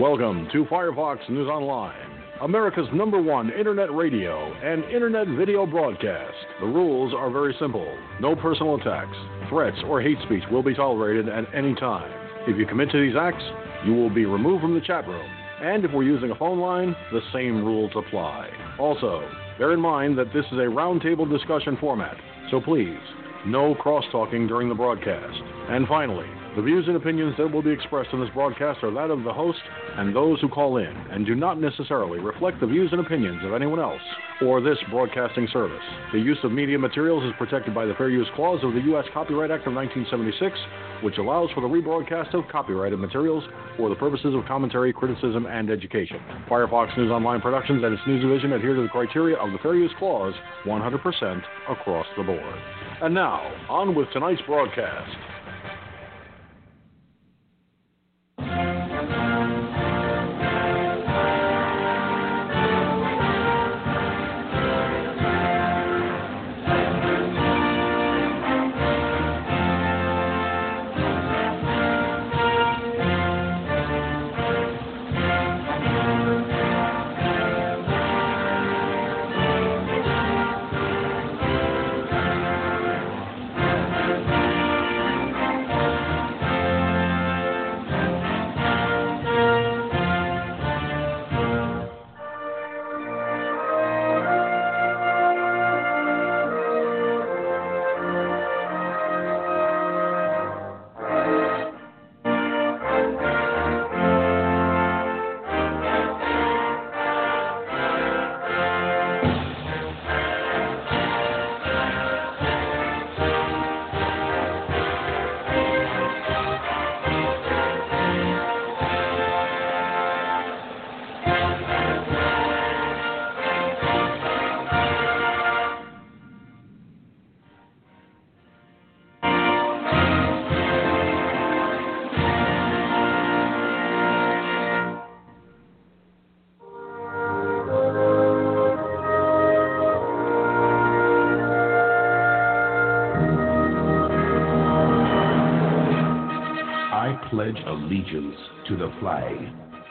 Welcome 0.00 0.48
to 0.50 0.64
Firefox 0.64 1.28
News 1.30 1.46
Online, 1.48 1.94
America's 2.42 2.88
number 2.92 3.22
one 3.22 3.50
internet 3.52 3.94
radio 3.94 4.52
and 4.54 4.82
internet 4.86 5.28
video 5.28 5.66
broadcast. 5.66 6.34
The 6.60 6.66
rules 6.66 7.14
are 7.14 7.30
very 7.30 7.54
simple 7.60 7.96
no 8.20 8.34
personal 8.34 8.74
attacks, 8.74 9.16
threats, 9.48 9.76
or 9.86 10.02
hate 10.02 10.18
speech 10.24 10.42
will 10.50 10.64
be 10.64 10.74
tolerated 10.74 11.28
at 11.28 11.44
any 11.54 11.76
time. 11.76 12.10
If 12.48 12.58
you 12.58 12.66
commit 12.66 12.90
to 12.90 13.00
these 13.00 13.14
acts, 13.16 13.44
you 13.86 13.94
will 13.94 14.10
be 14.10 14.26
removed 14.26 14.62
from 14.62 14.74
the 14.74 14.80
chat 14.80 15.06
room. 15.06 15.30
And 15.62 15.84
if 15.84 15.92
we're 15.92 16.02
using 16.02 16.32
a 16.32 16.36
phone 16.36 16.58
line, 16.58 16.96
the 17.12 17.20
same 17.32 17.64
rules 17.64 17.92
apply. 17.94 18.50
Also, 18.80 19.22
bear 19.58 19.72
in 19.72 19.80
mind 19.80 20.18
that 20.18 20.32
this 20.34 20.44
is 20.46 20.58
a 20.58 20.70
roundtable 20.70 21.30
discussion 21.30 21.76
format, 21.80 22.16
so 22.50 22.60
please, 22.60 22.98
no 23.46 23.76
cross 23.76 24.04
talking 24.10 24.48
during 24.48 24.68
the 24.68 24.74
broadcast. 24.74 25.40
And 25.68 25.86
finally, 25.86 26.26
the 26.56 26.62
views 26.62 26.86
and 26.86 26.96
opinions 26.96 27.34
that 27.36 27.50
will 27.50 27.62
be 27.62 27.70
expressed 27.70 28.10
in 28.12 28.20
this 28.20 28.30
broadcast 28.32 28.84
are 28.84 28.92
that 28.92 29.10
of 29.10 29.24
the 29.24 29.32
host 29.32 29.58
and 29.96 30.14
those 30.14 30.40
who 30.40 30.48
call 30.48 30.76
in, 30.76 30.86
and 30.86 31.26
do 31.26 31.34
not 31.34 31.60
necessarily 31.60 32.20
reflect 32.20 32.60
the 32.60 32.66
views 32.66 32.90
and 32.92 33.00
opinions 33.00 33.44
of 33.44 33.54
anyone 33.54 33.80
else 33.80 34.00
or 34.42 34.60
this 34.60 34.78
broadcasting 34.90 35.48
service. 35.52 35.82
The 36.12 36.18
use 36.18 36.38
of 36.44 36.52
media 36.52 36.78
materials 36.78 37.24
is 37.24 37.32
protected 37.38 37.74
by 37.74 37.86
the 37.86 37.94
Fair 37.94 38.08
Use 38.08 38.28
Clause 38.36 38.60
of 38.62 38.72
the 38.72 38.80
U.S. 38.82 39.04
Copyright 39.12 39.50
Act 39.50 39.66
of 39.66 39.74
1976, 39.74 40.56
which 41.02 41.18
allows 41.18 41.50
for 41.54 41.60
the 41.60 41.66
rebroadcast 41.66 42.34
of 42.34 42.44
copyrighted 42.50 42.98
materials 42.98 43.42
for 43.76 43.88
the 43.88 43.96
purposes 43.96 44.34
of 44.34 44.44
commentary, 44.46 44.92
criticism, 44.92 45.46
and 45.46 45.70
education. 45.70 46.20
Firefox 46.48 46.96
News 46.96 47.10
Online 47.10 47.40
Productions 47.40 47.82
and 47.82 47.94
its 47.94 48.02
news 48.06 48.22
division 48.22 48.52
adhere 48.52 48.74
to 48.74 48.82
the 48.82 48.88
criteria 48.88 49.36
of 49.38 49.50
the 49.50 49.58
Fair 49.58 49.74
Use 49.74 49.92
Clause 49.98 50.34
100% 50.66 51.42
across 51.68 52.06
the 52.16 52.22
board. 52.22 52.54
And 53.02 53.12
now, 53.12 53.40
on 53.68 53.94
with 53.94 54.10
tonight's 54.12 54.42
broadcast. 54.42 55.33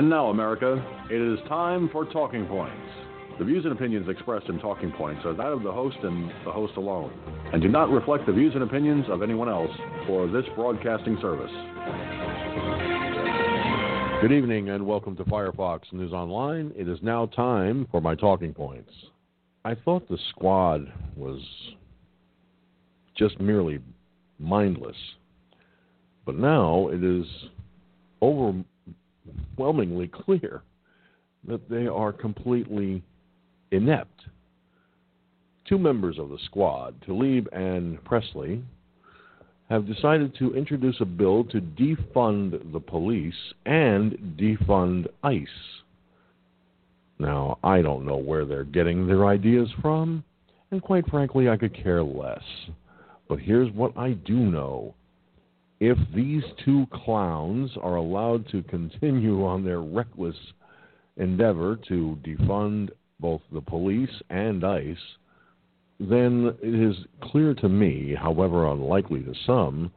And 0.00 0.08
now, 0.08 0.30
America, 0.30 0.82
it 1.10 1.20
is 1.20 1.38
time 1.46 1.90
for 1.92 2.06
Talking 2.06 2.46
Points. 2.46 2.74
The 3.38 3.44
views 3.44 3.66
and 3.66 3.74
opinions 3.74 4.08
expressed 4.08 4.48
in 4.48 4.58
Talking 4.58 4.92
Points 4.92 5.26
are 5.26 5.34
that 5.34 5.48
of 5.48 5.62
the 5.62 5.70
host 5.70 5.98
and 6.02 6.30
the 6.42 6.50
host 6.50 6.78
alone, 6.78 7.12
and 7.52 7.60
do 7.60 7.68
not 7.68 7.90
reflect 7.90 8.24
the 8.24 8.32
views 8.32 8.54
and 8.54 8.62
opinions 8.62 9.04
of 9.10 9.20
anyone 9.20 9.50
else 9.50 9.70
or 10.08 10.26
this 10.26 10.46
broadcasting 10.56 11.18
service. 11.20 11.50
Good 14.22 14.32
evening 14.32 14.70
and 14.70 14.86
welcome 14.86 15.16
to 15.16 15.24
Firefox 15.24 15.80
News 15.92 16.14
Online. 16.14 16.72
It 16.74 16.88
is 16.88 16.98
now 17.02 17.26
time 17.26 17.86
for 17.90 18.00
my 18.00 18.14
Talking 18.14 18.54
Points. 18.54 18.90
I 19.66 19.74
thought 19.74 20.08
the 20.08 20.16
squad 20.30 20.90
was 21.14 21.42
just 23.18 23.38
merely 23.38 23.80
mindless, 24.38 24.96
but 26.24 26.36
now 26.36 26.88
it 26.88 27.04
is 27.04 27.26
overwhelmingly 29.56 30.08
clear 30.08 30.62
that 31.46 31.68
they 31.68 31.86
are 31.86 32.12
completely 32.12 33.02
inept. 33.70 34.22
Two 35.66 35.78
members 35.78 36.18
of 36.18 36.30
the 36.30 36.38
squad, 36.46 36.94
Talib 37.06 37.48
and 37.52 38.02
Pressley, 38.04 38.62
have 39.68 39.86
decided 39.86 40.34
to 40.36 40.54
introduce 40.54 41.00
a 41.00 41.04
bill 41.04 41.44
to 41.44 41.60
defund 41.60 42.72
the 42.72 42.80
police 42.80 43.34
and 43.66 44.36
defund 44.38 45.06
ICE. 45.22 45.46
Now, 47.20 47.58
I 47.62 47.80
don't 47.80 48.04
know 48.04 48.16
where 48.16 48.44
they're 48.44 48.64
getting 48.64 49.06
their 49.06 49.26
ideas 49.26 49.68
from, 49.80 50.24
and 50.70 50.82
quite 50.82 51.08
frankly, 51.08 51.48
I 51.48 51.56
could 51.56 51.74
care 51.74 52.02
less. 52.02 52.42
But 53.28 53.38
here's 53.38 53.72
what 53.72 53.96
I 53.96 54.12
do 54.12 54.34
know. 54.34 54.94
If 55.80 55.96
these 56.14 56.44
two 56.62 56.86
clowns 56.92 57.70
are 57.82 57.96
allowed 57.96 58.46
to 58.50 58.62
continue 58.64 59.44
on 59.46 59.64
their 59.64 59.80
reckless 59.80 60.36
endeavor 61.16 61.76
to 61.88 62.18
defund 62.22 62.90
both 63.18 63.40
the 63.52 63.60
police 63.62 64.22
and 64.28 64.62
ICE, 64.64 64.96
then 65.98 66.54
it 66.62 66.74
is 66.74 66.96
clear 67.22 67.54
to 67.54 67.68
me, 67.68 68.14
however 68.14 68.70
unlikely 68.70 69.22
to 69.22 69.34
some, 69.46 69.90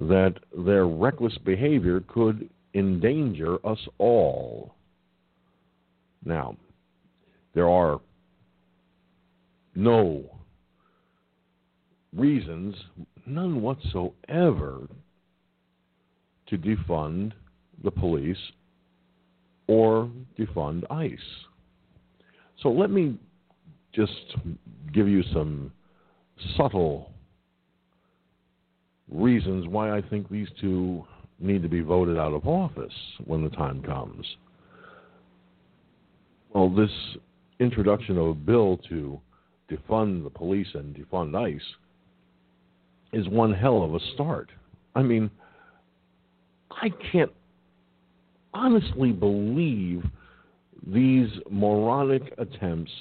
that 0.00 0.34
their 0.56 0.86
reckless 0.86 1.36
behavior 1.38 2.02
could 2.08 2.48
endanger 2.74 3.64
us 3.66 3.78
all. 3.98 4.74
Now, 6.24 6.56
there 7.54 7.68
are 7.68 8.00
no 9.74 10.24
reasons, 12.12 12.74
none 13.26 13.62
whatsoever, 13.62 14.88
to 16.48 16.58
defund 16.58 17.32
the 17.84 17.90
police 17.90 18.38
or 19.66 20.10
defund 20.38 20.84
ICE. 20.90 21.18
So 22.62 22.70
let 22.70 22.90
me 22.90 23.16
just 23.92 24.36
give 24.92 25.08
you 25.08 25.22
some 25.32 25.72
subtle 26.56 27.12
reasons 29.10 29.66
why 29.68 29.96
I 29.96 30.02
think 30.02 30.28
these 30.28 30.48
two 30.60 31.04
need 31.40 31.62
to 31.62 31.68
be 31.68 31.80
voted 31.80 32.18
out 32.18 32.32
of 32.32 32.46
office 32.46 32.92
when 33.24 33.42
the 33.42 33.50
time 33.50 33.82
comes. 33.82 34.26
Well, 36.52 36.68
this 36.68 36.90
introduction 37.60 38.18
of 38.18 38.26
a 38.26 38.34
bill 38.34 38.78
to 38.88 39.20
defund 39.70 40.24
the 40.24 40.30
police 40.30 40.68
and 40.74 40.94
defund 40.94 41.36
ICE 41.36 41.60
is 43.12 43.28
one 43.28 43.52
hell 43.52 43.82
of 43.82 43.94
a 43.94 44.00
start. 44.14 44.50
I 44.94 45.02
mean, 45.02 45.30
I 46.80 46.90
can't 47.10 47.32
honestly 48.54 49.12
believe 49.12 50.04
these 50.86 51.28
moronic 51.50 52.32
attempts 52.38 52.92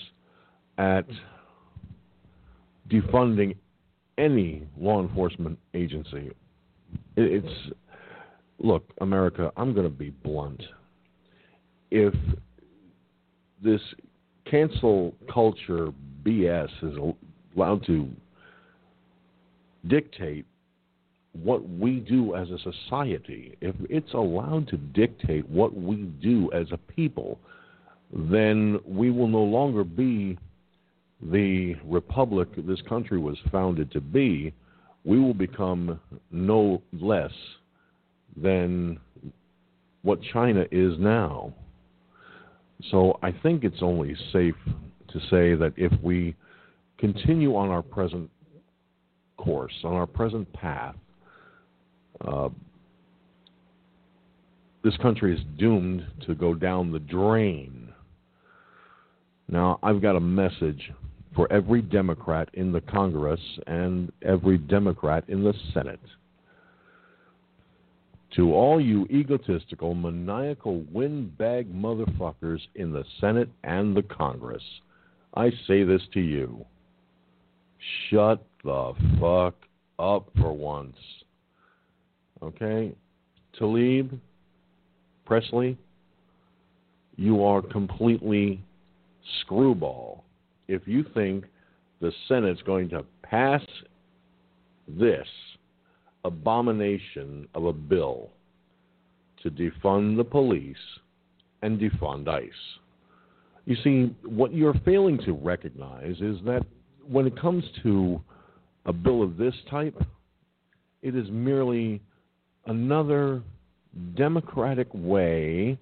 at 0.78 1.06
defunding 2.90 3.56
any 4.18 4.64
law 4.78 5.02
enforcement 5.02 5.60
agency. 5.74 6.32
It's 7.16 7.74
look, 8.60 8.84
America. 9.02 9.52
I'm 9.58 9.74
going 9.74 9.86
to 9.86 9.96
be 9.96 10.10
blunt. 10.10 10.62
If 11.92 12.14
this 13.64 13.82
cancel 14.50 15.14
culture 15.32 15.94
BS 16.24 16.70
is 16.82 16.98
allowed 17.56 17.86
to 17.86 18.10
dictate 19.88 20.46
what 21.44 21.68
we 21.70 22.00
do 22.00 22.36
as 22.36 22.50
a 22.50 22.58
society, 22.60 23.58
if 23.62 23.76
it's 23.90 24.14
allowed 24.14 24.68
to 24.70 24.78
dictate 24.78 25.48
what 25.50 25.74
we 25.76 25.96
do 26.22 26.50
as 26.54 26.68
a 26.72 26.78
people, 26.78 27.40
then 28.12 28.80
we 28.86 29.12
will 29.12 29.28
no 29.28 29.44
longer 29.44 29.84
be 29.84 30.38
the 31.22 31.76
republic 31.84 32.48
this 32.58 32.82
country 32.88 33.20
was 33.20 33.38
founded 33.52 33.92
to 33.92 34.02
be. 34.02 34.54
We 35.04 35.20
will 35.20 35.34
become 35.34 36.00
no 36.32 36.82
less 36.94 37.32
than 38.36 39.00
what 40.04 40.20
China 40.34 40.66
is 40.72 40.94
now. 41.00 41.54
So 42.92 43.18
I 43.24 43.32
think 43.32 43.64
it's 43.64 43.82
only 43.82 44.16
safe 44.32 44.56
to 45.10 45.20
say 45.32 45.56
that 45.56 45.74
if 45.76 45.92
we 46.02 46.36
continue 46.98 47.56
on 47.56 47.70
our 47.70 47.82
present 47.82 48.30
course, 49.38 49.74
on 49.84 49.94
our 49.94 50.06
present 50.06 50.52
path, 50.54 50.96
uh, 52.22 52.50
this 54.84 54.96
country 54.98 55.36
is 55.36 55.42
doomed 55.58 56.06
to 56.26 56.36
go 56.36 56.54
down 56.54 56.92
the 56.92 57.00
drain. 57.00 57.90
Now, 59.50 59.80
I've 59.82 60.02
got 60.02 60.16
a 60.16 60.22
message 60.22 60.92
for 61.36 61.52
every 61.52 61.82
Democrat 61.82 62.50
in 62.54 62.72
the 62.72 62.82
Congress 62.82 63.40
and 63.68 64.12
every 64.22 64.58
Democrat 64.58 65.24
in 65.28 65.44
the 65.44 65.54
Senate. 65.74 66.00
To 68.36 68.54
all 68.54 68.80
you 68.82 69.06
egotistical, 69.06 69.94
maniacal, 69.96 70.84
windbag 70.92 71.74
motherfuckers 71.74 72.60
in 72.76 72.92
the 72.92 73.04
Senate 73.22 73.50
and 73.64 73.96
the 73.96 74.04
Congress, 74.04 74.64
I 75.34 75.52
say 75.68 75.84
this 75.84 76.02
to 76.14 76.20
you. 76.20 76.66
Shut 78.10 78.46
the 78.64 78.94
fuck 79.20 79.56
up 80.00 80.30
for 80.40 80.52
once. 80.52 80.98
Okay? 82.44 82.94
Talib, 83.58 84.20
Pressley, 85.26 85.78
you 87.16 87.44
are 87.44 87.62
completely 87.62 88.62
screwball 89.42 90.24
if 90.68 90.88
you 90.88 91.04
think 91.14 91.46
the 92.02 92.12
Senate's 92.28 92.62
going 92.62 92.90
to 92.90 93.04
pass 93.24 93.62
this 94.88 95.28
abomination 96.24 97.48
of 97.56 97.66
a 97.66 97.74
bill 97.74 98.30
to 99.42 99.50
defund 99.50 100.18
the 100.18 100.24
police 100.24 100.76
and 101.62 101.80
defund 101.80 102.28
ICE. 102.28 102.52
You 103.66 103.76
see, 103.84 104.16
what 104.26 104.54
you're 104.54 104.80
failing 104.86 105.18
to 105.26 105.34
recognize 105.34 106.16
is 106.22 106.38
that 106.46 106.66
when 107.08 107.28
it 107.28 107.40
comes 107.40 107.64
to 107.84 108.22
a 108.86 108.94
bill 108.94 109.24
of 109.24 109.38
this 109.38 109.56
type, 109.70 110.02
it 111.02 111.16
is 111.16 111.28
merely 111.30 112.02
another 112.68 113.42
democratic 114.16 114.88
way 114.94 115.78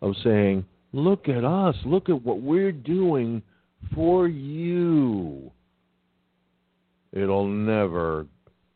of 0.00 0.14
saying, 0.22 0.64
look 0.92 1.28
at 1.28 1.44
us, 1.44 1.74
look 1.84 2.08
at 2.08 2.22
what 2.22 2.40
we're 2.40 2.72
doing 2.72 3.42
for 3.94 4.28
you. 4.28 5.50
It'll 7.12 7.48
never 7.48 8.26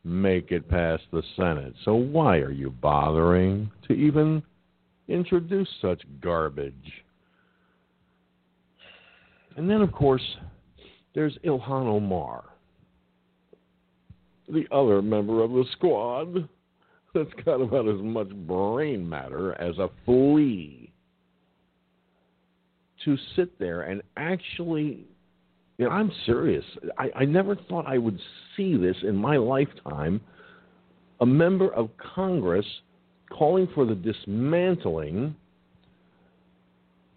make 0.03 0.51
it 0.51 0.67
past 0.67 1.03
the 1.11 1.23
Senate. 1.37 1.73
So 1.85 1.95
why 1.95 2.37
are 2.37 2.51
you 2.51 2.71
bothering 2.71 3.71
to 3.87 3.93
even 3.93 4.43
introduce 5.07 5.69
such 5.81 6.01
garbage? 6.21 6.73
And 9.55 9.69
then, 9.69 9.81
of 9.81 9.91
course, 9.91 10.23
there's 11.13 11.37
Ilhan 11.45 11.85
Omar, 11.85 12.43
the 14.49 14.65
other 14.71 15.01
member 15.01 15.43
of 15.43 15.51
the 15.51 15.63
squad 15.73 16.49
that's 17.33 17.43
got 17.45 17.61
about 17.61 17.87
as 17.87 18.01
much 18.01 18.29
brain 18.29 19.07
matter 19.07 19.59
as 19.61 19.77
a 19.77 19.89
flea. 20.05 20.91
To 23.05 23.17
sit 23.35 23.59
there 23.59 23.81
and 23.81 24.01
actually 24.15 25.05
you 25.77 25.85
know, 25.85 25.91
I'm 25.91 26.11
serious. 26.25 26.63
I, 26.97 27.09
I 27.15 27.25
never 27.25 27.55
thought 27.55 27.87
I 27.87 27.97
would 27.97 28.19
see 28.55 28.77
this 28.77 28.95
in 29.03 29.15
my 29.15 29.37
lifetime. 29.37 30.21
A 31.21 31.25
member 31.25 31.73
of 31.73 31.89
Congress 31.97 32.65
calling 33.31 33.67
for 33.73 33.85
the 33.85 33.95
dismantling 33.95 35.35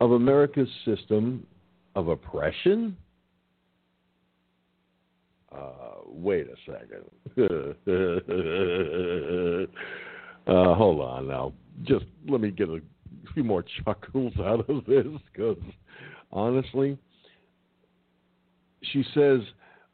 of 0.01 0.13
America's 0.13 0.69
system 0.85 1.47
of 1.95 2.09
oppression. 2.09 2.97
Uh, 5.57 6.01
wait 6.07 6.49
a 6.49 6.57
second. 6.67 7.05
uh, 10.47 10.75
hold 10.75 11.01
on 11.01 11.29
now. 11.29 11.53
Just 11.83 12.05
let 12.29 12.41
me 12.41 12.51
get 12.51 12.69
a 12.69 12.81
few 13.33 13.45
more 13.45 13.65
chuckles 13.85 14.33
out 14.41 14.69
of 14.69 14.85
this 14.87 15.07
because 15.33 15.57
honestly, 16.33 16.99
she 18.83 19.05
says 19.15 19.41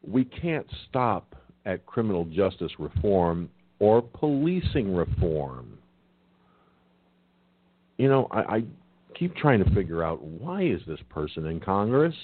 we 0.05 0.25
can't 0.25 0.67
stop 0.89 1.35
at 1.65 1.85
criminal 1.85 2.25
justice 2.25 2.71
reform 2.77 3.49
or 3.79 4.01
policing 4.01 4.93
reform. 4.93 5.77
You 7.97 8.09
know, 8.09 8.27
I, 8.31 8.39
I 8.39 8.63
keep 9.17 9.35
trying 9.35 9.63
to 9.63 9.73
figure 9.73 10.03
out 10.03 10.23
why 10.23 10.63
is 10.63 10.81
this 10.87 10.99
person 11.09 11.45
in 11.45 11.59
Congress, 11.59 12.15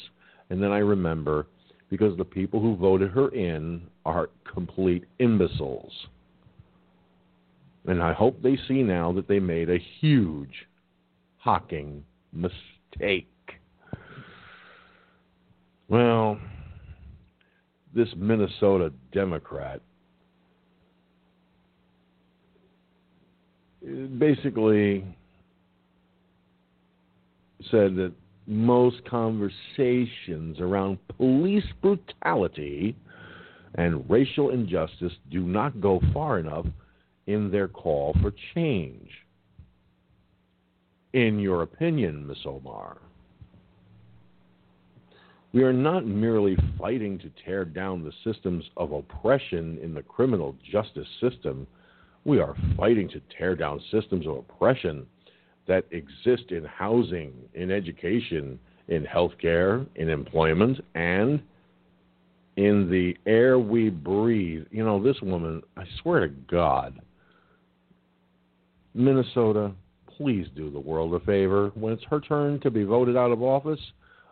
and 0.49 0.61
then 0.61 0.71
I 0.71 0.79
remember 0.79 1.47
because 1.89 2.15
the 2.17 2.25
people 2.25 2.59
who 2.61 2.75
voted 2.75 3.11
her 3.11 3.29
in 3.29 3.81
are 4.05 4.29
complete 4.51 5.05
imbeciles. 5.19 5.91
And 7.85 8.03
I 8.03 8.13
hope 8.13 8.41
they 8.41 8.57
see 8.67 8.83
now 8.83 9.11
that 9.13 9.27
they 9.27 9.39
made 9.39 9.69
a 9.69 9.79
huge, 9.99 10.67
hocking 11.37 12.03
mistake. 12.31 13.27
Well, 15.87 16.37
this 17.95 18.09
Minnesota 18.15 18.93
Democrat 19.11 19.81
basically 24.19 25.03
said 27.71 27.95
that 27.95 28.13
most 28.49 29.05
conversations 29.05 30.59
around 30.59 30.97
police 31.15 31.63
brutality 31.83 32.95
and 33.75 34.09
racial 34.09 34.49
injustice 34.49 35.13
do 35.29 35.41
not 35.41 35.79
go 35.79 36.01
far 36.11 36.39
enough 36.39 36.65
in 37.27 37.51
their 37.51 37.67
call 37.67 38.15
for 38.21 38.33
change. 38.55 39.07
In 41.13 41.37
your 41.37 41.61
opinion, 41.61 42.25
Ms. 42.25 42.37
Omar? 42.45 42.97
We 45.53 45.63
are 45.63 45.73
not 45.73 46.07
merely 46.07 46.57
fighting 46.77 47.19
to 47.19 47.31
tear 47.45 47.65
down 47.65 48.03
the 48.03 48.13
systems 48.23 48.63
of 48.77 48.91
oppression 48.91 49.77
in 49.81 49.93
the 49.93 50.03
criminal 50.03 50.55
justice 50.71 51.07
system. 51.21 51.67
We 52.25 52.39
are 52.39 52.55
fighting 52.75 53.09
to 53.09 53.21
tear 53.37 53.55
down 53.55 53.79
systems 53.91 54.25
of 54.25 54.37
oppression 54.37 55.05
that 55.69 55.85
exist 55.91 56.51
in 56.51 56.65
housing, 56.65 57.31
in 57.53 57.71
education, 57.71 58.59
in 58.89 59.05
healthcare, 59.05 59.87
in 59.95 60.09
employment, 60.09 60.83
and 60.95 61.41
in 62.57 62.89
the 62.89 63.15
air 63.25 63.57
we 63.57 63.89
breathe. 63.89 64.65
You 64.71 64.83
know, 64.83 65.01
this 65.01 65.21
woman, 65.21 65.61
I 65.77 65.83
swear 66.01 66.21
to 66.21 66.27
God, 66.27 66.99
Minnesota, 68.93 69.71
please 70.17 70.47
do 70.55 70.69
the 70.71 70.79
world 70.79 71.13
a 71.13 71.19
favor. 71.21 71.71
When 71.75 71.93
it's 71.93 72.03
her 72.09 72.19
turn 72.19 72.59
to 72.61 72.71
be 72.71 72.83
voted 72.83 73.15
out 73.15 73.31
of 73.31 73.41
office, 73.41 73.79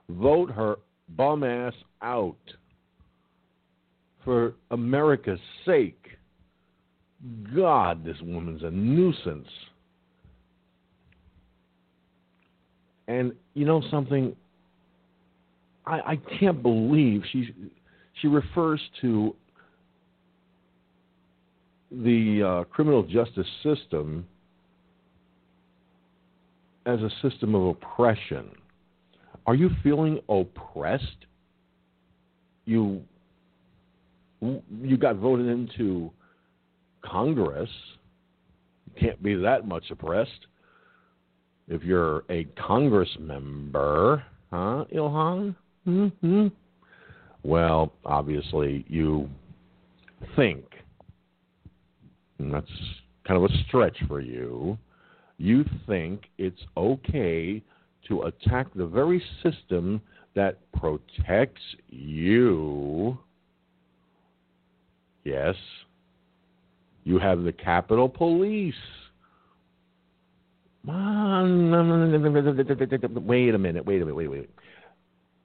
vote 0.09 0.51
her 0.51 0.77
bum 1.15 1.43
ass 1.43 1.73
out 2.01 2.35
for 4.25 4.55
America's 4.71 5.39
sake. 5.65 6.03
God, 7.55 8.03
this 8.03 8.17
woman's 8.21 8.63
a 8.63 8.71
nuisance. 8.71 9.47
And 13.07 13.33
you 13.53 13.65
know 13.65 13.81
something? 13.89 14.35
I, 15.85 15.99
I 15.99 16.19
can't 16.39 16.61
believe 16.61 17.23
she 17.31 17.53
she 18.21 18.27
refers 18.27 18.81
to 19.01 19.35
the 21.91 22.43
uh, 22.43 22.63
criminal 22.65 23.03
justice 23.03 23.47
system 23.63 24.25
as 26.85 26.99
a 26.99 27.09
system 27.21 27.55
of 27.55 27.67
oppression. 27.67 28.49
Are 29.45 29.55
you 29.55 29.69
feeling 29.83 30.19
oppressed? 30.27 31.25
You 32.65 33.01
you 34.41 34.97
got 34.97 35.15
voted 35.15 35.47
into 35.47 36.11
Congress. 37.03 37.69
You 38.85 39.01
can't 39.07 39.23
be 39.23 39.35
that 39.35 39.65
much 39.65 39.85
oppressed 39.89 40.47
if 41.67 41.83
you're 41.83 42.23
a 42.29 42.45
Congress 42.55 43.09
member, 43.19 44.23
huh, 44.51 44.85
Ilhan? 44.93 45.55
Mm-hmm. 45.87 46.47
Well, 47.43 47.93
obviously, 48.05 48.85
you 48.87 49.29
think, 50.35 50.65
and 52.39 52.53
that's 52.53 52.67
kind 53.27 53.43
of 53.43 53.49
a 53.49 53.63
stretch 53.67 53.97
for 54.07 54.19
you, 54.21 54.77
you 55.37 55.65
think 55.85 56.25
it's 56.37 56.61
okay 56.75 57.61
to 58.07 58.23
attack 58.23 58.67
the 58.75 58.85
very 58.85 59.21
system 59.43 60.01
that 60.35 60.59
protects 60.73 61.61
you. 61.89 63.17
Yes, 65.23 65.55
you 67.03 67.19
have 67.19 67.43
the 67.43 67.51
Capitol 67.51 68.07
Police. 68.07 68.73
Wait 73.25 73.49
a 73.53 73.57
minute, 73.57 73.85
wait 73.85 74.01
a 74.01 74.05
minute, 74.05 74.15
wait 74.15 74.27
wait. 74.29 74.49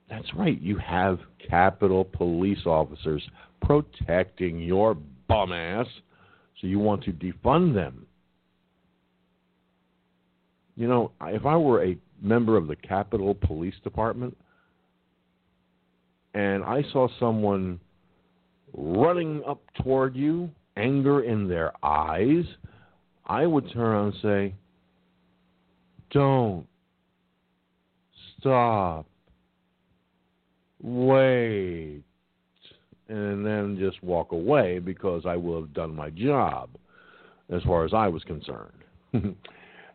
That's 0.08 0.32
right. 0.34 0.60
You 0.60 0.76
have 0.78 1.18
Capitol 1.48 2.04
Police 2.04 2.64
officers 2.66 3.22
protecting 3.62 4.60
your 4.60 4.94
bum 5.26 5.52
ass, 5.52 5.86
so 6.60 6.66
you 6.66 6.78
want 6.78 7.02
to 7.04 7.12
defund 7.12 7.74
them. 7.74 8.06
You 10.76 10.86
know, 10.86 11.12
if 11.22 11.44
I 11.44 11.56
were 11.56 11.84
a 11.84 11.96
member 12.20 12.56
of 12.56 12.66
the 12.68 12.76
Capitol 12.76 13.34
Police 13.34 13.74
Department 13.82 14.36
and 16.34 16.62
I 16.62 16.82
saw 16.92 17.08
someone 17.18 17.80
running 18.72 19.42
up 19.46 19.60
toward 19.82 20.14
you, 20.14 20.50
anger 20.76 21.22
in 21.22 21.48
their 21.48 21.72
eyes, 21.84 22.44
I 23.26 23.46
would 23.46 23.70
turn 23.72 23.82
around 23.82 24.06
and 24.06 24.22
say, 24.22 24.54
Don't. 26.12 26.66
Stop. 28.38 29.06
Wait. 30.80 32.02
And 33.08 33.44
then 33.44 33.76
just 33.78 34.02
walk 34.02 34.32
away 34.32 34.78
because 34.78 35.24
I 35.26 35.36
will 35.36 35.60
have 35.60 35.74
done 35.74 35.94
my 35.94 36.10
job 36.10 36.70
as 37.50 37.62
far 37.62 37.84
as 37.84 37.92
I 37.92 38.08
was 38.08 38.22
concerned. 38.24 38.72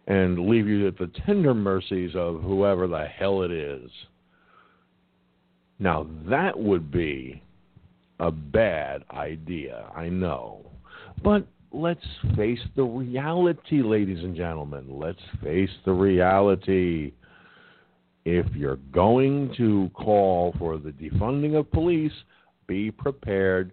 and 0.08 0.40
leave 0.48 0.68
you 0.68 0.88
at 0.88 0.98
the 0.98 1.12
tender 1.26 1.54
mercies 1.54 2.12
of 2.16 2.42
whoever 2.42 2.88
the 2.88 3.06
hell 3.06 3.42
it 3.44 3.52
is. 3.52 3.90
Now, 5.80 6.08
that 6.30 6.58
would 6.58 6.92
be 6.92 7.42
a 8.20 8.32
bad 8.32 9.04
idea, 9.12 9.92
I 9.96 10.10
know. 10.10 10.66
But 11.24 11.46
let's 11.78 12.06
face 12.36 12.60
the 12.76 12.84
reality, 12.84 13.82
ladies 13.84 14.24
and 14.24 14.36
gentlemen. 14.36 14.86
Let's 14.90 15.22
face 15.44 15.70
the 15.86 15.94
reality. 15.94 17.14
If 18.26 18.48
you're 18.56 18.80
going 18.92 19.54
to 19.58 19.90
call 19.94 20.56
for 20.58 20.78
the 20.78 20.90
defunding 20.90 21.58
of 21.58 21.72
police, 21.72 22.12
be 22.66 22.92
prepared 22.92 23.72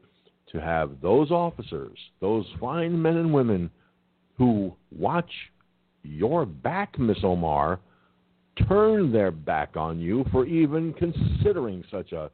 to 0.52 0.60
have 0.60 1.00
those 1.00 1.30
officers, 1.30 1.98
those 2.20 2.46
fine 2.60 3.00
men 3.00 3.16
and 3.16 3.32
women 3.32 3.70
who 4.36 4.72
watch 4.96 5.30
your 6.02 6.44
back, 6.44 6.98
Miss 6.98 7.18
Omar, 7.24 7.80
turn 8.68 9.10
their 9.10 9.30
back 9.30 9.76
on 9.76 9.98
you 9.98 10.24
for 10.30 10.44
even 10.46 10.92
considering 10.92 11.82
such 11.90 12.12
a 12.12 12.30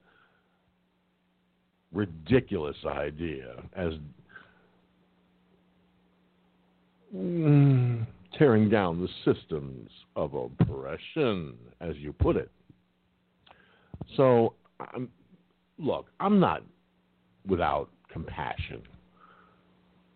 ridiculous 1.92 2.76
idea 2.86 3.62
as 3.74 3.94
mm, 7.14 8.06
tearing 8.38 8.68
down 8.68 9.00
the 9.00 9.34
systems 9.34 9.90
of 10.16 10.34
oppression, 10.34 11.54
as 11.80 11.96
you 11.96 12.12
put 12.12 12.36
it. 12.36 12.50
So, 14.16 14.54
I'm, 14.80 15.08
look, 15.78 16.06
I'm 16.20 16.40
not 16.40 16.62
without 17.46 17.90
compassion. 18.12 18.82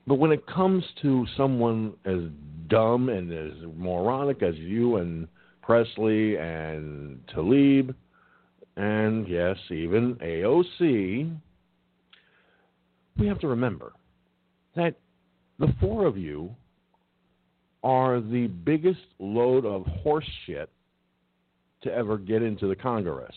But 0.06 0.16
when 0.16 0.32
it 0.32 0.46
comes 0.46 0.84
to 1.02 1.26
someone 1.36 1.94
as 2.04 2.20
dumb 2.68 3.08
and 3.08 3.32
as 3.32 3.52
moronic 3.74 4.42
as 4.42 4.54
you 4.56 4.96
and 4.96 5.28
Pressley 5.62 6.36
and 6.36 7.20
Talib, 7.32 7.94
and 8.76 9.26
yes, 9.28 9.56
even 9.70 10.16
AOC, 10.16 11.34
we 13.16 13.26
have 13.26 13.38
to 13.40 13.48
remember 13.48 13.92
that 14.76 14.96
the 15.58 15.72
four 15.80 16.04
of 16.04 16.18
you 16.18 16.54
are 17.84 18.20
the 18.20 18.46
biggest 18.46 19.00
load 19.20 19.66
of 19.66 19.86
horse 19.86 20.28
shit 20.46 20.70
to 21.82 21.92
ever 21.92 22.16
get 22.16 22.42
into 22.42 22.66
the 22.66 22.74
Congress. 22.74 23.34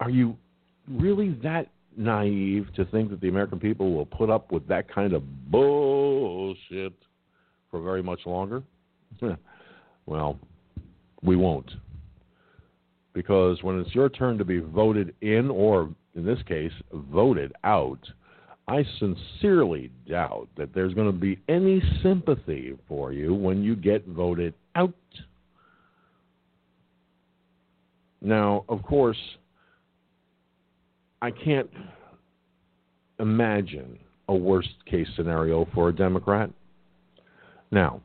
Are 0.00 0.10
you 0.10 0.36
really 0.88 1.30
that 1.44 1.68
naive 1.96 2.66
to 2.74 2.84
think 2.86 3.10
that 3.10 3.20
the 3.20 3.28
American 3.28 3.60
people 3.60 3.94
will 3.94 4.06
put 4.06 4.28
up 4.28 4.50
with 4.50 4.66
that 4.66 4.92
kind 4.92 5.12
of 5.12 5.22
bullshit 5.50 6.92
for 7.70 7.80
very 7.80 8.02
much 8.02 8.20
longer? 8.26 8.64
well, 10.06 10.38
we 11.22 11.36
won't. 11.36 11.70
Because 13.12 13.62
when 13.62 13.78
it's 13.78 13.94
your 13.94 14.08
turn 14.08 14.36
to 14.38 14.44
be 14.44 14.58
voted 14.58 15.14
in, 15.20 15.48
or 15.48 15.90
in 16.16 16.26
this 16.26 16.42
case, 16.48 16.72
voted 16.92 17.52
out, 17.62 18.00
I 18.68 18.84
sincerely 18.98 19.90
doubt 20.08 20.48
that 20.56 20.72
there's 20.72 20.94
going 20.94 21.10
to 21.10 21.18
be 21.18 21.40
any 21.48 21.82
sympathy 22.02 22.76
for 22.88 23.12
you 23.12 23.34
when 23.34 23.62
you 23.62 23.74
get 23.74 24.06
voted 24.06 24.54
out. 24.76 24.94
Now, 28.20 28.64
of 28.68 28.82
course, 28.84 29.18
I 31.20 31.30
can't 31.32 31.70
imagine 33.18 33.98
a 34.28 34.34
worst 34.34 34.70
case 34.86 35.08
scenario 35.16 35.66
for 35.74 35.88
a 35.88 35.92
Democrat. 35.92 36.50
Now, 37.72 38.00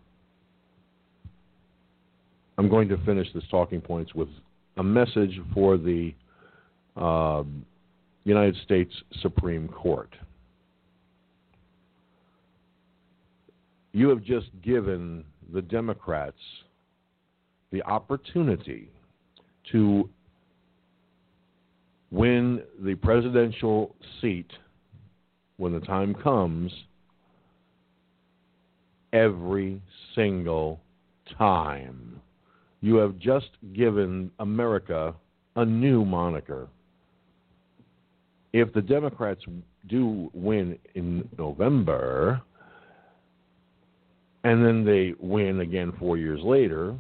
I'm 2.57 2.67
going 2.67 2.89
to 2.89 2.97
finish 3.05 3.27
this 3.33 3.43
talking 3.51 3.79
points 3.79 4.15
with 4.15 4.29
a 4.77 4.83
message 4.83 5.39
for 5.53 5.77
the 5.77 6.13
uh, 6.95 7.43
United 8.23 8.55
States 8.63 8.91
Supreme 9.21 9.67
Court. 9.67 10.09
You 13.97 14.09
have 14.09 14.23
just 14.23 14.49
given 14.61 15.23
the 15.51 15.63
Democrats 15.63 16.37
the 17.71 17.81
opportunity 17.81 18.91
to 19.71 20.07
win 22.11 22.61
the 22.79 22.93
presidential 22.93 23.95
seat 24.21 24.51
when 25.57 25.73
the 25.73 25.79
time 25.79 26.13
comes 26.13 26.71
every 29.13 29.81
single 30.13 30.79
time. 31.35 32.21
You 32.81 32.97
have 32.97 33.17
just 33.17 33.49
given 33.73 34.29
America 34.37 35.15
a 35.55 35.65
new 35.65 36.05
moniker. 36.05 36.67
If 38.53 38.71
the 38.73 38.81
Democrats 38.83 39.41
do 39.87 40.29
win 40.35 40.77
in 40.93 41.27
November, 41.39 42.43
and 44.47 44.65
then 44.65 44.85
they 44.85 45.13
win 45.19 45.59
again 45.59 45.91
four 45.99 46.17
years 46.17 46.39
later, 46.41 46.95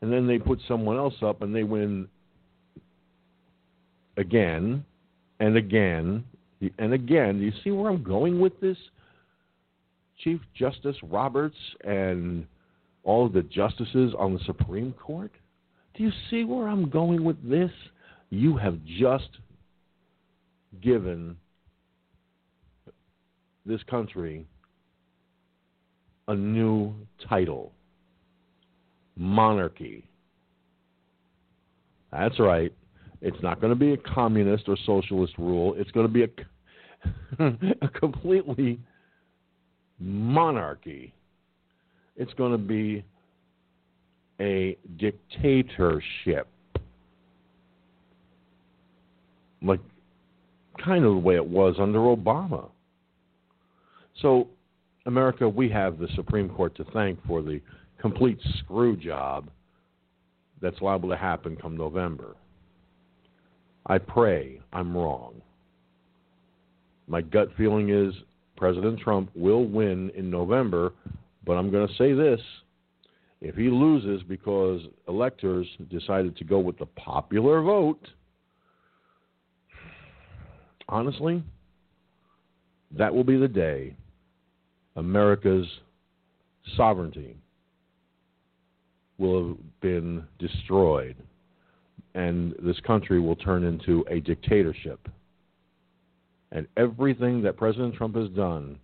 and 0.00 0.12
then 0.12 0.28
they 0.28 0.38
put 0.38 0.60
someone 0.68 0.96
else 0.96 1.16
up 1.22 1.42
and 1.42 1.52
they 1.52 1.64
win 1.64 2.06
again 4.16 4.84
and 5.40 5.56
again 5.56 6.24
and 6.78 6.92
again. 6.92 7.40
Do 7.40 7.44
you 7.44 7.52
see 7.64 7.72
where 7.72 7.90
I'm 7.90 8.04
going 8.04 8.38
with 8.38 8.60
this? 8.60 8.76
Chief 10.22 10.40
Justice 10.54 10.94
Roberts 11.02 11.56
and 11.82 12.46
all 13.02 13.26
of 13.26 13.32
the 13.32 13.42
justices 13.42 14.14
on 14.16 14.32
the 14.32 14.40
Supreme 14.46 14.92
Court? 14.92 15.32
Do 15.94 16.04
you 16.04 16.12
see 16.30 16.44
where 16.44 16.68
I'm 16.68 16.88
going 16.88 17.24
with 17.24 17.42
this? 17.48 17.72
You 18.30 18.56
have 18.56 18.78
just 18.84 19.30
given 20.80 21.36
this 23.66 23.82
country 23.90 24.46
a 26.28 26.34
new 26.34 26.94
title 27.28 27.72
monarchy. 29.16 30.04
That's 32.12 32.38
right. 32.38 32.72
It's 33.20 33.42
not 33.42 33.60
going 33.60 33.72
to 33.72 33.78
be 33.78 33.94
a 33.94 33.96
communist 33.96 34.64
or 34.68 34.76
socialist 34.86 35.34
rule. 35.38 35.74
It's 35.76 35.90
going 35.90 36.06
to 36.06 36.12
be 36.12 36.22
a, 36.22 37.44
a 37.82 37.88
completely 37.88 38.78
monarchy. 39.98 41.12
It's 42.16 42.32
going 42.34 42.52
to 42.52 42.58
be 42.58 43.04
a 44.40 44.76
dictatorship. 44.98 46.46
Like, 49.60 49.80
kind 50.82 51.04
of 51.04 51.14
the 51.14 51.18
way 51.18 51.34
it 51.34 51.46
was 51.46 51.74
under 51.80 51.98
Obama. 51.98 52.68
So, 54.22 54.48
America, 55.08 55.48
we 55.48 55.70
have 55.70 55.98
the 55.98 56.06
Supreme 56.14 56.50
Court 56.50 56.76
to 56.76 56.84
thank 56.92 57.18
for 57.26 57.40
the 57.40 57.62
complete 57.98 58.38
screw 58.58 58.94
job 58.94 59.48
that's 60.60 60.82
liable 60.82 61.08
to 61.08 61.16
happen 61.16 61.56
come 61.56 61.78
November. 61.78 62.36
I 63.86 63.96
pray 63.96 64.60
I'm 64.70 64.94
wrong. 64.94 65.40
My 67.06 67.22
gut 67.22 67.48
feeling 67.56 67.88
is 67.88 68.12
President 68.58 69.00
Trump 69.00 69.30
will 69.34 69.64
win 69.64 70.10
in 70.14 70.30
November, 70.30 70.92
but 71.46 71.54
I'm 71.54 71.70
going 71.70 71.88
to 71.88 71.94
say 71.94 72.12
this. 72.12 72.40
If 73.40 73.54
he 73.54 73.70
loses 73.70 74.22
because 74.28 74.82
electors 75.08 75.66
decided 75.90 76.36
to 76.36 76.44
go 76.44 76.58
with 76.58 76.76
the 76.78 76.86
popular 76.86 77.62
vote, 77.62 78.06
honestly, 80.86 81.42
that 82.90 83.14
will 83.14 83.24
be 83.24 83.38
the 83.38 83.48
day 83.48 83.96
America's 84.98 85.66
sovereignty 86.76 87.36
will 89.16 89.48
have 89.48 89.80
been 89.80 90.24
destroyed 90.40 91.14
and 92.14 92.52
this 92.60 92.78
country 92.80 93.20
will 93.20 93.36
turn 93.36 93.62
into 93.62 94.04
a 94.10 94.18
dictatorship. 94.18 95.08
And 96.50 96.66
everything 96.76 97.42
that 97.42 97.56
President 97.56 97.94
Trump 97.94 98.16
has 98.16 98.28
done 98.30 98.76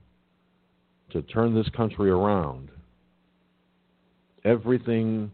to 1.10 1.20
turn 1.22 1.52
this 1.52 1.68
country 1.70 2.10
around, 2.10 2.68
everything 4.44 5.32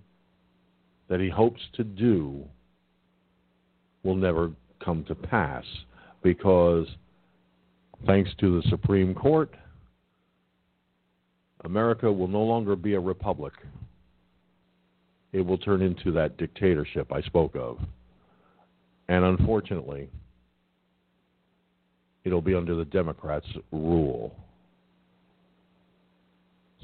that 1.08 1.20
he 1.20 1.28
hopes 1.28 1.60
to 1.74 1.84
do 1.84 2.42
will 4.02 4.16
never 4.16 4.50
come 4.82 5.04
to 5.08 5.14
pass 5.14 5.64
because, 6.22 6.86
thanks 8.06 8.30
to 8.40 8.62
the 8.62 8.68
Supreme 8.70 9.14
Court, 9.14 9.54
America 11.64 12.10
will 12.10 12.28
no 12.28 12.42
longer 12.42 12.76
be 12.76 12.94
a 12.94 13.00
republic. 13.00 13.52
It 15.32 15.40
will 15.40 15.58
turn 15.58 15.82
into 15.82 16.10
that 16.12 16.36
dictatorship 16.36 17.12
I 17.12 17.20
spoke 17.22 17.54
of. 17.54 17.78
And 19.08 19.24
unfortunately, 19.24 20.08
it'll 22.24 22.40
be 22.40 22.54
under 22.54 22.74
the 22.74 22.84
Democrats' 22.84 23.46
rule. 23.72 24.34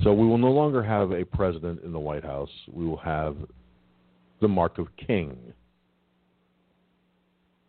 So 0.03 0.13
we 0.13 0.27
will 0.27 0.39
no 0.39 0.51
longer 0.51 0.83
have 0.83 1.13
a 1.13 1.25
president 1.25 1.83
in 1.83 1.93
the 1.93 1.99
White 1.99 2.25
House. 2.25 2.51
We 2.71 2.85
will 2.87 2.99
have 2.99 3.37
the 4.41 4.49
mark 4.49 4.79
of 4.79 4.89
king 4.97 5.37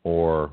or 0.04 0.52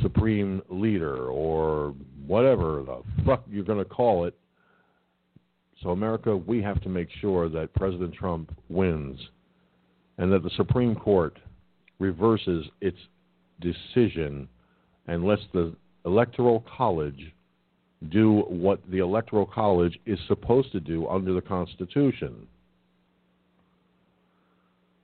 supreme 0.00 0.62
leader 0.68 1.26
or 1.26 1.94
whatever 2.26 2.82
the 2.82 3.02
fuck 3.24 3.44
you're 3.50 3.64
going 3.64 3.78
to 3.78 3.84
call 3.84 4.24
it. 4.24 4.34
So, 5.82 5.90
America, 5.90 6.36
we 6.36 6.62
have 6.62 6.80
to 6.82 6.88
make 6.88 7.08
sure 7.20 7.48
that 7.48 7.74
President 7.74 8.14
Trump 8.14 8.56
wins 8.68 9.18
and 10.18 10.32
that 10.32 10.44
the 10.44 10.50
Supreme 10.56 10.94
Court 10.94 11.36
reverses 11.98 12.66
its 12.80 12.98
decision 13.60 14.48
and 15.08 15.24
lets 15.24 15.42
the 15.52 15.74
Electoral 16.04 16.64
College 16.76 17.32
do 18.10 18.44
what 18.48 18.80
the 18.90 18.98
Electoral 18.98 19.46
College 19.46 19.98
is 20.06 20.18
supposed 20.28 20.70
to 20.72 20.80
do 20.80 21.06
under 21.08 21.32
the 21.32 21.40
Constitution, 21.40 22.46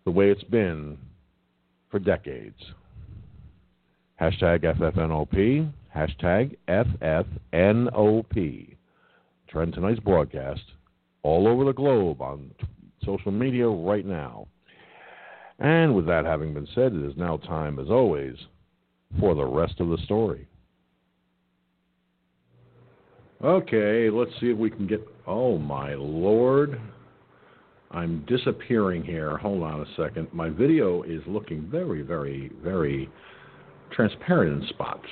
the 0.05 0.11
way 0.11 0.31
it's 0.31 0.45
been 0.45 0.97
for 1.91 1.99
decades. 1.99 2.57
Hashtag 4.21 4.64
FFNOP, 4.64 5.73
hashtag 5.95 6.57
FFNOP. 7.64 8.78
Trend 9.49 9.73
tonight's 9.75 10.01
broadcast 10.01 10.61
all 11.23 11.49
over 11.49 11.65
the 11.65 11.73
globe 11.73 12.21
on 12.21 12.51
social 13.05 13.33
media 13.33 13.67
right 13.67 14.05
now. 14.05 14.47
And 15.59 15.95
with 15.95 16.07
that 16.07 16.25
having 16.25 16.55
been 16.55 16.69
said, 16.75 16.93
it 16.93 17.05
is 17.05 17.17
now 17.17 17.39
time, 17.39 17.79
as 17.79 17.89
always, 17.89 18.37
for 19.19 19.35
the 19.35 19.45
rest 19.45 19.81
of 19.81 19.89
the 19.89 19.99
story. 20.05 20.47
Okay, 23.43 24.11
let's 24.11 24.33
see 24.41 24.51
if 24.51 24.59
we 24.59 24.71
can 24.71 24.87
get. 24.87 25.01
Oh, 25.27 25.59
my 25.59 25.95
Lord. 25.95 26.81
I'm 27.91 28.25
disappearing 28.27 29.03
here. 29.03 29.39
Hold 29.39 29.63
on 29.63 29.81
a 29.81 29.87
second. 29.97 30.29
My 30.33 30.51
video 30.51 31.03
is 31.05 31.23
looking 31.27 31.69
very, 31.71 32.03
very, 32.03 32.53
very 32.63 33.09
transparent 33.93 34.63
in 34.63 34.69
spots. 34.69 35.09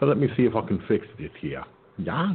So 0.00 0.06
let 0.06 0.16
me 0.16 0.28
see 0.36 0.44
if 0.44 0.54
I 0.54 0.66
can 0.66 0.82
fix 0.88 1.06
it 1.18 1.32
here. 1.40 1.64
Yeah? 1.98 2.34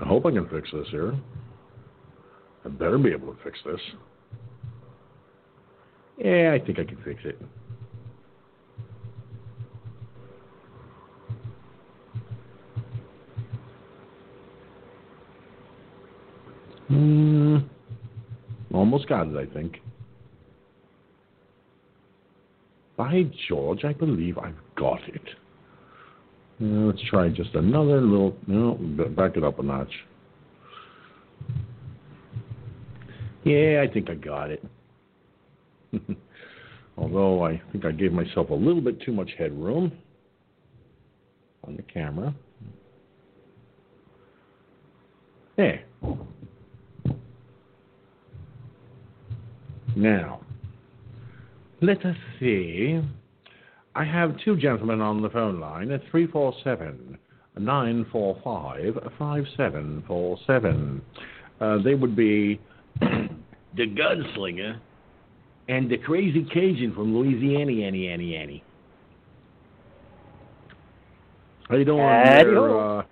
I 0.00 0.04
hope 0.04 0.26
I 0.26 0.30
can 0.30 0.48
fix 0.48 0.70
this 0.72 0.86
here. 0.90 1.14
I 2.64 2.68
better 2.68 2.98
be 2.98 3.10
able 3.10 3.32
to 3.32 3.42
fix 3.42 3.58
this. 3.64 3.80
Yeah, 6.18 6.52
I 6.54 6.64
think 6.64 6.78
I 6.78 6.84
can 6.84 6.98
fix 7.04 7.20
it. 7.24 7.38
Hmm. 16.88 17.58
Almost 18.72 19.08
got 19.08 19.26
it, 19.26 19.36
I 19.36 19.52
think. 19.52 19.80
By 22.96 23.24
George, 23.48 23.84
I 23.84 23.92
believe 23.92 24.38
I've 24.38 24.54
got 24.76 25.00
it. 25.08 25.22
Uh, 26.60 26.86
let's 26.86 27.02
try 27.10 27.28
just 27.28 27.54
another 27.54 28.00
little. 28.00 28.34
No, 28.46 28.74
back 29.16 29.36
it 29.36 29.44
up 29.44 29.58
a 29.58 29.62
notch. 29.62 29.92
Yeah, 33.44 33.84
I 33.86 33.92
think 33.92 34.08
I 34.08 34.14
got 34.14 34.50
it. 34.50 34.64
Although 36.96 37.44
I 37.44 37.60
think 37.70 37.84
I 37.84 37.92
gave 37.92 38.12
myself 38.12 38.48
a 38.48 38.54
little 38.54 38.80
bit 38.80 39.00
too 39.02 39.12
much 39.12 39.30
headroom 39.38 39.92
on 41.64 41.76
the 41.76 41.82
camera. 41.82 42.34
There. 45.56 45.84
Now, 49.94 50.40
let 51.80 52.04
us 52.04 52.16
see. 52.40 53.00
I 53.94 54.04
have 54.04 54.36
two 54.44 54.56
gentlemen 54.56 55.00
on 55.00 55.22
the 55.22 55.30
phone 55.30 55.58
line 55.60 55.90
at 55.90 56.02
347 56.10 57.18
945 57.58 58.94
5747. 59.18 61.02
Uh, 61.60 61.78
they 61.82 61.94
would 61.94 62.14
be 62.14 62.60
the 63.00 63.28
gunslinger 63.78 64.78
and 65.68 65.90
the 65.90 65.96
crazy 65.98 66.44
Cajun 66.52 66.94
from 66.94 67.16
Louisiana, 67.16 67.72
Annie, 67.86 68.08
Annie, 68.08 68.36
Annie. 68.36 68.64
How 71.68 71.76
you 71.76 71.84
doing 71.84 71.98
Howdy 72.00 72.44
there, 72.44 72.54
ho. 72.54 72.98
uh, 72.98 73.02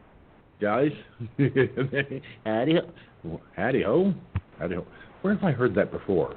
guys? 0.60 0.92
Howdy 2.44 2.74
ho. 2.76 3.40
Howdy 3.56 3.82
ho. 3.82 4.14
Howdy 4.58 4.74
ho. 4.76 4.86
Where 5.22 5.34
have 5.34 5.42
I 5.42 5.50
heard 5.50 5.74
that 5.74 5.90
before 5.90 6.36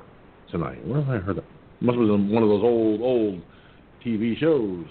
tonight? 0.50 0.86
Where 0.88 1.02
have 1.02 1.10
I 1.10 1.18
heard 1.18 1.38
that? 1.38 1.44
Must 1.80 1.98
have 1.98 2.08
been 2.08 2.30
one 2.30 2.44
of 2.44 2.50
those 2.50 2.64
old, 2.64 3.02
old 3.02 3.42
TV 4.04 4.38
shows. 4.38 4.86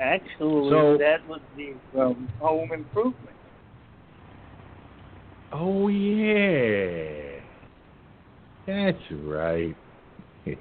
Actually, 0.00 0.70
So- 0.70 0.96
that 0.98 1.26
was 1.28 1.40
the 1.56 1.74
um, 2.00 2.28
home 2.40 2.72
improvement. 2.72 3.36
Oh 5.52 5.88
yeah, 5.88 7.40
that's 8.66 9.02
right. 9.24 9.76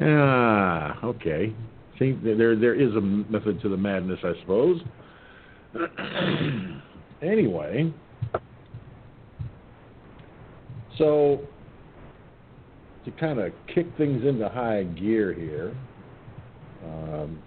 ah, 0.00 1.04
okay. 1.04 1.52
See, 1.98 2.12
there 2.22 2.54
there 2.54 2.74
is 2.74 2.94
a 2.94 3.00
method 3.00 3.60
to 3.62 3.68
the 3.68 3.76
madness, 3.76 4.20
I 4.22 4.32
suppose. 4.40 4.80
anyway, 7.22 7.92
so 10.96 11.40
to 13.04 13.10
kind 13.12 13.38
of 13.38 13.52
kick 13.74 13.86
things 13.96 14.24
into 14.24 14.48
high 14.48 14.84
gear 14.84 15.32
here. 15.32 15.74
Um, 16.84 17.42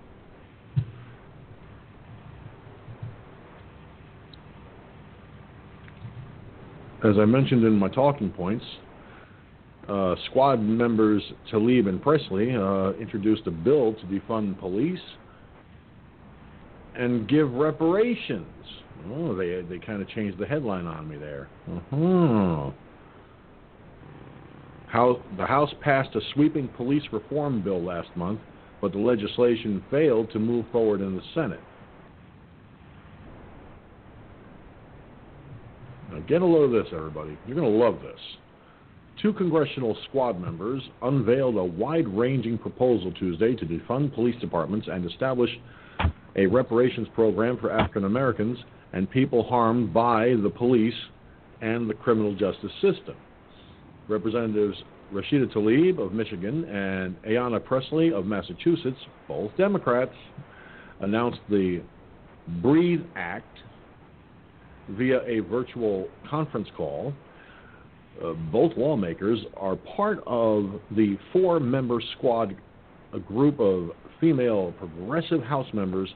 as 7.04 7.18
I 7.20 7.26
mentioned 7.26 7.64
in 7.64 7.74
my 7.74 7.90
talking 7.90 8.30
points, 8.32 8.66
uh, 9.90 10.16
squad 10.30 10.62
members 10.62 11.22
Talib 11.52 11.88
and 11.88 12.02
Pressley 12.02 12.56
uh, 12.56 12.94
introduced 12.94 13.46
a 13.48 13.52
bill 13.52 13.94
to 13.94 14.06
defund 14.06 14.60
police. 14.60 15.00
and 16.96 17.28
give 17.28 17.52
reparations. 17.54 18.48
Oh, 19.12 19.36
they 19.36 19.62
they 19.62 19.80
kind 19.80 20.02
of 20.02 20.08
changed 20.10 20.38
the 20.38 20.46
headline 20.46 20.86
on 20.86 21.10
me 21.10 21.18
there. 21.18 21.50
Uh-huh. 21.70 22.72
How 24.94 25.20
the 25.38 25.46
House 25.48 25.74
passed 25.82 26.16
a 26.16 26.20
sweeping 26.36 26.68
police 26.68 27.02
reform 27.12 27.64
bill 27.64 27.84
last 27.84 28.10
month, 28.16 28.40
but 28.80 28.92
the 28.92 29.00
legislation 29.00 29.84
failed 29.90 30.30
to 30.34 30.38
move 30.38 30.68
forward 30.72 31.02
in 31.02 31.16
the 31.16 31.22
Senate. 31.34 31.60
Now 36.12 36.20
get 36.20 36.44
a 36.44 36.46
load 36.46 36.66
of 36.66 36.72
this, 36.86 36.94
everybody. 36.96 37.36
You're 37.48 37.56
going 37.56 37.72
to 37.72 37.76
love 37.76 38.04
this. 38.04 38.20
Two 39.20 39.34
congressional 39.34 39.98
squad 40.10 40.40
members 40.40 40.84
unveiled 41.02 41.58
a 41.58 41.64
wide 41.64 42.08
ranging 42.08 42.60
proposal 42.60 43.12
Tuesday 43.14 43.56
to 43.56 43.66
defund 43.66 44.14
police 44.14 44.40
departments 44.40 44.88
and 44.92 45.10
establish 45.10 45.50
a 46.36 46.46
reparations 46.46 47.08
program 47.16 47.58
for 47.58 47.72
African 47.72 48.04
Americans 48.04 48.60
and 48.92 49.10
people 49.10 49.42
harmed 49.42 49.92
by 49.92 50.36
the 50.44 50.52
police 50.56 50.94
and 51.62 51.90
the 51.90 51.96
criminal 51.96 52.36
justice 52.36 52.72
system. 52.80 53.16
Representatives 54.08 54.78
Rashida 55.14 55.52
Tlaib 55.54 56.00
of 56.00 56.14
Michigan 56.14 56.66
and 56.66 57.16
Ayanna 57.24 57.64
Pressley 57.64 58.12
of 58.12 58.26
Massachusetts, 58.26 58.98
both 59.28 59.56
Democrats, 59.58 60.16
announced 61.02 61.40
the 61.50 61.82
Breathe 62.62 63.02
Act 63.16 63.58
via 64.90 65.22
a 65.26 65.40
virtual 65.42 66.08
conference 66.30 66.68
call. 66.76 67.14
Uh, 68.24 68.34
both 68.52 68.72
lawmakers 68.78 69.40
are 69.58 69.76
part 69.76 70.20
of 70.26 70.80
the 70.96 71.18
four 71.32 71.60
member 71.60 72.02
squad, 72.18 72.56
a 73.14 73.20
group 73.20 73.60
of 73.60 73.92
female 74.20 74.74
progressive 74.78 75.42
House 75.44 75.68
members 75.74 76.14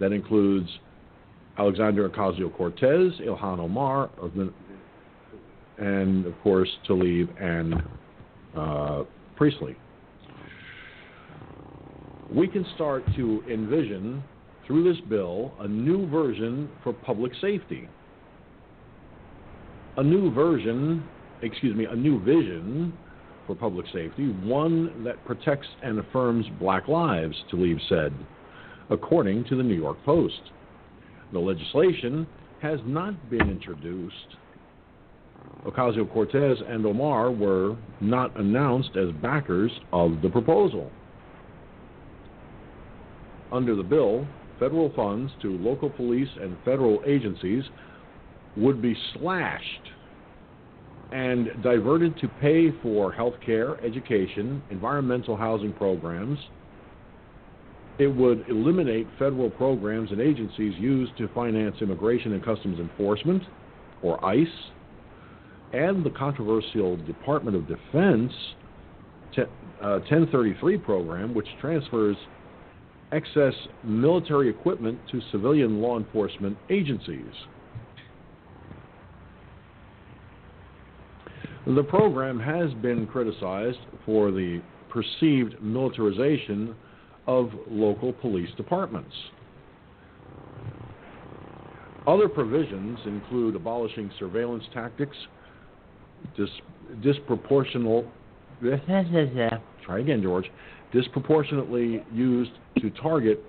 that 0.00 0.12
includes 0.12 0.68
Alexandria 1.58 2.08
Ocasio 2.08 2.54
Cortez, 2.54 3.12
Ilhan 3.20 3.58
Omar, 3.58 4.10
and 5.78 6.26
of 6.26 6.34
course 6.42 6.68
Tlaib 6.88 7.28
and 7.42 7.82
uh, 8.56 9.04
Priestley. 9.36 9.76
We 12.32 12.48
can 12.48 12.66
start 12.74 13.04
to 13.16 13.42
envision 13.50 14.22
through 14.66 14.92
this 14.92 15.00
bill 15.08 15.52
a 15.60 15.68
new 15.68 16.08
version 16.08 16.68
for 16.82 16.92
public 16.92 17.32
safety. 17.40 17.88
A 19.96 20.02
new 20.02 20.32
version, 20.32 21.04
excuse 21.42 21.76
me, 21.76 21.86
a 21.86 21.94
new 21.94 22.22
vision 22.22 22.92
for 23.46 23.54
public 23.54 23.86
safety, 23.92 24.32
one 24.42 25.04
that 25.04 25.24
protects 25.24 25.68
and 25.82 25.98
affirms 25.98 26.44
black 26.58 26.88
lives, 26.88 27.36
Tlaib 27.52 27.78
said, 27.88 28.12
according 28.90 29.44
to 29.44 29.56
the 29.56 29.62
New 29.62 29.74
York 29.74 29.96
Post. 30.04 30.40
The 31.32 31.38
legislation 31.38 32.26
has 32.60 32.80
not 32.84 33.30
been 33.30 33.48
introduced. 33.48 34.36
Ocasio 35.64 36.10
Cortez 36.12 36.58
and 36.68 36.84
Omar 36.84 37.30
were 37.30 37.76
not 38.00 38.38
announced 38.38 38.90
as 38.96 39.10
backers 39.22 39.72
of 39.92 40.22
the 40.22 40.28
proposal. 40.28 40.90
Under 43.52 43.74
the 43.74 43.82
bill, 43.82 44.26
federal 44.58 44.92
funds 44.94 45.32
to 45.42 45.56
local 45.58 45.90
police 45.90 46.28
and 46.40 46.56
federal 46.64 47.02
agencies 47.06 47.64
would 48.56 48.80
be 48.82 48.96
slashed 49.14 49.90
and 51.12 51.50
diverted 51.62 52.18
to 52.18 52.28
pay 52.40 52.70
for 52.82 53.12
health 53.12 53.34
care, 53.44 53.82
education, 53.84 54.62
environmental 54.70 55.36
housing 55.36 55.72
programs, 55.72 56.38
it 57.98 58.08
would 58.08 58.44
eliminate 58.48 59.06
federal 59.18 59.48
programs 59.50 60.10
and 60.10 60.20
agencies 60.20 60.74
used 60.78 61.16
to 61.16 61.28
finance 61.28 61.76
Immigration 61.80 62.32
and 62.32 62.44
Customs 62.44 62.78
Enforcement, 62.78 63.42
or 64.02 64.22
ICE, 64.24 64.46
and 65.72 66.04
the 66.04 66.10
controversial 66.10 66.96
Department 66.96 67.56
of 67.56 67.66
Defense 67.66 68.32
1033 69.36 70.76
uh, 70.76 70.78
program, 70.80 71.34
which 71.34 71.46
transfers 71.60 72.16
excess 73.12 73.54
military 73.84 74.48
equipment 74.48 74.98
to 75.10 75.20
civilian 75.30 75.80
law 75.80 75.98
enforcement 75.98 76.56
agencies. 76.70 77.32
The 81.66 81.82
program 81.82 82.38
has 82.38 82.72
been 82.74 83.06
criticized 83.06 83.78
for 84.04 84.30
the 84.30 84.62
perceived 84.88 85.60
militarization 85.60 86.74
of 87.26 87.50
local 87.68 88.12
police 88.12 88.50
departments. 88.56 89.12
Other 92.06 92.28
provisions 92.28 93.00
include 93.04 93.56
abolishing 93.56 94.12
surveillance 94.16 94.62
tactics, 94.72 95.16
dis- 96.36 96.48
disproportional. 97.00 98.08
try 99.84 99.98
again, 99.98 100.22
George. 100.22 100.50
Disproportionately 100.92 102.02
used 102.12 102.52
to 102.80 102.90
target 102.90 103.42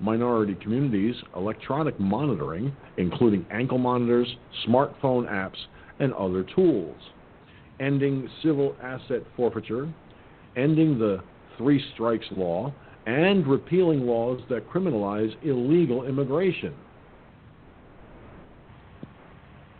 minority 0.00 0.56
communities, 0.62 1.14
electronic 1.34 1.98
monitoring, 1.98 2.74
including 2.96 3.44
ankle 3.50 3.78
monitors, 3.78 4.28
smartphone 4.66 5.28
apps, 5.30 5.56
and 5.98 6.12
other 6.14 6.44
tools, 6.54 6.96
ending 7.80 8.28
civil 8.42 8.76
asset 8.82 9.22
forfeiture, 9.36 9.92
ending 10.56 10.98
the 10.98 11.22
three 11.56 11.82
strikes 11.94 12.26
law, 12.36 12.72
and 13.06 13.46
repealing 13.46 14.00
laws 14.00 14.40
that 14.50 14.68
criminalize 14.68 15.30
illegal 15.42 16.04
immigration. 16.04 16.74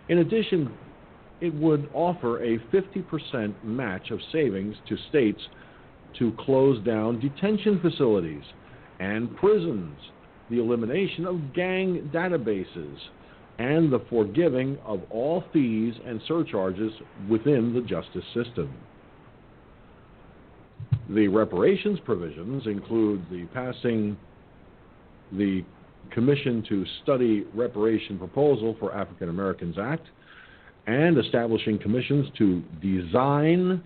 In 0.09 0.19
addition, 0.19 0.73
it 1.41 1.55
would 1.55 1.89
offer 1.93 2.43
a 2.43 2.59
50% 2.73 3.55
match 3.63 4.11
of 4.11 4.21
savings 4.33 4.77
to 4.89 4.97
states 5.09 5.41
to 6.19 6.33
close 6.39 6.83
down 6.85 7.21
detention 7.21 7.79
facilities 7.81 8.43
and 9.01 9.37
prisons, 9.37 9.99
the 10.51 10.59
elimination 10.59 11.27
of 11.27 11.53
gang 11.55 12.11
databases, 12.13 12.97
and 13.59 13.93
the 13.93 14.03
forgiving 14.11 14.79
of 14.85 15.01
all 15.11 15.45
fees 15.53 15.95
and 16.07 16.21
surcharges 16.27 16.93
within 17.29 17.75
the 17.75 17.81
justice 17.81 18.25
system. 18.35 18.73
The 21.09 21.29
reparations 21.29 21.99
provisions 22.05 22.67
include 22.67 23.25
the 23.31 23.47
passing 23.55 24.17
the 25.33 25.65
Commission 26.11 26.65
to 26.69 26.85
Study 27.03 27.45
Reparation 27.55 28.19
Proposal 28.19 28.77
for 28.79 28.95
African 28.95 29.29
Americans 29.29 29.77
Act 29.79 30.07
and 30.87 31.19
establishing 31.19 31.79
commissions 31.79 32.27
to 32.39 32.63
design 32.81 33.83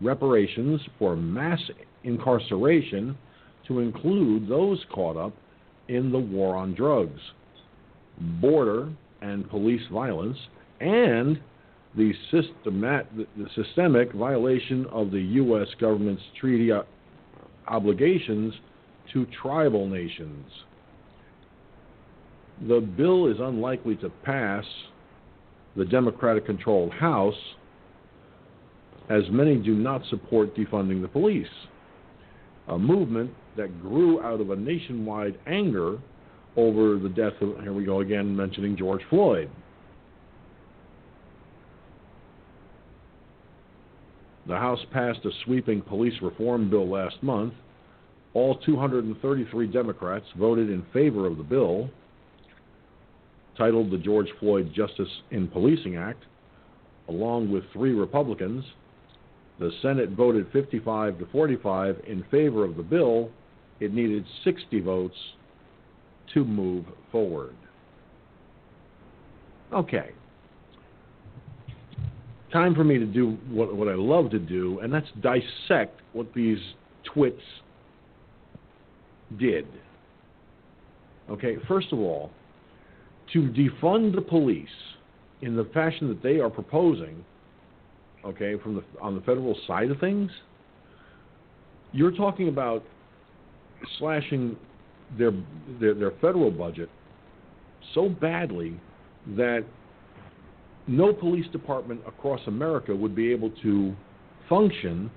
reparations 0.00 0.80
for 0.98 1.16
mass 1.16 1.60
incarceration 2.04 3.16
to 3.66 3.80
include 3.80 4.48
those 4.48 4.84
caught 4.92 5.16
up 5.16 5.32
in 5.88 6.12
the 6.12 6.18
war 6.18 6.56
on 6.56 6.74
drugs, 6.74 7.20
border 8.40 8.88
and 9.22 9.48
police 9.50 9.82
violence, 9.92 10.36
and 10.80 11.40
the, 11.96 12.12
systemat- 12.32 13.06
the 13.16 13.46
systemic 13.54 14.12
violation 14.12 14.86
of 14.92 15.10
the 15.10 15.20
U.S. 15.20 15.68
government's 15.80 16.22
treaty 16.38 16.70
obligations 17.66 18.54
to 19.12 19.26
tribal 19.42 19.88
nations. 19.88 20.46
The 22.68 22.80
bill 22.80 23.26
is 23.26 23.36
unlikely 23.40 23.96
to 23.96 24.10
pass 24.24 24.64
the 25.76 25.84
Democratic 25.84 26.46
controlled 26.46 26.92
House, 26.92 27.34
as 29.08 29.22
many 29.30 29.56
do 29.56 29.74
not 29.74 30.02
support 30.10 30.56
defunding 30.56 31.02
the 31.02 31.08
police, 31.08 31.46
a 32.68 32.78
movement 32.78 33.30
that 33.56 33.80
grew 33.80 34.20
out 34.22 34.40
of 34.40 34.50
a 34.50 34.56
nationwide 34.56 35.38
anger 35.46 35.98
over 36.56 36.98
the 36.98 37.08
death 37.08 37.34
of, 37.40 37.60
here 37.62 37.72
we 37.72 37.84
go 37.84 38.00
again, 38.00 38.34
mentioning 38.34 38.76
George 38.76 39.02
Floyd. 39.10 39.50
The 44.48 44.56
House 44.56 44.80
passed 44.92 45.24
a 45.24 45.30
sweeping 45.44 45.82
police 45.82 46.14
reform 46.22 46.70
bill 46.70 46.88
last 46.88 47.20
month. 47.22 47.52
All 48.32 48.56
233 48.58 49.66
Democrats 49.66 50.26
voted 50.38 50.70
in 50.70 50.84
favor 50.92 51.26
of 51.26 51.36
the 51.36 51.42
bill, 51.42 51.90
titled 53.56 53.90
the 53.90 53.98
George 53.98 54.28
Floyd 54.40 54.72
Justice 54.74 55.08
in 55.30 55.48
Policing 55.48 55.96
Act, 55.96 56.22
along 57.08 57.50
with 57.50 57.64
three 57.72 57.92
Republicans. 57.92 58.64
The 59.58 59.70
Senate 59.80 60.10
voted 60.10 60.46
55 60.52 61.18
to 61.18 61.26
45 61.26 62.02
in 62.06 62.24
favor 62.30 62.64
of 62.64 62.76
the 62.76 62.82
bill. 62.82 63.30
It 63.80 63.92
needed 63.92 64.24
60 64.44 64.80
votes 64.80 65.16
to 66.34 66.44
move 66.44 66.84
forward. 67.10 67.54
Okay 69.72 70.12
time 72.56 72.74
for 72.74 72.84
me 72.84 72.98
to 72.98 73.04
do 73.04 73.36
what, 73.50 73.74
what 73.74 73.88
I 73.88 73.94
love 73.94 74.30
to 74.30 74.38
do, 74.38 74.80
and 74.80 74.92
that's 74.92 75.08
dissect 75.20 76.00
what 76.12 76.32
these 76.34 76.58
twits 77.04 77.42
did. 79.38 79.66
Okay, 81.30 81.56
first 81.68 81.92
of 81.92 81.98
all, 81.98 82.30
to 83.32 83.42
defund 83.42 84.14
the 84.14 84.22
police 84.22 84.68
in 85.42 85.56
the 85.56 85.64
fashion 85.74 86.08
that 86.08 86.22
they 86.22 86.38
are 86.40 86.50
proposing, 86.50 87.24
okay, 88.24 88.54
from 88.62 88.76
the 88.76 88.84
on 89.00 89.14
the 89.14 89.20
federal 89.22 89.56
side 89.66 89.90
of 89.90 89.98
things, 90.00 90.30
you're 91.92 92.12
talking 92.12 92.48
about 92.48 92.82
slashing 93.98 94.56
their 95.18 95.32
their, 95.80 95.94
their 95.94 96.12
federal 96.20 96.50
budget 96.50 96.88
so 97.94 98.08
badly 98.08 98.78
that 99.36 99.64
no 100.86 101.12
police 101.12 101.46
department 101.48 102.00
across 102.06 102.40
America 102.46 102.94
would 102.94 103.14
be 103.14 103.32
able 103.32 103.50
to 103.62 103.94
function 104.48 105.10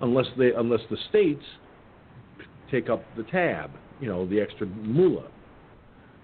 unless 0.00 0.26
they 0.38 0.52
unless 0.52 0.80
the 0.90 0.96
states 1.08 1.44
take 2.70 2.88
up 2.88 3.04
the 3.16 3.22
tab, 3.24 3.70
you 4.00 4.08
know, 4.08 4.26
the 4.26 4.40
extra 4.40 4.66
moolah. 4.66 5.28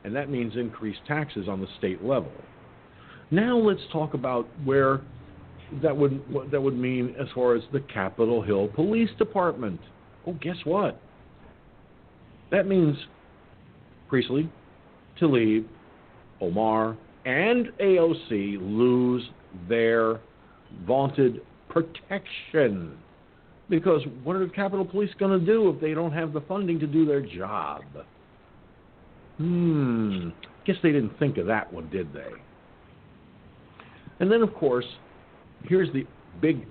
And 0.08 0.16
that 0.16 0.30
means 0.30 0.56
increased 0.56 1.00
taxes 1.06 1.50
on 1.50 1.60
the 1.60 1.66
state 1.76 2.02
level. 2.02 2.32
Now 3.30 3.58
let's 3.58 3.82
talk 3.92 4.14
about 4.14 4.48
where 4.64 5.02
that 5.82 5.94
would 5.94 6.26
what 6.32 6.50
that 6.50 6.62
would 6.62 6.78
mean 6.78 7.14
as 7.20 7.26
far 7.34 7.54
as 7.54 7.62
the 7.74 7.80
Capitol 7.80 8.40
Hill 8.40 8.68
Police 8.68 9.10
Department. 9.18 9.78
Oh, 10.26 10.32
guess 10.40 10.56
what? 10.64 10.98
That 12.50 12.66
means 12.66 12.96
Priestley, 14.08 14.50
Tlaib, 15.20 15.66
Omar, 16.40 16.96
and 17.26 17.66
AOC 17.78 18.56
lose 18.62 19.28
their 19.68 20.20
vaunted 20.86 21.42
protection. 21.68 22.96
Because 23.68 24.00
what 24.24 24.36
are 24.36 24.46
the 24.46 24.52
Capitol 24.54 24.86
Police 24.86 25.10
going 25.18 25.38
to 25.38 25.44
do 25.44 25.68
if 25.68 25.82
they 25.82 25.92
don't 25.92 26.12
have 26.12 26.32
the 26.32 26.40
funding 26.40 26.80
to 26.80 26.86
do 26.86 27.04
their 27.04 27.20
job? 27.20 27.82
Hmm. 29.38 30.30
Guess 30.66 30.76
they 30.82 30.92
didn't 30.92 31.18
think 31.18 31.38
of 31.38 31.46
that 31.46 31.72
one, 31.72 31.88
did 31.88 32.12
they? 32.12 32.30
And 34.20 34.30
then, 34.30 34.42
of 34.42 34.52
course, 34.54 34.84
here's 35.64 35.92
the 35.92 36.06
big 36.42 36.66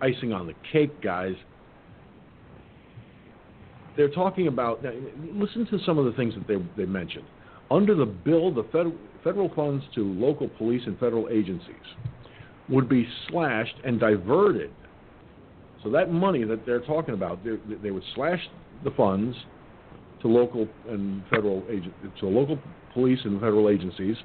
icing 0.00 0.32
on 0.32 0.46
the 0.46 0.54
cake, 0.70 1.00
guys. 1.00 1.34
They're 3.96 4.10
talking 4.10 4.48
about. 4.48 4.84
Listen 5.32 5.66
to 5.66 5.78
some 5.86 5.98
of 5.98 6.04
the 6.04 6.12
things 6.12 6.34
that 6.34 6.46
they, 6.46 6.56
they 6.76 6.86
mentioned. 6.86 7.24
Under 7.70 7.94
the 7.94 8.06
bill, 8.06 8.52
the 8.52 8.64
federal, 8.64 8.94
federal 9.24 9.48
funds 9.54 9.84
to 9.94 10.00
local 10.00 10.48
police 10.48 10.82
and 10.86 10.98
federal 10.98 11.28
agencies 11.30 11.74
would 12.68 12.88
be 12.88 13.06
slashed 13.28 13.74
and 13.84 13.98
diverted. 13.98 14.70
So 15.82 15.90
that 15.90 16.10
money 16.12 16.44
that 16.44 16.64
they're 16.66 16.80
talking 16.80 17.14
about, 17.14 17.44
they, 17.44 17.52
they 17.82 17.90
would 17.90 18.04
slash 18.14 18.40
the 18.84 18.90
funds 18.92 19.36
to 20.22 20.28
local 20.28 20.68
and 20.88 21.22
federal 21.28 21.62
agent, 21.68 21.92
to 22.20 22.26
local 22.26 22.58
police 22.94 23.18
and 23.24 23.40
federal 23.40 23.68
agencies, 23.68 24.16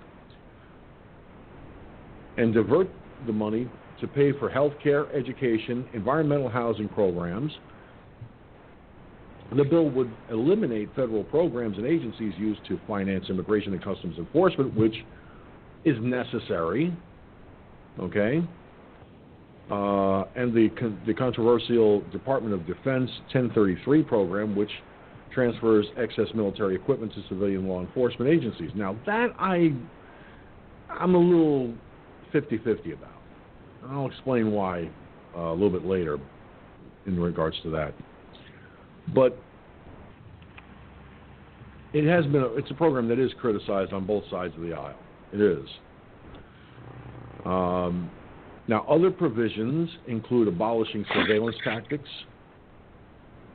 and 2.38 2.54
divert 2.54 2.88
the 3.26 3.34
money 3.34 3.68
to 4.00 4.08
pay 4.08 4.32
for 4.32 4.50
health 4.50 4.74
care, 4.82 5.12
education, 5.14 5.86
environmental 5.94 6.50
housing 6.50 6.88
programs. 6.88 7.52
The 9.56 9.64
bill 9.64 9.90
would 9.90 10.12
eliminate 10.30 10.90
federal 10.96 11.24
programs 11.24 11.78
and 11.78 11.88
agencies 11.88 12.34
used 12.38 12.64
to 12.68 12.80
finance 12.88 13.26
immigration 13.30 13.74
and 13.74 13.84
customs 13.84 14.18
enforcement, 14.18 14.76
which 14.76 14.96
is 15.86 15.96
necessary. 16.02 16.96
Okay? 18.00 18.44
Uh, 19.72 20.24
and 20.36 20.54
the, 20.54 20.70
the 21.08 21.14
controversial 21.14 22.02
Department 22.12 22.54
of 22.54 22.68
Defense 22.68 23.10
1033 23.34 24.04
program, 24.04 24.56
which 24.56 24.72
transfers 25.38 25.86
excess 25.98 26.26
military 26.34 26.74
equipment 26.74 27.14
to 27.14 27.22
civilian 27.30 27.68
law 27.68 27.80
enforcement 27.80 28.28
agencies. 28.32 28.72
Now, 28.74 28.98
that 29.06 29.28
I, 29.38 29.72
I'm 30.90 31.14
a 31.14 31.20
little 31.20 31.76
50 32.32 32.58
50 32.58 32.94
about. 32.94 33.12
I'll 33.88 34.08
explain 34.08 34.52
why 34.52 34.90
uh, 35.36 35.40
a 35.40 35.54
little 35.54 35.70
bit 35.70 35.86
later 35.86 36.18
in 37.06 37.20
regards 37.20 37.56
to 37.62 37.70
that. 37.70 37.94
But 39.14 39.38
it 41.94 42.04
has 42.08 42.26
been 42.26 42.42
a, 42.42 42.48
it's 42.56 42.72
a 42.72 42.74
program 42.74 43.08
that 43.10 43.20
is 43.20 43.32
criticized 43.40 43.94
on 43.94 44.08
both 44.08 44.24
sides 44.32 44.56
of 44.56 44.62
the 44.64 44.74
aisle. 44.74 44.98
It 45.34 45.40
is. 45.40 45.70
Um, 47.46 48.10
now, 48.68 48.88
other 48.90 49.12
provisions 49.12 49.88
include 50.08 50.48
abolishing 50.48 51.06
surveillance 51.14 51.58
tactics 51.64 52.10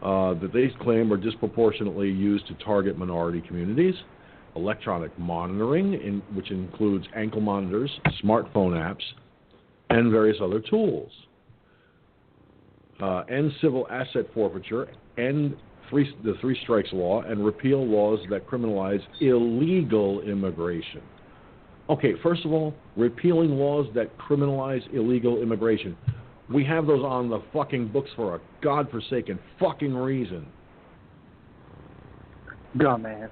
uh, 0.03 0.35
that 0.35 0.53
they 0.53 0.69
claim 0.83 1.13
are 1.13 1.17
disproportionately 1.17 2.11
used 2.11 2.47
to 2.49 2.55
target 2.65 2.99
minority 2.99 3.41
communities, 3.47 3.95
electronic 4.57 5.17
monitoring, 5.19 5.95
in, 5.95 6.23
which 6.35 6.51
includes 6.51 7.07
ankle 7.15 7.41
monitors, 7.41 7.91
smartphone 8.23 8.73
apps, 8.73 9.03
and 9.91 10.11
various 10.11 10.39
other 10.43 10.61
tools, 10.61 11.11
uh, 13.01 13.23
and 13.29 13.53
civil 13.61 13.87
asset 13.91 14.27
forfeiture, 14.35 14.89
and 15.19 15.55
three, 15.89 16.13
the 16.25 16.35
three 16.41 16.59
strikes 16.63 16.93
law, 16.93 17.23
and 17.23 17.45
repeal 17.45 17.87
laws 17.87 18.19
that 18.31 18.47
criminalize 18.49 19.01
illegal 19.21 20.21
immigration. 20.23 21.03
Okay, 21.91 22.15
first 22.23 22.45
of 22.45 22.53
all, 22.53 22.75
repealing 22.97 23.51
laws 23.51 23.87
that 23.95 24.17
criminalize 24.19 24.83
illegal 24.95 25.43
immigration. 25.43 25.97
We 26.53 26.65
have 26.65 26.87
those 26.87 27.05
on 27.05 27.29
the 27.29 27.43
fucking 27.53 27.89
books 27.89 28.11
for 28.17 28.37
a 28.37 28.41
godforsaken 28.63 29.39
fucking 29.59 29.95
reason. 29.95 30.47
Dumbasses. 32.77 33.31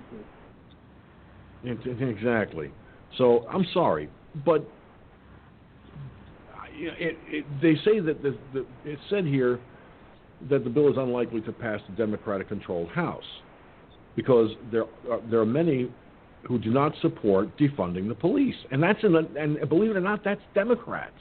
Exactly. 1.65 2.71
So 3.19 3.47
I'm 3.49 3.67
sorry, 3.75 4.09
but 4.47 4.67
it, 6.75 7.19
it, 7.29 7.45
they 7.61 7.75
say 7.85 8.01
that 8.01 8.23
the, 8.23 8.37
the, 8.55 8.67
it's 8.85 9.01
said 9.11 9.27
here 9.27 9.61
that 10.49 10.65
the 10.65 10.71
bill 10.71 10.89
is 10.91 10.97
unlikely 10.97 11.43
to 11.43 11.53
pass 11.53 11.81
the 11.89 11.95
Democratic-controlled 11.97 12.89
House 12.91 13.25
because 14.17 14.51
there 14.73 14.85
are, 15.11 15.21
there 15.31 15.41
are 15.41 15.47
many 15.47 15.91
who 16.47 16.59
do 16.59 16.71
not 16.71 16.93
support 17.03 17.57
defunding 17.59 18.09
the 18.09 18.15
police, 18.15 18.55
and 18.71 18.83
that's 18.83 19.03
in 19.05 19.13
the, 19.13 19.29
and 19.39 19.69
believe 19.69 19.91
it 19.91 19.97
or 19.97 20.01
not, 20.01 20.25
that's 20.25 20.41
Democrats. 20.55 21.13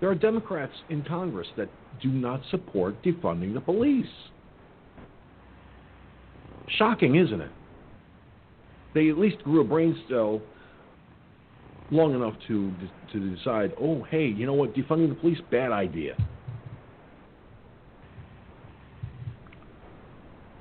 There 0.00 0.08
are 0.08 0.14
Democrats 0.14 0.72
in 0.90 1.02
Congress 1.02 1.48
that 1.56 1.68
do 2.00 2.08
not 2.08 2.40
support 2.50 3.02
defunding 3.02 3.54
the 3.54 3.60
police. 3.60 4.06
Shocking, 6.76 7.16
isn't 7.16 7.40
it? 7.40 7.50
They 8.94 9.08
at 9.08 9.18
least 9.18 9.42
grew 9.42 9.60
a 9.60 9.64
brain 9.64 10.00
cell 10.08 10.40
long 11.90 12.14
enough 12.14 12.34
to 12.48 12.72
to 13.12 13.36
decide, 13.36 13.72
oh, 13.80 14.02
hey, 14.04 14.26
you 14.26 14.46
know 14.46 14.52
what, 14.52 14.74
defunding 14.74 15.08
the 15.08 15.14
police, 15.14 15.38
bad 15.50 15.72
idea. 15.72 16.14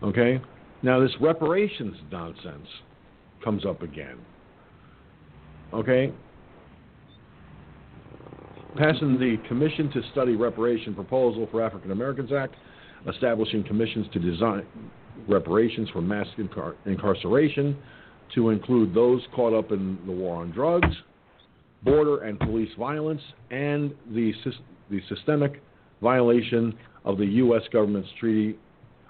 Okay? 0.02 0.40
Now, 0.82 1.00
this 1.00 1.12
reparations 1.20 1.98
nonsense 2.12 2.68
comes 3.44 3.66
up 3.66 3.82
again. 3.82 4.18
Okay? 5.74 6.14
Passing 8.78 9.18
the 9.18 9.38
Commission 9.48 9.90
to 9.92 10.04
Study 10.12 10.36
Reparation 10.36 10.94
Proposal 10.94 11.48
for 11.50 11.64
African 11.64 11.90
Americans 11.90 12.32
Act, 12.32 12.54
establishing 13.10 13.64
commissions 13.64 14.06
to 14.14 14.20
design 14.20 14.68
reparations 15.28 15.90
for 15.90 16.00
mass 16.00 16.28
incar- 16.38 16.76
incarceration 16.86 17.76
to 18.36 18.50
include 18.50 18.94
those 18.94 19.22
caught 19.34 19.54
up 19.54 19.72
in 19.72 19.98
the 20.06 20.12
war 20.12 20.36
on 20.42 20.52
drugs, 20.52 20.96
border 21.82 22.24
and 22.24 22.40
police 22.40 22.70
violence, 22.78 23.22
and 23.50 23.96
the, 24.14 24.32
the 24.92 25.02
systemic 25.10 25.60
violation 26.00 26.78
of 27.04 27.18
the 27.18 27.26
U.S. 27.26 27.64
government's 27.74 28.10
treaty 28.20 28.60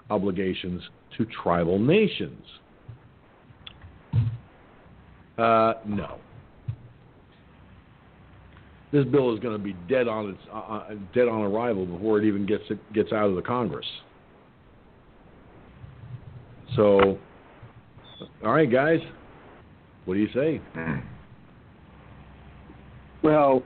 obligations 0.08 0.82
to 1.18 1.26
tribal 1.42 1.78
nations. 1.78 2.42
Uh, 5.36 5.74
no. 5.84 6.18
This 8.90 9.04
bill 9.04 9.34
is 9.34 9.40
going 9.40 9.56
to 9.56 9.62
be 9.62 9.74
dead 9.88 10.08
on 10.08 10.30
its 10.30 10.40
uh, 10.52 10.58
uh, 10.58 10.88
dead 11.14 11.28
on 11.28 11.42
arrival 11.42 11.84
before 11.84 12.18
it 12.18 12.24
even 12.24 12.46
gets 12.46 12.64
it 12.70 12.78
gets 12.92 13.12
out 13.12 13.28
of 13.28 13.36
the 13.36 13.42
Congress. 13.42 13.86
So, 16.74 17.18
all 18.44 18.52
right, 18.52 18.70
guys, 18.70 19.00
what 20.04 20.14
do 20.14 20.20
you 20.20 20.28
say? 20.34 20.60
Well, 23.22 23.62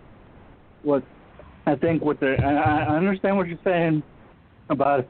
what 0.83 1.05
I 1.67 1.77
think 1.77 2.03
what 2.03 2.19
the 2.19 2.37
I, 2.43 2.97
understand 2.97 3.37
what 3.37 3.47
you're 3.47 3.59
saying 3.63 4.03
about 4.71 5.07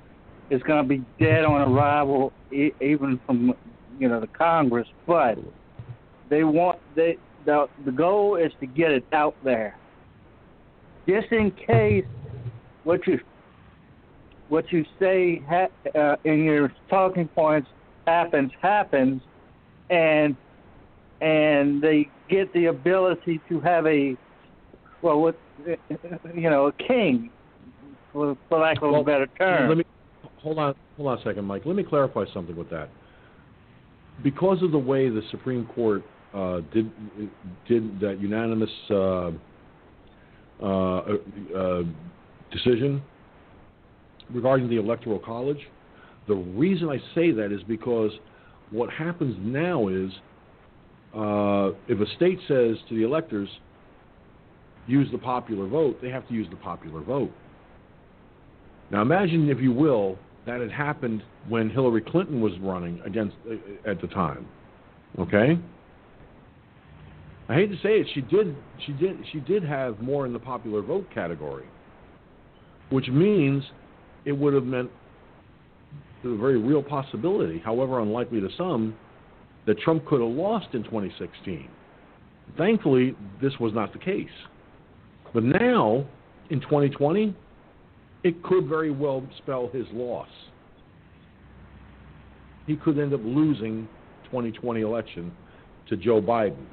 it's 0.51 0.63
going 0.65 0.83
to 0.83 0.89
be 0.89 1.03
dead 1.19 1.45
on 1.45 1.73
arrival, 1.73 2.33
even 2.51 3.19
from 3.25 3.55
you 3.99 4.09
know 4.09 4.21
the 4.21 4.27
Congress, 4.27 4.87
but 5.07 5.39
they 6.29 6.45
want 6.45 6.79
they 6.95 7.17
the 7.47 7.67
the 7.85 7.93
goal 7.93 8.37
is 8.37 8.53
to 8.61 8.67
get 8.67 8.91
it 8.91 9.05
out 9.13 9.35
there, 9.45 9.77
just 11.07 11.31
in 11.33 11.51
case 11.51 12.05
what 12.85 13.07
you 13.07 13.19
what 14.49 14.71
you 14.71 14.85
say 15.01 15.43
ha, 15.49 15.67
uh, 15.95 16.17
in 16.25 16.45
your 16.45 16.73
talking 16.91 17.29
points 17.29 17.69
happens 18.07 18.53
happens, 18.61 19.23
and 19.91 20.37
and 21.21 21.83
they 21.83 22.09
get 22.29 22.53
the 22.53 22.67
ability 22.67 23.41
to 23.49 23.61
have 23.61 23.87
a 23.87 24.17
well, 25.03 25.21
what 25.21 25.37
you 26.35 26.51
know, 26.51 26.67
a 26.67 26.73
king, 26.73 27.31
for, 28.13 28.37
for 28.49 28.59
lack 28.59 28.77
of 28.79 28.91
well, 28.91 29.01
a 29.01 29.05
better 29.05 29.27
term. 29.39 29.69
Let 29.69 29.79
me 29.79 29.85
hold 30.39 30.59
on, 30.59 30.75
hold 30.97 31.09
on 31.09 31.19
a 31.19 31.23
second, 31.23 31.45
Mike. 31.45 31.63
Let 31.65 31.77
me 31.77 31.83
clarify 31.83 32.25
something 32.33 32.57
with 32.57 32.71
that. 32.71 32.89
Because 34.23 34.63
of 34.63 34.71
the 34.71 34.79
way 34.79 35.09
the 35.09 35.23
Supreme 35.31 35.67
Court 35.67 36.03
uh, 36.35 36.61
did 36.73 36.91
did 37.69 38.01
that 38.01 38.19
unanimous 38.21 38.71
uh 38.91 39.31
decision 42.51 43.03
regarding 44.31 44.69
the 44.69 44.77
Electoral 44.77 45.19
College, 45.19 45.59
the 46.29 46.35
reason 46.35 46.89
I 46.89 46.99
say 47.15 47.33
that 47.33 47.53
is 47.53 47.63
because 47.65 48.13
what 48.71 48.91
happens 48.91 49.37
now 49.41 49.89
is 49.89 50.11
uh, 51.15 51.77
if 51.89 52.01
a 52.01 52.07
state 52.17 52.39
says 52.49 52.77
to 52.89 52.97
the 52.97 53.03
electors, 53.03 53.49
use 54.87 55.09
the 55.13 55.19
popular 55.19 55.67
vote, 55.67 55.99
they 56.01 56.09
have 56.09 56.27
to 56.29 56.35
use 56.35 56.47
the 56.51 56.57
popular 56.57 57.03
vote. 57.03 57.31
Now 58.91 59.03
imagine, 59.03 59.49
if 59.51 59.61
you 59.61 59.73
will, 59.73 60.19
that 60.47 60.61
had 60.61 60.71
happened 60.71 61.23
when 61.49 61.71
Hillary 61.71 62.03
Clinton 62.03 62.41
was 62.41 62.53
running 62.61 63.01
against 63.05 63.37
uh, 63.51 63.91
at 63.91 64.01
the 64.01 64.07
time. 64.09 64.47
Okay? 65.19 65.59
I 67.49 67.55
hate 67.55 67.71
to 67.71 67.77
say 67.77 68.01
it, 68.01 68.07
she 68.15 68.21
did 68.21 68.57
she 68.87 68.93
did 68.93 69.17
she 69.33 69.41
did 69.41 69.65
have 69.65 70.01
more 70.01 70.27
in 70.27 70.33
the 70.33 70.39
popular 70.39 70.83
vote 70.83 71.07
category. 71.13 71.67
Which 72.91 73.09
means 73.09 73.65
it 74.25 74.33
would 74.33 74.55
have 74.55 74.65
meant 74.65 74.91
a 76.25 76.37
very 76.37 76.59
real 76.59 76.83
possibility, 76.83 77.61
however 77.65 78.01
unlikely 78.01 78.41
to 78.41 78.49
some, 78.57 78.95
that 79.67 79.79
Trump 79.81 80.05
could 80.07 80.21
have 80.21 80.31
lost 80.31 80.69
in 80.73 80.85
2016. 80.85 81.69
Thankfully, 82.57 83.17
this 83.41 83.53
was 83.59 83.73
not 83.73 83.93
the 83.93 83.99
case. 83.99 84.29
But 85.33 85.43
now, 85.43 86.07
in 86.51 86.61
2020, 86.61 87.35
it 88.25 88.43
could 88.43 88.69
very 88.69 88.91
well 88.91 89.27
spell 89.39 89.71
his 89.73 89.87
loss. 89.93 90.29
He 92.67 92.77
could 92.77 92.99
end 92.99 93.15
up 93.15 93.21
losing 93.25 93.89
2020 94.27 94.81
election 94.83 95.33
to 95.89 95.97
Joe 95.97 96.21
Biden. 96.21 96.67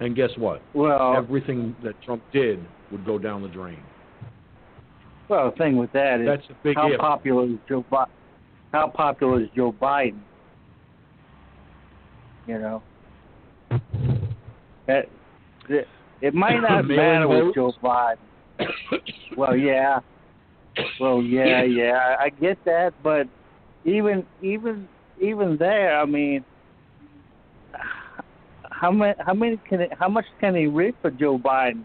And 0.00 0.14
guess 0.14 0.30
what? 0.36 0.62
Well, 0.74 1.14
everything 1.16 1.74
that 1.82 2.00
Trump 2.02 2.22
did 2.32 2.64
would 2.92 3.04
go 3.04 3.18
down 3.18 3.42
the 3.42 3.48
drain. 3.48 3.80
Well, 5.28 5.50
the 5.50 5.56
thing 5.56 5.76
with 5.76 5.92
that 5.92 6.20
is 6.20 6.26
That's 6.26 6.50
a 6.50 6.56
big 6.62 6.76
how 6.76 6.92
if. 6.92 6.98
popular 6.98 7.44
is 7.44 7.58
Joe 7.68 7.84
Biden? 7.90 8.06
How 8.72 8.88
popular 8.88 9.42
is 9.42 9.48
Joe 9.54 9.72
Biden? 9.72 10.20
You 12.46 12.58
know, 12.58 12.82
that, 14.86 15.04
that 15.68 15.84
it 16.22 16.32
might 16.32 16.60
not 16.60 16.86
matter 16.86 17.28
with? 17.28 17.54
Joe 17.54 17.72
Biden. 17.82 18.16
well, 19.36 19.54
yeah, 19.54 20.00
well, 20.98 21.20
yeah, 21.20 21.62
yeah, 21.62 22.16
I 22.18 22.30
get 22.30 22.64
that, 22.64 22.94
but 23.02 23.26
even 23.84 24.24
even 24.42 24.88
even 25.20 25.58
there, 25.58 26.00
I 26.00 26.06
mean, 26.06 26.42
how 28.78 28.92
many 28.92 29.14
how 29.18 29.34
many 29.34 29.56
can 29.68 29.80
it, 29.80 29.92
how 29.98 30.08
much 30.08 30.24
can 30.40 30.54
he 30.54 30.66
reap 30.66 30.96
for 31.02 31.10
Joe 31.10 31.38
Biden 31.38 31.82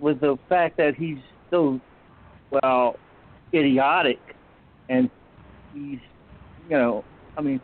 with 0.00 0.20
the 0.20 0.38
fact 0.48 0.76
that 0.78 0.94
he's 0.94 1.18
so 1.50 1.80
well 2.50 2.96
idiotic 3.52 4.18
and 4.88 5.10
he's 5.74 5.98
you 6.68 6.70
know 6.76 7.04
I 7.36 7.42
mean 7.42 7.60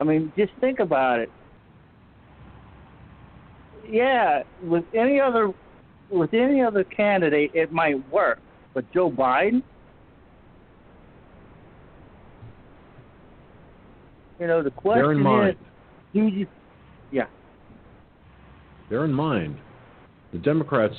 I 0.00 0.04
mean 0.04 0.32
just 0.36 0.52
think 0.60 0.78
about 0.78 1.20
it. 1.20 1.30
Yeah, 3.88 4.44
with 4.62 4.84
any 4.94 5.20
other 5.20 5.52
with 6.10 6.32
any 6.32 6.62
other 6.62 6.84
candidate 6.84 7.50
it 7.54 7.72
might 7.72 8.08
work, 8.10 8.38
but 8.72 8.90
Joe 8.92 9.10
Biden 9.10 9.62
you 14.38 14.46
know 14.46 14.62
the 14.62 14.70
question 14.70 15.02
Bear 15.02 15.12
in 15.12 15.20
mind, 15.20 15.50
is 15.50 15.56
do 16.12 16.28
you 16.28 16.46
bear 18.88 19.04
in 19.04 19.12
mind, 19.12 19.56
the 20.32 20.38
Democrats 20.38 20.94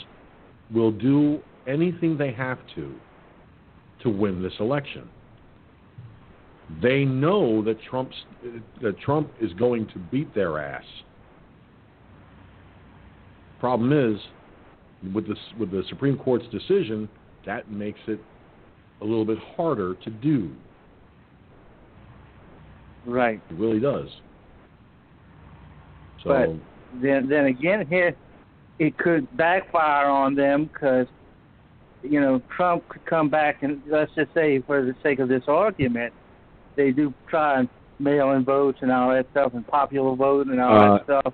will 0.74 0.92
do 0.92 1.40
anything 1.68 2.18
they 2.18 2.32
have 2.32 2.60
to 2.76 2.94
to 4.04 4.10
win 4.10 4.42
this 4.42 4.54
election. 4.60 5.10
They 6.82 7.06
know 7.06 7.64
that 7.64 7.82
Trump's 7.84 8.16
that 8.82 9.00
Trump 9.00 9.32
is 9.40 9.54
going 9.54 9.88
to 9.88 10.00
beat 10.00 10.34
their 10.34 10.60
ass. 10.60 10.84
Problem 13.60 13.94
is, 13.94 14.20
with 15.14 15.28
this 15.28 15.38
with 15.60 15.72
the 15.72 15.84
Supreme 15.90 16.18
Court's 16.18 16.46
decision, 16.52 17.08
that 17.46 17.72
makes 17.72 18.00
it 18.08 18.20
a 19.02 19.06
little 19.06 19.26
bit 19.26 19.38
harder 19.56 19.96
to 19.96 20.10
do. 20.10 20.52
right 23.06 23.40
It 23.52 23.56
really 23.56 23.80
does. 23.80 24.10
So 26.24 26.30
But- 26.30 26.75
then 27.02 27.28
then 27.30 27.46
again 27.46 27.86
here 27.88 28.16
it 28.80 28.98
could 28.98 29.36
backfire 29.38 30.08
on 30.08 30.36
them 30.36 30.66
because 30.66 31.08
you 32.04 32.20
know 32.20 32.42
Trump 32.56 32.88
could 32.90 33.06
come 33.06 33.30
back 33.30 33.64
and 33.64 33.82
let's 33.88 34.12
just 34.16 34.34
say 34.34 34.62
for 34.62 34.84
the 34.84 34.96
sake 35.02 35.20
of 35.20 35.30
this 35.30 35.44
argument 35.48 36.14
they 36.76 36.92
do 36.92 37.14
try 37.30 37.60
and 37.60 37.70
mail 38.00 38.32
in 38.32 38.44
votes 38.44 38.80
and 38.82 38.92
all 38.92 39.10
that 39.10 39.26
stuff 39.32 39.54
and 39.54 39.66
popular 39.68 40.16
vote 40.16 40.48
and 40.48 40.60
all 40.60 40.78
Uh, 40.78 40.98
that 40.98 41.04
stuff. 41.06 41.34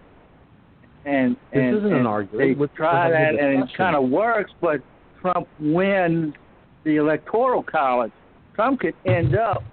And 1.04 1.36
this 1.36 1.39
and, 1.54 1.78
isn't 1.78 1.91
and 1.91 2.02
an 2.02 2.06
argument. 2.06 2.60
they 2.60 2.67
try 2.76 3.10
that 3.10 3.36
and 3.36 3.63
it 3.63 3.69
kind 3.76 3.95
of 3.95 4.10
works 4.10 4.52
but 4.62 4.82
Trump 5.19 5.47
wins 5.60 6.36
the 6.84 6.97
electoral 6.97 7.63
college. 7.63 8.12
Trump 8.56 8.82
could 8.82 8.93
end 9.06 9.36
up 9.36 9.63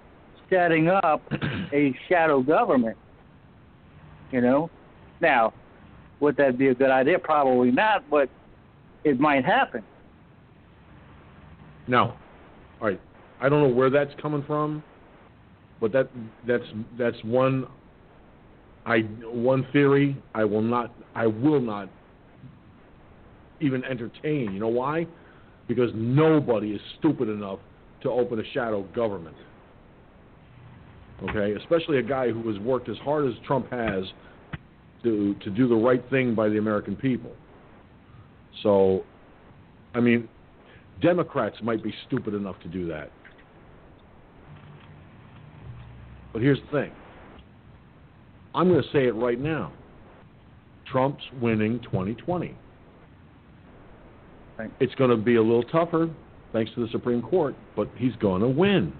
setting 0.49 0.87
up 0.87 1.21
a 1.71 1.95
shadow 2.07 2.41
government 2.41 2.97
you 4.31 4.41
know? 4.41 4.69
Now 5.21 5.53
would 6.19 6.37
that 6.37 6.57
be 6.57 6.67
a 6.67 6.75
good 6.75 6.91
idea? 6.91 7.19
Probably 7.19 7.71
not, 7.71 8.09
but 8.09 8.29
it 9.03 9.19
might 9.19 9.45
happen. 9.45 9.83
Now, 11.87 12.17
all 12.81 12.87
right, 12.87 13.01
I 13.41 13.49
don't 13.49 13.61
know 13.61 13.73
where 13.73 13.89
that's 13.89 14.11
coming 14.21 14.43
from, 14.45 14.83
but 15.79 15.91
that 15.93 16.09
that's 16.47 16.63
that's 16.97 17.17
one 17.23 17.67
I 18.85 18.99
one 18.99 19.65
theory 19.71 20.17
I 20.35 20.43
will 20.43 20.61
not 20.61 20.93
I 21.15 21.27
will 21.27 21.59
not 21.59 21.89
even 23.61 23.83
entertain. 23.83 24.51
You 24.53 24.59
know 24.59 24.67
why? 24.67 25.07
Because 25.67 25.91
nobody 25.93 26.71
is 26.71 26.81
stupid 26.99 27.29
enough 27.29 27.59
to 28.01 28.09
open 28.09 28.39
a 28.39 28.43
shadow 28.53 28.83
government. 28.95 29.35
Okay, 31.23 31.53
especially 31.59 31.97
a 31.97 32.03
guy 32.03 32.31
who 32.31 32.47
has 32.51 32.59
worked 32.59 32.87
as 32.87 32.97
hard 32.99 33.27
as 33.27 33.33
Trump 33.45 33.69
has 33.71 34.05
to 35.03 35.35
to 35.35 35.49
do 35.49 35.67
the 35.67 35.75
right 35.75 36.03
thing 36.09 36.35
by 36.35 36.49
the 36.49 36.57
American 36.57 36.95
people. 36.95 37.31
So, 38.63 39.03
I 39.93 39.99
mean, 39.99 40.27
Democrats 41.01 41.55
might 41.61 41.83
be 41.83 41.93
stupid 42.07 42.33
enough 42.33 42.59
to 42.61 42.67
do 42.67 42.87
that. 42.87 43.11
But 46.33 46.41
here's 46.41 46.59
the 46.71 46.81
thing. 46.81 46.91
I'm 48.53 48.69
going 48.69 48.81
to 48.81 48.89
say 48.91 49.05
it 49.05 49.15
right 49.15 49.39
now. 49.39 49.71
Trump's 50.91 51.23
winning 51.41 51.79
2020. 51.83 52.55
Right. 54.57 54.71
It's 54.79 54.93
going 54.95 55.11
to 55.11 55.17
be 55.17 55.35
a 55.35 55.41
little 55.41 55.63
tougher 55.63 56.09
thanks 56.51 56.71
to 56.75 56.81
the 56.81 56.91
Supreme 56.91 57.21
Court, 57.21 57.55
but 57.75 57.89
he's 57.95 58.15
going 58.17 58.41
to 58.41 58.47
win. 58.47 58.93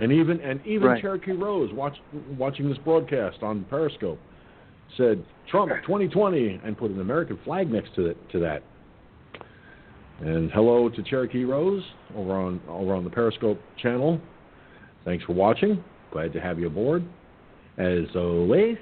And 0.00 0.10
even 0.12 0.40
and 0.40 0.64
even 0.66 0.88
Right. 0.88 1.02
Cherokee 1.02 1.32
Rose, 1.32 1.72
watch, 1.72 1.96
watching 2.38 2.68
this 2.68 2.78
broadcast 2.78 3.42
on 3.42 3.64
Periscope, 3.64 4.18
said 4.96 5.22
Trump 5.50 5.70
2020 5.82 6.60
and 6.64 6.76
put 6.76 6.90
an 6.90 7.00
American 7.00 7.38
flag 7.44 7.70
next 7.70 7.94
to 7.96 8.06
it, 8.06 8.16
to 8.30 8.38
that. 8.40 8.62
And 10.20 10.50
hello 10.52 10.88
to 10.88 11.02
Cherokee 11.02 11.44
Rose 11.44 11.82
over 12.16 12.32
on 12.32 12.60
over 12.68 12.94
on 12.94 13.04
the 13.04 13.10
Periscope 13.10 13.60
channel. 13.80 14.20
Thanks 15.04 15.24
for 15.24 15.32
watching. 15.32 15.82
Glad 16.12 16.32
to 16.34 16.40
have 16.40 16.58
you 16.58 16.66
aboard. 16.66 17.04
As 17.78 18.04
always, 18.14 18.76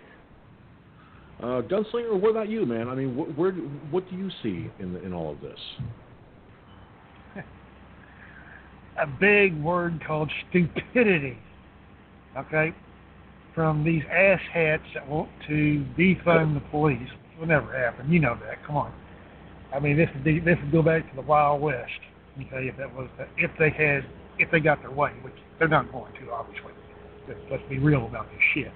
uh, 1.40 1.62
Gunslinger, 1.62 2.18
what 2.20 2.30
about 2.30 2.48
you, 2.48 2.66
man? 2.66 2.88
I 2.88 2.94
mean, 2.94 3.14
wh- 3.14 3.38
where 3.38 3.52
what 3.90 4.08
do 4.10 4.16
you 4.16 4.30
see 4.42 4.70
in 4.80 4.96
in 5.04 5.12
all 5.12 5.32
of 5.32 5.40
this? 5.40 5.58
A 9.00 9.06
big 9.06 9.56
word 9.62 10.02
called 10.06 10.30
stupidity. 10.48 11.38
Okay? 12.36 12.74
From 13.54 13.84
these 13.84 14.02
asshats 14.04 14.82
that 14.94 15.08
want 15.08 15.28
to 15.48 15.84
defund 15.98 16.54
the 16.54 16.62
police. 16.70 17.00
Which 17.00 17.40
will 17.40 17.46
never 17.46 17.76
happen. 17.76 18.10
You 18.10 18.20
know 18.20 18.38
that. 18.46 18.64
Come 18.66 18.76
on. 18.76 18.92
I 19.74 19.80
mean, 19.80 19.96
this 19.96 20.08
would 20.14 20.24
be, 20.24 20.40
this 20.40 20.56
would 20.62 20.72
go 20.72 20.82
back 20.82 21.08
to 21.10 21.16
the 21.16 21.22
Wild 21.22 21.60
West. 21.60 21.90
Okay, 22.38 22.68
if 22.68 22.76
that 22.76 22.94
was 22.94 23.08
if 23.36 23.50
they 23.58 23.70
had 23.70 24.04
if 24.38 24.48
they 24.52 24.60
got 24.60 24.80
their 24.80 24.92
way, 24.92 25.10
which 25.22 25.34
they're 25.58 25.66
not 25.66 25.90
going 25.90 26.12
to, 26.14 26.30
obviously. 26.30 26.72
Let's, 27.26 27.40
let's 27.50 27.62
be 27.68 27.78
real 27.78 28.06
about 28.06 28.30
this 28.30 28.40
shit. 28.54 28.72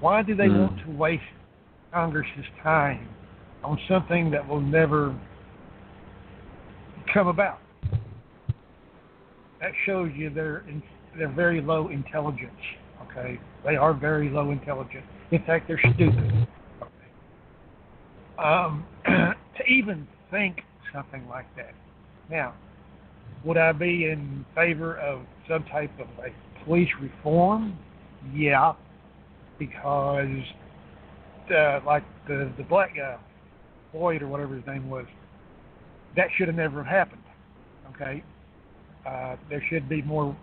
Why 0.00 0.22
do 0.22 0.34
they 0.34 0.48
Mm. 0.48 0.60
want 0.60 0.78
to 0.84 0.90
waste 0.90 1.22
Congress's 1.92 2.46
time 2.62 3.08
on 3.62 3.78
something 3.88 4.30
that 4.32 4.46
will 4.46 4.60
never 4.60 5.14
come 7.12 7.28
about? 7.28 7.60
That 9.60 9.72
shows 9.86 10.10
you 10.14 10.30
they're 10.30 10.58
in, 10.68 10.82
they're 11.16 11.28
very 11.28 11.60
low 11.60 11.88
intelligence. 11.88 12.50
Okay, 13.10 13.40
they 13.64 13.76
are 13.76 13.92
very 13.92 14.28
low 14.30 14.50
intelligence. 14.50 15.04
In 15.30 15.42
fact, 15.44 15.68
they're 15.68 15.80
stupid. 15.94 16.46
Okay. 16.82 16.92
Um, 18.38 18.86
to 19.04 19.64
even 19.68 20.06
think 20.30 20.60
something 20.92 21.26
like 21.28 21.46
that. 21.56 21.74
Now, 22.30 22.54
would 23.44 23.56
I 23.56 23.72
be 23.72 24.06
in 24.06 24.44
favor 24.54 24.96
of 24.98 25.22
some 25.48 25.64
type 25.64 25.90
of 25.98 26.08
a 26.24 26.64
police 26.64 26.88
reform? 27.00 27.78
Yeah, 28.32 28.74
because 29.58 30.42
uh, 31.54 31.80
like 31.86 32.04
the 32.26 32.52
the 32.56 32.64
black 32.64 32.96
guy, 32.96 33.16
Floyd 33.92 34.22
or 34.22 34.28
whatever 34.28 34.54
his 34.54 34.66
name 34.66 34.88
was, 34.88 35.06
that 36.16 36.28
should 36.36 36.48
have 36.48 36.56
never 36.56 36.84
happened. 36.84 37.22
Okay, 37.94 38.22
uh, 39.08 39.36
there 39.48 39.62
should 39.68 39.88
be 39.88 40.02
more 40.02 40.36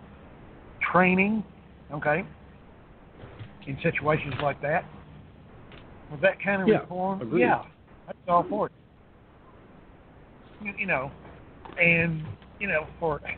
training. 0.92 1.44
Okay, 1.92 2.24
in 3.66 3.78
situations 3.82 4.34
like 4.42 4.60
that. 4.62 4.84
With 6.10 6.20
that 6.20 6.40
kind 6.42 6.62
of 6.62 6.68
Yeah, 6.68 6.80
reform, 6.80 7.20
agreed. 7.20 7.42
yeah, 7.42 7.64
that's 8.06 8.18
all 8.28 8.46
for 8.48 8.66
it. 8.66 8.72
You, 10.62 10.72
you 10.78 10.86
know, 10.86 11.10
and 11.80 12.22
you 12.58 12.68
know, 12.68 12.86
for 12.98 13.20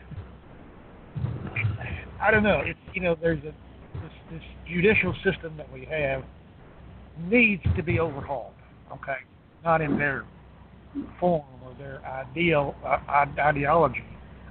I 2.21 2.31
don't 2.31 2.43
know, 2.43 2.61
it's 2.63 2.79
you 2.93 3.01
know, 3.01 3.15
there's 3.19 3.39
a 3.39 3.53
this, 4.01 4.11
this 4.31 4.41
judicial 4.67 5.13
system 5.23 5.57
that 5.57 5.71
we 5.71 5.85
have 5.89 6.23
needs 7.29 7.63
to 7.75 7.83
be 7.83 7.99
overhauled. 7.99 8.53
Okay, 8.93 9.17
not 9.63 9.81
in 9.81 9.97
their 9.97 10.25
form 11.19 11.43
or 11.63 11.75
their 11.77 12.05
ideal 12.05 12.75
uh, 12.85 13.25
ideology 13.39 14.03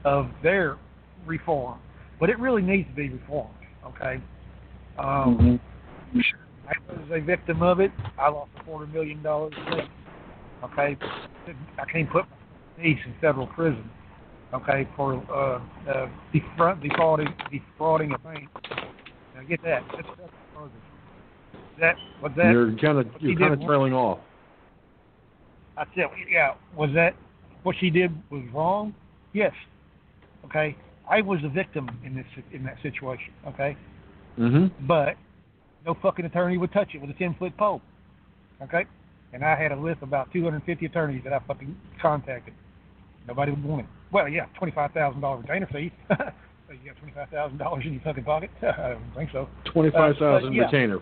of 0.04 0.28
their 0.42 0.78
reform, 1.26 1.78
but 2.20 2.30
it 2.30 2.38
really 2.38 2.62
needs 2.62 2.88
to 2.88 2.94
be 2.94 3.08
reformed. 3.08 3.54
Okay. 3.86 4.20
Um, 4.98 5.60
Mhm. 6.14 6.30
I 6.68 6.92
was 6.92 7.10
a 7.10 7.20
victim 7.20 7.62
of 7.62 7.80
it. 7.80 7.92
I 8.18 8.28
lost 8.28 8.50
a 8.58 8.62
quarter 8.64 8.86
million 8.86 9.22
dollars. 9.22 9.54
Okay, 10.64 10.96
I 11.78 11.84
can't 11.84 12.10
put 12.10 12.24
my 12.28 12.82
niece 12.82 12.98
in 13.06 13.14
federal 13.20 13.46
prison. 13.46 13.88
Okay, 14.52 14.88
for 14.96 15.22
uh, 15.30 15.60
uh, 15.90 16.08
defraud, 16.32 16.82
defrauding 16.82 17.32
defrauding 17.50 18.12
a 18.12 18.18
bank. 18.18 18.48
Now 19.34 19.42
get 19.48 19.62
that. 19.62 19.82
That's 19.92 20.08
charges. 20.54 20.76
That 21.78 21.96
was 22.22 22.32
that. 22.36 22.50
you're 22.52 22.72
kind 22.72 22.98
of 22.98 23.06
you're 23.20 23.38
kind 23.38 23.54
of 23.54 23.60
trailing 23.62 23.92
off. 23.92 24.18
I 25.76 25.84
said, 25.94 26.06
yeah. 26.28 26.54
Was 26.76 26.90
that 26.94 27.14
what 27.62 27.76
she 27.78 27.88
did 27.88 28.10
was 28.30 28.42
wrong? 28.52 28.94
Yes. 29.32 29.52
Okay. 30.48 30.76
I 31.10 31.20
was 31.22 31.40
a 31.44 31.48
victim 31.48 31.88
in 32.04 32.14
this 32.14 32.26
in 32.52 32.64
that 32.64 32.76
situation. 32.82 33.32
Okay. 33.46 33.76
Mm-hmm. 34.38 34.86
but 34.86 35.16
no 35.84 35.96
fucking 36.00 36.24
attorney 36.24 36.58
would 36.58 36.72
touch 36.72 36.90
it 36.94 37.00
with 37.00 37.10
a 37.10 37.14
ten 37.14 37.34
foot 37.38 37.56
pole. 37.56 37.80
Okay? 38.62 38.84
And 39.32 39.44
I 39.44 39.60
had 39.60 39.72
a 39.72 39.76
list 39.76 39.96
of 39.96 40.08
about 40.08 40.32
two 40.32 40.44
hundred 40.44 40.56
and 40.56 40.64
fifty 40.64 40.86
attorneys 40.86 41.22
that 41.24 41.32
I 41.32 41.40
fucking 41.46 41.76
contacted. 42.00 42.54
Nobody 43.26 43.50
would 43.52 43.64
want 43.64 43.82
it. 43.82 43.88
Well, 44.12 44.28
yeah, 44.28 44.46
twenty 44.56 44.72
five 44.72 44.92
thousand 44.92 45.20
dollar 45.20 45.38
retainer 45.38 45.66
fee. 45.72 45.92
so 46.08 46.14
you 46.70 46.90
got 46.90 46.98
twenty 46.98 47.14
five 47.14 47.28
thousand 47.30 47.58
dollars 47.58 47.84
in 47.84 47.94
your 47.94 48.02
fucking 48.02 48.24
pocket? 48.24 48.50
I 48.62 48.90
don't 48.90 49.02
think 49.16 49.30
so. 49.32 49.48
Twenty-five 49.72 50.16
thousand 50.18 50.48
Uh, 50.50 50.52
yeah. 50.52 50.62
retainer. 50.64 50.98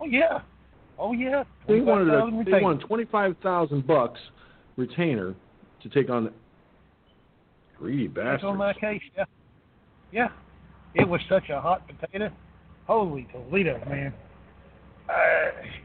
Oh 0.00 0.06
yeah. 0.06 0.40
Oh 0.98 1.12
yeah. 1.12 1.44
They 1.68 1.80
wanted 1.80 2.08
a, 2.08 2.20
25,000 2.20 2.44
they 2.52 2.62
wanted 2.62 2.86
twenty-five 2.86 3.36
thousand 3.42 3.86
bucks 3.86 4.20
retainer 4.76 5.34
to 5.82 5.88
take 5.90 6.08
on 6.10 6.32
greedy 7.78 8.08
That's 8.08 8.44
on 8.44 8.56
my 8.56 8.72
case, 8.72 9.02
yeah. 9.16 9.24
Yeah. 10.12 10.28
It 10.94 11.08
was 11.08 11.20
such 11.28 11.48
a 11.50 11.60
hot 11.60 11.86
potato. 11.86 12.30
Holy 12.86 13.28
Toledo, 13.32 13.78
man. 13.88 14.12
Uh, 15.08 15.14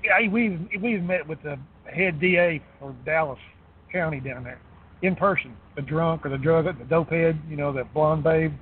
yeah, 0.03 0.29
we 0.29 0.57
we 0.81 0.97
met 0.97 1.27
with 1.27 1.41
the 1.43 1.57
head 1.93 2.19
DA 2.19 2.61
for 2.79 2.95
Dallas 3.05 3.39
County 3.91 4.19
down 4.19 4.43
there 4.43 4.59
in 5.01 5.15
person. 5.15 5.55
The 5.75 5.81
drunk 5.81 6.25
or 6.25 6.29
the 6.29 6.37
drug, 6.37 6.65
the 6.65 6.85
dope 6.85 7.09
head, 7.09 7.39
you 7.49 7.55
know, 7.55 7.71
the 7.71 7.83
blonde 7.93 8.23
babe. 8.23 8.53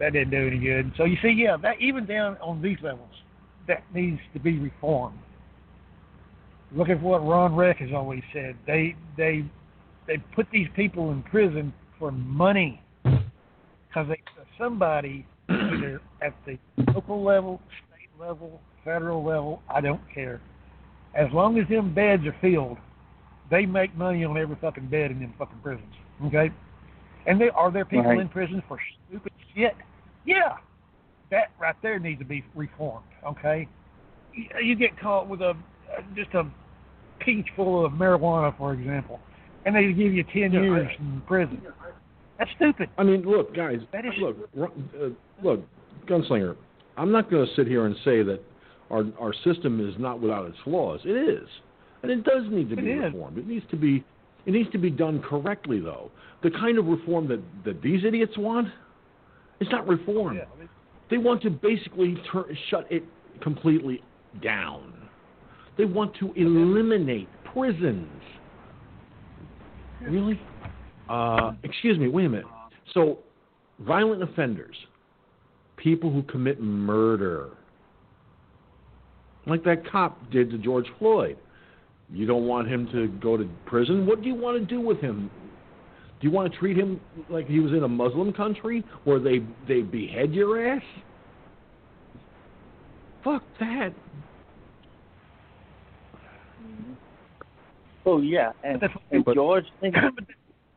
That 0.00 0.12
didn't 0.12 0.30
do 0.30 0.46
any 0.46 0.58
good. 0.58 0.92
So 0.96 1.04
you 1.04 1.16
see, 1.22 1.30
yeah, 1.30 1.56
that 1.62 1.80
even 1.80 2.06
down 2.06 2.36
on 2.38 2.60
these 2.60 2.78
levels, 2.82 3.10
that 3.68 3.84
needs 3.94 4.20
to 4.32 4.40
be 4.40 4.58
reformed. 4.58 5.18
Look 6.74 6.88
at 6.88 7.00
what 7.00 7.24
Ron 7.24 7.54
Reck 7.54 7.78
has 7.78 7.90
always 7.94 8.22
said. 8.32 8.56
They 8.66 8.96
they 9.16 9.44
they 10.06 10.18
put 10.34 10.46
these 10.52 10.68
people 10.74 11.12
in 11.12 11.22
prison 11.22 11.72
for 12.02 12.10
money 12.10 12.82
because 13.04 14.08
somebody 14.58 15.24
either 15.48 16.00
at 16.20 16.34
the 16.44 16.58
local 16.92 17.22
level, 17.22 17.60
state 17.86 18.08
level, 18.18 18.60
federal 18.84 19.24
level, 19.24 19.62
I 19.72 19.80
don't 19.80 20.00
care. 20.12 20.40
As 21.14 21.28
long 21.32 21.60
as 21.60 21.68
them 21.68 21.94
beds 21.94 22.24
are 22.26 22.34
filled, 22.40 22.78
they 23.52 23.66
make 23.66 23.96
money 23.96 24.24
on 24.24 24.36
every 24.36 24.56
fucking 24.60 24.88
bed 24.88 25.12
in 25.12 25.20
them 25.20 25.32
fucking 25.38 25.60
prisons. 25.62 25.94
Okay? 26.24 26.50
And 27.28 27.40
they 27.40 27.50
are 27.50 27.70
there 27.70 27.84
people 27.84 28.06
Right. 28.06 28.18
in 28.18 28.28
prison 28.28 28.64
for 28.66 28.80
stupid 29.08 29.30
shit? 29.54 29.76
Yeah. 30.26 30.56
That 31.30 31.52
right 31.60 31.76
there 31.82 32.00
needs 32.00 32.18
to 32.18 32.24
be 32.24 32.44
reformed. 32.56 33.06
Okay? 33.24 33.68
You, 34.34 34.46
you 34.60 34.74
get 34.74 34.98
caught 34.98 35.28
with 35.28 35.40
a 35.40 35.54
just 36.16 36.34
a 36.34 36.50
peach 37.20 37.46
full 37.54 37.86
of 37.86 37.92
marijuana, 37.92 38.56
for 38.58 38.72
example, 38.72 39.20
and 39.64 39.74
they 39.74 39.86
give 39.92 40.12
you 40.12 40.24
ten 40.24 40.52
Yeah, 40.52 40.60
I- 40.60 40.62
years 40.64 40.90
in 40.98 41.22
prison. 41.26 41.60
That's 42.38 42.50
stupid. 42.56 42.88
I 42.98 43.02
mean, 43.04 43.22
look, 43.22 43.54
guys. 43.54 43.80
That 43.92 44.04
is- 44.04 44.14
look, 44.18 44.36
uh, 44.60 45.08
look, 45.42 45.60
gunslinger. 46.06 46.56
I'm 46.96 47.12
not 47.12 47.30
going 47.30 47.46
to 47.46 47.54
sit 47.54 47.66
here 47.66 47.86
and 47.86 47.96
say 48.04 48.22
that 48.22 48.40
our 48.90 49.04
our 49.18 49.32
system 49.32 49.86
is 49.86 49.94
not 49.98 50.20
without 50.20 50.46
its 50.48 50.58
flaws. 50.64 51.00
It 51.04 51.16
is, 51.16 51.48
and 52.02 52.10
it 52.10 52.24
does 52.24 52.48
need 52.50 52.68
to 52.70 52.74
It 52.78 52.84
be 52.84 52.90
is. 52.92 53.12
reformed. 53.12 53.38
It 53.38 53.46
needs 53.46 53.64
to 53.70 53.76
be 53.76 54.02
it 54.44 54.50
needs 54.52 54.70
to 54.72 54.78
be 54.78 54.90
done 54.90 55.20
correctly, 55.22 55.78
though. 55.78 56.10
The 56.42 56.50
kind 56.50 56.76
of 56.78 56.86
reform 56.86 57.28
that 57.28 57.40
that 57.64 57.80
these 57.82 58.04
idiots 58.04 58.36
want, 58.36 58.68
it's 59.60 59.70
not 59.70 59.86
reform. 59.86 60.36
Yeah, 60.36 60.44
I 60.54 60.58
mean, 60.58 60.68
They 61.10 61.18
want 61.18 61.42
to 61.42 61.50
basically 61.50 62.16
tur 62.30 62.46
shut 62.68 62.90
it 62.90 63.04
completely 63.40 64.02
down. 64.42 64.92
They 65.76 65.84
want 65.84 66.14
to 66.16 66.32
eliminate 66.34 67.28
prisons. 67.44 68.08
Really? 70.08 70.40
Uh, 71.08 71.52
excuse 71.62 71.98
me, 71.98 72.08
wait 72.08 72.26
a 72.26 72.28
minute. 72.28 72.46
So, 72.94 73.18
violent 73.80 74.22
offenders, 74.22 74.76
people 75.76 76.10
who 76.10 76.22
commit 76.22 76.60
murder, 76.60 77.50
like 79.46 79.64
that 79.64 79.90
cop 79.90 80.30
did 80.30 80.50
to 80.50 80.58
George 80.58 80.86
Floyd, 80.98 81.36
you 82.12 82.26
don't 82.26 82.46
want 82.46 82.68
him 82.68 82.88
to 82.92 83.08
go 83.20 83.36
to 83.36 83.48
prison? 83.66 84.06
What 84.06 84.22
do 84.22 84.28
you 84.28 84.34
want 84.34 84.58
to 84.58 84.64
do 84.64 84.80
with 84.80 85.00
him? 85.00 85.30
Do 86.20 86.28
you 86.28 86.32
want 86.32 86.52
to 86.52 86.58
treat 86.58 86.76
him 86.76 87.00
like 87.28 87.48
he 87.48 87.58
was 87.58 87.72
in 87.72 87.82
a 87.82 87.88
Muslim 87.88 88.32
country 88.32 88.84
where 89.04 89.18
they 89.18 89.40
they 89.66 89.80
behead 89.80 90.32
your 90.32 90.74
ass? 90.74 90.82
Fuck 93.24 93.42
that. 93.58 93.90
Oh 98.04 98.20
yeah, 98.20 98.52
and, 98.64 98.82
and 99.10 99.24
George, 99.34 99.64
think, 99.80 99.94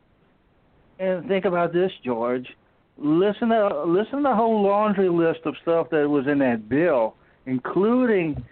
and 0.98 1.26
think 1.28 1.44
about 1.44 1.72
this, 1.72 1.90
George. 2.04 2.46
Listen 2.98 3.48
to 3.48 3.84
listen 3.84 4.18
to 4.18 4.22
the 4.22 4.34
whole 4.34 4.62
laundry 4.62 5.08
list 5.08 5.40
of 5.44 5.54
stuff 5.62 5.90
that 5.90 6.08
was 6.08 6.26
in 6.26 6.38
that 6.38 6.68
bill, 6.68 7.14
including 7.46 8.42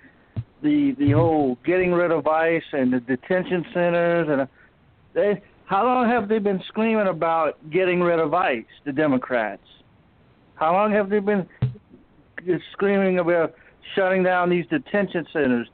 the 0.63 0.95
the 0.99 1.13
whole 1.13 1.57
getting 1.65 1.93
rid 1.93 2.11
of 2.11 2.27
ICE 2.27 2.63
and 2.73 2.93
the 2.93 3.01
detention 3.01 3.65
centers 3.73 4.29
and 4.29 4.41
uh, 4.43 4.47
they. 5.13 5.43
How 5.67 5.83
long 5.85 6.11
have 6.11 6.29
they 6.29 6.39
been 6.39 6.63
screaming 6.69 7.07
about 7.07 7.71
getting 7.71 8.03
rid 8.03 8.19
of 8.19 8.35
ICE? 8.35 8.67
The 8.85 8.93
Democrats. 8.93 9.63
How 10.57 10.73
long 10.73 10.93
have 10.93 11.09
they 11.09 11.21
been 11.21 11.49
screaming 12.73 13.19
about 13.19 13.55
shutting 13.95 14.23
down 14.23 14.51
these 14.51 14.67
detention 14.67 15.27
centers? 15.33 15.69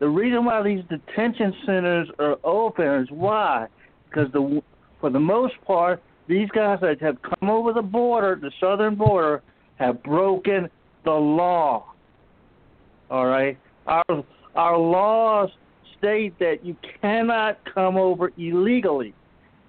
The 0.00 0.08
reason 0.08 0.44
why 0.44 0.62
these 0.62 0.82
detention 0.88 1.54
centers 1.64 2.08
are 2.18 2.36
open 2.44 2.86
is 3.02 3.08
why? 3.10 3.68
Because 4.08 4.30
the 4.32 4.62
for 5.00 5.10
the 5.10 5.20
most 5.20 5.54
part, 5.66 6.02
these 6.28 6.48
guys 6.50 6.78
that 6.80 7.00
have 7.00 7.16
come 7.22 7.50
over 7.50 7.72
the 7.72 7.82
border, 7.82 8.38
the 8.40 8.50
southern 8.60 8.94
border, 8.94 9.42
have 9.76 10.02
broken 10.02 10.68
the 11.04 11.12
law. 11.12 11.92
All 13.10 13.26
right, 13.26 13.58
our 13.86 14.24
our 14.56 14.78
laws 14.78 15.50
state 15.98 16.38
that 16.38 16.64
you 16.64 16.76
cannot 17.00 17.58
come 17.72 17.96
over 17.96 18.32
illegally, 18.36 19.14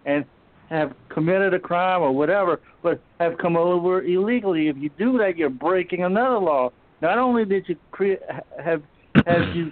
and 0.05 0.25
have 0.69 0.93
committed 1.09 1.53
a 1.53 1.59
crime 1.59 2.01
or 2.01 2.11
whatever, 2.11 2.59
but 2.81 2.99
have 3.19 3.37
come 3.37 3.55
over 3.55 4.01
illegally. 4.01 4.67
If 4.67 4.77
you 4.77 4.89
do 4.97 5.17
that, 5.19 5.37
you're 5.37 5.49
breaking 5.49 6.03
another 6.03 6.39
law. 6.39 6.71
Not 7.01 7.17
only 7.17 7.45
did 7.45 7.65
you 7.67 7.75
create 7.91 8.19
have 8.63 8.81
have 9.25 9.55
you 9.55 9.71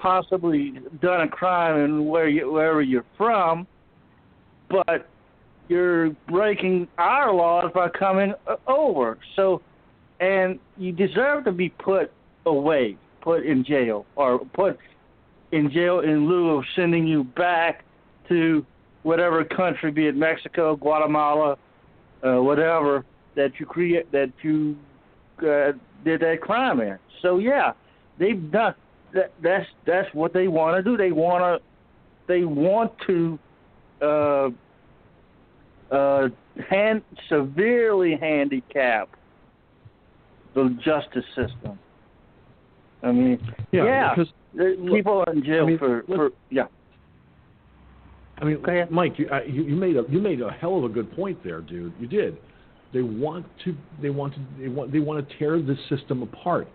possibly 0.00 0.80
done 1.00 1.22
a 1.22 1.28
crime 1.28 1.84
in 1.84 2.06
where 2.06 2.28
you 2.28 2.50
wherever 2.50 2.82
you're 2.82 3.04
from, 3.16 3.66
but 4.68 5.08
you're 5.68 6.10
breaking 6.28 6.88
our 6.98 7.32
laws 7.32 7.70
by 7.74 7.88
coming 7.88 8.34
over. 8.66 9.18
So, 9.36 9.62
and 10.18 10.58
you 10.76 10.92
deserve 10.92 11.44
to 11.44 11.52
be 11.52 11.68
put 11.68 12.10
away, 12.46 12.96
put 13.20 13.46
in 13.46 13.64
jail, 13.64 14.06
or 14.16 14.40
put 14.52 14.78
in 15.52 15.70
jail 15.70 16.00
in 16.00 16.28
lieu 16.28 16.58
of 16.58 16.64
sending 16.74 17.06
you 17.06 17.24
back 17.24 17.84
to 18.28 18.64
whatever 19.02 19.44
country, 19.44 19.90
be 19.90 20.06
it 20.06 20.16
Mexico, 20.16 20.76
Guatemala, 20.76 21.56
uh, 22.22 22.36
whatever 22.36 23.04
that 23.36 23.52
you 23.58 23.66
create 23.66 24.10
that 24.12 24.32
you 24.42 24.76
uh, 25.42 25.72
did 26.04 26.20
that 26.20 26.38
crime 26.40 26.80
in. 26.80 26.98
So 27.22 27.38
yeah, 27.38 27.72
they've 28.18 28.50
done 28.50 28.74
that. 29.14 29.32
That's 29.42 29.66
that's 29.86 30.08
what 30.14 30.32
they 30.32 30.48
want 30.48 30.76
to 30.76 30.82
do. 30.82 30.96
They 30.96 31.12
want 31.12 31.42
to 31.42 31.66
they 32.28 32.44
want 32.44 32.92
to 33.06 33.38
uh, 34.00 34.50
uh, 35.94 36.28
hand 36.68 37.02
severely 37.28 38.16
handicap 38.20 39.08
the 40.54 40.76
justice 40.84 41.24
system. 41.34 41.78
I 43.02 43.12
mean, 43.12 43.40
yeah, 43.72 43.84
yeah 43.84 44.14
because 44.14 44.32
people 44.92 45.24
are 45.26 45.32
in 45.32 45.44
jail 45.44 45.64
I 45.64 45.66
mean, 45.66 45.78
for, 45.78 46.02
for 46.06 46.30
yeah. 46.50 46.66
I 48.38 48.44
mean, 48.44 48.62
Mike, 48.90 49.18
you, 49.18 49.28
uh, 49.28 49.40
you 49.42 49.64
you 49.64 49.76
made 49.76 49.96
a 49.96 50.04
you 50.08 50.18
made 50.18 50.40
a 50.40 50.50
hell 50.50 50.78
of 50.78 50.84
a 50.84 50.88
good 50.88 51.14
point 51.14 51.42
there, 51.44 51.60
dude. 51.60 51.92
You 51.98 52.06
did. 52.06 52.38
They 52.92 53.02
want 53.02 53.46
to 53.64 53.76
they 54.02 54.10
want 54.10 54.34
to 54.34 54.40
they 54.58 54.68
want 54.68 54.92
they 54.92 54.98
want 54.98 55.26
to 55.26 55.38
tear 55.38 55.60
the 55.60 55.76
system 55.88 56.22
apart. 56.22 56.68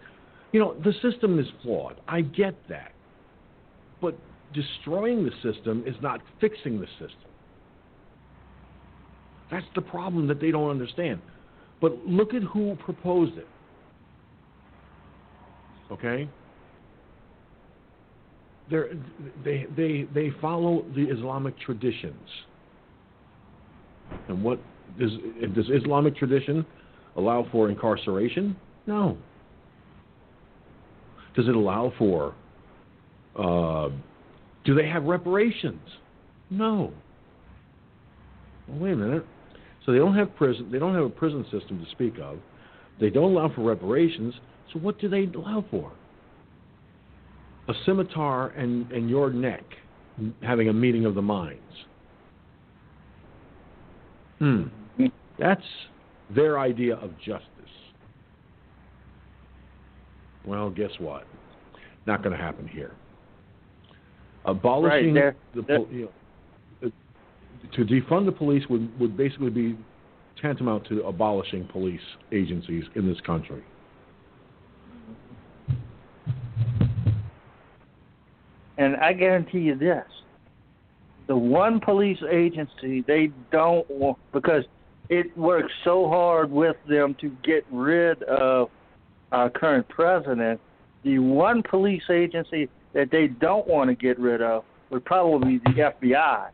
You 0.55 0.61
know, 0.61 0.75
the 0.85 0.93
system 1.01 1.37
is 1.37 1.47
flawed. 1.61 1.99
I 2.07 2.21
get 2.21 2.55
that. 2.69 2.93
But 4.01 4.17
destroying 4.53 5.25
the 5.25 5.31
system 5.43 5.83
is 5.85 5.95
not 6.01 6.21
fixing 6.39 6.79
the 6.79 6.87
system. 6.91 7.29
That's 9.51 9.65
the 9.75 9.81
problem 9.81 10.29
that 10.29 10.39
they 10.39 10.51
don't 10.51 10.69
understand. 10.69 11.19
But 11.81 11.97
look 12.07 12.33
at 12.33 12.41
who 12.41 12.77
proposed 12.77 13.37
it. 13.37 13.47
Okay? 15.91 16.29
They're, 18.71 18.91
they 19.43 19.65
they 19.75 20.07
they 20.13 20.31
follow 20.39 20.85
the 20.95 21.03
Islamic 21.03 21.59
traditions. 21.59 22.29
And 24.29 24.41
what 24.41 24.59
does 24.97 25.11
does 25.53 25.69
Islamic 25.69 26.15
tradition 26.15 26.65
allow 27.17 27.45
for 27.51 27.69
incarceration? 27.69 28.55
No. 28.87 29.17
Does 31.35 31.47
it 31.47 31.55
allow 31.55 31.93
for? 31.97 32.33
Uh, 33.37 33.89
do 34.63 34.73
they 34.73 34.87
have 34.87 35.03
reparations? 35.03 35.81
No. 36.49 36.93
Well, 38.67 38.79
wait 38.79 38.93
a 38.93 38.95
minute. 38.95 39.25
So 39.85 39.91
they 39.91 39.97
don't 39.97 40.15
have 40.15 40.35
prison. 40.35 40.69
They 40.71 40.79
don't 40.79 40.95
have 40.95 41.03
a 41.03 41.09
prison 41.09 41.43
system 41.51 41.83
to 41.83 41.91
speak 41.91 42.17
of. 42.19 42.39
They 42.99 43.09
don't 43.09 43.31
allow 43.31 43.53
for 43.53 43.61
reparations. 43.61 44.33
So 44.73 44.79
what 44.79 44.99
do 44.99 45.09
they 45.09 45.25
allow 45.35 45.65
for? 45.69 45.91
a 47.67 47.73
scimitar 47.85 48.49
and, 48.49 48.91
and 48.91 49.09
your 49.09 49.31
neck 49.31 49.63
having 50.41 50.69
a 50.69 50.73
meeting 50.73 51.05
of 51.05 51.15
the 51.15 51.21
minds. 51.21 51.61
Hmm. 54.39 54.63
That's 55.39 55.63
their 56.33 56.59
idea 56.59 56.95
of 56.95 57.17
justice. 57.17 57.49
Well, 60.45 60.69
guess 60.69 60.91
what? 60.99 61.25
Not 62.05 62.23
going 62.23 62.37
to 62.37 62.41
happen 62.41 62.67
here. 62.67 62.93
Abolishing 64.45 65.15
Right, 65.15 65.33
the 65.55 65.87
you 65.91 66.09
know, 66.81 66.87
uh, 66.87 67.75
to 67.75 67.83
defund 67.83 68.25
the 68.25 68.31
police 68.31 68.63
would, 68.69 68.99
would 68.99 69.17
basically 69.17 69.49
be 69.49 69.75
tantamount 70.39 70.85
to 70.87 71.01
abolishing 71.03 71.67
police 71.67 72.01
agencies 72.31 72.83
in 72.95 73.07
this 73.07 73.19
country. 73.21 73.63
And 78.77 78.97
I 78.97 79.13
guarantee 79.13 79.59
you 79.59 79.75
this: 79.75 80.05
the 81.27 81.35
one 81.35 81.79
police 81.79 82.19
agency 82.29 83.03
they 83.07 83.31
don't 83.51 83.89
want 83.89 84.19
because 84.31 84.63
it 85.09 85.35
works 85.37 85.71
so 85.83 86.07
hard 86.07 86.51
with 86.51 86.75
them 86.87 87.15
to 87.21 87.29
get 87.43 87.65
rid 87.71 88.21
of 88.23 88.69
our 89.31 89.49
current 89.49 89.87
president. 89.89 90.59
The 91.03 91.19
one 91.19 91.61
police 91.69 92.03
agency 92.09 92.69
that 92.93 93.11
they 93.11 93.27
don't 93.27 93.67
want 93.67 93.89
to 93.89 93.95
get 93.95 94.19
rid 94.19 94.41
of 94.41 94.63
would 94.89 95.05
probably 95.05 95.57
be 95.57 95.71
the 95.71 95.91
FBI. 96.01 96.49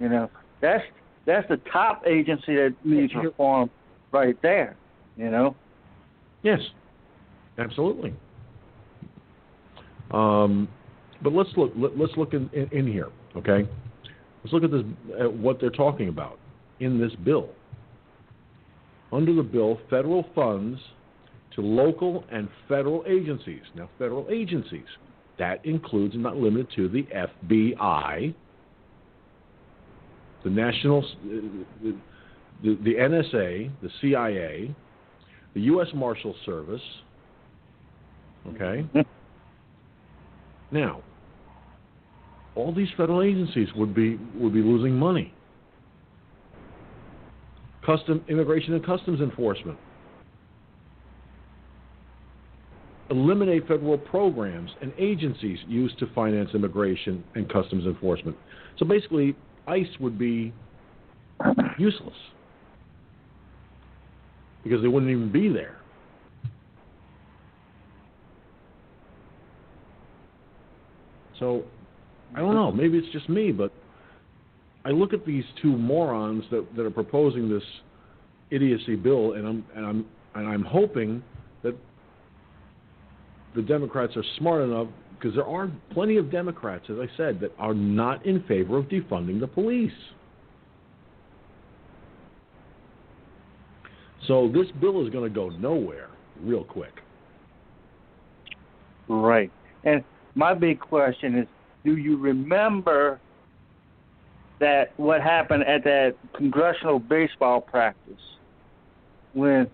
You 0.00 0.08
know, 0.08 0.30
that's 0.60 0.82
that's 1.26 1.48
the 1.48 1.58
top 1.72 2.02
agency 2.06 2.56
that 2.56 2.74
needs 2.84 3.14
reform 3.14 3.70
right 4.12 4.40
there. 4.42 4.76
You 5.16 5.30
know. 5.30 5.56
Yes, 6.42 6.60
absolutely. 7.58 8.12
Um, 10.10 10.68
but 11.22 11.32
let's 11.32 11.50
look. 11.56 11.72
Let, 11.76 11.92
us 11.92 12.14
look 12.16 12.34
in, 12.34 12.50
in, 12.52 12.68
in 12.72 12.86
here. 12.86 13.08
Okay, 13.36 13.68
let's 14.42 14.52
look 14.52 14.64
at 14.64 14.70
this. 14.70 14.82
At 15.18 15.32
what 15.32 15.60
they're 15.60 15.70
talking 15.70 16.08
about 16.08 16.38
in 16.80 17.00
this 17.00 17.12
bill. 17.24 17.48
Under 19.12 19.32
the 19.32 19.42
bill, 19.42 19.78
federal 19.88 20.26
funds 20.34 20.80
to 21.54 21.60
local 21.60 22.24
and 22.30 22.48
federal 22.68 23.04
agencies. 23.06 23.62
Now, 23.74 23.88
federal 23.98 24.26
agencies 24.30 24.86
that 25.38 25.64
includes, 25.64 26.14
and 26.14 26.22
not 26.22 26.36
limited 26.36 26.68
to, 26.76 26.88
the 26.88 27.06
FBI, 27.52 28.34
the 30.44 30.50
National, 30.50 31.04
uh, 31.04 31.28
the, 31.82 31.96
the, 32.62 32.78
the 32.84 32.94
NSA, 32.94 33.70
the 33.82 33.90
CIA, 34.00 34.74
the 35.54 35.60
U.S. 35.62 35.88
Marshal 35.94 36.34
Service. 36.44 36.82
Okay. 38.48 38.86
Now, 40.70 41.02
all 42.56 42.74
these 42.74 42.88
federal 42.96 43.22
agencies 43.22 43.68
would 43.74 43.94
be 43.94 44.18
would 44.36 44.52
be 44.52 44.60
losing 44.60 44.96
money. 44.96 45.32
Custom 47.84 48.24
immigration 48.28 48.74
and 48.74 48.84
customs 48.84 49.20
enforcement. 49.20 49.78
Eliminate 53.10 53.66
federal 53.68 53.98
programs 53.98 54.70
and 54.80 54.92
agencies 54.98 55.58
used 55.68 55.98
to 55.98 56.06
finance 56.14 56.50
immigration 56.54 57.22
and 57.34 57.50
customs 57.52 57.84
enforcement. 57.84 58.36
So 58.78 58.86
basically, 58.86 59.36
ICE 59.66 59.86
would 60.00 60.18
be 60.18 60.52
useless 61.78 62.16
because 64.62 64.80
they 64.80 64.88
wouldn't 64.88 65.10
even 65.10 65.30
be 65.30 65.48
there. 65.48 65.76
So 71.38 71.64
I 72.34 72.40
don't 72.40 72.54
know. 72.54 72.72
Maybe 72.72 72.96
it's 72.96 73.12
just 73.12 73.28
me, 73.28 73.52
but 73.52 73.72
I 74.84 74.90
look 74.90 75.12
at 75.12 75.26
these 75.26 75.44
two 75.60 75.76
morons 75.76 76.44
that, 76.50 76.66
that 76.76 76.84
are 76.84 76.90
proposing 76.90 77.48
this 77.48 77.62
idiocy 78.50 78.96
bill, 78.96 79.32
and 79.32 79.46
I'm 79.46 79.64
and 79.76 79.86
I'm 79.86 80.06
and 80.34 80.48
I'm 80.48 80.62
hoping 80.62 81.22
the 83.54 83.62
Democrats 83.62 84.16
are 84.16 84.24
smart 84.38 84.62
enough 84.62 84.88
because 85.18 85.34
there 85.34 85.46
are 85.46 85.70
plenty 85.92 86.16
of 86.16 86.30
Democrats, 86.30 86.84
as 86.90 86.96
I 86.98 87.08
said, 87.16 87.40
that 87.40 87.52
are 87.58 87.74
not 87.74 88.24
in 88.26 88.42
favor 88.44 88.76
of 88.76 88.86
defunding 88.86 89.40
the 89.40 89.46
police. 89.46 89.92
So 94.26 94.48
this 94.48 94.66
bill 94.80 95.04
is 95.06 95.12
going 95.12 95.24
to 95.24 95.34
go 95.34 95.50
nowhere 95.50 96.08
real 96.40 96.64
quick. 96.64 96.92
Right. 99.08 99.50
And 99.84 100.02
my 100.34 100.54
big 100.54 100.80
question 100.80 101.38
is 101.38 101.46
do 101.84 101.96
you 101.96 102.16
remember 102.16 103.20
that 104.60 104.92
what 104.96 105.20
happened 105.20 105.64
at 105.64 105.84
that 105.84 106.14
congressional 106.34 106.98
baseball 106.98 107.60
practice 107.60 108.14
when 109.34 109.70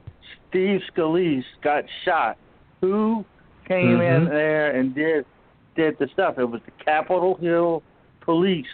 Steve 0.48 0.80
Scalise 0.92 1.44
got 1.62 1.84
shot? 2.04 2.36
Who 2.80 3.24
came 3.70 4.00
in 4.00 4.26
Mhm. 4.26 4.30
there 4.30 4.70
and 4.72 4.94
did 4.94 5.24
did 5.76 5.96
the 5.98 6.08
stuff? 6.08 6.38
It 6.38 6.44
was 6.44 6.60
the 6.62 6.72
Capitol 6.84 7.36
Hill 7.36 7.82
Police, 8.20 8.66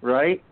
right? 0.00 0.42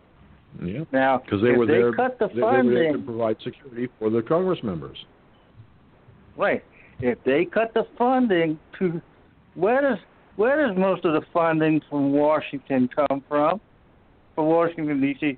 Yeah. 0.61 0.83
Now, 0.91 1.17
Because 1.17 1.41
they 1.41 1.51
were 1.51 1.65
they 1.65 1.79
there. 1.81 1.91
cut 1.93 2.19
the 2.19 2.27
they, 2.27 2.35
they 2.35 2.41
were 2.41 2.63
there 2.63 2.91
to 2.93 2.99
provide 2.99 3.41
security 3.41 3.89
for 3.97 4.09
the 4.11 4.21
Congress 4.21 4.61
members. 4.63 5.03
right? 6.37 6.63
If 6.99 7.21
they 7.23 7.45
cut 7.45 7.73
the 7.73 7.83
funding 7.97 8.59
to 8.79 9.01
where 9.55 9.81
does 9.81 9.99
where 10.35 10.65
does 10.67 10.75
most 10.77 11.05
of 11.05 11.13
the 11.13 11.21
funding 11.33 11.81
from 11.89 12.11
Washington 12.13 12.87
come 12.95 13.21
from? 13.27 13.59
From 14.35 14.45
Washington 14.47 14.99
D.C., 15.01 15.37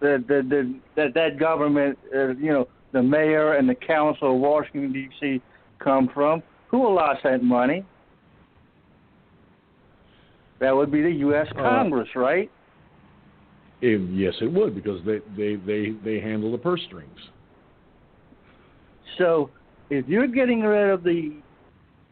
that 0.00 0.26
that 0.28 0.48
that 0.50 0.74
that, 0.96 1.14
that 1.14 1.38
government, 1.38 1.98
uh, 2.14 2.28
you 2.36 2.52
know, 2.52 2.68
the 2.92 3.02
mayor 3.02 3.54
and 3.54 3.68
the 3.68 3.74
council 3.74 4.34
of 4.34 4.40
Washington 4.40 4.92
D.C. 4.92 5.40
come 5.78 6.08
from? 6.08 6.42
Who 6.68 6.86
allots 6.86 7.22
that 7.24 7.42
money? 7.42 7.84
That 10.60 10.74
would 10.74 10.90
be 10.90 11.02
the 11.02 11.10
U.S. 11.10 11.46
Uh, 11.56 11.62
Congress, 11.62 12.08
right? 12.14 12.50
Eh, 13.82 13.96
yes, 14.10 14.34
it 14.40 14.52
would 14.52 14.74
because 14.74 15.00
they, 15.06 15.20
they, 15.36 15.54
they, 15.54 15.92
they 16.04 16.20
handle 16.20 16.50
the 16.50 16.58
purse 16.58 16.80
strings. 16.86 17.18
So 19.18 19.50
if 19.90 20.06
you're 20.08 20.26
getting 20.26 20.62
rid 20.62 20.90
of 20.90 21.02
the, 21.04 21.32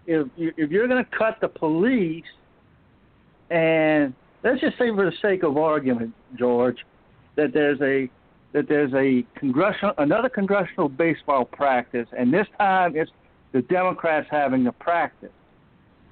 if 0.06 0.28
you- 0.36 0.52
if 0.56 0.70
you're 0.70 0.86
going 0.88 1.04
to 1.04 1.10
cut 1.16 1.38
the 1.40 1.48
police, 1.48 2.24
and 3.50 4.14
let's 4.42 4.60
just 4.60 4.78
say 4.78 4.90
for 4.94 5.04
the 5.06 5.16
sake 5.20 5.42
of 5.42 5.56
argument, 5.56 6.12
George, 6.38 6.78
that 7.36 7.52
there's 7.52 7.80
a 7.80 8.08
that 8.52 8.68
there's 8.68 8.92
a 8.94 9.24
congressional 9.38 9.92
another 9.98 10.28
congressional 10.28 10.88
baseball 10.88 11.44
practice, 11.44 12.08
and 12.16 12.32
this 12.32 12.46
time 12.58 12.96
it's 12.96 13.10
the 13.56 13.62
Democrats 13.62 14.28
having 14.30 14.64
the 14.64 14.72
practice, 14.72 15.32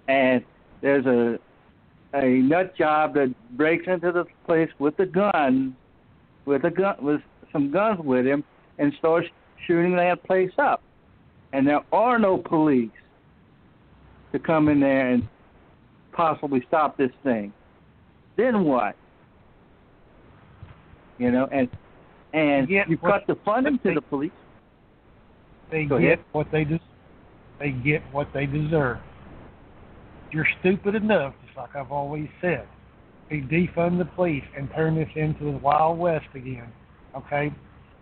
and 0.08 0.42
there's 0.80 1.04
a 1.04 1.38
a 2.14 2.26
nut 2.38 2.74
job 2.74 3.12
that 3.14 3.34
breaks 3.54 3.86
into 3.86 4.12
the 4.12 4.24
place 4.46 4.70
with 4.78 4.98
a 4.98 5.04
gun, 5.04 5.76
with 6.46 6.64
a 6.64 6.70
gun 6.70 6.96
with 7.02 7.20
some 7.52 7.70
guns 7.70 8.00
with 8.02 8.26
him, 8.26 8.44
and 8.78 8.94
starts 8.98 9.28
shooting 9.66 9.94
that 9.94 10.24
place 10.24 10.52
up. 10.56 10.82
And 11.52 11.66
there 11.66 11.82
are 11.92 12.18
no 12.18 12.38
police 12.38 12.88
to 14.32 14.38
come 14.38 14.70
in 14.70 14.80
there 14.80 15.10
and 15.10 15.28
possibly 16.12 16.64
stop 16.66 16.96
this 16.96 17.12
thing. 17.24 17.52
Then 18.36 18.64
what? 18.64 18.96
You 21.18 21.30
know, 21.30 21.46
and 21.52 21.68
and 22.32 22.70
you 22.70 22.96
cut 22.96 23.26
the 23.26 23.36
funding 23.44 23.78
to 23.80 23.92
the 23.92 24.00
police. 24.00 24.32
They 25.70 25.84
Go 25.84 25.98
get 25.98 26.06
ahead. 26.06 26.24
what 26.32 26.50
they 26.50 26.64
des- 26.64 26.78
they 27.58 27.70
get 27.70 28.02
what 28.12 28.28
they 28.34 28.46
deserve. 28.46 28.98
You're 30.32 30.46
stupid 30.60 30.94
enough, 30.94 31.34
just 31.46 31.56
like 31.56 31.76
I've 31.76 31.92
always 31.92 32.28
said, 32.40 32.66
to 33.30 33.36
defund 33.36 33.98
the 33.98 34.04
police 34.04 34.44
and 34.56 34.68
turn 34.74 34.96
this 34.96 35.08
into 35.14 35.44
the 35.44 35.58
Wild 35.58 35.98
West 35.98 36.26
again. 36.34 36.72
Okay? 37.16 37.52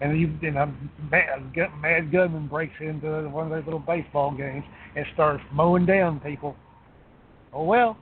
And 0.00 0.18
you 0.18 0.32
and 0.42 0.57
a 0.57 0.66
mad, 1.11 1.53
mad 1.80 2.11
gunman 2.11 2.48
breaks 2.48 2.74
into 2.80 3.28
one 3.28 3.44
of 3.44 3.50
those 3.50 3.64
little 3.64 3.78
baseball 3.78 4.32
games 4.32 4.64
and 4.96 5.07
starts 5.14 5.42
mowing 5.53 5.86
down 5.86 6.18
people. 6.20 6.57
Oh 7.53 7.64
well. 7.64 7.96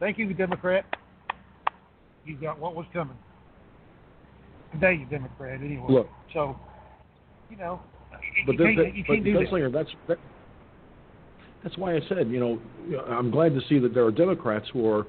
Thank 0.00 0.18
you, 0.18 0.32
Democrat. 0.32 0.84
You 2.24 2.36
got 2.36 2.58
what 2.58 2.74
was 2.74 2.86
coming. 2.92 3.16
Today, 4.72 4.94
you 5.00 5.06
Democrat, 5.06 5.60
anyway. 5.62 5.86
Look. 5.88 6.08
So, 6.32 6.56
you 7.50 7.56
know, 7.56 7.80
But, 8.46 8.52
you 8.52 8.58
that, 8.58 8.74
can't, 8.76 8.96
you 8.96 9.04
but 9.06 9.12
can't 9.14 9.24
do 9.24 9.32
that. 9.34 9.48
Gunslinger, 9.48 9.72
that's 9.72 9.90
that, 10.08 10.18
that's 11.62 11.76
why 11.76 11.94
I 11.94 12.00
said, 12.08 12.28
you 12.28 12.40
know, 12.40 12.60
I'm 13.08 13.30
glad 13.30 13.54
to 13.54 13.60
see 13.68 13.78
that 13.80 13.94
there 13.94 14.04
are 14.04 14.12
Democrats 14.12 14.66
who 14.72 14.86
are 14.88 15.06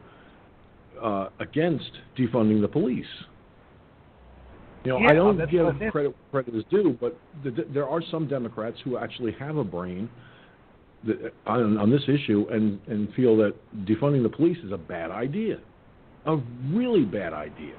uh, 1.01 1.29
against 1.39 1.91
defunding 2.17 2.61
the 2.61 2.67
police. 2.67 3.05
You 4.83 4.93
know, 4.93 4.99
Yeah, 4.99 5.09
I 5.09 5.13
don't 5.13 5.37
give 5.49 5.65
what 5.65 5.75
I 5.75 5.79
said. 5.79 5.91
credit 5.91 6.15
where 6.31 6.43
credit 6.43 6.57
is 6.57 6.63
due, 6.69 6.97
but 6.99 7.17
the, 7.43 7.65
there 7.73 7.87
are 7.87 8.01
some 8.09 8.27
Democrats 8.27 8.77
who 8.83 8.97
actually 8.97 9.33
have 9.33 9.57
a 9.57 9.63
brain 9.63 10.09
that, 11.05 11.33
on, 11.45 11.77
on 11.77 11.89
this 11.89 12.03
issue 12.07 12.45
and, 12.51 12.79
and 12.87 13.13
feel 13.13 13.37
that 13.37 13.53
defunding 13.85 14.23
the 14.23 14.29
police 14.29 14.57
is 14.63 14.71
a 14.71 14.77
bad 14.77 15.11
idea, 15.11 15.59
a 16.25 16.37
really 16.71 17.03
bad 17.05 17.33
idea. 17.33 17.75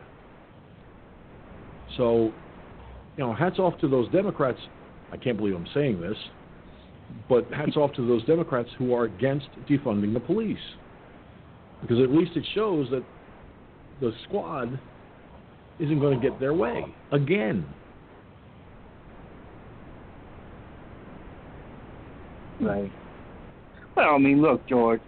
So, 1.97 2.33
you 3.17 3.25
know, 3.25 3.35
hats 3.35 3.59
off 3.59 3.79
to 3.81 3.89
those 3.89 4.09
Democrats. 4.11 4.59
I 5.13 5.17
can't 5.17 5.37
believe 5.37 5.55
I'm 5.55 5.67
saying 5.75 6.01
this, 6.01 6.17
but 7.29 7.51
hats 7.53 7.77
off 7.77 7.93
to 7.95 8.07
those 8.07 8.25
Democrats 8.25 8.69
who 8.79 8.95
are 8.95 9.05
against 9.05 9.49
defunding 9.69 10.13
the 10.13 10.21
police. 10.21 10.59
Because 11.81 12.01
at 12.01 12.11
least 12.11 12.33
it 12.37 12.45
shows 12.55 12.89
that 12.91 13.03
the 14.01 14.13
squad 14.25 14.79
isn't 15.79 16.01
going 16.01 16.21
to 16.21 16.29
get 16.29 16.39
their 16.39 16.55
way 16.55 16.85
again. 17.13 17.65
Right. 22.61 22.93
Well, 23.97 24.15
I 24.15 24.19
mean, 24.19 24.43
look, 24.43 24.67
George. 24.69 25.01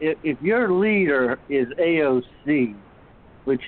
If, 0.00 0.40
your 0.42 0.72
leader 0.72 1.38
is 1.48 1.66
AOC, 1.80 2.74
which 3.44 3.62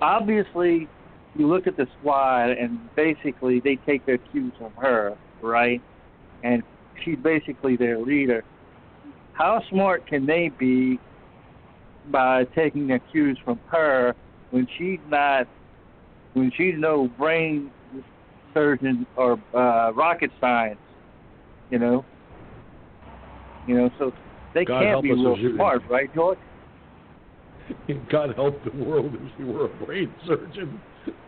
obviously 0.00 0.88
you 1.36 1.46
look 1.46 1.66
at 1.66 1.76
the 1.76 1.86
squad 1.98 2.50
and 2.50 2.78
basically 2.94 3.60
they 3.60 3.76
take 3.76 4.06
their 4.06 4.18
cues 4.18 4.52
from 4.58 4.72
her, 4.80 5.16
right? 5.42 5.82
And 6.42 6.62
she's 7.04 7.18
basically 7.18 7.76
their 7.76 7.98
leader. 7.98 8.44
How 9.32 9.62
smart 9.70 10.06
can 10.06 10.26
they 10.26 10.50
be 10.58 10.98
by 12.10 12.44
taking 12.54 12.86
their 12.86 13.00
cues 13.10 13.38
from 13.44 13.60
her 13.70 14.14
when 14.50 14.66
she's 14.78 15.00
not, 15.08 15.46
when 16.34 16.52
she's 16.56 16.74
no 16.76 17.08
brain 17.18 17.70
surgeon 18.52 19.06
or 19.16 19.38
uh, 19.54 19.92
rocket 19.94 20.30
science, 20.40 20.78
you 21.70 21.78
know? 21.78 22.04
You 23.66 23.76
know, 23.76 23.90
so 23.98 24.12
they 24.54 24.64
God 24.64 24.82
can't 24.82 25.02
be 25.02 25.12
real 25.12 25.34
if 25.34 25.40
you- 25.40 25.54
smart, 25.54 25.82
right, 25.88 26.12
George? 26.14 26.38
God 28.10 28.34
help 28.34 28.56
the 28.64 28.84
world 28.84 29.14
if 29.14 29.20
she 29.36 29.44
were 29.44 29.66
a 29.66 29.86
brain 29.86 30.12
surgeon. 30.26 30.80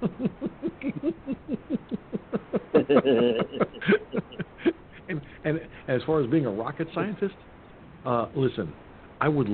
and, 5.45 5.61
as 5.88 6.03
far 6.05 6.22
as 6.22 6.30
being 6.30 6.47
a 6.47 6.51
rocket 6.51 6.88
scientist, 6.95 7.34
uh, 8.05 8.26
listen, 8.34 8.72
I 9.20 9.28
would. 9.28 9.49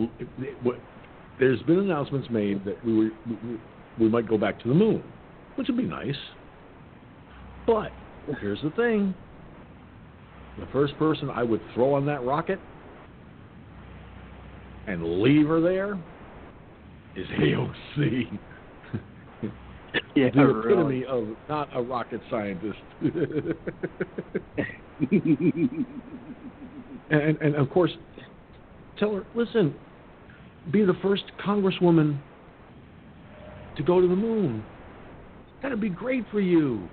There's 1.39 1.63
been 1.63 1.79
announcements 1.79 2.29
made 2.31 2.65
that 2.65 2.85
we, 2.85 2.97
were, 2.97 3.11
we 3.27 3.61
we 3.99 4.09
might 4.09 4.29
go 4.29 4.39
back 4.39 4.61
to 4.63 4.69
the 4.69 4.75
moon, 4.75 5.03
which 5.57 5.69
would 5.69 5.77
be 5.77 5.85
nice. 5.85 6.17
But 7.67 7.91
here's 8.41 8.63
the 8.63 8.71
thing: 8.71 9.15
the 10.59 10.67
first 10.73 10.97
person 10.99 11.31
I 11.31 11.43
would 11.43 11.61
throw 11.75 11.95
on 11.95 12.07
that 12.07 12.25
rocket 12.25 12.59
and 14.87 15.23
leave 15.23 15.47
her 15.47 15.61
there 15.61 15.99
is 17.17 17.27
AOC. 17.41 18.39
yeah, 20.15 20.31
the 20.35 20.47
really. 20.47 21.03
epitome 21.03 21.05
of 21.05 21.29
not 21.49 21.69
a 21.75 21.83
rocket 21.83 22.21
scientist. 22.31 22.79
and, 27.11 27.37
and 27.41 27.55
of 27.55 27.71
course, 27.71 27.91
tell 28.99 29.15
her, 29.15 29.25
listen, 29.35 29.75
be 30.71 30.85
the 30.85 30.97
first 31.03 31.25
congresswoman 31.45 32.19
to 33.77 33.83
go 33.83 34.01
to 34.01 34.07
the 34.09 34.17
moon. 34.17 34.63
That'd 35.63 35.81
be 35.81 35.89
great 35.89 36.25
for 36.31 36.41
you. 36.41 36.89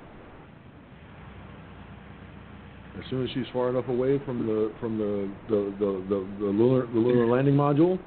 As 2.97 3.03
soon 3.10 3.24
as 3.24 3.30
she's 3.34 3.45
far 3.53 3.70
enough 3.70 3.88
away 3.89 4.20
from 4.26 4.47
the 4.47 4.72
from 4.80 4.97
the 4.97 5.30
the 5.49 5.72
the, 5.78 6.03
the, 6.10 6.28
the 6.39 6.45
lunar 6.45 6.88
the 6.88 6.99
lunar 6.99 7.28
landing 7.32 7.53
module, 7.53 7.99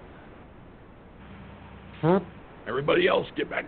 huh? 2.01 2.19
Everybody 2.67 3.07
else 3.07 3.27
get 3.37 3.49
back. 3.49 3.67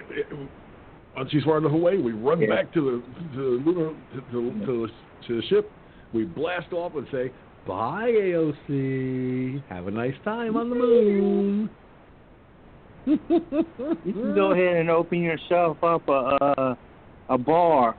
Once 1.16 1.30
she's 1.30 1.44
far 1.44 1.58
enough 1.58 1.72
away, 1.72 1.98
we 1.98 2.12
run 2.12 2.40
Yeah. 2.40 2.48
back 2.48 2.72
to 2.74 2.80
the 2.80 3.34
to 3.36 3.40
the 3.40 3.70
lunar 3.70 3.90
to, 4.14 4.20
to, 4.20 4.66
to, 4.66 4.66
the, 4.66 4.88
to 5.28 5.36
the 5.40 5.46
ship. 5.46 5.70
We 6.12 6.24
blast 6.24 6.72
off 6.72 6.94
and 6.94 7.06
say, 7.10 7.30
"Bye, 7.66 8.12
AOC. 8.12 9.62
Have 9.68 9.86
a 9.86 9.90
nice 9.90 10.14
time 10.24 10.56
on 10.56 10.70
the 10.70 10.76
moon." 10.76 11.70
You 13.06 13.18
can 14.04 14.34
go 14.34 14.52
ahead 14.52 14.76
and 14.76 14.90
open 14.90 15.20
yourself 15.20 15.76
up 15.82 16.08
a 16.08 16.38
a, 16.40 16.78
a 17.30 17.38
bar. 17.38 17.96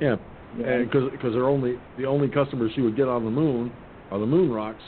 Yeah, 0.00 0.16
because 0.56 1.10
because 1.10 1.32
they're 1.32 1.48
only 1.48 1.76
the 1.96 2.04
only 2.04 2.28
customers 2.28 2.72
she 2.74 2.82
would 2.82 2.96
get 2.96 3.08
on 3.08 3.24
the 3.24 3.30
moon 3.30 3.72
are 4.10 4.18
the 4.18 4.26
moon 4.26 4.50
rocks, 4.50 4.82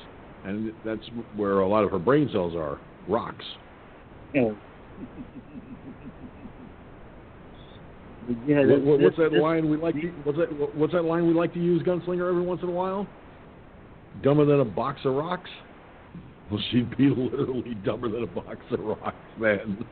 and 0.45 0.73
that's 0.85 1.03
where 1.37 1.61
a 1.61 1.69
lot 1.69 1.85
of 1.85 1.91
her 1.91 1.99
brain 1.99 2.29
cells 2.33 2.55
are 2.55 2.79
rocks. 3.09 3.45
Yeah. 4.35 4.51
Yeah, 8.47 8.65
What, 8.67 8.81
what, 8.83 9.01
what's 9.01 9.17
that 9.17 9.31
this- 9.33 9.41
line 9.41 9.69
we 9.71 9.77
like? 9.77 9.95
To, 9.95 10.09
what's 10.25 10.39
that? 10.39 10.53
what- 10.59 10.75
What's 10.75 10.93
that 10.93 11.05
line 11.05 11.27
we 11.27 11.35
like 11.35 11.53
to 11.55 11.61
use, 11.61 11.83
Gunslinger, 11.83 12.29
every 12.29 12.43
once 12.43 12.63
in 12.63 12.69
a 12.69 12.73
while? 12.73 13.07
Dumber 14.23 14.45
than 14.45 14.61
a 14.61 14.65
box 14.65 15.01
of 15.05 15.15
rocks. 15.15 15.51
Well, 16.51 16.61
she'd 16.71 16.97
be 16.97 17.09
literally 17.17 17.75
dumber 17.85 18.09
than 18.09 18.25
a 18.25 18.27
box 18.27 18.59
of 18.71 18.81
rocks, 18.81 19.17
man. 19.39 19.85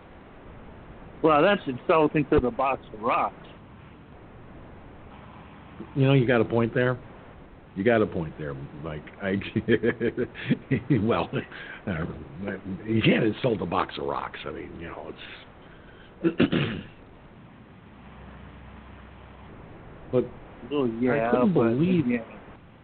Well, 1.23 1.43
that's 1.43 1.61
insulting 1.67 2.25
to 2.31 2.41
the 2.41 2.51
box 2.51 2.83
of 2.95 3.01
rocks. 3.01 3.35
You 5.95 6.07
know, 6.07 6.13
you 6.15 6.27
got 6.27 6.41
a 6.41 6.45
point 6.45 6.75
there. 6.75 6.99
You 7.77 7.85
got 7.85 8.03
a 8.03 8.07
point 8.07 8.35
there, 8.39 8.55
Mike. 8.83 9.05
I 9.23 9.37
well, 11.03 11.31
uh, 11.87 11.93
you 12.85 13.01
can't 13.03 13.23
insult 13.25 13.63
a 13.63 13.67
box 13.67 13.95
of 14.01 14.07
rocks. 14.07 14.39
I 14.45 14.51
mean, 14.51 14.71
you 14.81 14.89
know, 14.89 15.13
it's. 16.25 16.85
but 20.11 20.25
Oh 20.71 20.85
yeah, 21.01 21.29
I 21.29 21.31
couldn't 21.31 21.55
but, 21.55 21.63
believe 21.65 22.07
yeah. 22.07 22.19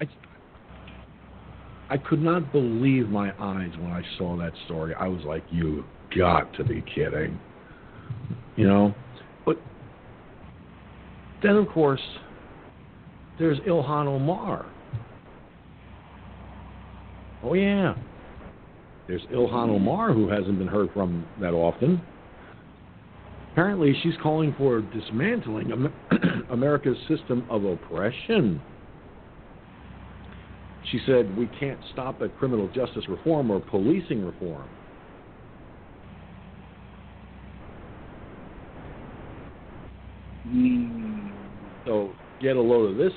I, 0.01 0.07
I 1.91 1.99
could 1.99 2.23
not 2.23 2.53
believe 2.53 3.09
my 3.09 3.31
eyes 3.39 3.71
when 3.79 3.91
I 3.91 4.03
saw 4.17 4.37
that 4.39 4.53
story. 4.67 4.95
I 4.95 5.07
was 5.09 5.23
like, 5.25 5.45
"You 5.51 5.85
got 6.17 6.53
to 6.55 6.65
be 6.65 6.83
kidding," 6.95 7.39
you 8.57 8.67
know. 8.67 8.95
But 9.45 9.59
then, 11.43 11.57
of 11.57 11.69
course, 11.69 12.01
there's 13.39 13.59
Ilhan 13.61 14.07
Omar. 14.07 14.67
Oh 17.43 17.55
yeah, 17.55 17.95
there's 19.09 19.23
Ilhan 19.33 19.69
Omar 19.69 20.13
who 20.13 20.29
hasn't 20.29 20.59
been 20.59 20.69
heard 20.69 20.91
from 20.95 21.27
that 21.41 21.53
often. 21.53 22.01
Apparently, 23.53 23.95
she's 24.03 24.15
calling 24.23 24.55
for 24.57 24.81
dismantling 24.81 25.71
America's 26.51 26.97
system 27.09 27.47
of 27.51 27.65
oppression. 27.65 28.61
She 30.91 31.01
said, 31.07 31.37
We 31.37 31.47
can't 31.59 31.81
stop 31.93 32.21
at 32.23 32.37
criminal 32.39 32.69
justice 32.69 33.05
reform 33.09 33.51
or 33.51 33.61
policing 33.61 34.25
reform. 34.25 34.69
Mm. 40.49 41.33
So, 41.87 42.13
get 42.41 42.57
a 42.57 42.61
load 42.61 42.91
of 42.91 42.97
this 42.97 43.13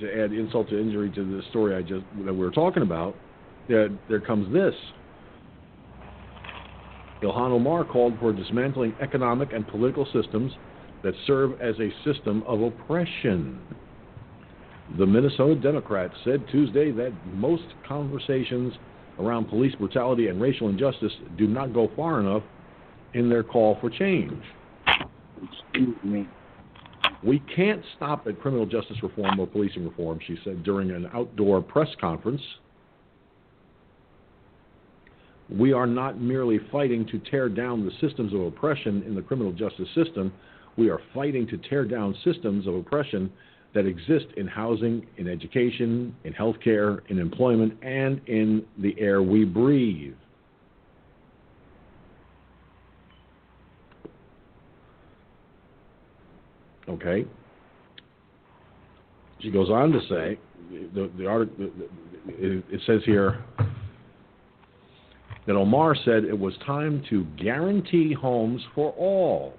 to 0.00 0.24
add 0.24 0.32
insult 0.32 0.68
to 0.70 0.80
injury 0.80 1.10
to 1.10 1.24
the 1.24 1.42
story 1.50 1.74
I 1.74 1.82
just 1.82 2.04
that 2.24 2.32
we 2.32 2.38
were 2.38 2.50
talking 2.50 2.82
about. 2.82 3.14
There, 3.68 3.90
there 4.08 4.20
comes 4.20 4.52
this. 4.52 4.74
Ilhan 7.22 7.50
Omar 7.50 7.84
called 7.84 8.14
for 8.20 8.32
dismantling 8.32 8.94
economic 9.00 9.52
and 9.52 9.66
political 9.66 10.06
systems 10.12 10.52
that 11.02 11.14
serve 11.26 11.60
as 11.60 11.74
a 11.78 11.90
system 12.04 12.42
of 12.46 12.62
oppression. 12.62 13.60
The 14.98 15.06
Minnesota 15.06 15.54
Democrat 15.54 16.10
said 16.24 16.44
Tuesday 16.50 16.90
that 16.92 17.12
most 17.34 17.64
conversations 17.86 18.72
around 19.18 19.46
police 19.46 19.74
brutality 19.74 20.28
and 20.28 20.40
racial 20.40 20.68
injustice 20.68 21.12
do 21.36 21.46
not 21.46 21.74
go 21.74 21.90
far 21.96 22.20
enough 22.20 22.42
in 23.14 23.28
their 23.28 23.42
call 23.42 23.76
for 23.80 23.90
change. 23.90 24.42
Excuse 25.42 25.96
me. 26.04 26.28
We 27.22 27.40
can't 27.54 27.82
stop 27.96 28.26
at 28.26 28.40
criminal 28.40 28.64
justice 28.64 28.96
reform 29.02 29.40
or 29.40 29.46
policing 29.46 29.84
reform, 29.84 30.20
she 30.26 30.36
said 30.44 30.62
during 30.62 30.90
an 30.90 31.08
outdoor 31.12 31.60
press 31.60 31.88
conference. 32.00 32.42
We 35.50 35.72
are 35.72 35.86
not 35.86 36.20
merely 36.20 36.60
fighting 36.70 37.06
to 37.06 37.18
tear 37.30 37.48
down 37.48 37.84
the 37.84 37.92
systems 38.06 38.32
of 38.34 38.40
oppression 38.42 39.02
in 39.06 39.14
the 39.14 39.22
criminal 39.22 39.52
justice 39.52 39.88
system. 39.94 40.32
We 40.78 40.90
are 40.90 41.00
fighting 41.12 41.44
to 41.48 41.58
tear 41.58 41.84
down 41.84 42.14
systems 42.24 42.68
of 42.68 42.76
oppression 42.76 43.32
that 43.74 43.84
exist 43.84 44.26
in 44.36 44.46
housing, 44.46 45.04
in 45.16 45.26
education, 45.28 46.14
in 46.22 46.32
healthcare, 46.32 47.00
in 47.08 47.18
employment, 47.18 47.74
and 47.82 48.20
in 48.28 48.64
the 48.78 48.94
air 48.96 49.20
we 49.20 49.44
breathe. 49.44 50.14
Okay. 56.88 57.26
She 59.40 59.50
goes 59.50 59.70
on 59.70 59.90
to 59.90 60.00
say, 60.08 60.38
the, 60.94 61.10
the 61.18 61.26
article, 61.26 61.70
it, 62.28 62.64
it 62.70 62.80
says 62.86 63.00
here 63.04 63.44
that 65.46 65.56
Omar 65.56 65.96
said 66.04 66.22
it 66.22 66.38
was 66.38 66.54
time 66.64 67.02
to 67.10 67.24
guarantee 67.36 68.12
homes 68.12 68.62
for 68.76 68.92
all 68.92 69.54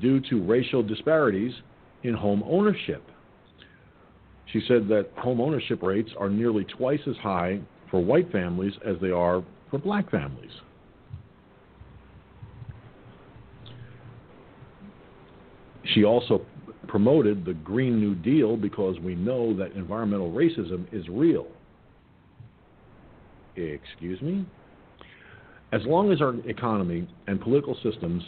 due 0.00 0.20
to 0.28 0.42
racial 0.42 0.82
disparities 0.82 1.52
in 2.02 2.14
home 2.14 2.42
ownership. 2.46 3.02
She 4.52 4.62
said 4.66 4.88
that 4.88 5.10
home 5.16 5.40
ownership 5.40 5.82
rates 5.82 6.10
are 6.18 6.28
nearly 6.28 6.64
twice 6.64 7.00
as 7.08 7.16
high 7.16 7.60
for 7.90 8.02
white 8.02 8.30
families 8.32 8.72
as 8.84 8.96
they 9.00 9.10
are 9.10 9.44
for 9.70 9.78
black 9.78 10.10
families. 10.10 10.50
She 15.94 16.04
also 16.04 16.42
promoted 16.88 17.44
the 17.44 17.54
Green 17.54 18.00
New 18.00 18.14
Deal 18.16 18.56
because 18.56 18.98
we 19.00 19.14
know 19.14 19.56
that 19.56 19.72
environmental 19.72 20.30
racism 20.32 20.86
is 20.92 21.08
real. 21.08 21.46
Excuse 23.56 24.20
me? 24.20 24.46
As 25.72 25.82
long 25.84 26.10
as 26.12 26.20
our 26.20 26.34
economy 26.48 27.08
and 27.28 27.40
political 27.40 27.76
systems 27.82 28.24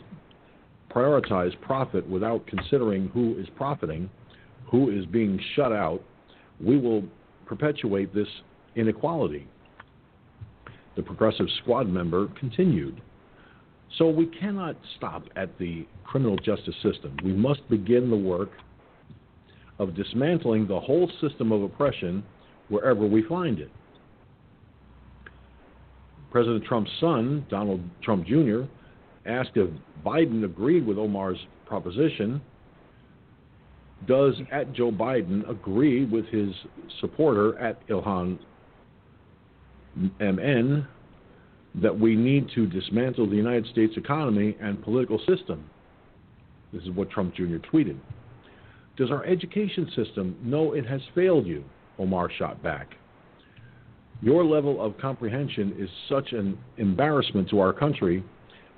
prioritize 0.94 1.58
profit 1.60 2.08
without 2.08 2.46
considering 2.46 3.08
who 3.08 3.38
is 3.38 3.46
profiting, 3.56 4.10
who 4.70 4.90
is 4.90 5.06
being 5.06 5.40
shut 5.54 5.72
out, 5.72 6.02
we 6.60 6.78
will 6.78 7.02
perpetuate 7.46 8.14
this 8.14 8.28
inequality. 8.76 9.46
The 10.96 11.02
progressive 11.02 11.46
squad 11.62 11.88
member 11.88 12.28
continued. 12.38 13.00
So 13.98 14.08
we 14.08 14.26
cannot 14.26 14.76
stop 14.96 15.24
at 15.36 15.58
the 15.58 15.86
criminal 16.04 16.36
justice 16.36 16.74
system. 16.82 17.16
We 17.24 17.32
must 17.32 17.68
begin 17.68 18.10
the 18.10 18.16
work 18.16 18.50
of 19.78 19.94
dismantling 19.94 20.66
the 20.66 20.80
whole 20.80 21.10
system 21.20 21.52
of 21.52 21.62
oppression 21.62 22.22
wherever 22.68 23.06
we 23.06 23.22
find 23.24 23.58
it. 23.58 23.70
President 26.30 26.64
Trump's 26.64 26.90
son, 27.00 27.44
Donald 27.50 27.82
Trump 28.02 28.26
Jr., 28.26 28.62
asked 29.26 29.52
if 29.56 29.70
Biden 30.04 30.44
agreed 30.44 30.86
with 30.86 30.98
Omar's 30.98 31.38
proposition. 31.66 32.40
Does 34.06 34.34
at 34.50 34.72
Joe 34.72 34.90
Biden 34.90 35.48
agree 35.48 36.04
with 36.04 36.26
his 36.26 36.50
supporter 37.00 37.56
at 37.58 37.86
Ilhan 37.88 38.38
MN 40.20 40.86
that 41.76 41.98
we 41.98 42.16
need 42.16 42.48
to 42.54 42.66
dismantle 42.66 43.28
the 43.30 43.36
United 43.36 43.66
States 43.66 43.94
economy 43.96 44.56
and 44.60 44.82
political 44.82 45.18
system? 45.20 45.68
This 46.72 46.82
is 46.82 46.90
what 46.90 47.10
Trump 47.10 47.34
Jr. 47.34 47.56
tweeted. 47.72 47.98
Does 48.96 49.10
our 49.10 49.24
education 49.24 49.90
system 49.94 50.36
know 50.42 50.72
it 50.72 50.86
has 50.86 51.00
failed 51.14 51.46
you? 51.46 51.64
Omar 51.98 52.30
shot 52.38 52.62
back. 52.62 52.88
Your 54.20 54.44
level 54.44 54.80
of 54.80 54.96
comprehension 54.98 55.74
is 55.78 55.88
such 56.08 56.32
an 56.32 56.58
embarrassment 56.76 57.48
to 57.50 57.60
our 57.60 57.72
country. 57.72 58.22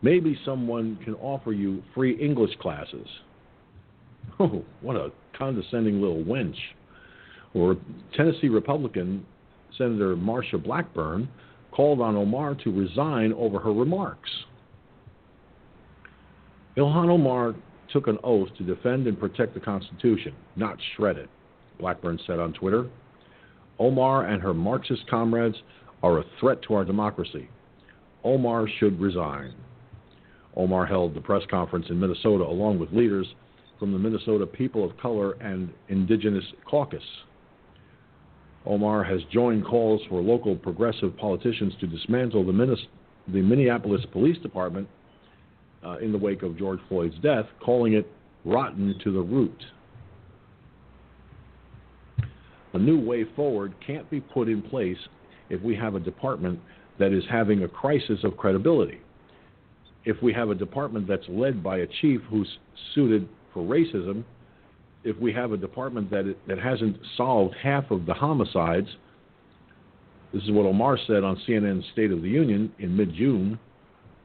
Maybe 0.04 0.38
someone 0.44 0.98
can 1.02 1.14
offer 1.14 1.52
you 1.52 1.82
free 1.94 2.14
English 2.20 2.54
classes. 2.60 3.06
Oh, 4.38 4.62
what 4.82 4.96
a 4.96 5.10
condescending 5.38 5.98
little 6.02 6.22
wench. 6.22 6.56
Or 7.54 7.78
Tennessee 8.14 8.48
Republican 8.48 9.24
Senator 9.78 10.14
Marsha 10.14 10.62
Blackburn 10.62 11.26
called 11.72 12.02
on 12.02 12.16
Omar 12.16 12.54
to 12.64 12.70
resign 12.70 13.32
over 13.32 13.58
her 13.58 13.72
remarks. 13.72 14.28
Ilhan 16.76 17.08
Omar 17.08 17.54
took 17.90 18.06
an 18.06 18.18
oath 18.24 18.48
to 18.58 18.62
defend 18.62 19.06
and 19.06 19.18
protect 19.18 19.54
the 19.54 19.60
Constitution, 19.60 20.34
not 20.54 20.76
shred 20.96 21.16
it, 21.16 21.30
Blackburn 21.80 22.18
said 22.26 22.38
on 22.38 22.52
Twitter. 22.52 22.90
Omar 23.78 24.26
and 24.26 24.42
her 24.42 24.52
Marxist 24.52 25.08
comrades 25.08 25.56
are 26.02 26.18
a 26.18 26.24
threat 26.40 26.60
to 26.68 26.74
our 26.74 26.84
democracy. 26.84 27.48
Omar 28.22 28.68
should 28.78 29.00
resign. 29.00 29.54
Omar 30.56 30.86
held 30.86 31.14
the 31.14 31.20
press 31.20 31.42
conference 31.50 31.86
in 31.90 31.98
Minnesota 31.98 32.44
along 32.44 32.78
with 32.78 32.92
leaders 32.92 33.26
from 33.78 33.92
the 33.92 33.98
Minnesota 33.98 34.46
People 34.46 34.84
of 34.84 34.96
Color 34.98 35.32
and 35.40 35.72
Indigenous 35.88 36.44
Caucus. 36.68 37.02
Omar 38.66 39.04
has 39.04 39.20
joined 39.32 39.64
calls 39.66 40.00
for 40.08 40.22
local 40.22 40.56
progressive 40.56 41.16
politicians 41.16 41.74
to 41.80 41.86
dismantle 41.86 42.44
the, 42.44 42.52
Minis- 42.52 42.86
the 43.28 43.42
Minneapolis 43.42 44.00
Police 44.12 44.38
Department 44.38 44.88
uh, 45.84 45.98
in 45.98 46.12
the 46.12 46.18
wake 46.18 46.42
of 46.42 46.56
George 46.56 46.80
Floyd's 46.88 47.18
death, 47.18 47.46
calling 47.60 47.94
it 47.94 48.10
rotten 48.44 48.98
to 49.02 49.12
the 49.12 49.20
root. 49.20 49.62
A 52.72 52.78
new 52.78 52.98
way 52.98 53.24
forward 53.36 53.74
can't 53.86 54.08
be 54.10 54.20
put 54.20 54.48
in 54.48 54.62
place 54.62 54.96
if 55.50 55.60
we 55.62 55.76
have 55.76 55.94
a 55.94 56.00
department 56.00 56.58
that 56.98 57.12
is 57.12 57.22
having 57.30 57.64
a 57.64 57.68
crisis 57.68 58.20
of 58.24 58.36
credibility. 58.36 59.00
If 60.04 60.22
we 60.22 60.32
have 60.32 60.50
a 60.50 60.54
department 60.54 61.06
that's 61.08 61.24
led 61.28 61.62
by 61.62 61.78
a 61.78 61.86
chief 62.00 62.20
who's 62.28 62.48
suited 62.94 63.28
for 63.52 63.62
racism, 63.62 64.24
if 65.02 65.16
we 65.18 65.32
have 65.32 65.52
a 65.52 65.56
department 65.56 66.10
that 66.10 66.34
that 66.46 66.58
hasn't 66.58 66.96
solved 67.16 67.54
half 67.62 67.90
of 67.90 68.06
the 68.06 68.14
homicides, 68.14 68.88
this 70.32 70.42
is 70.42 70.50
what 70.50 70.66
Omar 70.66 70.98
said 71.06 71.24
on 71.24 71.40
CNN's 71.46 71.84
State 71.92 72.10
of 72.10 72.22
the 72.22 72.28
Union 72.28 72.72
in 72.78 72.96
mid-June, 72.96 73.58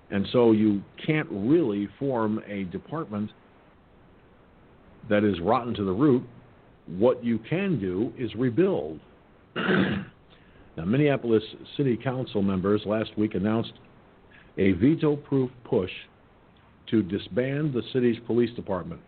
and 0.09 0.27
so 0.31 0.51
you 0.51 0.81
can't 1.05 1.27
really 1.29 1.87
form 1.99 2.41
a 2.47 2.63
department 2.65 3.29
that 5.09 5.23
is 5.23 5.39
rotten 5.39 5.73
to 5.75 5.83
the 5.83 5.91
root 5.91 6.23
what 6.97 7.23
you 7.23 7.39
can 7.49 7.79
do 7.79 8.11
is 8.17 8.33
rebuild. 8.35 8.99
now, 9.55 10.05
Minneapolis 10.85 11.43
City 11.77 11.97
Council 11.97 12.41
members 12.41 12.81
last 12.85 13.11
week 13.17 13.35
announced 13.35 13.73
a 14.59 14.73
veto 14.73 15.15
proof 15.15 15.49
push 15.63 15.91
to 16.87 17.01
disband 17.01 17.73
the 17.73 17.81
city's 17.93 18.17
police 18.27 18.53
department. 18.55 19.01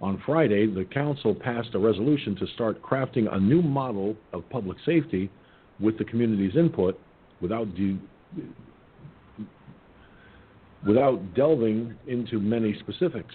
On 0.00 0.22
Friday, 0.24 0.66
the 0.66 0.84
council 0.84 1.34
passed 1.34 1.70
a 1.74 1.78
resolution 1.78 2.36
to 2.36 2.46
start 2.54 2.80
crafting 2.82 3.32
a 3.34 3.40
new 3.40 3.60
model 3.60 4.16
of 4.32 4.48
public 4.50 4.78
safety 4.86 5.30
with 5.80 5.98
the 5.98 6.04
community's 6.04 6.56
input 6.56 6.98
without 7.40 7.74
de- 7.74 7.98
without 10.86 11.34
delving 11.34 11.94
into 12.06 12.38
many 12.38 12.78
specifics. 12.80 13.34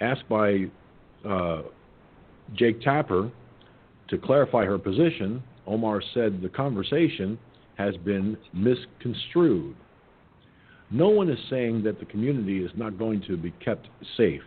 Asked 0.00 0.28
by 0.28 0.64
uh, 1.26 1.62
Jake 2.54 2.80
Tapper 2.82 3.30
to 4.08 4.18
clarify 4.18 4.64
her 4.64 4.78
position, 4.78 5.42
Omar 5.66 6.02
said 6.12 6.42
the 6.42 6.48
conversation 6.48 7.38
has 7.76 7.96
been 7.98 8.36
misconstrued. 8.52 9.74
No 10.90 11.08
one 11.08 11.28
is 11.28 11.38
saying 11.50 11.82
that 11.84 11.98
the 11.98 12.04
community 12.06 12.62
is 12.64 12.70
not 12.76 12.98
going 12.98 13.22
to 13.22 13.36
be 13.36 13.50
kept 13.64 13.88
safe. 14.16 14.42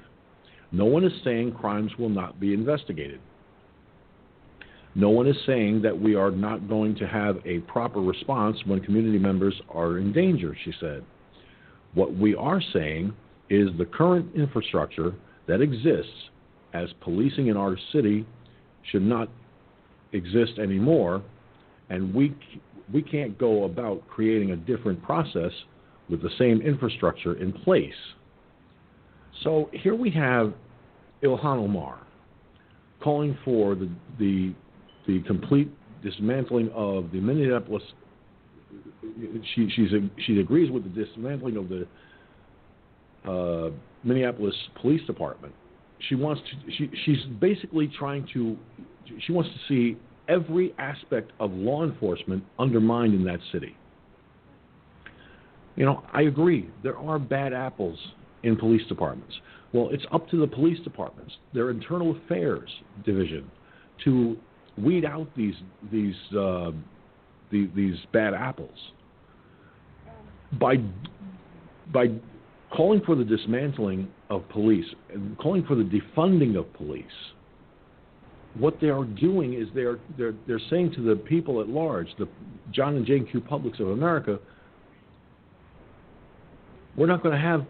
No 0.71 0.86
one 0.86 1.03
is 1.03 1.13
saying 1.23 1.53
crimes 1.53 1.91
will 1.97 2.09
not 2.09 2.39
be 2.39 2.53
investigated. 2.53 3.19
No 4.95 5.09
one 5.09 5.28
is 5.28 5.36
saying 5.45 5.82
that 5.84 5.99
we 5.99 6.15
are 6.15 6.32
not 6.32 6.67
going 6.67 6.95
to 6.95 7.07
have 7.07 7.38
a 7.45 7.59
proper 7.59 8.01
response 8.01 8.57
when 8.65 8.80
community 8.80 9.19
members 9.19 9.53
are 9.69 9.99
in 9.99 10.11
danger, 10.11 10.57
she 10.65 10.73
said. 10.80 11.03
What 11.93 12.15
we 12.15 12.36
are 12.36 12.61
saying 12.73 13.13
is 13.49 13.69
the 13.78 13.86
current 13.86 14.36
infrastructure 14.36 15.13
that 15.47 15.61
exists 15.61 16.30
as 16.73 16.89
policing 17.01 17.47
in 17.47 17.57
our 17.57 17.78
city 17.91 18.25
should 18.91 19.03
not 19.03 19.30
exist 20.13 20.53
anymore, 20.59 21.21
and 21.89 22.13
we, 22.13 22.36
we 22.93 23.01
can't 23.01 23.38
go 23.38 23.65
about 23.65 24.07
creating 24.07 24.51
a 24.51 24.55
different 24.55 25.01
process 25.03 25.51
with 26.09 26.21
the 26.21 26.29
same 26.38 26.61
infrastructure 26.61 27.35
in 27.35 27.51
place. 27.51 27.93
So 29.43 29.69
here 29.73 29.95
we 29.95 30.09
have 30.11 30.53
Ilhan 31.23 31.57
Omar 31.57 31.99
calling 33.01 33.38
for 33.43 33.75
the, 33.75 33.89
the, 34.19 34.53
the 35.05 35.21
complete 35.23 35.69
dismantling 36.03 36.69
of 36.73 37.11
the 37.11 37.19
Minneapolis. 37.19 37.83
She, 39.55 39.69
she's, 39.75 39.89
she 40.25 40.39
agrees 40.39 40.71
with 40.71 40.83
the 40.83 41.05
dismantling 41.05 41.57
of 41.57 41.69
the 41.69 41.88
uh, 43.29 43.71
Minneapolis 44.03 44.55
Police 44.81 45.05
Department. 45.05 45.53
She 46.09 46.15
wants 46.15 46.41
to. 46.41 46.71
She, 46.71 46.91
she's 47.05 47.23
basically 47.39 47.88
trying 47.88 48.27
to. 48.33 48.55
She 49.25 49.31
wants 49.31 49.49
to 49.49 49.57
see 49.67 49.97
every 50.28 50.73
aspect 50.78 51.32
of 51.39 51.51
law 51.51 51.84
enforcement 51.84 52.43
undermined 52.59 53.13
in 53.13 53.23
that 53.25 53.39
city. 53.51 53.75
You 55.75 55.86
know, 55.86 56.03
I 56.11 56.23
agree. 56.23 56.69
There 56.84 56.97
are 56.97 57.19
bad 57.19 57.53
apples 57.53 57.99
in 58.43 58.55
police 58.55 58.86
departments. 58.88 59.34
Well, 59.73 59.89
it's 59.91 60.05
up 60.11 60.28
to 60.30 60.39
the 60.39 60.47
police 60.47 60.80
departments, 60.84 61.34
their 61.53 61.69
internal 61.69 62.17
affairs 62.17 62.69
division, 63.05 63.49
to 64.05 64.38
weed 64.78 65.05
out 65.05 65.28
these 65.36 65.55
these 65.91 66.15
uh, 66.32 66.71
the, 67.51 67.69
these 67.75 67.95
bad 68.11 68.34
apples 68.34 68.78
by 70.59 70.78
by 71.93 72.07
calling 72.75 73.01
for 73.05 73.15
the 73.15 73.23
dismantling 73.23 74.07
of 74.30 74.47
police 74.49 74.86
and 75.13 75.38
calling 75.38 75.63
for 75.65 75.75
the 75.75 75.84
defunding 75.84 76.57
of 76.57 76.71
police. 76.73 77.05
What 78.59 78.79
they 78.81 78.89
are 78.89 79.03
doing 79.03 79.53
is 79.53 79.67
they 79.75 79.81
are 79.81 79.99
they're 80.17 80.33
they're 80.47 80.61
saying 80.69 80.93
to 80.95 81.01
the 81.01 81.15
people 81.15 81.61
at 81.61 81.67
large, 81.67 82.07
the 82.17 82.27
John 82.71 82.95
and 82.95 83.05
Jane 83.05 83.27
Q. 83.29 83.41
Publics 83.41 83.79
of 83.79 83.89
America, 83.89 84.39
we're 86.95 87.07
not 87.07 87.21
going 87.21 87.35
to 87.35 87.41
have 87.41 87.65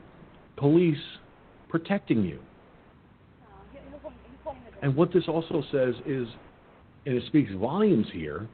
police 0.56 0.98
protecting 1.70 2.24
you. 2.24 2.40
And 4.82 4.96
what 4.96 5.12
this 5.12 5.24
also 5.28 5.64
says 5.72 5.96
is, 6.06 6.28
and 7.06 7.16
it 7.16 7.24
speaks 7.28 7.52
volumes 7.54 8.08
here, 8.14 8.48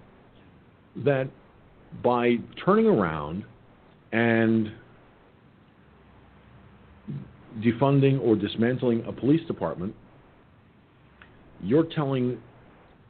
that 0.97 1.27
by 2.01 2.38
turning 2.63 2.88
around 2.88 3.43
and 4.11 4.71
defunding 7.59 8.19
or 8.21 8.36
dismantling 8.36 9.03
a 9.05 9.11
police 9.11 9.45
department, 9.47 9.93
you're 11.64 11.86
telling, 11.95 12.38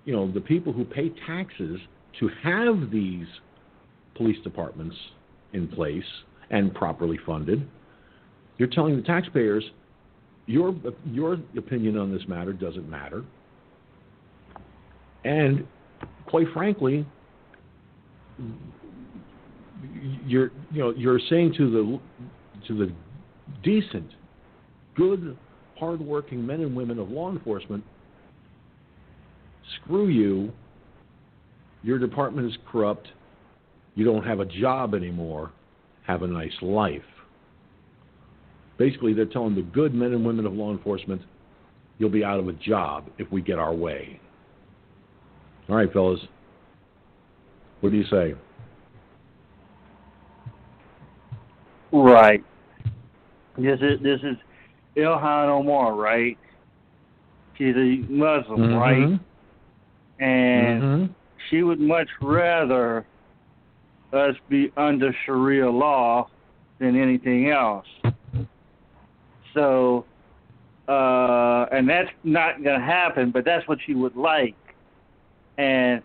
you 0.05 0.13
know, 0.13 0.31
the 0.31 0.41
people 0.41 0.73
who 0.73 0.85
pay 0.85 1.09
taxes 1.25 1.79
to 2.19 2.29
have 2.43 2.91
these 2.91 3.27
police 4.15 4.37
departments 4.43 4.95
in 5.53 5.67
place 5.67 6.03
and 6.49 6.73
properly 6.73 7.19
funded, 7.25 7.67
you're 8.57 8.69
telling 8.69 8.95
the 8.95 9.01
taxpayers 9.01 9.63
your 10.45 10.75
your 11.05 11.37
opinion 11.57 11.97
on 11.97 12.11
this 12.11 12.21
matter 12.27 12.53
doesn't 12.53 12.89
matter. 12.89 13.23
And 15.23 15.65
quite 16.25 16.47
frankly, 16.53 17.05
you're 20.25 20.51
you 20.71 20.79
know 20.79 20.93
you're 20.95 21.19
saying 21.29 21.53
to 21.57 21.71
the 21.71 21.99
to 22.67 22.77
the 22.77 22.93
decent, 23.63 24.09
good, 24.95 25.37
hardworking 25.79 26.45
men 26.45 26.61
and 26.61 26.75
women 26.75 26.99
of 26.99 27.09
law 27.09 27.31
enforcement, 27.31 27.83
screw 29.81 30.07
you. 30.07 30.51
Your 31.83 31.99
department 31.99 32.47
is 32.47 32.57
corrupt. 32.71 33.09
You 33.95 34.05
don't 34.05 34.23
have 34.23 34.39
a 34.39 34.45
job 34.45 34.93
anymore. 34.93 35.51
Have 36.07 36.23
a 36.23 36.27
nice 36.27 36.53
life. 36.61 37.01
Basically, 38.77 39.13
they're 39.13 39.25
telling 39.25 39.55
the 39.55 39.61
good 39.61 39.93
men 39.93 40.13
and 40.13 40.25
women 40.25 40.45
of 40.45 40.53
law 40.53 40.71
enforcement, 40.71 41.21
you'll 41.97 42.09
be 42.09 42.23
out 42.23 42.39
of 42.39 42.47
a 42.47 42.53
job 42.53 43.09
if 43.17 43.31
we 43.31 43.41
get 43.41 43.59
our 43.59 43.73
way. 43.73 44.19
All 45.69 45.75
right, 45.75 45.91
fellas. 45.93 46.19
What 47.81 47.91
do 47.91 47.97
you 47.97 48.05
say? 48.05 48.33
Right. 51.91 52.43
This 53.57 53.79
is 53.81 54.01
this 54.01 54.19
is 54.23 54.35
Ilhan 54.97 55.47
Omar, 55.47 55.93
right? 55.93 56.37
She's 57.57 57.75
a 57.75 58.03
Muslim, 58.09 58.61
mm-hmm. 58.61 58.75
right? 58.75 59.19
And 60.19 60.81
mm-hmm. 60.83 61.13
she 61.49 61.63
would 61.63 61.79
much 61.79 62.09
rather 62.21 63.05
us 64.13 64.35
be 64.47 64.71
under 64.77 65.15
Sharia 65.25 65.69
law 65.69 66.29
than 66.79 66.99
anything 66.99 67.49
else. 67.49 67.87
So, 69.53 70.05
uh, 70.87 71.65
and 71.71 71.89
that's 71.89 72.09
not 72.23 72.63
going 72.63 72.79
to 72.79 72.85
happen, 72.85 73.31
but 73.31 73.45
that's 73.45 73.67
what 73.67 73.79
she 73.85 73.93
would 73.93 74.15
like. 74.15 74.55
And 75.57 76.01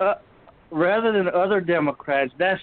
uh, 0.00 0.14
rather 0.70 1.12
than 1.12 1.28
other 1.28 1.60
Democrats, 1.60 2.32
that's 2.38 2.60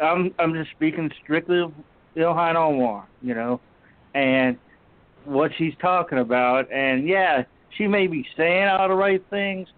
I'm 0.00 0.34
I'm 0.38 0.54
just 0.54 0.70
speaking 0.70 1.10
strictly 1.22 1.60
of 1.60 1.72
Ilhan 2.16 2.54
Omar, 2.54 3.06
you 3.22 3.34
know, 3.34 3.60
and 4.14 4.56
what 5.24 5.50
she's 5.56 5.74
talking 5.80 6.18
about. 6.18 6.70
And 6.72 7.08
yeah, 7.08 7.44
she 7.76 7.86
may 7.86 8.06
be 8.06 8.26
saying 8.36 8.68
all 8.68 8.88
the 8.88 8.94
right 8.94 9.22
things, 9.30 9.68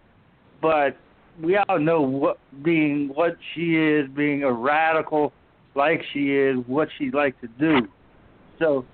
but 0.61 0.97
we 1.43 1.57
all 1.57 1.79
know 1.79 2.01
what 2.01 2.39
being 2.63 3.09
what 3.15 3.37
she 3.55 3.77
is, 3.77 4.09
being 4.11 4.45
a 4.45 4.53
radical 4.53 5.33
like 5.75 6.03
she 6.13 6.33
is, 6.33 6.57
what 6.67 6.89
she 6.99 7.11
like 7.11 7.41
to 7.41 7.49
do. 7.59 7.89
So, 8.59 8.85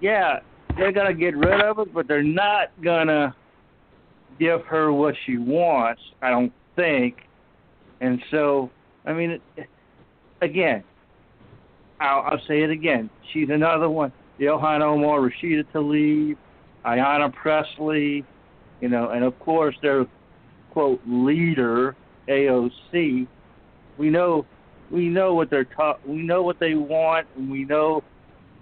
yeah, 0.00 0.40
they're 0.76 0.92
gonna 0.92 1.14
get 1.14 1.36
rid 1.36 1.60
of 1.60 1.78
it, 1.80 1.92
but 1.92 2.06
they're 2.06 2.22
not 2.22 2.68
gonna 2.82 3.34
give 4.38 4.64
her 4.66 4.92
what 4.92 5.14
she 5.26 5.36
wants. 5.36 6.02
I 6.22 6.30
don't 6.30 6.52
think. 6.76 7.16
And 8.00 8.22
so, 8.30 8.70
I 9.04 9.12
mean, 9.12 9.40
again, 10.40 10.84
I'll, 12.00 12.22
I'll 12.22 12.42
say 12.46 12.62
it 12.62 12.70
again. 12.70 13.10
She's 13.32 13.48
another 13.50 13.90
one. 13.90 14.12
Ilhan 14.38 14.82
Omar, 14.82 15.20
Rashida 15.20 15.64
Tlaib, 15.74 16.36
Ayanna 16.84 17.32
Pressley, 17.34 18.24
you 18.80 18.88
know, 18.88 19.10
and 19.10 19.24
of 19.24 19.38
course 19.40 19.76
their 19.82 20.06
quote 20.70 21.00
leader 21.06 21.96
AOC. 22.28 23.26
We 23.96 24.10
know 24.10 24.46
we 24.90 25.08
know 25.08 25.34
what 25.34 25.50
they're 25.50 25.64
ta- 25.64 25.98
we 26.06 26.22
know 26.22 26.42
what 26.42 26.58
they 26.58 26.74
want, 26.74 27.26
and 27.36 27.50
we 27.50 27.64
know 27.64 28.02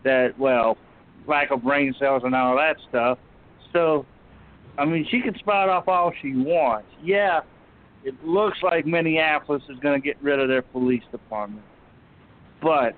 that 0.05 0.39
well, 0.39 0.77
lack 1.27 1.51
of 1.51 1.62
brain 1.62 1.95
cells 1.99 2.23
and 2.25 2.35
all 2.35 2.57
that 2.57 2.77
stuff. 2.89 3.19
So, 3.73 4.07
I 4.79 4.85
mean, 4.85 5.07
she 5.11 5.21
can 5.21 5.37
spout 5.39 5.69
off 5.69 5.89
all 5.89 6.12
she 6.23 6.35
wants. 6.35 6.89
Yeah, 7.03 7.41
it 8.05 8.14
looks 8.25 8.62
like 8.62 8.87
Minneapolis 8.87 9.62
is 9.69 9.79
going 9.81 10.01
to 10.01 10.05
get 10.05 10.17
rid 10.23 10.41
of 10.41 10.49
their 10.49 10.62
police 10.62 11.03
department, 11.11 11.64
but 12.62 12.95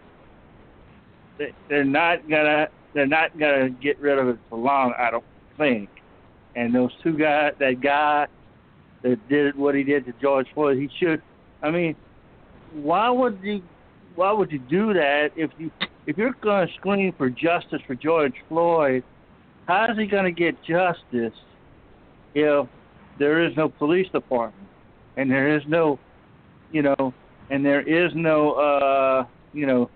they're 1.69 1.85
not 1.85 2.29
gonna 2.29 2.69
they're 2.95 3.07
not 3.07 3.39
gonna 3.39 3.71
get 3.71 3.99
rid 4.01 4.19
of 4.19 4.29
it 4.29 4.39
for 4.49 4.59
long. 4.59 4.93
I 4.99 5.11
don't 5.11 5.25
think. 5.57 5.89
And 6.59 6.75
those 6.75 6.91
two 7.05 7.17
guys, 7.17 7.53
that 7.61 7.81
guy 7.81 8.27
that 9.03 9.29
did 9.29 9.57
what 9.57 9.77
he 9.77 9.85
did 9.85 10.05
to 10.07 10.13
George 10.21 10.49
Floyd, 10.55 10.77
he 10.77 10.91
should. 10.99 11.23
I 11.63 11.71
mean, 11.71 11.95
why 12.73 13.09
would 13.11 13.39
you? 13.43 13.63
Why 14.17 14.33
would 14.33 14.51
you 14.51 14.59
do 14.59 14.93
that 14.95 15.31
if 15.37 15.51
you 15.59 15.71
if 16.07 16.19
you're 16.19 16.35
going 16.41 16.67
to 16.67 16.75
scream 16.75 17.15
for 17.17 17.31
justice 17.31 17.81
for 17.87 17.95
George 17.95 18.35
Floyd? 18.49 19.05
How 19.69 19.93
is 19.93 19.99
he 19.99 20.07
going 20.07 20.25
to 20.25 20.33
get 20.33 20.57
justice 20.65 21.39
if 22.35 22.67
there 23.19 23.45
is 23.47 23.57
no 23.57 23.69
police 23.69 24.09
department 24.11 24.69
and 25.17 25.31
there 25.31 25.57
is 25.57 25.63
no, 25.69 25.99
you 26.73 26.83
know, 26.83 27.15
and 27.51 27.65
there 27.65 27.83
is 27.83 28.13
no, 28.15 28.53
uh, 28.53 29.27
you 29.53 29.67
know, 29.67 29.91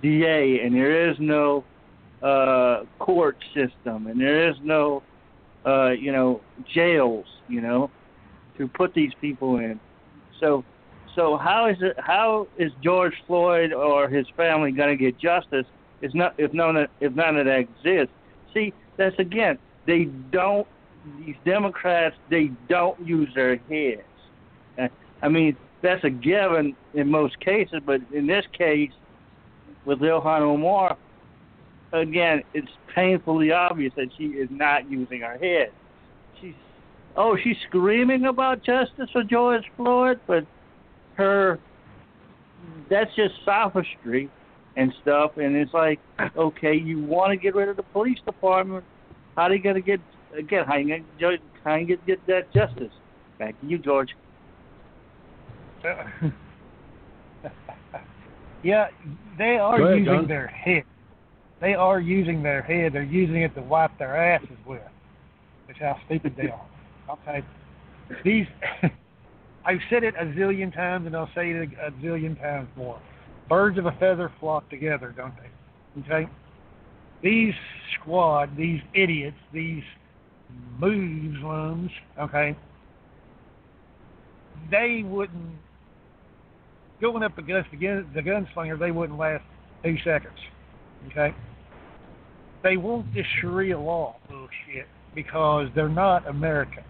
DA 0.00 0.60
and 0.60 0.74
there 0.74 1.10
is 1.10 1.16
no 1.18 1.64
uh, 2.22 2.84
court 2.98 3.36
system 3.54 4.06
and 4.06 4.18
there 4.20 4.48
is 4.48 4.56
no, 4.62 5.02
uh, 5.66 5.90
you 5.90 6.12
know, 6.12 6.40
jails, 6.72 7.26
you 7.48 7.60
know, 7.60 7.90
to 8.58 8.68
put 8.68 8.94
these 8.94 9.12
people 9.20 9.58
in. 9.58 9.80
So, 10.38 10.64
so 11.14 11.36
how 11.36 11.66
is 11.66 11.76
it? 11.80 11.96
How 11.98 12.46
is 12.56 12.72
George 12.82 13.14
Floyd 13.26 13.72
or 13.72 14.08
his 14.08 14.26
family 14.36 14.72
going 14.72 14.96
to 14.96 15.02
get 15.02 15.18
justice? 15.18 15.66
Is 16.02 16.14
not, 16.14 16.34
if 16.38 16.52
none, 16.54 16.76
of, 16.76 16.90
if 17.00 17.12
none 17.14 17.36
of 17.36 17.44
that 17.44 17.58
exists. 17.58 18.14
See, 18.54 18.72
that's 18.96 19.18
again, 19.18 19.58
they 19.86 20.04
don't. 20.04 20.66
These 21.24 21.36
Democrats, 21.44 22.16
they 22.28 22.50
don't 22.68 22.98
use 23.06 23.30
their 23.34 23.56
heads. 23.56 24.02
Uh, 24.78 24.88
I 25.22 25.28
mean, 25.28 25.56
that's 25.82 26.04
a 26.04 26.10
given 26.10 26.76
in 26.92 27.10
most 27.10 27.40
cases, 27.40 27.80
but 27.84 28.00
in 28.12 28.26
this 28.26 28.44
case, 28.52 28.90
with 29.84 30.00
Ilhan 30.00 30.40
Omar, 30.40 30.96
again, 31.92 32.42
it's 32.54 32.70
painfully 32.94 33.52
obvious 33.52 33.92
that 33.96 34.08
she 34.16 34.24
is 34.24 34.48
not 34.50 34.90
using 34.90 35.20
her 35.20 35.38
head. 35.38 35.72
She's, 36.40 36.54
oh, 37.16 37.36
she's 37.42 37.56
screaming 37.68 38.26
about 38.26 38.62
justice 38.64 39.08
for 39.12 39.22
George 39.24 39.64
Floyd, 39.76 40.20
but 40.26 40.46
her, 41.14 41.58
that's 42.88 43.14
just 43.16 43.34
sophistry 43.44 44.30
and 44.76 44.92
stuff. 45.02 45.32
And 45.36 45.56
it's 45.56 45.74
like, 45.74 46.00
okay, 46.36 46.74
you 46.74 47.02
want 47.02 47.30
to 47.30 47.36
get 47.36 47.54
rid 47.54 47.68
of 47.68 47.76
the 47.76 47.82
police 47.82 48.18
department. 48.24 48.84
How 49.36 49.42
are 49.42 49.54
you 49.54 49.62
going 49.62 49.76
to 49.76 49.80
get, 49.80 50.00
again, 50.36 50.64
how 50.66 50.74
are 50.74 50.80
you 50.80 50.88
going 50.88 51.38
to 51.38 51.38
how 51.64 51.76
you 51.76 51.86
get, 51.86 52.06
get 52.06 52.26
that 52.26 52.52
justice? 52.52 52.92
Back 53.38 53.60
to 53.60 53.66
you, 53.66 53.78
George. 53.78 54.10
yeah, 58.62 58.88
they 59.38 59.56
are 59.56 59.80
ahead, 59.80 59.98
using 59.98 60.14
John. 60.14 60.28
their 60.28 60.46
head. 60.46 60.84
They 61.60 61.74
are 61.74 62.00
using 62.00 62.42
their 62.42 62.62
head. 62.62 62.92
They're 62.92 63.02
using 63.02 63.42
it 63.42 63.54
to 63.54 63.62
wipe 63.62 63.96
their 63.98 64.16
asses 64.16 64.56
with. 64.66 64.80
That's 65.66 65.78
how 65.78 65.96
stupid 66.06 66.34
they 66.36 66.48
are. 66.48 66.66
Okay. 67.10 67.44
These, 68.24 68.46
I've 69.64 69.80
said 69.90 70.04
it 70.04 70.14
a 70.18 70.24
zillion 70.24 70.74
times, 70.74 71.06
and 71.06 71.14
I'll 71.14 71.30
say 71.34 71.50
it 71.50 71.68
a, 71.82 71.90
zillion 72.02 72.40
times 72.40 72.68
more. 72.76 73.00
Birds 73.48 73.78
of 73.78 73.86
a 73.86 73.92
feather 73.92 74.32
flock 74.40 74.68
together, 74.70 75.14
don't 75.16 75.34
they? 75.36 76.02
Okay. 76.02 76.30
These 77.22 77.54
squad, 78.00 78.56
these 78.56 78.80
idiots, 78.94 79.36
these 79.52 79.82
Muslims, 80.78 81.90
okay, 82.18 82.56
they 84.70 85.02
wouldn't 85.04 85.54
going 87.00 87.22
up 87.22 87.38
against 87.38 87.70
the, 87.70 87.76
gun, 87.76 88.10
the 88.14 88.20
gunslinger. 88.20 88.78
They 88.78 88.90
wouldn't 88.90 89.18
last 89.18 89.44
two 89.82 89.96
seconds. 90.04 90.38
Okay. 91.08 91.34
They 92.62 92.76
want 92.76 93.12
this 93.14 93.26
Sharia 93.40 93.78
law 93.78 94.16
bullshit 94.28 94.86
because 95.14 95.68
they're 95.74 95.88
not 95.88 96.28
American. 96.28 96.84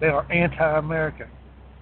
They 0.00 0.06
are 0.06 0.30
anti-American. 0.30 1.28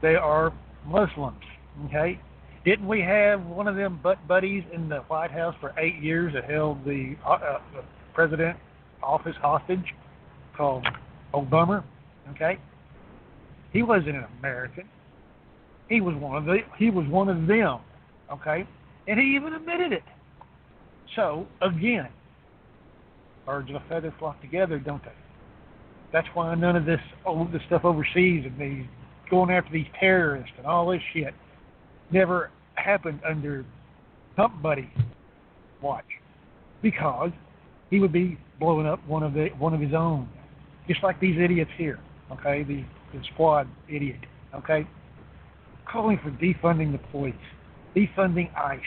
They 0.03 0.15
are 0.15 0.53
Muslims. 0.87 1.43
Okay. 1.87 2.19
Didn't 2.65 2.89
we 2.89 3.01
have 3.01 3.45
one 3.45 3.69
of 3.69 3.77
them 3.77 4.01
butt 4.03 4.27
buddies 4.27 4.65
in 4.73 4.89
the 4.89 5.01
White 5.01 5.31
House 5.31 5.55
for 5.61 5.75
eight 5.79 6.01
years 6.01 6.33
that 6.35 6.45
held 6.45 6.85
the, 6.85 7.17
uh, 7.25 7.33
uh, 7.33 7.61
the 7.75 7.83
president 8.15 8.57
office 9.03 9.37
hostage 9.41 9.95
called 10.57 10.87
Obama? 11.35 11.85
Okay. 12.31 12.59
He 13.73 13.83
wasn't 13.83 14.17
an 14.17 14.27
American. 14.39 14.89
He 15.89 16.01
was 16.01 16.15
one 16.17 16.37
of 16.37 16.45
the 16.47 16.59
he 16.79 16.91
was 16.91 17.07
one 17.09 17.29
of 17.29 17.47
them. 17.47 17.81
Okay. 18.33 18.67
And 19.07 19.21
he 19.21 19.35
even 19.37 19.53
admitted 19.53 19.93
it. 19.93 20.05
So 21.17 21.47
again, 21.61 22.09
birds 23.47 23.71
of 23.71 23.77
a 23.77 23.83
feather 23.89 24.15
flock 24.19 24.41
together, 24.41 24.79
don't 24.79 25.03
they? 25.03 25.11
That's 26.13 26.29
why 26.35 26.55
none 26.55 26.77
of 26.77 26.85
this 26.85 27.01
oh, 27.27 27.49
the 27.53 27.61
stuff 27.67 27.85
overseas 27.85 28.45
and 28.47 28.59
these 28.59 28.87
going 29.31 29.51
after 29.51 29.73
these 29.73 29.87
terrorists 29.99 30.53
and 30.59 30.67
all 30.67 30.91
this 30.91 31.01
shit 31.13 31.35
never 32.11 32.51
happened 32.75 33.21
under 33.27 33.65
Trump 34.37 34.63
buddy 34.63 34.91
watch 35.83 36.05
because 36.83 37.31
he 37.91 38.01
would 38.01 38.13
be 38.13 38.39
blowing 38.61 38.87
up 38.87 39.05
one 39.07 39.23
of 39.23 39.35
the 39.35 39.49
one 39.59 39.75
of 39.75 39.81
his 39.81 39.95
own, 39.95 40.29
just 40.89 41.03
like 41.03 41.21
these 41.21 41.37
idiots 41.39 41.71
here. 41.77 41.99
Okay, 42.33 42.63
the 42.63 42.85
the 43.13 43.25
squad 43.33 43.69
idiot. 43.89 44.21
Okay, 44.55 44.87
calling 45.91 46.19
for 46.23 46.31
defunding 46.31 46.93
the 46.93 47.01
police, 47.11 47.35
defunding 47.95 48.55
ICE. 48.57 48.81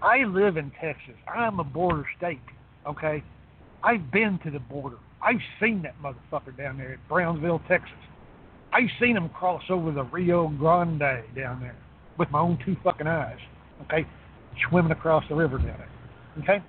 I 0.00 0.24
live 0.24 0.56
in 0.56 0.70
Texas. 0.80 1.14
I'm 1.26 1.60
a 1.60 1.64
border 1.64 2.06
state. 2.16 2.40
Okay, 2.86 3.22
I've 3.82 4.10
been 4.10 4.38
to 4.44 4.50
the 4.50 4.58
border. 4.58 4.96
I've 5.22 5.40
seen 5.60 5.82
that 5.82 5.94
motherfucker 6.02 6.56
down 6.56 6.78
there 6.78 6.94
at 6.94 7.08
Brownsville, 7.08 7.60
Texas. 7.68 7.90
I've 8.72 8.90
seen 9.00 9.16
him 9.16 9.28
cross 9.30 9.62
over 9.70 9.90
the 9.90 10.04
Rio 10.04 10.48
Grande 10.48 11.24
down 11.34 11.60
there 11.60 11.76
with 12.18 12.30
my 12.30 12.40
own 12.40 12.58
two 12.64 12.76
fucking 12.84 13.06
eyes. 13.06 13.38
Okay, 13.82 14.06
swimming 14.68 14.92
across 14.92 15.24
the 15.28 15.34
river 15.34 15.58
down 15.58 15.78
there. 15.78 15.88
Okay. 16.42 16.64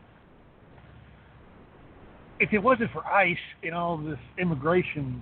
If 2.39 2.53
it 2.53 2.59
wasn't 2.59 2.91
for 2.91 3.05
ICE 3.05 3.37
and 3.63 3.73
all 3.73 3.97
this 3.97 4.19
immigration 4.37 5.21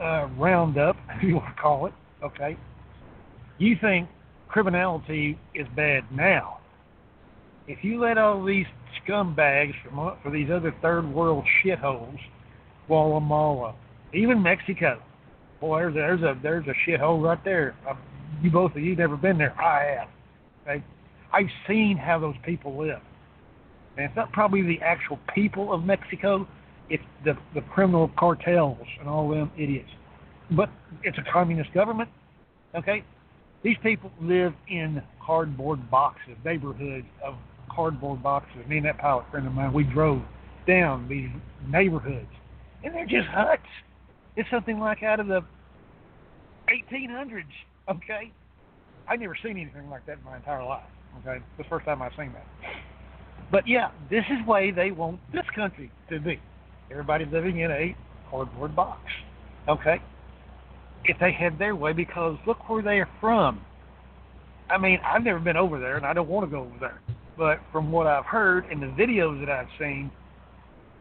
uh, 0.00 0.28
roundup, 0.38 0.96
if 1.16 1.22
you 1.22 1.36
want 1.36 1.56
to 1.56 1.60
call 1.62 1.86
it, 1.86 1.92
okay, 2.22 2.56
you 3.58 3.76
think 3.80 4.08
criminality 4.48 5.38
is 5.54 5.66
bad 5.74 6.04
now. 6.12 6.58
If 7.68 7.84
you 7.84 8.00
let 8.00 8.18
all 8.18 8.44
these 8.44 8.66
scumbags 9.06 9.74
from 9.84 10.16
for 10.22 10.30
these 10.30 10.48
other 10.50 10.74
third 10.82 11.06
world 11.12 11.44
shitholes, 11.64 12.18
Guatemala, 12.86 13.74
even 14.12 14.42
Mexico, 14.42 15.00
boy, 15.60 15.90
there's 15.92 15.94
a, 15.94 15.94
there's 15.94 16.22
a 16.22 16.38
there's 16.42 16.66
a 16.66 16.90
shithole 16.90 17.22
right 17.22 17.42
there. 17.44 17.76
Uh, 17.88 17.94
you 18.42 18.50
both 18.50 18.72
of 18.72 18.82
you 18.82 18.96
never 18.96 19.16
been 19.16 19.38
there. 19.38 19.58
I 19.60 20.00
have. 20.00 20.08
Okay, 20.62 20.84
I've 21.32 21.50
seen 21.68 21.96
how 21.96 22.18
those 22.18 22.34
people 22.44 22.76
live, 22.76 23.00
and 23.96 24.06
it's 24.06 24.16
not 24.16 24.32
probably 24.32 24.62
the 24.62 24.80
actual 24.82 25.18
people 25.34 25.72
of 25.72 25.84
Mexico. 25.84 26.46
It's 26.90 27.04
the 27.24 27.34
the 27.54 27.60
criminal 27.62 28.10
cartels 28.18 28.86
and 28.98 29.08
all 29.08 29.28
them 29.28 29.52
idiots. 29.56 29.90
But 30.50 30.68
it's 31.04 31.16
a 31.16 31.32
communist 31.32 31.72
government. 31.72 32.10
Okay, 32.74 33.04
these 33.62 33.76
people 33.82 34.10
live 34.20 34.52
in 34.68 35.00
cardboard 35.24 35.88
boxes, 35.90 36.36
neighborhoods 36.44 37.06
of 37.24 37.34
cardboard 37.74 38.22
boxes. 38.22 38.66
Me 38.68 38.78
and 38.78 38.86
that 38.86 38.98
pilot 38.98 39.24
friend 39.30 39.46
of 39.46 39.52
mine, 39.52 39.72
we 39.72 39.84
drove 39.84 40.22
down 40.66 41.08
these 41.08 41.30
neighborhoods, 41.68 42.30
and 42.84 42.94
they're 42.94 43.06
just 43.06 43.28
huts. 43.28 43.62
It's 44.36 44.48
something 44.50 44.78
like 44.78 45.02
out 45.02 45.20
of 45.20 45.26
the 45.26 45.40
1800s. 46.70 47.44
Okay, 47.90 48.32
I've 49.08 49.20
never 49.20 49.36
seen 49.42 49.58
anything 49.58 49.90
like 49.90 50.06
that 50.06 50.18
in 50.18 50.24
my 50.24 50.36
entire 50.36 50.64
life. 50.64 50.84
Okay, 51.20 51.42
the 51.58 51.64
first 51.64 51.84
time 51.84 52.00
I've 52.00 52.12
seen 52.16 52.32
that. 52.32 52.46
But 53.50 53.66
yeah, 53.66 53.90
this 54.10 54.24
is 54.30 54.46
way 54.46 54.70
they 54.70 54.90
want 54.90 55.20
this 55.32 55.44
country 55.54 55.90
to 56.08 56.20
be. 56.20 56.40
Everybody 56.90 57.26
living 57.26 57.60
in 57.60 57.70
a 57.70 57.96
cardboard 58.30 58.74
box. 58.74 59.00
Okay, 59.68 59.96
if 61.04 61.18
they 61.20 61.32
had 61.32 61.58
their 61.58 61.76
way, 61.76 61.92
because 61.92 62.36
look 62.46 62.68
where 62.68 62.82
they 62.82 62.98
are 62.98 63.08
from. 63.20 63.60
I 64.70 64.78
mean, 64.78 64.98
I've 65.04 65.22
never 65.22 65.38
been 65.38 65.56
over 65.56 65.78
there, 65.78 65.96
and 65.96 66.06
I 66.06 66.12
don't 66.14 66.28
want 66.28 66.46
to 66.46 66.50
go 66.50 66.62
over 66.62 66.76
there. 66.80 67.00
But 67.36 67.60
from 67.70 67.90
what 67.90 68.06
I've 68.06 68.26
heard 68.26 68.70
in 68.70 68.80
the 68.80 68.86
videos 68.86 69.40
that 69.44 69.50
I've 69.50 69.68
seen, 69.78 70.10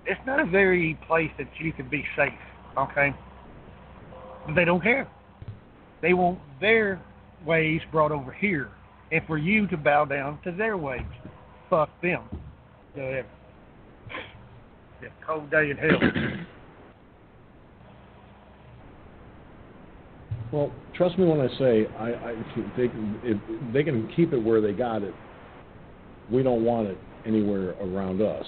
it's 0.06 0.22
not 0.26 0.40
a 0.40 0.46
very 0.46 0.98
place 1.08 1.30
that 1.38 1.48
you 1.60 1.74
can 1.74 1.90
be 1.90 2.06
safe. 2.16 2.34
Okay, 2.78 3.14
but 4.46 4.56
they 4.56 4.66
don't 4.66 4.82
care. 4.82 5.08
They 6.02 6.14
want 6.14 6.40
their 6.60 7.02
ways 7.46 7.82
brought 7.92 8.12
over 8.12 8.32
here, 8.32 8.70
and 9.12 9.22
for 9.28 9.38
you 9.38 9.68
to 9.68 9.78
bow 9.78 10.06
down 10.06 10.40
to 10.44 10.52
their 10.52 10.78
ways. 10.78 11.02
Fuck 11.70 11.90
them. 12.02 12.24
Whatever. 12.94 13.28
Yeah, 15.02 15.10
cold 15.26 15.50
day 15.52 15.72
in 15.72 15.78
hell. 15.78 16.00
Well, 20.52 20.72
trust 20.96 21.18
me 21.18 21.26
when 21.26 21.40
I 21.40 21.48
say 21.58 21.88
I, 21.98 22.10
I 22.10 22.36
they 22.78 22.90
if 23.24 23.38
they 23.74 23.84
can 23.84 24.12
keep 24.16 24.34
it 24.34 24.38
where 24.38 24.62
they 24.62 24.74
got 24.74 25.02
it. 25.02 25.14
We 26.32 26.44
don't 26.44 26.64
want 26.64 26.88
it 26.88 26.98
anywhere 27.26 27.72
around 27.82 28.22
us. 28.22 28.46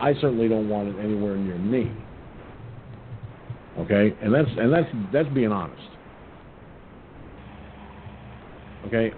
I 0.00 0.14
certainly 0.14 0.48
don't 0.48 0.68
want 0.68 0.88
it 0.88 0.98
anywhere 0.98 1.36
near 1.36 1.58
me. 1.58 1.92
Okay, 3.78 4.14
and 4.22 4.32
that's 4.32 4.48
and 4.56 4.72
that's 4.72 4.88
that's 5.12 5.28
being 5.30 5.52
honest. 5.52 5.82
Okay, 8.86 9.12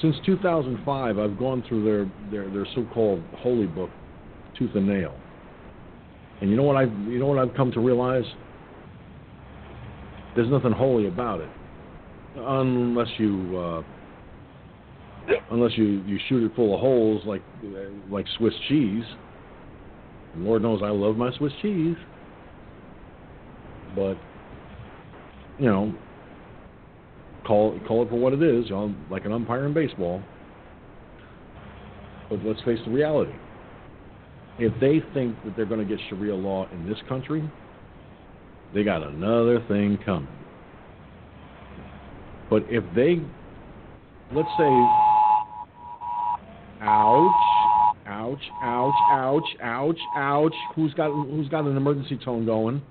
since 0.00 0.16
2005, 0.24 1.18
I've 1.18 1.38
gone 1.38 1.64
through 1.68 1.84
their 1.84 2.10
their, 2.30 2.50
their 2.50 2.66
so-called 2.74 3.22
holy 3.38 3.66
book, 3.66 3.90
tooth 4.58 4.70
and 4.74 4.86
nail. 4.86 5.14
And 6.40 6.50
you 6.50 6.56
know 6.56 6.62
what 6.62 6.76
I 6.76 6.82
you 6.82 7.18
know 7.18 7.26
what 7.26 7.38
I've 7.38 7.54
come 7.54 7.72
to 7.72 7.80
realize? 7.80 8.24
There's 10.34 10.50
nothing 10.50 10.72
holy 10.72 11.08
about 11.08 11.40
it, 11.40 11.48
unless 12.36 13.08
you 13.18 13.58
uh, 13.58 13.82
unless 15.50 15.76
you, 15.76 16.02
you 16.06 16.18
shoot 16.28 16.44
it 16.44 16.54
full 16.54 16.74
of 16.74 16.80
holes 16.80 17.22
like 17.26 17.42
like 18.10 18.26
Swiss 18.36 18.54
cheese. 18.68 19.04
And 20.34 20.44
Lord 20.44 20.62
knows 20.62 20.80
I 20.82 20.90
love 20.90 21.16
my 21.16 21.32
Swiss 21.36 21.52
cheese, 21.62 21.96
but 23.94 24.16
you 25.58 25.66
know, 25.66 25.94
call 27.46 27.78
call 27.86 28.02
it 28.02 28.10
for 28.10 28.16
what 28.16 28.32
it 28.32 28.42
is, 28.42 28.66
you 28.66 28.74
know, 28.74 28.94
like 29.10 29.24
an 29.24 29.32
umpire 29.32 29.66
in 29.66 29.74
baseball. 29.74 30.22
But 32.28 32.44
let's 32.44 32.60
face 32.62 32.78
the 32.84 32.90
reality. 32.90 33.32
If 34.58 34.72
they 34.80 35.02
think 35.14 35.36
that 35.44 35.54
they're 35.54 35.66
going 35.66 35.86
to 35.86 35.96
get 35.96 36.02
Sharia 36.08 36.34
law 36.34 36.66
in 36.72 36.88
this 36.88 36.98
country, 37.08 37.48
they 38.74 38.84
got 38.84 39.02
another 39.02 39.64
thing 39.68 39.98
coming. 40.04 40.28
But 42.48 42.64
if 42.68 42.82
they, 42.94 43.20
let's 44.32 44.48
say, 44.58 45.05
ouch, 46.86 47.96
ouch, 48.06 48.42
ouch, 48.62 48.94
ouch, 49.10 49.48
ouch, 49.62 49.98
ouch. 50.16 50.54
Who's 50.74 50.94
got 50.94 51.10
who's 51.10 51.48
got 51.48 51.64
an 51.64 51.76
emergency 51.76 52.18
tone 52.24 52.46
going? 52.46 52.82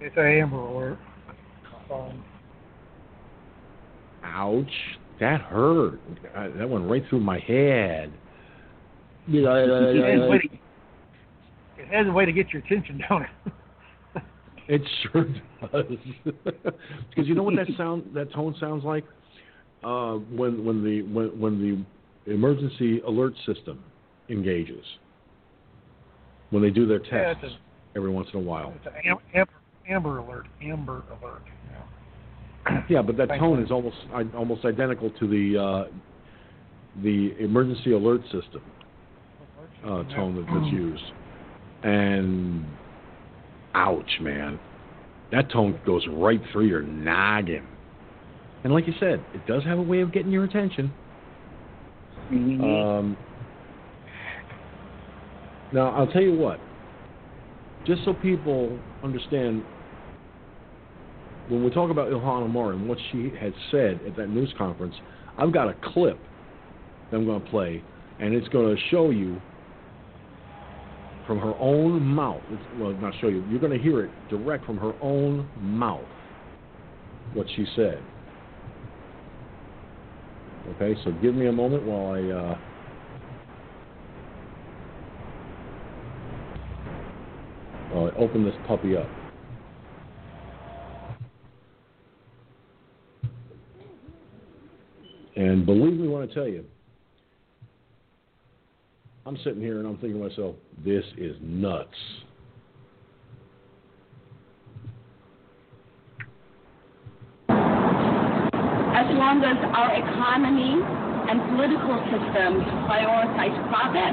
It's 0.00 0.16
an 0.16 0.26
Amber 0.26 0.56
Alert. 0.56 0.98
Um, 1.92 2.24
Ouch, 4.24 4.70
that 5.20 5.40
hurt. 5.42 6.00
I, 6.34 6.48
that 6.48 6.68
went 6.68 6.88
right 6.88 7.02
through 7.08 7.20
my 7.20 7.38
head. 7.38 8.12
You 9.26 9.42
know, 9.42 9.54
it, 9.54 9.68
has 9.68 10.20
a 10.20 10.28
way 10.28 10.38
to, 10.38 10.48
it 11.78 11.88
has 11.88 12.06
a 12.06 12.10
way 12.10 12.24
to 12.24 12.32
get 12.32 12.50
your 12.52 12.62
attention, 12.62 13.02
don't 13.08 13.22
it? 13.22 13.28
It 14.68 14.82
sure 15.02 15.26
does. 15.72 15.84
Because 17.10 17.28
you 17.28 17.34
know 17.34 17.42
what 17.42 17.56
that 17.56 17.66
sound 17.76 18.10
that 18.14 18.32
tone 18.32 18.54
sounds 18.58 18.84
like 18.84 19.04
uh, 19.84 20.14
when 20.14 20.64
when 20.64 20.82
the 20.82 21.02
when 21.02 21.38
when 21.38 21.60
the 21.60 21.84
emergency 22.26 23.00
alert 23.00 23.34
system 23.46 23.82
engages 24.28 24.84
when 26.50 26.62
they 26.62 26.70
do 26.70 26.86
their 26.86 27.02
Yeah, 27.04 27.34
tests 27.34 27.56
every 27.96 28.10
once 28.10 28.28
in 28.32 28.40
a 28.40 28.42
while. 28.42 28.72
It's 28.76 28.86
an 28.86 29.18
amber, 29.34 29.48
amber 29.88 30.18
Alert. 30.18 30.46
Amber 30.62 31.02
Alert. 31.20 31.42
Yeah. 31.70 32.82
Yeah, 32.88 33.02
but 33.02 33.16
that 33.16 33.28
Thank 33.28 33.40
tone 33.40 33.58
you. 33.58 33.64
is 33.64 33.70
almost 33.70 33.96
almost 34.36 34.64
identical 34.64 35.10
to 35.10 35.26
the 35.26 35.60
uh, 35.60 35.84
the 37.02 37.34
emergency 37.40 37.92
alert 37.92 38.22
system 38.30 38.62
uh, 39.84 40.04
tone 40.14 40.36
that, 40.36 40.46
that's 40.52 40.66
used. 40.72 41.02
And 41.82 42.64
ouch, 43.74 44.10
man, 44.20 44.58
that 45.32 45.50
tone 45.50 45.78
goes 45.84 46.06
right 46.08 46.40
through 46.52 46.66
your 46.66 46.82
noggin. 46.82 47.66
And 48.64 48.72
like 48.72 48.86
you 48.86 48.94
said, 49.00 49.24
it 49.34 49.44
does 49.46 49.64
have 49.64 49.78
a 49.78 49.82
way 49.82 50.00
of 50.00 50.12
getting 50.12 50.30
your 50.30 50.44
attention. 50.44 50.92
Mhm. 52.30 52.62
Um, 52.62 53.16
now, 55.72 55.88
I'll 55.90 56.06
tell 56.06 56.22
you 56.22 56.34
what, 56.34 56.60
just 57.86 58.04
so 58.04 58.12
people 58.12 58.78
understand, 59.02 59.62
when 61.48 61.64
we 61.64 61.70
talk 61.70 61.90
about 61.90 62.10
Ilhan 62.10 62.42
Omar 62.42 62.72
and 62.72 62.88
what 62.88 62.98
she 63.10 63.30
had 63.40 63.54
said 63.70 64.00
at 64.06 64.16
that 64.16 64.28
news 64.28 64.52
conference, 64.56 64.94
I've 65.38 65.52
got 65.52 65.68
a 65.68 65.74
clip 65.92 66.18
that 67.10 67.16
I'm 67.16 67.24
going 67.24 67.42
to 67.42 67.50
play, 67.50 67.82
and 68.20 68.34
it's 68.34 68.48
going 68.48 68.74
to 68.74 68.82
show 68.90 69.10
you 69.10 69.40
from 71.26 71.38
her 71.38 71.54
own 71.58 72.02
mouth. 72.02 72.42
It's, 72.50 72.62
well, 72.78 72.92
not 72.92 73.14
show 73.20 73.28
you, 73.28 73.44
you're 73.48 73.60
going 73.60 73.72
to 73.72 73.82
hear 73.82 74.04
it 74.04 74.10
direct 74.28 74.64
from 74.66 74.76
her 74.76 74.92
own 75.00 75.48
mouth 75.60 76.00
what 77.34 77.46
she 77.56 77.66
said. 77.76 78.02
Okay, 80.70 80.98
so 81.04 81.12
give 81.22 81.34
me 81.34 81.46
a 81.46 81.52
moment 81.52 81.82
while 81.84 82.14
I. 82.14 82.20
Uh, 82.22 82.58
while 87.92 88.06
I 88.06 88.10
open 88.16 88.44
this 88.44 88.54
puppy 88.66 88.96
up. 88.96 89.08
And 95.36 95.66
believe 95.66 95.94
me 95.94 96.08
when 96.08 96.28
I 96.28 96.32
tell 96.32 96.46
you, 96.46 96.64
I'm 99.26 99.36
sitting 99.38 99.60
here 99.60 99.78
and 99.78 99.86
I'm 99.86 99.96
thinking 99.98 100.20
to 100.20 100.28
myself, 100.28 100.56
this 100.84 101.04
is 101.16 101.36
nuts. 101.40 101.88
As 108.92 109.08
long 109.16 109.40
as 109.40 109.56
our 109.72 109.96
economy 109.96 110.76
and 110.76 111.40
political 111.56 111.96
systems 112.12 112.60
prioritize 112.84 113.56
profit 113.72 114.12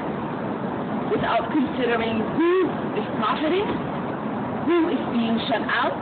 without 1.12 1.52
considering 1.52 2.24
who 2.40 2.54
is 2.96 3.04
profiting, 3.20 3.68
who 4.64 4.88
is 4.88 5.04
being 5.12 5.36
shut 5.52 5.68
out, 5.68 6.00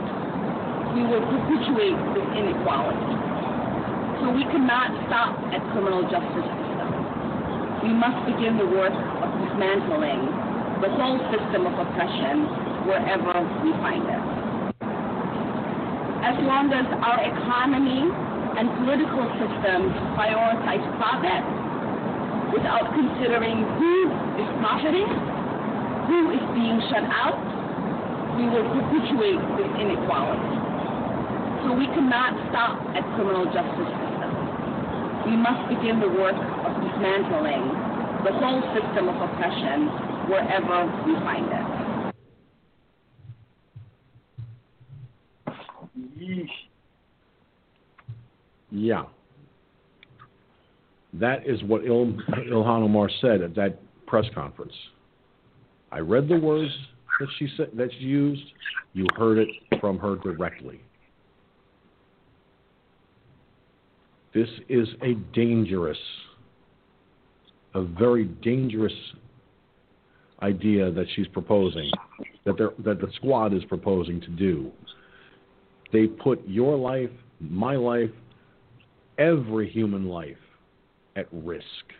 we 0.94 1.02
will 1.10 1.26
perpetuate 1.26 1.98
this 2.14 2.28
inequality. 2.38 3.18
So 4.22 4.30
we 4.30 4.46
cannot 4.46 4.94
stop 5.10 5.34
at 5.50 5.58
criminal 5.74 6.06
justice 6.06 6.46
system. 6.46 6.88
We 7.82 7.90
must 7.98 8.30
begin 8.30 8.62
the 8.62 8.68
work 8.78 8.94
of 8.94 9.28
dismantling 9.42 10.22
the 10.86 10.90
whole 10.94 11.18
system 11.34 11.66
of 11.66 11.74
oppression 11.82 12.46
wherever 12.86 13.42
we 13.66 13.74
find 13.82 14.06
it 14.06 14.38
as 16.18 16.34
long 16.42 16.66
as 16.74 16.82
our 16.98 17.22
economy 17.22 18.10
and 18.58 18.66
political 18.82 19.22
systems 19.38 19.94
prioritize 20.18 20.82
profit 20.98 21.46
without 22.50 22.90
considering 22.90 23.62
who 23.78 24.10
is 24.34 24.50
profiting, 24.58 25.06
who 26.10 26.34
is 26.34 26.42
being 26.58 26.82
shut 26.90 27.06
out, 27.06 27.38
we 28.34 28.50
will 28.50 28.66
perpetuate 28.74 29.38
this 29.54 29.70
inequality. 29.78 30.58
So 31.62 31.70
we 31.70 31.86
cannot 31.94 32.34
stop 32.50 32.82
at 32.98 33.06
criminal 33.14 33.46
justice 33.46 33.94
system. 33.94 34.30
We 35.30 35.38
must 35.38 35.62
begin 35.70 36.02
the 36.02 36.10
work 36.10 36.34
of 36.34 36.72
dismantling 36.82 37.62
the 38.26 38.34
whole 38.42 38.62
system 38.74 39.06
of 39.06 39.22
oppression 39.22 39.86
wherever 40.26 40.82
we 41.06 41.14
find 41.22 41.46
it. 41.46 41.66
Yeesh. 46.18 46.67
Yeah. 48.70 49.04
That 51.14 51.46
is 51.46 51.62
what 51.64 51.84
Il- 51.84 52.12
Ilhan 52.28 52.82
Omar 52.82 53.10
said 53.20 53.42
at 53.42 53.54
that 53.54 53.78
press 54.06 54.26
conference. 54.34 54.74
I 55.90 56.00
read 56.00 56.28
the 56.28 56.38
words 56.38 56.70
that 57.18 57.28
she 57.38 57.48
said 57.56 57.70
that 57.74 57.90
she 57.98 58.04
used. 58.04 58.42
You 58.92 59.06
heard 59.16 59.38
it 59.38 59.48
from 59.80 59.98
her 59.98 60.16
directly. 60.16 60.80
This 64.34 64.48
is 64.68 64.88
a 65.02 65.14
dangerous, 65.32 65.98
a 67.74 67.82
very 67.82 68.24
dangerous 68.24 68.92
idea 70.42 70.90
that 70.90 71.06
she's 71.16 71.26
proposing, 71.28 71.90
that 72.44 72.56
that 72.84 73.00
the 73.00 73.10
squad 73.16 73.54
is 73.54 73.64
proposing 73.64 74.20
to 74.20 74.28
do. 74.28 74.70
They 75.92 76.06
put 76.06 76.46
your 76.46 76.76
life, 76.76 77.10
my 77.40 77.76
life, 77.76 78.10
every 79.18 79.68
human 79.68 80.08
life 80.08 80.38
at 81.16 81.26
risk. 81.32 81.92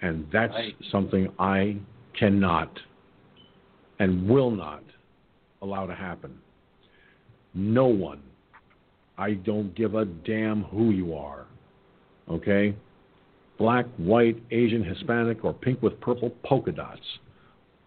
And 0.00 0.28
that's 0.30 0.54
Right. 0.54 0.76
something 0.84 1.32
I 1.38 1.78
cannot 2.14 2.80
and 3.98 4.28
will 4.28 4.50
not 4.50 4.82
allow 5.60 5.86
to 5.86 5.94
happen. 5.94 6.40
No 7.54 7.86
one. 7.86 8.22
I 9.18 9.34
don't 9.34 9.74
give 9.74 9.94
a 9.94 10.04
damn 10.04 10.64
who 10.64 10.90
you 10.90 11.14
are. 11.14 11.46
Okay? 12.28 12.74
Black, 13.58 13.86
white, 13.96 14.42
Asian, 14.50 14.82
Hispanic, 14.82 15.44
or 15.44 15.52
pink 15.52 15.82
with 15.82 16.00
purple 16.00 16.30
polka 16.42 16.72
dots. 16.72 17.18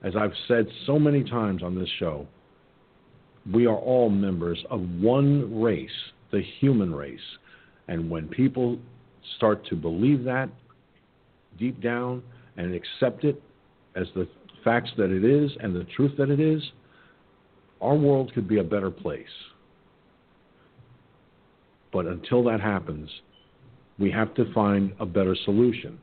As 0.03 0.15
I've 0.15 0.35
said 0.47 0.67
so 0.85 0.99
many 0.99 1.23
times 1.23 1.63
on 1.63 1.75
this 1.75 1.89
show, 1.89 2.27
we 3.51 3.65
are 3.65 3.75
all 3.75 4.09
members 4.09 4.63
of 4.69 4.81
one 5.01 5.61
race, 5.61 6.11
the 6.35 6.43
human 6.59 6.93
race. 6.93 7.19
And 7.87 8.09
when 8.09 8.27
people 8.27 8.77
start 9.37 9.65
to 9.67 9.75
believe 9.75 10.25
that, 10.25 10.49
deep 11.57 11.81
down 11.81 12.21
and 12.57 12.75
accept 12.75 13.23
it 13.23 13.41
as 13.95 14.07
the 14.15 14.27
facts 14.65 14.89
that 14.97 15.11
it 15.11 15.23
is 15.23 15.49
and 15.61 15.73
the 15.73 15.85
truth 15.95 16.11
that 16.17 16.29
it 16.29 16.41
is, 16.41 16.61
our 17.79 17.95
world 17.95 18.33
could 18.33 18.49
be 18.49 18.59
a 18.59 18.63
better 18.63 18.91
place. 18.91 19.25
But 21.93 22.05
until 22.05 22.43
that 22.43 22.59
happens, 22.59 23.09
we 23.97 24.11
have 24.11 24.33
to 24.33 24.51
find 24.53 24.93
a 24.99 25.05
better 25.05 25.37
solution. 25.45 25.97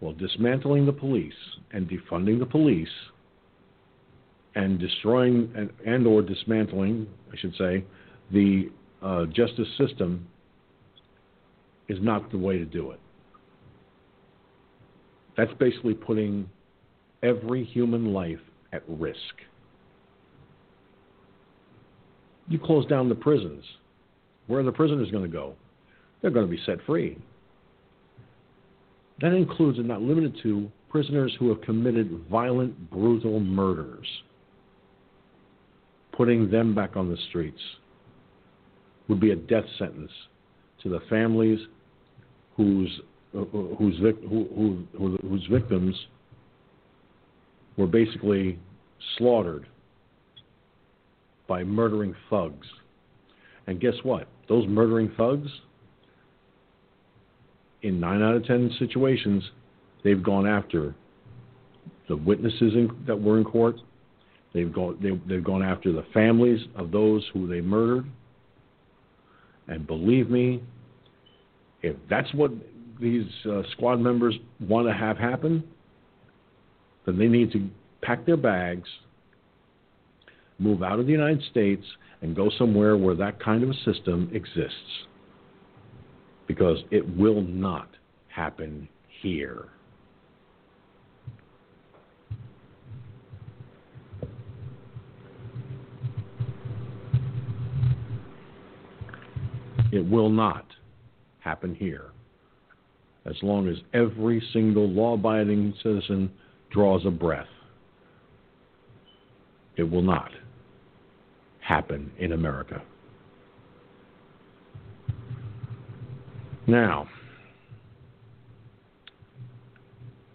Well, 0.00 0.12
dismantling 0.12 0.86
the 0.86 0.92
police 0.92 1.32
and 1.70 1.88
defunding 1.88 2.40
the 2.40 2.46
police 2.46 2.88
and 4.56 4.80
destroying 4.80 5.52
and, 5.54 5.70
and 5.86 6.04
or 6.04 6.20
dismantling, 6.22 7.06
I 7.32 7.36
should 7.36 7.54
say, 7.56 7.84
the 8.32 8.70
uh, 9.02 9.26
justice 9.26 9.68
system 9.78 10.26
is 11.88 11.98
not 12.00 12.30
the 12.30 12.38
way 12.38 12.58
to 12.58 12.64
do 12.64 12.90
it. 12.90 13.00
That's 15.36 15.52
basically 15.54 15.94
putting 15.94 16.48
every 17.22 17.64
human 17.64 18.12
life 18.12 18.40
at 18.72 18.82
risk. 18.88 19.18
You 22.48 22.58
close 22.58 22.86
down 22.86 23.08
the 23.08 23.14
prisons. 23.14 23.64
Where 24.46 24.60
are 24.60 24.64
the 24.64 24.72
prisoners 24.72 25.10
going 25.10 25.24
to 25.24 25.30
go? 25.30 25.54
They're 26.22 26.30
going 26.30 26.46
to 26.46 26.50
be 26.50 26.62
set 26.64 26.78
free. 26.86 27.18
That 29.20 29.32
includes 29.32 29.78
and 29.78 29.88
not 29.88 30.02
limited 30.02 30.36
to 30.42 30.70
prisoners 30.88 31.34
who 31.38 31.48
have 31.48 31.60
committed 31.62 32.24
violent, 32.30 32.90
brutal 32.90 33.40
murders. 33.40 34.06
Putting 36.12 36.50
them 36.50 36.74
back 36.74 36.96
on 36.96 37.10
the 37.10 37.16
streets 37.28 37.60
would 39.08 39.20
be 39.20 39.30
a 39.30 39.36
death 39.36 39.64
sentence 39.78 40.10
to 40.82 40.88
the 40.88 41.00
families 41.08 41.58
whose 42.56 43.00
uh, 43.36 43.40
whose, 43.40 43.98
who, 43.98 44.86
who, 44.96 45.18
whose 45.28 45.46
victims 45.50 45.94
were 47.76 47.86
basically 47.86 48.58
slaughtered 49.18 49.66
by 51.46 51.62
murdering 51.62 52.14
thugs. 52.30 52.66
And 53.66 53.80
guess 53.80 53.94
what? 54.02 54.28
Those 54.48 54.66
murdering 54.66 55.12
thugs, 55.16 55.48
in 57.82 58.00
nine 58.00 58.22
out 58.22 58.34
of 58.34 58.44
ten 58.46 58.70
situations, 58.78 59.42
they've 60.02 60.22
gone 60.22 60.46
after 60.46 60.94
the 62.08 62.16
witnesses 62.16 62.72
in, 62.74 62.88
that 63.06 63.20
were 63.20 63.38
in 63.38 63.44
court. 63.44 63.76
They've 64.54 64.72
gone, 64.72 64.98
they, 65.02 65.10
they've 65.28 65.44
gone 65.44 65.62
after 65.62 65.92
the 65.92 66.04
families 66.14 66.60
of 66.74 66.90
those 66.90 67.24
who 67.34 67.46
they 67.46 67.60
murdered. 67.60 68.06
And 69.68 69.86
believe 69.86 70.30
me, 70.30 70.62
if 71.82 71.96
that's 72.08 72.32
what 72.34 72.50
these 73.00 73.26
uh, 73.50 73.62
squad 73.72 73.96
members 73.96 74.34
want 74.60 74.86
to 74.86 74.92
have 74.92 75.18
happen, 75.18 75.62
then 77.04 77.18
they 77.18 77.28
need 77.28 77.52
to 77.52 77.68
pack 78.02 78.24
their 78.26 78.36
bags, 78.36 78.88
move 80.58 80.82
out 80.82 80.98
of 80.98 81.06
the 81.06 81.12
United 81.12 81.42
States, 81.50 81.84
and 82.22 82.34
go 82.34 82.50
somewhere 82.58 82.96
where 82.96 83.14
that 83.14 83.40
kind 83.40 83.62
of 83.62 83.70
a 83.70 83.74
system 83.84 84.30
exists. 84.32 85.06
Because 86.46 86.78
it 86.90 87.16
will 87.16 87.42
not 87.42 87.88
happen 88.28 88.88
here. 89.20 89.66
It 99.92 100.08
will 100.08 100.28
not 100.28 100.66
happen 101.40 101.74
here 101.74 102.10
as 103.24 103.36
long 103.42 103.68
as 103.68 103.76
every 103.92 104.42
single 104.52 104.88
law 104.88 105.14
abiding 105.14 105.74
citizen 105.82 106.30
draws 106.70 107.04
a 107.06 107.10
breath. 107.10 107.46
It 109.76 109.82
will 109.82 110.02
not 110.02 110.30
happen 111.60 112.10
in 112.18 112.32
America. 112.32 112.82
Now, 116.68 117.08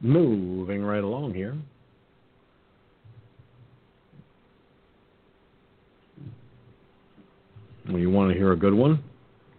moving 0.01 0.81
right 0.81 1.03
along 1.03 1.33
here. 1.33 1.57
You 7.87 8.09
want 8.09 8.31
to 8.31 8.37
hear 8.37 8.53
a 8.53 8.57
good 8.57 8.73
one? 8.73 9.03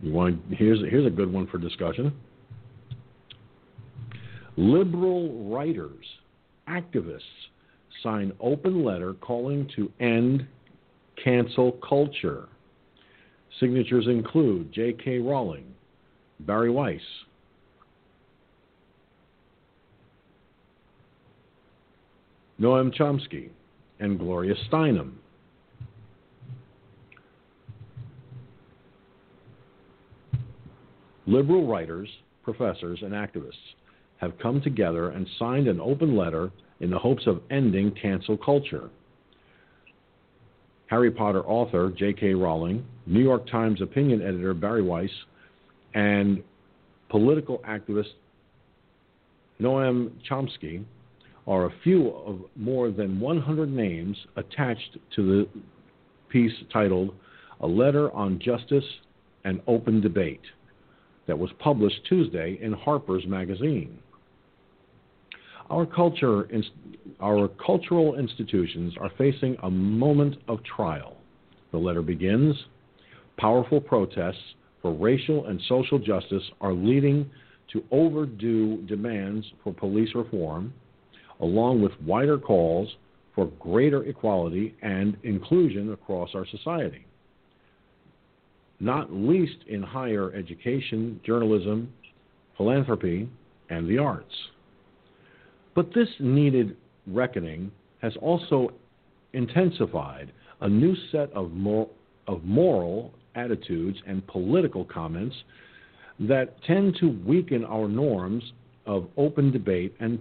You 0.02 0.12
want 0.12 0.40
here's 0.50 0.80
here's 0.90 1.06
a 1.06 1.10
good 1.10 1.32
one 1.32 1.46
for 1.46 1.58
discussion. 1.58 2.12
Liberal 4.56 5.48
writers, 5.48 6.04
activists 6.68 7.20
sign 8.02 8.32
open 8.40 8.84
letter 8.84 9.14
calling 9.14 9.70
to 9.76 9.90
end 10.00 10.46
cancel 11.22 11.72
culture. 11.88 12.48
Signatures 13.60 14.06
include 14.08 14.72
J.K. 14.72 15.18
Rowling, 15.18 15.66
Bari 16.40 16.70
Weiss, 16.70 17.00
Noam 22.60 22.94
Chomsky, 22.96 23.50
and 24.00 24.18
Gloria 24.18 24.54
Steinem. 24.70 25.12
Liberal 31.32 31.66
writers, 31.66 32.10
professors, 32.42 32.98
and 33.00 33.12
activists 33.12 33.72
have 34.18 34.38
come 34.38 34.60
together 34.60 35.12
and 35.12 35.26
signed 35.38 35.66
an 35.66 35.80
open 35.80 36.14
letter 36.14 36.50
in 36.80 36.90
the 36.90 36.98
hopes 36.98 37.26
of 37.26 37.40
ending 37.50 37.90
cancel 37.92 38.36
culture. 38.36 38.90
Harry 40.88 41.10
Potter 41.10 41.42
author 41.46 41.90
J.K. 41.90 42.34
Rowling, 42.34 42.84
New 43.06 43.22
York 43.22 43.48
Times 43.50 43.80
opinion 43.80 44.20
editor 44.20 44.52
Bari 44.52 44.82
Weiss, 44.82 45.09
and 45.94 46.42
political 47.09 47.62
activist 47.66 48.12
Noam 49.59 50.10
Chomsky 50.30 50.84
are 51.46 51.64
a 51.64 51.72
few 51.82 52.10
of 52.10 52.40
more 52.56 52.90
than 52.90 53.18
100 53.18 53.72
names 53.72 54.18
attached 54.36 54.98
to 55.16 55.22
the 55.26 55.60
piece 56.28 56.52
titled 56.70 57.14
A 57.62 57.66
Letter 57.66 58.12
on 58.12 58.38
Justice 58.38 58.84
and 59.44 59.62
Open 59.66 60.02
Debate 60.02 60.42
that 61.26 61.38
was 61.38 61.50
published 61.58 62.00
Tuesday 62.08 62.58
in 62.60 62.72
Harper's 62.72 63.26
Magazine. 63.26 63.98
Our 65.70 65.86
culture, 65.86 66.48
our 67.20 67.48
cultural 67.64 68.18
institutions 68.18 68.94
are 69.00 69.10
facing 69.16 69.56
a 69.62 69.70
moment 69.70 70.36
of 70.48 70.58
trial. 70.64 71.16
The 71.70 71.78
letter 71.78 72.02
begins 72.02 72.56
Powerful 73.38 73.80
protests 73.80 74.54
for 74.80 74.92
racial 74.92 75.46
and 75.46 75.60
social 75.68 75.98
justice 75.98 76.42
are 76.60 76.72
leading 76.72 77.30
to 77.72 77.82
overdue 77.90 78.82
demands 78.82 79.46
for 79.64 79.72
police 79.72 80.14
reform, 80.14 80.72
along 81.40 81.82
with 81.82 81.92
wider 82.02 82.38
calls 82.38 82.88
for 83.34 83.46
greater 83.58 84.04
equality 84.04 84.74
and 84.82 85.16
inclusion 85.22 85.92
across 85.92 86.30
our 86.34 86.46
society, 86.46 87.06
not 88.82 89.12
least 89.12 89.59
in 89.68 89.80
higher 89.80 90.32
education, 90.34 91.20
journalism, 91.24 91.92
philanthropy, 92.56 93.28
and 93.70 93.88
the 93.88 93.96
arts. 93.96 94.34
But 95.76 95.94
this 95.94 96.09
needed 96.18 96.76
reckoning 97.06 97.70
has 98.02 98.12
also 98.20 98.72
intensified 99.34 100.32
a 100.60 100.68
new 100.68 100.96
set 101.12 101.32
of, 101.32 101.52
mor- 101.52 101.88
of 102.26 102.42
moral 102.42 103.14
attitudes 103.36 103.98
and 104.06 104.26
political 104.26 104.84
comments 104.84 105.36
that 106.18 106.60
tend 106.64 106.96
to 106.98 107.18
weaken 107.24 107.64
our 107.64 107.86
norms 107.86 108.42
of 108.84 109.06
open 109.16 109.52
debate 109.52 109.94
and 110.00 110.18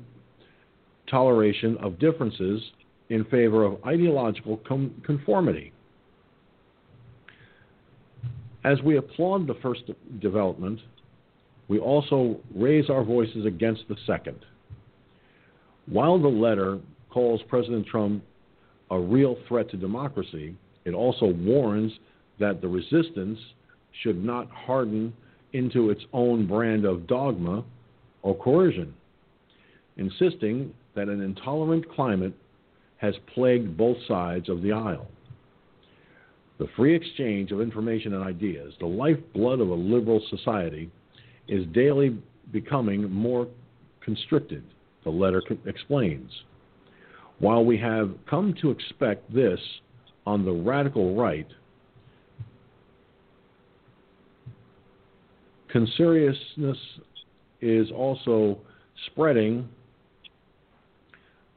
toleration 1.09 1.77
of 1.77 1.97
differences 1.97 2.61
in 3.09 3.25
favor 3.25 3.65
of 3.65 3.83
ideological 3.85 4.57
com- 4.67 4.93
conformity. 5.03 5.73
As 8.63 8.81
we 8.83 8.97
applaud 8.97 9.47
the 9.47 9.55
first 9.61 9.83
development, 10.19 10.79
we 11.67 11.79
also 11.79 12.39
raise 12.55 12.89
our 12.89 13.03
voices 13.03 13.45
against 13.45 13.83
the 13.88 13.95
second. 14.05 14.38
While 15.88 16.19
the 16.19 16.27
letter 16.27 16.79
calls 17.09 17.41
President 17.47 17.88
Trump 17.88 18.23
a 18.91 18.99
real 18.99 19.38
threat 19.47 19.69
to 19.71 19.77
democracy, 19.77 20.55
it 20.85 20.93
also 20.93 21.27
warns 21.27 21.91
that 22.39 22.61
the 22.61 22.67
resistance 22.67 23.39
should 24.03 24.23
not 24.23 24.49
harden 24.49 25.13
into 25.53 25.89
its 25.89 26.03
own 26.13 26.47
brand 26.47 26.85
of 26.85 27.07
dogma 27.07 27.63
or 28.21 28.35
coercion, 28.38 28.93
insisting 29.97 30.73
that 30.95 31.09
an 31.09 31.21
intolerant 31.21 31.89
climate 31.93 32.33
has 32.97 33.15
plagued 33.33 33.75
both 33.75 33.97
sides 34.07 34.49
of 34.49 34.61
the 34.61 34.71
aisle. 34.71 35.07
The 36.61 36.67
free 36.75 36.95
exchange 36.95 37.51
of 37.51 37.59
information 37.59 38.13
and 38.13 38.23
ideas, 38.23 38.75
the 38.79 38.85
lifeblood 38.85 39.61
of 39.61 39.69
a 39.69 39.73
liberal 39.73 40.21
society, 40.29 40.91
is 41.47 41.65
daily 41.73 42.15
becoming 42.51 43.09
more 43.09 43.47
constricted, 43.99 44.63
the 45.03 45.09
letter 45.09 45.41
explains. 45.65 46.29
While 47.39 47.65
we 47.65 47.79
have 47.79 48.11
come 48.29 48.53
to 48.61 48.69
expect 48.69 49.33
this 49.33 49.59
on 50.27 50.45
the 50.45 50.51
radical 50.51 51.15
right, 51.15 51.47
censoriousness 55.73 56.77
is 57.61 57.89
also 57.89 58.59
spreading 59.07 59.67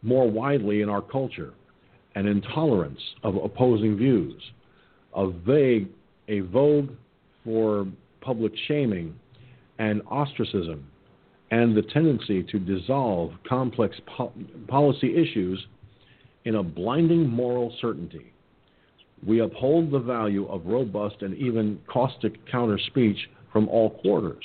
more 0.01 0.31
widely 0.31 0.81
in 0.81 0.89
our 0.89 1.03
culture, 1.03 1.53
an 2.15 2.27
intolerance 2.27 3.01
of 3.23 3.37
opposing 3.37 3.99
views, 3.99 4.43
a 5.15 5.31
vague, 5.31 5.89
a 6.29 6.41
vogue 6.41 6.91
for 7.45 7.87
public 8.21 8.53
shaming 8.67 9.15
and 9.79 10.03
ostracism, 10.11 10.87
and 11.51 11.77
the 11.77 11.83
tendency 11.83 12.43
to 12.43 12.59
dissolve 12.59 13.33
complex 13.49 13.97
po- 14.07 14.33
policy 14.69 15.17
issues 15.17 15.65
in 16.45 16.57
a 16.57 16.63
blinding 16.63 17.29
moral 17.29 17.75
certainty. 17.81 18.33
We 19.27 19.41
uphold 19.41 19.91
the 19.91 19.99
value 19.99 20.47
of 20.49 20.67
robust 20.67 21.23
and 21.23 21.35
even 21.37 21.79
caustic 21.89 22.47
counter 22.51 22.79
speech 22.79 23.17
from 23.53 23.69
all 23.69 23.91
quarters, 23.91 24.45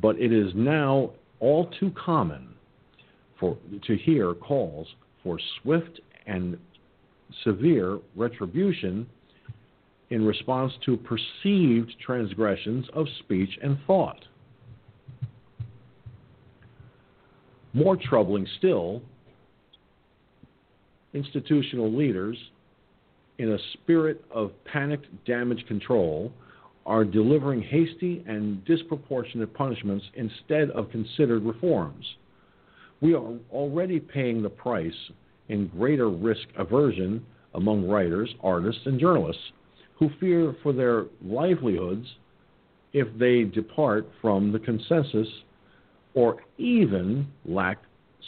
but 0.00 0.18
it 0.18 0.32
is 0.32 0.52
now 0.54 1.10
all 1.40 1.70
too 1.80 1.92
common 1.92 2.48
for, 3.40 3.56
to 3.86 3.96
hear 3.96 4.34
calls 4.34 4.86
for 5.22 5.38
swift 5.60 6.00
and 6.26 6.56
severe 7.42 7.98
retribution 8.14 9.06
in 10.12 10.26
response 10.26 10.70
to 10.84 10.98
perceived 10.98 11.90
transgressions 11.98 12.84
of 12.92 13.06
speech 13.20 13.48
and 13.62 13.78
thought. 13.86 14.22
More 17.72 17.96
troubling 17.96 18.46
still, 18.58 19.00
institutional 21.14 21.90
leaders, 21.90 22.36
in 23.38 23.52
a 23.52 23.58
spirit 23.72 24.22
of 24.30 24.52
panicked 24.66 25.06
damage 25.24 25.64
control, 25.66 26.30
are 26.84 27.06
delivering 27.06 27.62
hasty 27.62 28.22
and 28.28 28.62
disproportionate 28.66 29.54
punishments 29.54 30.04
instead 30.14 30.68
of 30.72 30.90
considered 30.90 31.42
reforms. 31.42 32.04
We 33.00 33.14
are 33.14 33.32
already 33.50 33.98
paying 33.98 34.42
the 34.42 34.50
price 34.50 34.92
in 35.48 35.68
greater 35.68 36.10
risk 36.10 36.46
aversion 36.58 37.24
among 37.54 37.88
writers, 37.88 38.28
artists, 38.42 38.82
and 38.84 39.00
journalists 39.00 39.42
who 40.02 40.10
fear 40.18 40.56
for 40.64 40.72
their 40.72 41.04
livelihoods 41.24 42.08
if 42.92 43.06
they 43.18 43.44
depart 43.44 44.08
from 44.20 44.50
the 44.50 44.58
consensus 44.58 45.28
or 46.14 46.38
even 46.58 47.24
lack 47.44 47.78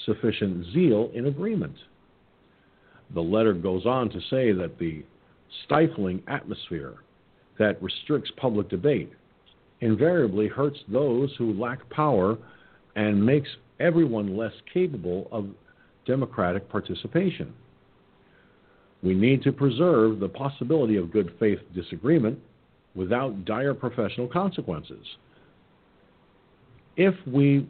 sufficient 0.06 0.64
zeal 0.72 1.10
in 1.14 1.26
agreement. 1.26 1.74
The 3.12 3.20
letter 3.20 3.55
goes 3.55 3.86
on 3.86 4.09
to 4.10 4.20
say 4.30 4.52
that 4.52 4.78
the 4.78 5.05
stifling 5.64 6.22
atmosphere 6.28 6.94
that 7.59 7.82
restricts 7.82 8.30
public 8.36 8.68
debate 8.68 9.12
invariably 9.80 10.46
hurts 10.46 10.78
those 10.86 11.34
who 11.38 11.55
lack 11.55 11.90
power 11.90 12.38
and 12.94 13.24
makes 13.24 13.48
everyone 13.80 14.36
less 14.36 14.55
capable 14.72 15.26
of 15.32 15.48
democratic 16.06 16.68
participation. 16.68 17.52
We 19.05 19.14
need 19.14 19.43
to 19.43 19.52
preserve 19.52 20.18
the 20.18 20.31
possibility 20.31 20.97
of 20.97 21.12
good 21.12 21.35
faith 21.39 21.59
disagreement 21.74 22.39
without 22.94 23.44
dire 23.44 23.74
professional 23.74 24.26
consequences. 24.26 25.05
If 26.97 27.14
we 27.26 27.68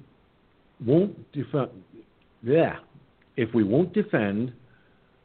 won't 0.87 1.33
defend, 1.33 1.71
yeah, 2.45 2.77
if 3.37 3.53
we 3.53 3.65
won't 3.65 3.93
defend 3.93 4.53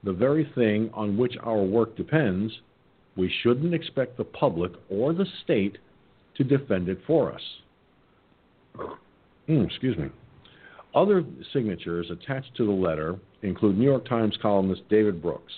the 0.04 0.14
very 0.14 0.52
thing 0.56 0.90
on 0.94 1.16
which 1.16 1.36
our 1.44 1.62
work 1.62 1.96
depends, 1.96 2.52
we 3.16 3.32
shouldn't 3.44 3.76
expect 3.76 4.18
the 4.18 4.24
public 4.24 4.72
or 4.90 5.14
the 5.14 5.26
state 5.44 5.78
to 6.38 6.44
defend 6.44 6.90
it 6.90 7.00
for 7.06 7.32
us. 7.32 7.42
Mm, 9.48 9.66
excuse 9.68 9.98
me. 9.98 10.10
Other 10.96 11.24
signatures 11.54 12.10
attached 12.10 12.56
to 12.56 12.66
the 12.66 12.72
letter 12.72 13.20
include 13.44 13.78
New 13.78 13.86
York 13.86 14.08
Times 14.08 14.36
columnist 14.42 14.82
David 14.90 15.22
Brooks 15.22 15.54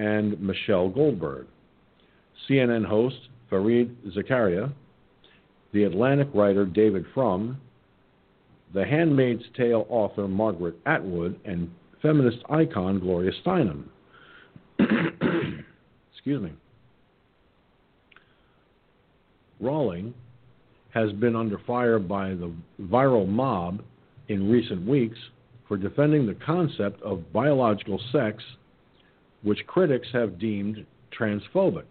and 0.00 0.40
Michelle 0.40 0.88
Goldberg, 0.88 1.46
CNN 2.48 2.86
host 2.86 3.28
Fareed 3.52 3.94
Zakaria, 4.16 4.72
The 5.74 5.84
Atlantic 5.84 6.28
writer 6.32 6.64
David 6.64 7.04
Frum, 7.12 7.60
The 8.72 8.82
Handmaid's 8.82 9.44
Tale 9.54 9.84
author 9.90 10.26
Margaret 10.26 10.76
Atwood, 10.86 11.38
and 11.44 11.70
feminist 12.00 12.38
icon 12.48 12.98
Gloria 12.98 13.30
Steinem. 13.44 13.84
Excuse 16.14 16.42
me. 16.42 16.52
Rowling 19.60 20.14
has 20.94 21.12
been 21.12 21.36
under 21.36 21.58
fire 21.66 21.98
by 21.98 22.30
the 22.30 22.50
viral 22.84 23.28
mob 23.28 23.82
in 24.28 24.50
recent 24.50 24.86
weeks 24.88 25.18
for 25.68 25.76
defending 25.76 26.26
the 26.26 26.36
concept 26.46 27.02
of 27.02 27.30
biological 27.34 28.00
sex, 28.12 28.42
which 29.42 29.66
critics 29.66 30.08
have 30.12 30.38
deemed 30.38 30.84
transphobic. 31.18 31.86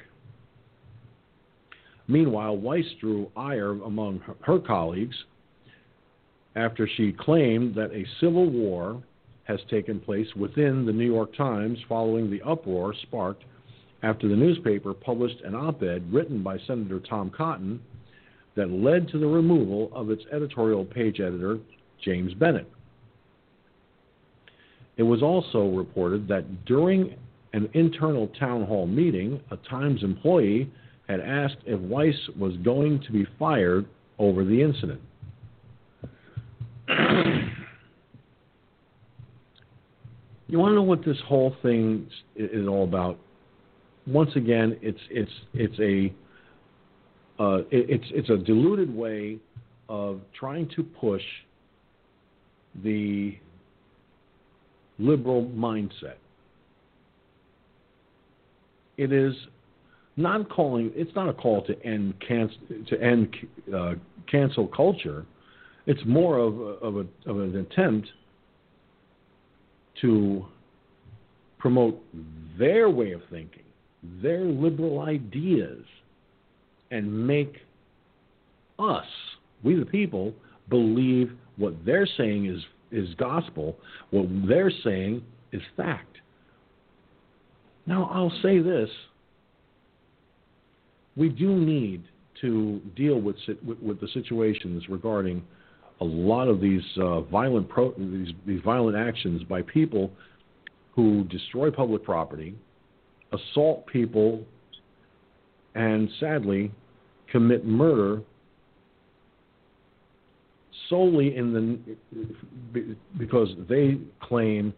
Meanwhile, 2.07 2.57
Weiss 2.57 2.85
drew 2.99 3.31
ire 3.35 3.71
among 3.83 4.21
her 4.41 4.59
colleagues 4.59 5.15
after 6.55 6.87
she 6.87 7.11
claimed 7.11 7.75
that 7.75 7.91
a 7.91 8.05
civil 8.19 8.49
war 8.49 9.03
has 9.43 9.59
taken 9.69 9.99
place 9.99 10.27
within 10.35 10.85
the 10.85 10.91
New 10.91 11.05
York 11.05 11.35
Times 11.35 11.77
following 11.87 12.29
the 12.29 12.41
uproar 12.41 12.93
sparked 13.03 13.43
after 14.03 14.27
the 14.27 14.35
newspaper 14.35 14.93
published 14.93 15.41
an 15.41 15.55
op 15.55 15.83
ed 15.83 16.11
written 16.11 16.41
by 16.41 16.57
Senator 16.67 16.99
Tom 16.99 17.29
Cotton 17.29 17.79
that 18.55 18.71
led 18.71 19.07
to 19.09 19.19
the 19.19 19.27
removal 19.27 19.89
of 19.93 20.09
its 20.09 20.23
editorial 20.31 20.85
page 20.85 21.19
editor, 21.19 21.59
James 22.03 22.33
Bennet. 22.33 22.69
It 24.97 25.03
was 25.03 25.23
also 25.23 25.69
reported 25.69 26.27
that 26.27 26.65
during 26.65 27.15
an 27.53 27.69
internal 27.73 28.27
town 28.39 28.65
hall 28.65 28.85
meeting, 28.85 29.41
a 29.51 29.57
Times 29.57 30.03
employee 30.03 30.71
had 31.07 31.19
asked 31.19 31.57
if 31.65 31.79
Weiss 31.79 32.15
was 32.37 32.55
going 32.57 33.01
to 33.01 33.11
be 33.11 33.25
fired 33.37 33.85
over 34.19 34.45
the 34.45 34.61
incident. 34.61 35.01
you 40.47 40.57
want 40.57 40.71
to 40.71 40.75
know 40.75 40.83
what 40.83 41.03
this 41.03 41.17
whole 41.25 41.55
thing 41.61 42.07
is 42.35 42.67
all 42.67 42.83
about? 42.83 43.17
Once 44.07 44.31
again, 44.35 44.77
it's 44.81 44.99
it's 45.09 45.31
it's 45.53 45.79
a 45.79 46.13
uh, 47.41 47.59
it's 47.71 48.05
it's 48.11 48.29
a 48.29 48.37
diluted 48.37 48.93
way 48.93 49.37
of 49.87 50.21
trying 50.37 50.69
to 50.75 50.83
push 50.83 51.21
the 52.83 53.35
liberal 54.97 55.45
mindset. 55.55 56.15
It 58.99 59.13
is 59.13 59.33
not 60.17 60.49
calling. 60.49 60.91
It's 60.93 61.15
not 61.15 61.29
a 61.29 61.33
call 61.33 61.65
to 61.65 61.85
end 61.85 62.15
cancel 62.19 62.57
to 62.89 63.01
end 63.01 63.33
uh, 63.73 63.93
cancel 64.29 64.67
culture. 64.67 65.25
It's 65.85 66.01
more 66.05 66.37
of 66.37 66.59
of, 66.59 66.97
a, 66.97 67.05
of 67.29 67.39
an 67.39 67.55
attempt 67.55 68.09
to 70.01 70.45
promote 71.59 72.03
their 72.57 72.89
way 72.89 73.13
of 73.13 73.21
thinking, 73.29 73.63
their 74.21 74.43
liberal 74.43 74.99
ideas, 75.01 75.85
and 76.91 77.27
make 77.27 77.59
us, 78.79 79.05
we 79.63 79.75
the 79.75 79.85
people, 79.85 80.33
believe 80.69 81.31
what 81.55 81.73
they're 81.85 82.07
saying 82.17 82.47
is, 82.47 82.61
is 82.91 83.13
gospel, 83.15 83.77
what 84.11 84.25
they're 84.47 84.71
saying 84.83 85.21
is 85.53 85.61
fact. 85.77 86.08
Now, 87.89 88.07
I'll 88.13 88.31
say 88.43 88.59
this. 88.59 88.87
We 91.17 91.27
do 91.27 91.55
need 91.55 92.03
to 92.39 92.79
deal 92.95 93.19
with, 93.19 93.35
with, 93.65 93.79
with 93.79 93.99
the 93.99 94.07
situations 94.13 94.83
regarding 94.87 95.43
a 95.99 96.05
lot 96.05 96.47
of 96.47 96.61
these 96.61 96.83
uh, 97.01 97.21
violent 97.21 97.67
pro- 97.67 97.95
these, 97.97 98.29
these 98.45 98.61
violent 98.63 98.95
actions 98.95 99.41
by 99.43 99.63
people 99.63 100.11
who 100.95 101.23
destroy 101.25 101.71
public 101.71 102.03
property, 102.03 102.55
assault 103.33 103.87
people, 103.87 104.45
and 105.73 106.07
sadly 106.19 106.71
commit 107.31 107.65
murder 107.65 108.21
solely 110.89 111.35
in 111.35 111.53
the 112.71 112.95
because 113.17 113.49
they 113.67 113.97
claim, 114.21 114.75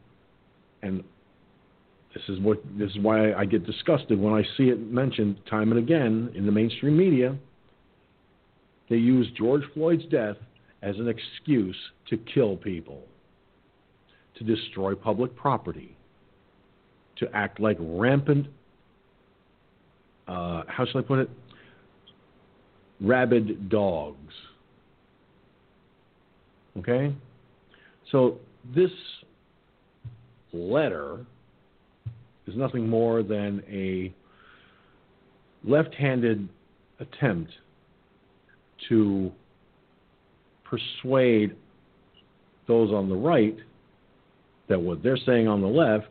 and 0.81 1.03
this 2.13 2.23
is 2.27 2.39
what 2.39 2.61
this 2.77 2.91
is 2.91 2.99
why 2.99 3.33
I 3.33 3.45
get 3.45 3.65
disgusted 3.65 4.19
when 4.19 4.33
I 4.33 4.43
see 4.57 4.69
it 4.69 4.79
mentioned 4.91 5.37
time 5.49 5.71
and 5.71 5.79
again 5.79 6.31
in 6.35 6.45
the 6.45 6.51
mainstream 6.51 6.97
media. 6.97 7.37
They 8.89 8.97
use 8.97 9.27
George 9.37 9.63
Floyd's 9.73 10.05
death 10.11 10.35
as 10.81 10.97
an 10.97 11.07
excuse 11.07 11.77
to 12.09 12.17
kill 12.17 12.57
people, 12.57 13.03
to 14.35 14.43
destroy 14.43 14.95
public 14.95 15.33
property, 15.35 15.95
to 17.17 17.27
act 17.33 17.59
like 17.59 17.77
rampant, 17.79 18.47
uh, 20.27 20.63
how 20.67 20.85
shall 20.85 21.01
I 21.01 21.03
put 21.03 21.19
it? 21.19 21.29
Rabid 22.99 23.69
dogs. 23.69 24.33
Okay? 26.77 27.13
So 28.11 28.37
this 28.75 28.91
letter 30.53 31.25
is 32.47 32.55
nothing 32.55 32.87
more 32.87 33.23
than 33.23 33.63
a 33.69 34.13
left 35.63 35.93
handed 35.93 36.47
attempt 36.99 37.51
to 38.89 39.31
persuade 40.63 41.55
those 42.67 42.91
on 42.91 43.09
the 43.09 43.15
right 43.15 43.57
that 44.69 44.79
what 44.79 45.03
they're 45.03 45.17
saying 45.17 45.47
on 45.47 45.61
the 45.61 45.67
left 45.67 46.09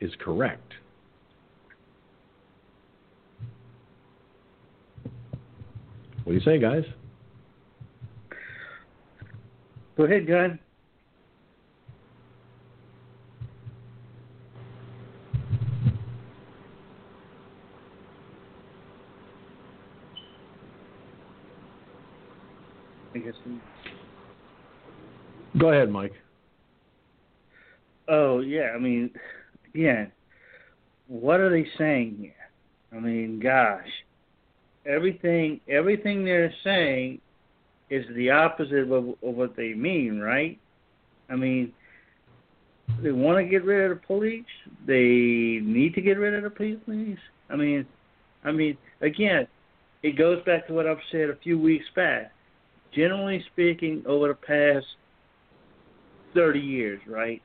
is 0.00 0.12
correct. 0.20 0.74
What 6.24 6.32
do 6.32 6.34
you 6.34 6.44
say, 6.44 6.58
guys? 6.58 6.84
Go 9.96 10.04
ahead, 10.04 10.26
John. 10.26 10.58
I 23.14 23.18
guess. 23.18 23.34
Go 25.58 25.70
ahead, 25.70 25.90
Mike. 25.90 26.12
Oh 28.08 28.40
yeah, 28.40 28.72
I 28.74 28.78
mean, 28.78 29.10
again, 29.74 30.10
what 31.08 31.40
are 31.40 31.50
they 31.50 31.66
saying 31.78 32.16
here? 32.20 32.32
I 32.92 33.00
mean, 33.00 33.38
gosh, 33.38 33.86
everything 34.86 35.60
everything 35.68 36.24
they're 36.24 36.52
saying 36.64 37.20
is 37.90 38.04
the 38.14 38.30
opposite 38.30 38.90
of, 38.90 38.92
of 38.92 39.16
what 39.20 39.54
they 39.56 39.74
mean, 39.74 40.18
right? 40.18 40.58
I 41.28 41.36
mean, 41.36 41.72
they 43.02 43.12
want 43.12 43.38
to 43.38 43.44
get 43.44 43.64
rid 43.64 43.90
of 43.90 44.00
the 44.00 44.06
police. 44.06 44.44
They 44.86 45.60
need 45.62 45.94
to 45.94 46.00
get 46.00 46.18
rid 46.18 46.34
of 46.34 46.42
the 46.42 46.50
police. 46.50 47.18
I 47.50 47.56
mean, 47.56 47.86
I 48.44 48.52
mean, 48.52 48.76
again, 49.02 49.46
it 50.02 50.16
goes 50.16 50.42
back 50.44 50.66
to 50.66 50.72
what 50.72 50.86
I've 50.86 50.98
said 51.10 51.28
a 51.28 51.36
few 51.36 51.58
weeks 51.58 51.84
back. 51.94 52.32
Generally 52.94 53.44
speaking, 53.52 54.02
over 54.06 54.28
the 54.28 54.34
past 54.34 54.86
30 56.34 56.60
years, 56.60 57.00
right? 57.06 57.42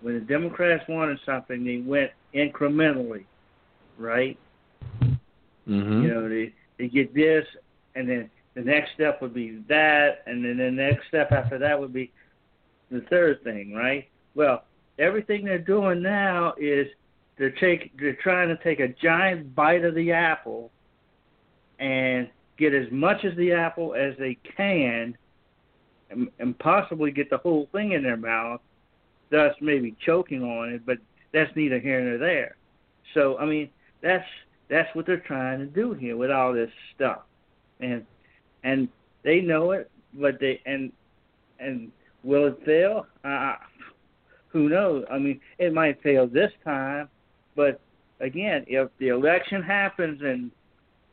When 0.00 0.14
the 0.14 0.20
Democrats 0.20 0.84
wanted 0.88 1.18
something, 1.26 1.64
they 1.64 1.78
went 1.78 2.10
incrementally, 2.34 3.24
right? 3.98 4.38
Mm-hmm. 5.02 6.02
You 6.02 6.08
know, 6.08 6.28
they 6.28 6.52
they 6.78 6.88
get 6.88 7.12
this, 7.14 7.44
and 7.94 8.08
then 8.08 8.30
the 8.54 8.62
next 8.62 8.92
step 8.94 9.20
would 9.20 9.34
be 9.34 9.62
that, 9.68 10.22
and 10.26 10.44
then 10.44 10.58
the 10.58 10.70
next 10.70 11.08
step 11.08 11.32
after 11.32 11.58
that 11.58 11.78
would 11.78 11.92
be 11.92 12.12
the 12.90 13.00
third 13.10 13.42
thing, 13.44 13.74
right? 13.74 14.08
Well, 14.34 14.64
everything 14.98 15.44
they're 15.44 15.58
doing 15.58 16.02
now 16.02 16.54
is 16.58 16.86
they're 17.38 17.50
take 17.50 17.96
they're 17.98 18.18
trying 18.22 18.48
to 18.48 18.56
take 18.62 18.80
a 18.80 18.88
giant 18.88 19.54
bite 19.54 19.84
of 19.84 19.94
the 19.94 20.12
apple 20.12 20.70
and 21.78 22.28
get 22.56 22.74
as 22.74 22.90
much 22.90 23.24
of 23.24 23.36
the 23.36 23.52
apple 23.52 23.94
as 23.94 24.14
they 24.18 24.36
can 24.56 25.16
and, 26.10 26.28
and 26.38 26.58
possibly 26.58 27.10
get 27.10 27.30
the 27.30 27.38
whole 27.38 27.68
thing 27.72 27.92
in 27.92 28.02
their 28.02 28.16
mouth, 28.16 28.60
thus 29.30 29.54
maybe 29.60 29.96
choking 30.04 30.42
on 30.42 30.70
it, 30.70 30.86
but 30.86 30.98
that's 31.32 31.54
neither 31.54 31.78
here 31.78 32.00
nor 32.00 32.18
there. 32.18 32.56
So 33.14 33.38
I 33.38 33.44
mean 33.44 33.70
that's 34.02 34.26
that's 34.68 34.94
what 34.94 35.06
they're 35.06 35.18
trying 35.18 35.58
to 35.60 35.66
do 35.66 35.92
here 35.92 36.16
with 36.16 36.30
all 36.30 36.52
this 36.52 36.70
stuff. 36.94 37.22
And 37.80 38.04
and 38.64 38.88
they 39.22 39.40
know 39.40 39.72
it, 39.72 39.90
but 40.14 40.40
they 40.40 40.60
and 40.66 40.92
and 41.58 41.90
will 42.22 42.46
it 42.46 42.60
fail? 42.64 43.06
Uh, 43.24 43.54
who 44.48 44.68
knows? 44.68 45.04
I 45.10 45.18
mean, 45.18 45.40
it 45.58 45.72
might 45.72 46.02
fail 46.02 46.26
this 46.26 46.52
time, 46.64 47.08
but 47.54 47.80
again, 48.20 48.64
if 48.66 48.88
the 48.98 49.08
election 49.08 49.62
happens 49.62 50.22
and 50.22 50.50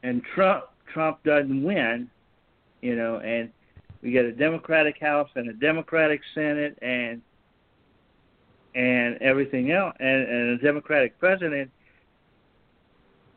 and 0.04 0.22
Trump 0.34 0.66
Trump 0.94 1.24
doesn't 1.24 1.64
win, 1.64 2.10
you 2.82 2.96
know, 2.96 3.18
and 3.20 3.52
we 4.06 4.12
get 4.12 4.24
a 4.24 4.32
Democratic 4.32 5.02
House 5.02 5.30
and 5.34 5.50
a 5.50 5.54
Democratic 5.54 6.22
Senate 6.36 6.78
and 6.84 7.24
and 8.76 9.18
everything 9.22 9.72
else, 9.72 9.96
and, 10.00 10.28
and 10.28 10.50
a 10.50 10.58
Democratic 10.58 11.18
president, 11.18 11.72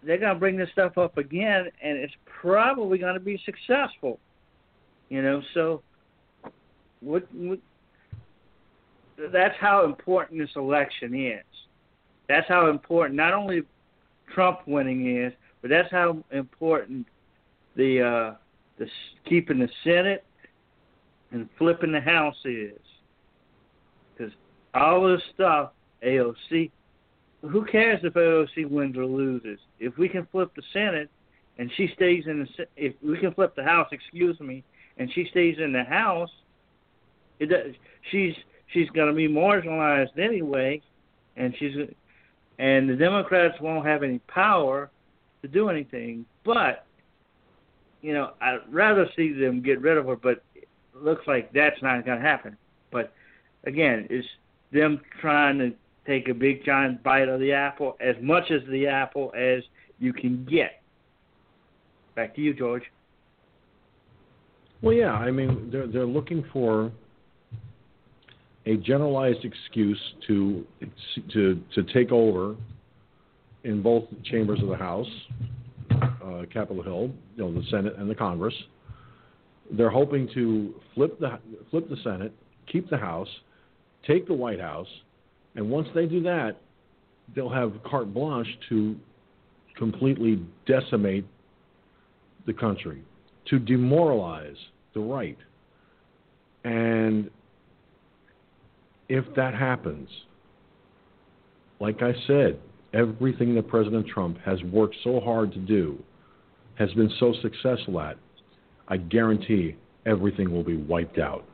they're 0.02 0.18
to 0.18 0.34
bring 0.34 0.56
this 0.56 0.68
stuff 0.72 0.98
up 0.98 1.16
again, 1.16 1.68
and 1.80 1.96
it's 1.96 2.12
probably 2.24 2.98
going 2.98 3.14
to 3.14 3.20
be 3.20 3.40
successful. 3.46 4.18
You 5.10 5.22
know, 5.22 5.40
so 5.54 5.80
what, 7.00 7.26
what 7.32 7.60
that's 9.32 9.56
how 9.58 9.84
important 9.84 10.40
this 10.40 10.50
election 10.56 11.14
is. 11.14 11.44
That's 12.28 12.48
how 12.48 12.68
important 12.68 13.14
not 13.14 13.32
only 13.32 13.62
Trump 14.34 14.60
winning 14.66 15.16
is, 15.16 15.32
but 15.62 15.70
that's 15.70 15.90
how 15.90 16.22
important 16.30 17.06
the 17.74 18.02
uh, 18.02 18.34
the 18.76 18.86
keeping 19.24 19.60
the 19.60 19.70
Senate 19.82 20.24
and 21.32 21.48
flipping 21.59 21.92
the 21.92 22.00
House 22.00 22.36
is. 22.44 22.78
Because 24.16 24.32
all 24.74 25.09
this 25.09 25.22
stuff, 25.34 25.70
AOC, 26.05 26.70
who 27.42 27.64
cares 27.64 28.00
if 28.02 28.14
AOC 28.14 28.68
wins 28.68 28.96
or 28.96 29.06
loses? 29.06 29.59
If 29.78 29.96
we 29.98 30.09
can 30.09 30.26
flip 30.32 30.50
the 30.56 30.62
Senate 30.72 31.10
and 31.59 31.70
she 31.76 31.90
stays 31.94 32.24
in 32.26 32.40
the 32.40 32.66
if 32.76 32.94
we 33.02 33.18
can 33.18 33.32
flip 33.34 33.55
the 33.55 33.64
House, 33.64 33.88
excuse 33.92 34.38
me, 34.40 34.64
and 34.96 35.12
she 35.12 35.26
stays 35.30 35.56
in 35.59 35.72
the 35.72 35.84
House, 35.84 36.30
it 37.38 37.46
does, 37.46 37.74
she's 38.10 38.34
she's 38.72 38.88
going 38.90 39.09
to 39.09 39.14
be 39.14 39.28
marginalized 39.28 40.18
anyway, 40.18 40.82
and 41.36 41.55
she's 41.59 41.74
and 42.59 42.88
the 42.88 42.96
Democrats 42.96 43.60
won't 43.60 43.86
have 43.86 44.02
any 44.02 44.18
power 44.20 44.90
to 45.42 45.48
do 45.48 45.68
anything. 45.68 46.24
But 46.44 46.86
you 48.02 48.12
know, 48.12 48.32
I'd 48.40 48.60
rather 48.70 49.09
see 49.16 49.32
them 49.32 49.60
get 49.60 49.80
rid 49.80 49.96
of 49.96 50.06
her, 50.06 50.16
but 50.16 50.42
looks 51.02 51.26
like 51.26 51.52
that's 51.52 51.80
not 51.82 52.04
going 52.04 52.18
to 52.18 52.24
happen. 52.24 52.56
But 52.90 53.12
again, 53.64 54.06
it's 54.10 54.26
them 54.72 55.00
trying 55.20 55.58
to 55.58 55.72
take 56.06 56.28
a 56.28 56.34
big 56.34 56.64
giant 56.64 57.02
bite 57.02 57.28
of 57.28 57.40
the 57.40 57.52
apple, 57.52 57.96
as 58.00 58.16
much 58.20 58.50
as 58.50 58.62
the 58.70 58.86
apple 58.86 59.32
as 59.36 59.62
you 59.98 60.12
can 60.12 60.44
get. 60.44 60.82
Back 62.14 62.34
to 62.36 62.40
you, 62.40 62.54
George. 62.54 62.84
Well, 64.80 64.94
yeah, 64.94 65.12
I 65.12 65.30
mean, 65.30 65.70
they're 65.72 65.86
they're 65.86 66.06
looking 66.06 66.44
for 66.52 66.92
a 68.66 68.76
generalized 68.76 69.44
excuse 69.44 70.00
to 70.26 70.64
to 71.32 71.60
to 71.74 71.82
take 71.92 72.12
over 72.12 72.54
in 73.64 73.82
both 73.82 74.04
chambers 74.24 74.60
of 74.62 74.68
the 74.68 74.76
House, 74.76 75.08
uh, 75.90 76.42
Capitol 76.52 76.82
Hill, 76.82 77.10
you 77.36 77.44
know, 77.44 77.52
the 77.52 77.66
Senate 77.70 77.96
and 77.98 78.08
the 78.08 78.14
Congress. 78.14 78.54
They're 79.70 79.90
hoping 79.90 80.28
to 80.34 80.74
flip 80.94 81.18
the 81.18 81.38
flip 81.70 81.88
the 81.88 81.96
Senate, 82.02 82.32
keep 82.70 82.88
the 82.88 82.96
House, 82.96 83.28
take 84.06 84.26
the 84.26 84.34
White 84.34 84.60
House, 84.60 84.88
and 85.56 85.68
once 85.70 85.88
they 85.94 86.06
do 86.06 86.22
that, 86.22 86.56
they'll 87.34 87.50
have 87.50 87.72
carte 87.84 88.12
blanche 88.12 88.48
to 88.68 88.96
completely 89.76 90.42
decimate 90.66 91.24
the 92.46 92.52
country, 92.52 93.02
to 93.50 93.58
demoralize 93.58 94.56
the 94.94 95.00
right. 95.00 95.38
And 96.64 97.30
if 99.08 99.24
that 99.36 99.54
happens, 99.54 100.08
like 101.80 102.02
I 102.02 102.12
said, 102.26 102.58
everything 102.92 103.54
that 103.54 103.68
President 103.68 104.06
Trump 104.06 104.38
has 104.44 104.62
worked 104.64 104.96
so 105.04 105.20
hard 105.20 105.52
to 105.52 105.58
do, 105.58 106.02
has 106.74 106.92
been 106.94 107.10
so 107.18 107.34
successful 107.42 108.00
at, 108.00 108.16
I 108.89 108.97
guarantee 108.97 109.77
everything 110.06 110.51
will 110.51 110.65
be 110.65 110.77
wiped 110.77 111.19
out. 111.19 111.44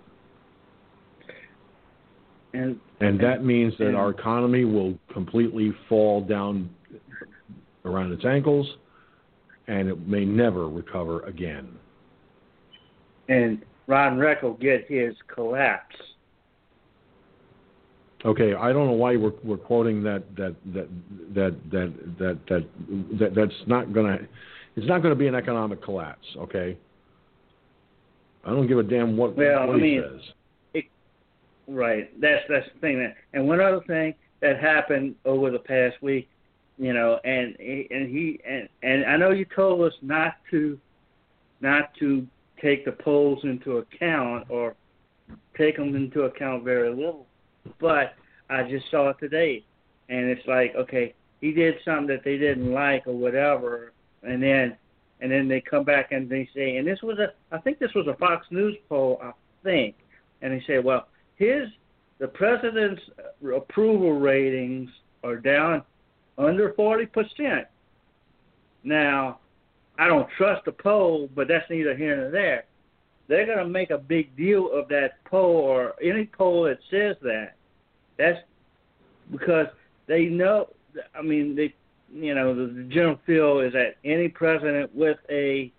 And 2.53 2.79
And 3.01 3.19
that 3.21 3.45
means 3.45 3.77
that 3.79 3.89
and- 3.89 3.97
our 3.97 4.11
economy 4.11 4.65
will 4.65 4.97
completely 5.13 5.73
fall 5.89 6.21
down 6.21 6.71
around 7.85 8.13
its 8.13 8.25
ankles 8.25 8.77
and 9.67 9.89
it 9.89 10.07
may 10.07 10.25
never 10.25 10.69
recover 10.69 11.21
again. 11.23 11.69
and 13.29 13.65
Ron 13.87 14.19
Reck 14.19 14.43
will 14.43 14.55
get 14.55 14.87
his 14.87 15.15
collapse. 15.29 15.97
Okay, 18.25 18.55
I 18.55 18.73
don't 18.73 18.87
know 18.87 18.93
why 18.93 19.17
we're 19.17 19.33
we're 19.43 19.57
quoting 19.59 20.03
that 20.03 20.23
that 20.37 20.55
that 20.75 20.89
that 21.35 21.55
that 21.71 22.19
that 22.19 22.39
that, 22.49 22.65
that 23.19 23.35
that's 23.35 23.67
not 23.67 23.93
gonna 23.93 24.19
it's 24.77 24.87
not 24.87 25.03
gonna 25.03 25.15
be 25.15 25.27
an 25.27 25.35
economic 25.35 25.83
collapse. 25.83 26.27
Okay, 26.37 26.77
I 28.45 28.51
don't 28.51 28.67
give 28.67 28.79
a 28.79 28.83
damn 28.83 29.17
what, 29.17 29.37
Well, 29.37 29.67
what 29.67 29.77
I 29.77 29.79
he 29.79 29.83
mean, 29.83 30.03
says. 30.03 30.35
Right. 31.67 32.21
That's 32.21 32.43
that's 32.49 32.67
the 32.75 32.81
thing. 32.81 32.99
That, 32.99 33.15
and 33.33 33.49
one 33.49 33.61
other 33.61 33.81
thing 33.87 34.15
that 34.41 34.61
happened 34.61 35.15
over 35.25 35.51
the 35.51 35.59
past 35.59 35.97
week, 36.03 36.29
you 36.77 36.93
know, 36.93 37.19
and 37.25 37.59
and 37.59 38.09
he 38.11 38.39
and 38.47 38.69
and 38.83 39.07
I 39.07 39.17
know 39.17 39.31
you 39.31 39.47
told 39.57 39.81
us 39.81 39.95
not 40.03 40.35
to 40.51 40.79
not 41.61 41.95
to 42.01 42.27
take 42.61 42.85
the 42.85 42.93
polls 42.93 43.41
into 43.45 43.79
account 43.79 44.47
or 44.51 44.75
take 45.57 45.77
them 45.77 45.97
into 45.97 46.23
account 46.23 46.65
very 46.65 46.91
little, 46.91 47.27
but 47.81 48.15
I 48.51 48.65
just 48.65 48.91
saw 48.91 49.09
it 49.11 49.17
today, 49.19 49.65
and 50.11 50.27
it's 50.27 50.47
like 50.47 50.75
okay, 50.77 51.15
he 51.41 51.53
did 51.53 51.77
something 51.83 52.09
that 52.09 52.25
they 52.25 52.37
didn't 52.37 52.73
like 52.73 53.07
or 53.07 53.15
whatever, 53.15 53.93
and 54.23 54.43
then 54.43 54.77
and 55.21 55.31
then 55.31 55.49
they 55.49 55.61
come 55.61 55.85
back 55.85 56.13
and 56.13 56.29
they 56.29 56.49
say, 56.55 56.77
and 56.77 56.87
this 56.87 57.03
was 57.03 57.19
a 57.19 57.33
I 57.55 57.59
think 57.59 57.79
this 57.79 57.95
was 57.95 58.07
a 58.07 58.15
Fox 58.15 58.47
News 58.51 58.77
poll, 58.89 59.21
I 59.23 59.33
think, 59.63 59.97
and 60.43 60.53
they 60.53 60.65
say, 60.67 60.79
well 60.79 61.09
his 61.37 61.69
the 62.19 62.29
president's 62.29 63.03
approval 63.55 64.19
ratings 64.19 64.89
are 65.23 65.37
down 65.37 65.83
under 66.39 66.73
forty 66.75 67.07
percent. 67.07 67.67
Now, 68.85 69.39
I 69.99 70.07
don't 70.07 70.29
trust 70.37 70.65
the 70.65 70.73
poll, 70.73 71.29
but 71.35 71.49
that's 71.49 71.69
neither 71.71 71.97
here 71.97 72.17
nor 72.17 72.31
there. 72.31 72.65
They're 73.27 73.47
going 73.47 73.59
to 73.59 73.67
make 73.67 73.91
a 73.91 73.99
big 73.99 74.37
deal 74.37 74.71
of 74.73 74.89
that 74.89 75.25
poll 75.25 75.57
or 75.57 75.95
any 76.03 76.27
poll 76.27 76.65
that 76.65 76.79
says 76.91 77.17
that. 77.23 77.55
That's 78.19 78.39
because 79.31 79.67
they 80.07 80.27
know. 80.27 80.69
I 81.19 81.23
mean, 81.23 81.57
they, 81.57 81.75
you 82.15 82.35
know, 82.35 82.55
the, 82.55 82.73
the 82.73 82.83
general 82.85 83.19
feel 83.27 83.61
is 83.61 83.73
that 83.73 83.97
any 84.05 84.29
president 84.29 84.95
with 84.95 85.19
a, 85.31 85.73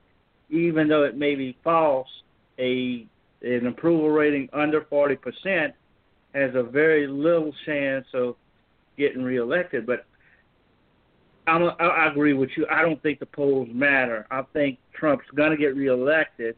even 0.49 0.87
though 0.87 1.03
it 1.03 1.17
may 1.17 1.35
be 1.35 1.57
false, 1.63 2.07
a 2.59 3.07
an 3.41 3.67
approval 3.67 4.09
rating 4.09 4.49
under 4.53 4.81
40% 4.81 5.71
has 6.33 6.51
a 6.55 6.63
very 6.63 7.05
little 7.07 7.53
chance 7.65 8.05
of 8.13 8.35
getting 8.97 9.23
reelected. 9.23 9.85
But 9.85 10.05
I'm 11.47 11.61
a, 11.63 11.67
I 11.79 12.09
agree 12.09 12.33
with 12.33 12.49
you. 12.57 12.65
I 12.71 12.81
don't 12.81 13.01
think 13.03 13.19
the 13.19 13.27
polls 13.27 13.69
matter. 13.71 14.25
I 14.31 14.41
think 14.53 14.79
Trump's 14.93 15.25
going 15.35 15.51
to 15.51 15.57
get 15.57 15.75
reelected. 15.75 16.55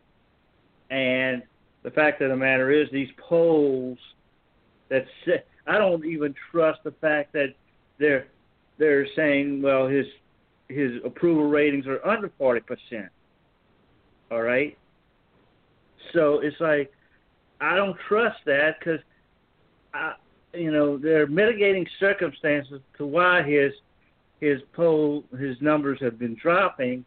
And 0.90 1.44
the 1.84 1.92
fact 1.92 2.22
of 2.22 2.30
the 2.30 2.38
matter 2.38 2.72
is, 2.72 2.88
these 2.92 3.10
polls 3.18 3.98
that 4.90 5.06
I 5.68 5.78
don't 5.78 6.06
even 6.06 6.34
trust 6.52 6.80
the 6.84 6.92
fact 7.02 7.34
that 7.34 7.54
they're 8.00 8.28
they're 8.78 9.08
saying, 9.16 9.62
well, 9.62 9.88
his 9.88 10.06
his 10.70 10.92
approval 11.06 11.48
ratings 11.48 11.88
are 11.88 12.06
under 12.06 12.30
40%. 12.40 12.62
All 14.30 14.42
right? 14.42 14.78
So 16.14 16.40
it's 16.40 16.60
like 16.60 16.92
I 17.60 17.76
don't 17.76 17.98
trust 18.08 18.38
that 18.46 18.80
because 18.80 19.00
I, 19.94 20.14
you 20.54 20.72
know, 20.72 20.98
there 20.98 21.24
are 21.24 21.28
mitigating 21.28 21.88
circumstances 22.00 22.82
to 22.98 23.06
why 23.06 23.44
his 23.44 23.74
his 24.40 24.62
poll 24.74 25.24
his 25.40 25.60
numbers 25.62 26.00
have 26.02 26.20
been 26.20 26.36
dropping, 26.36 27.04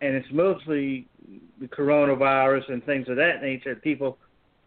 and 0.00 0.14
it's 0.14 0.28
mostly 0.30 1.06
the 1.60 1.68
coronavirus 1.68 2.70
and 2.72 2.84
things 2.84 3.08
of 3.08 3.16
that 3.16 3.42
nature. 3.42 3.74
People 3.76 4.18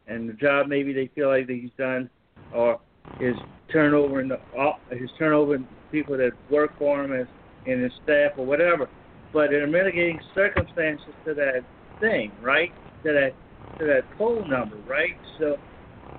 and 0.07 0.27
the 0.27 0.33
job 0.33 0.67
maybe 0.67 0.93
they 0.93 1.07
feel 1.13 1.29
like 1.29 1.47
that 1.47 1.53
he's 1.53 1.71
done, 1.77 2.09
or 2.53 2.79
his 3.19 3.35
turnover 3.71 4.21
in 4.21 4.27
the 4.27 4.39
uh, 4.57 4.73
his 4.91 5.09
turnover 5.17 5.55
in 5.55 5.67
people 5.91 6.17
that 6.17 6.31
work 6.49 6.71
for 6.77 7.03
him 7.03 7.27
in 7.65 7.81
his 7.81 7.91
staff 8.03 8.31
or 8.37 8.45
whatever. 8.45 8.89
But 9.33 9.51
there 9.51 9.63
are 9.63 9.67
mitigating 9.67 10.19
circumstances 10.35 11.13
to 11.25 11.33
that 11.35 11.61
thing, 11.99 12.31
right? 12.41 12.71
to 13.03 13.13
that 13.13 13.33
to 13.79 13.85
that 13.85 14.03
poll 14.17 14.43
number, 14.47 14.77
right? 14.87 15.15
So 15.39 15.57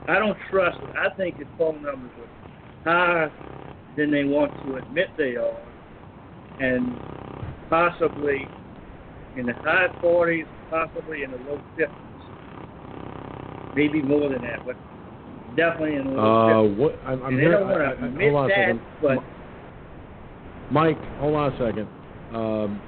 I 0.08 0.18
don't 0.18 0.36
trust 0.50 0.78
it. 0.82 0.96
I 0.96 1.14
think 1.16 1.36
his 1.38 1.46
poll 1.56 1.74
numbers 1.74 2.10
are 2.18 2.28
higher 2.84 3.32
than 3.96 4.10
they 4.10 4.24
want 4.24 4.52
to 4.66 4.76
admit 4.76 5.08
they 5.16 5.36
are, 5.36 5.62
and 6.60 6.96
possibly 7.68 8.48
in 9.36 9.46
the 9.46 9.54
high 9.54 9.88
40s, 10.02 10.46
possibly 10.70 11.22
in 11.22 11.30
the 11.30 11.38
low 11.38 11.60
50s, 11.78 11.88
maybe 13.74 14.02
more 14.02 14.28
than 14.28 14.42
that, 14.42 14.66
but 14.66 14.76
definitely 15.56 15.96
in 15.96 16.04
the 16.06 16.12
low 16.12 16.64
Uh, 16.66 16.68
what? 16.74 16.98
I'm, 17.06 17.22
I'm 17.22 17.28
and 17.28 17.38
they 17.38 17.42
here. 17.42 17.52
don't 17.52 17.68
want 17.68 17.82
I- 17.82 17.94
to 17.94 18.04
I- 18.06 18.30
hold 18.30 18.34
on 18.36 18.44
a 18.44 18.48
that, 18.48 18.56
second. 18.56 18.80
but 19.02 19.18
Mike, 20.70 20.98
hold 21.18 21.34
on 21.36 21.52
a 21.52 21.58
second. 21.58 21.88
Um, 22.34 22.80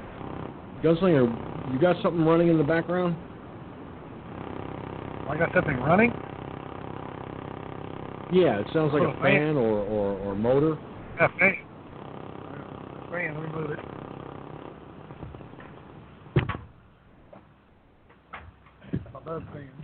Gunslinger, 0.83 1.73
you 1.73 1.79
got 1.79 1.97
something 2.03 2.25
running 2.25 2.49
in 2.49 2.59
the 2.59 2.65
background? 2.65 3.15
I 5.29 5.37
got 5.39 5.53
something 5.55 5.77
running. 5.79 6.11
Yeah, 8.33 8.59
it 8.61 8.67
sounds 8.73 8.93
like 8.93 9.03
Oh, 9.03 9.11
a 9.11 9.13
fan. 9.15 9.23
fan 9.23 9.57
or, 9.57 9.79
or, 9.85 10.19
or 10.21 10.35
motor. 10.35 10.77
Yeah, 11.21 11.29
fan. 11.39 11.57
Fan, 13.11 13.35
let 13.35 13.43
me 13.45 13.59
move 13.61 13.71
it. 13.71 13.79
Above 19.15 19.43
fan. 19.53 19.84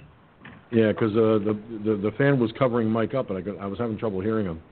Yeah, 0.72 0.92
because 0.92 1.12
uh, 1.12 1.42
the, 1.44 1.58
the 1.84 1.96
the 1.96 2.10
fan 2.16 2.38
was 2.38 2.52
covering 2.56 2.88
Mike 2.88 3.14
up, 3.14 3.30
and 3.30 3.38
I, 3.38 3.40
got, 3.40 3.58
I 3.58 3.66
was 3.66 3.78
having 3.78 3.98
trouble 3.98 4.20
hearing 4.20 4.46
him. 4.46 4.62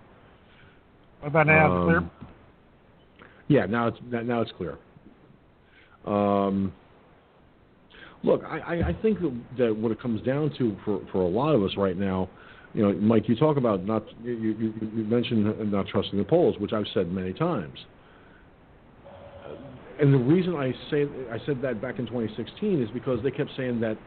What 1.21 1.29
about 1.29 1.47
now? 1.49 1.83
It 1.83 1.85
clear? 1.87 1.99
Um, 1.99 2.11
Yeah, 3.49 3.67
now 3.67 3.89
it's 3.89 3.99
now 4.11 4.41
it's 4.41 4.53
clear. 4.53 4.79
Um, 6.07 6.73
look, 8.23 8.43
I, 8.45 8.81
I, 8.89 8.97
think 9.03 9.21
that, 9.21 9.41
that 9.59 9.77
what 9.77 9.93
it 9.93 10.01
comes 10.01 10.23
down 10.23 10.51
to 10.59 10.77
for, 10.85 11.01
for 11.13 11.23
a 11.23 11.29
lot 11.29 11.55
of 11.55 11.63
us 11.63 11.73
right 11.77 11.97
now, 11.97 12.31
you 12.73 12.83
know, 12.83 12.93
Mike, 12.95 13.29
you 13.29 13.37
talk 13.37 13.57
about 13.57 13.85
not 13.85 14.05
you, 14.23 14.33
you, 14.33 14.75
you 14.81 15.05
mentioned 15.05 15.71
not 15.71 15.87
trusting 15.89 16.19
the 16.19 16.25
polls, 16.25 16.57
which 16.59 16.73
I've 16.73 16.87
said 16.95 17.13
many 17.13 17.33
times. 17.33 17.79
And 20.01 20.15
the 20.15 20.19
reason 20.19 20.55
I 20.55 20.73
say 20.91 21.07
I 21.33 21.45
said 21.45 21.61
that 21.63 21.83
back 21.83 21.99
in 21.99 22.07
2016 22.07 22.83
is 22.83 22.89
because 22.91 23.23
they 23.23 23.33
kept 23.33 23.51
saying 23.57 23.81
that 23.81 23.99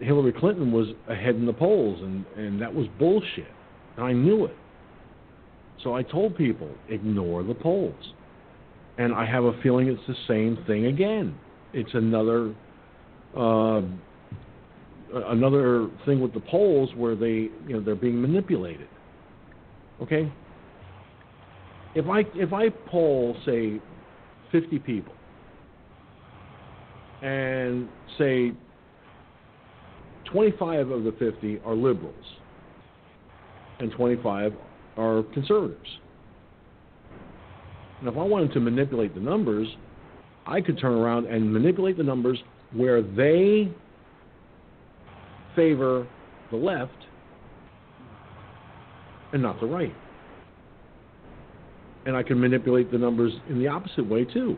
Hillary 0.00 0.32
Clinton 0.32 0.72
was 0.72 0.88
ahead 1.08 1.34
in 1.34 1.46
the 1.46 1.52
polls, 1.52 2.00
and, 2.02 2.24
and 2.36 2.60
that 2.60 2.74
was 2.74 2.86
bullshit. 2.98 3.50
I 3.98 4.12
knew 4.12 4.46
it. 4.46 4.56
So 5.82 5.94
I 5.94 6.02
told 6.02 6.36
people, 6.36 6.70
ignore 6.88 7.42
the 7.42 7.54
polls. 7.54 8.12
And 8.98 9.14
I 9.14 9.24
have 9.24 9.44
a 9.44 9.60
feeling 9.62 9.88
it's 9.88 10.00
the 10.06 10.14
same 10.28 10.62
thing 10.66 10.86
again. 10.86 11.38
It's 11.72 11.94
another 11.94 12.54
uh, 13.36 13.80
another 15.12 15.88
thing 16.04 16.20
with 16.20 16.34
the 16.34 16.40
polls 16.40 16.90
where 16.96 17.14
they 17.14 17.48
you 17.66 17.70
know 17.70 17.80
they're 17.80 17.94
being 17.94 18.20
manipulated. 18.20 18.88
Okay. 20.02 20.30
If 21.94 22.06
I 22.08 22.24
if 22.34 22.52
I 22.52 22.68
poll 22.68 23.36
say 23.46 23.80
50 24.52 24.78
people 24.80 25.14
and 27.22 27.88
say 28.18 28.52
25 30.32 30.90
of 30.90 31.04
the 31.04 31.12
50 31.12 31.60
are 31.64 31.74
liberals 31.74 32.14
and 33.80 33.90
25 33.92 34.52
are 34.96 35.22
conservatives. 35.34 35.88
And 38.00 38.08
if 38.08 38.16
I 38.16 38.22
wanted 38.22 38.52
to 38.54 38.60
manipulate 38.60 39.14
the 39.14 39.20
numbers, 39.20 39.68
I 40.46 40.60
could 40.60 40.78
turn 40.78 40.92
around 40.92 41.26
and 41.26 41.52
manipulate 41.52 41.96
the 41.96 42.02
numbers 42.02 42.38
where 42.72 43.02
they 43.02 43.70
favor 45.56 46.06
the 46.50 46.56
left 46.56 46.92
and 49.32 49.42
not 49.42 49.60
the 49.60 49.66
right. 49.66 49.94
And 52.06 52.16
I 52.16 52.22
can 52.22 52.40
manipulate 52.40 52.90
the 52.90 52.98
numbers 52.98 53.32
in 53.48 53.58
the 53.58 53.68
opposite 53.68 54.08
way 54.08 54.24
too. 54.24 54.56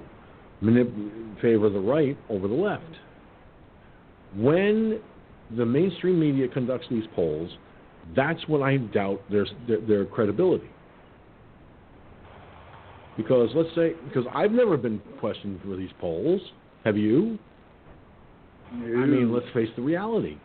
Manip- 0.62 1.40
favor 1.40 1.69
the 1.69 1.81
right 1.81 2.16
over 2.31 2.47
the 2.47 2.55
left. 2.55 2.85
When 4.36 5.01
the 5.56 5.64
mainstream 5.66 6.19
media 6.19 6.48
conducts 6.48 6.86
these 6.90 7.05
polls, 7.14 7.51
that's 8.16 8.47
when 8.48 8.62
I 8.62 8.78
doubt 8.78 9.20
their, 9.31 9.47
their, 9.66 9.81
their 9.81 10.05
credibility. 10.05 10.69
Because 13.16 13.51
let's 13.55 13.69
say, 13.74 13.93
because 14.09 14.24
I've 14.35 14.52
never 14.52 14.77
been 14.77 15.01
questioned 15.20 15.60
for 15.62 15.77
these 15.77 15.90
polls. 16.01 16.40
Have 16.85 16.97
you? 16.97 17.39
I 18.73 18.77
mean, 18.77 19.32
let's 19.32 19.47
face 19.52 19.69
the 19.77 19.82
reality. 19.82 20.39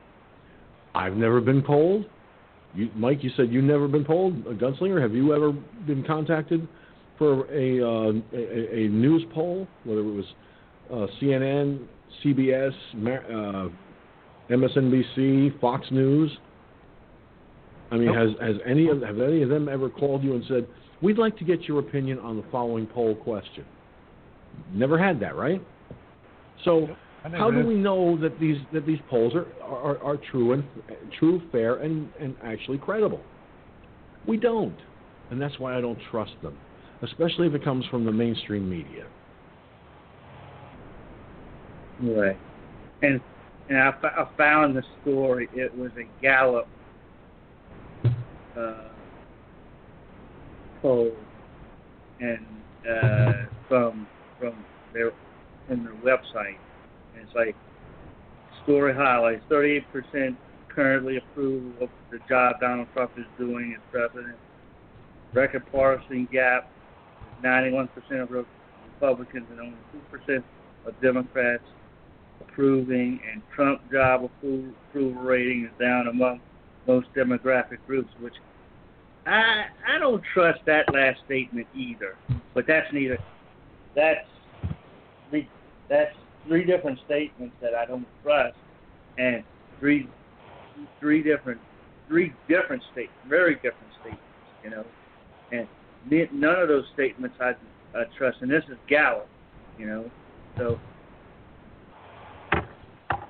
I've 0.94 1.14
never 1.14 1.40
been 1.40 1.62
polled. 1.62 2.06
You, 2.76 2.90
Mike, 2.94 3.24
you 3.24 3.32
said 3.38 3.52
you've 3.52 3.64
never 3.64 3.88
been 3.88 4.04
polled. 4.04 4.46
A 4.48 4.54
gunslinger, 4.54 5.02
have 5.02 5.14
you 5.14 5.34
ever 5.34 5.54
been 5.88 6.04
contacted 6.04 6.68
for 7.18 7.46
a 7.52 7.82
uh, 7.82 8.12
a, 8.34 8.76
a 8.76 8.88
news 8.90 9.24
poll, 9.34 9.68
whether 9.86 10.02
it 10.02 10.04
was 10.04 10.26
uh, 10.92 11.08
CNN, 11.22 11.86
CBS, 12.24 12.74
uh, 12.96 13.70
MSNBC, 14.50 15.60
Fox 15.60 15.86
News? 15.92 16.32
I 17.92 17.96
mean, 17.96 18.06
Nope. 18.08 18.16
has 18.16 18.30
has 18.42 18.56
any 18.66 18.90
of 18.90 19.02
have 19.02 19.20
any 19.20 19.42
of 19.44 19.50
them 19.50 19.70
ever 19.70 19.90
called 19.90 20.24
you 20.24 20.34
and 20.36 20.44
said, 20.48 20.68
"We'd 21.02 21.18
like 21.18 21.38
to 21.38 21.44
get 21.44 21.64
your 21.64 21.80
opinion 21.80 22.20
on 22.20 22.38
the 22.38 22.44
following 22.52 22.86
poll 22.86 23.16
question"? 23.16 23.66
Never 24.74 24.98
had 24.98 25.20
that, 25.22 25.36
right? 25.36 25.62
So 26.64 26.90
How 27.24 27.52
do 27.52 27.66
we 27.66 27.76
know 27.76 28.18
that 28.18 28.40
these 28.40 28.58
that 28.74 28.86
these 28.86 29.00
polls 29.10 29.34
are, 29.36 29.48
are, 29.64 29.98
are 30.04 30.18
true 30.32 30.54
and 30.54 30.64
true, 31.20 31.42
fair, 31.52 31.76
and, 31.78 32.10
and 32.20 32.36
actually 32.44 32.78
credible? 32.78 33.22
We 34.26 34.38
don't, 34.38 34.76
and 35.32 35.42
that's 35.42 35.58
why 35.60 35.78
I 35.78 35.82
don't 35.82 36.00
trust 36.12 36.34
them, 36.42 36.58
especially 37.02 37.48
if 37.48 37.54
it 37.54 37.64
comes 37.64 37.86
from 37.86 38.06
the 38.06 38.12
mainstream 38.12 38.70
media. 38.70 39.08
Right, 42.02 42.38
and 43.02 43.22
and 43.70 43.78
I, 43.78 44.28
found 44.38 44.76
the 44.76 44.84
story. 45.02 45.50
It 45.54 45.78
was 45.78 45.92
a 45.98 46.22
Gallup 46.22 46.68
uh, 48.58 48.74
poll, 50.82 51.12
and 52.20 52.46
uh, 52.90 53.34
from 53.68 54.08
from 54.40 54.66
their 54.94 55.12
from 55.68 55.84
their 55.84 55.96
website, 55.96 56.58
and 57.14 57.24
it's 57.24 57.36
like 57.36 57.56
story 58.64 58.94
highlights: 58.94 59.44
38% 59.50 60.36
currently 60.70 61.18
approve 61.18 61.82
of 61.82 61.90
the 62.12 62.20
job 62.30 62.60
Donald 62.62 62.88
Trump 62.94 63.12
is 63.18 63.26
doing 63.38 63.76
as 63.76 63.82
president. 63.92 64.38
Record 65.34 65.70
partisan 65.72 66.28
gap: 66.32 66.72
91% 67.44 67.90
of 68.22 68.46
Republicans 68.94 69.46
and 69.52 69.60
only 69.60 69.78
2% 70.28 70.44
of 70.86 71.02
Democrats 71.02 71.64
approving, 72.42 73.20
and 73.32 73.42
Trump 73.56 73.82
job 73.92 74.24
approval, 74.24 74.74
rating 75.22 75.66
is 75.66 75.80
down 75.80 76.08
among 76.08 76.40
most 76.88 77.08
demographic 77.16 77.78
groups, 77.86 78.10
which 78.20 78.34
I 79.26 79.66
I 79.88 80.00
don't 80.00 80.24
trust 80.34 80.60
that 80.66 80.92
last 80.94 81.20
statement 81.26 81.68
either. 81.76 82.16
But 82.54 82.66
that's 82.68 82.88
neither. 82.94 83.18
That's 83.96 84.26
three. 85.30 85.50
That's 85.90 86.16
three 86.48 86.64
different 86.64 87.00
statements 87.06 87.56
that 87.62 87.74
I 87.74 87.86
don't 87.86 88.08
trust, 88.24 88.56
and 89.18 89.44
three 89.80 90.08
three 91.00 91.22
different 91.22 91.60
three 92.08 92.34
different 92.48 92.84
statements, 92.92 93.20
very 93.28 93.56
different 93.56 93.94
statements. 94.02 94.24
You 94.64 94.70
know, 94.70 94.86
and 95.52 95.68
none 96.32 96.60
of 96.60 96.68
those 96.68 96.86
statements 96.94 97.36
I, 97.40 97.54
I 97.96 98.04
trust. 98.18 98.38
And 98.42 98.50
this 98.50 98.64
is 98.70 98.78
Gallup. 98.88 99.28
You 99.78 99.86
know, 99.86 100.12
so 100.58 100.80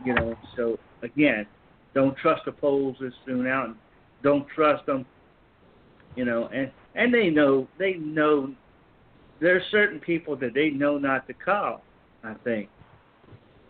you 0.08 0.14
know, 0.14 0.36
so 0.56 0.80
again, 1.04 1.46
don't 1.94 2.16
trust 2.18 2.44
the 2.46 2.52
polls 2.54 2.96
this 3.02 3.14
soon 3.26 3.46
out, 3.46 3.66
and 3.66 3.76
don't 4.24 4.48
trust 4.48 4.86
them. 4.86 5.06
You 6.16 6.24
know, 6.24 6.48
and 6.54 6.72
and 6.96 7.14
they 7.14 7.30
know 7.30 7.68
they 7.78 7.96
know 7.96 8.54
there 9.42 9.58
are 9.58 9.62
certain 9.70 10.00
people 10.00 10.36
that 10.38 10.54
they 10.54 10.70
know 10.70 10.98
not 10.98 11.28
to 11.28 11.34
call. 11.34 11.84
I 12.24 12.36
think, 12.46 12.70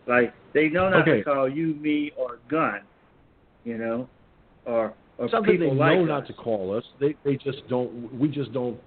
like 0.06 0.32
they 0.54 0.68
know 0.68 0.88
not 0.88 1.02
okay. 1.02 1.18
to 1.18 1.24
call 1.24 1.48
you, 1.48 1.74
me, 1.74 2.12
or 2.16 2.38
gun. 2.48 2.82
You 3.64 3.78
know, 3.78 4.08
or 4.64 4.94
or 5.18 5.28
Something 5.28 5.58
people 5.58 5.74
they 5.74 5.76
like 5.76 5.96
know 5.96 6.04
us. 6.04 6.08
not 6.08 6.26
to 6.28 6.32
call 6.34 6.76
us. 6.76 6.84
They 7.00 7.16
they 7.24 7.34
just 7.34 7.68
don't. 7.68 8.16
We 8.16 8.28
just 8.28 8.52
don't. 8.52 8.78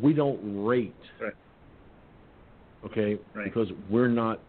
We 0.00 0.12
don't 0.12 0.64
rate. 0.64 0.94
Right. 1.20 1.32
Okay. 2.86 3.18
Right. 3.34 3.44
Because 3.44 3.68
we're 3.90 4.08
not. 4.08 4.40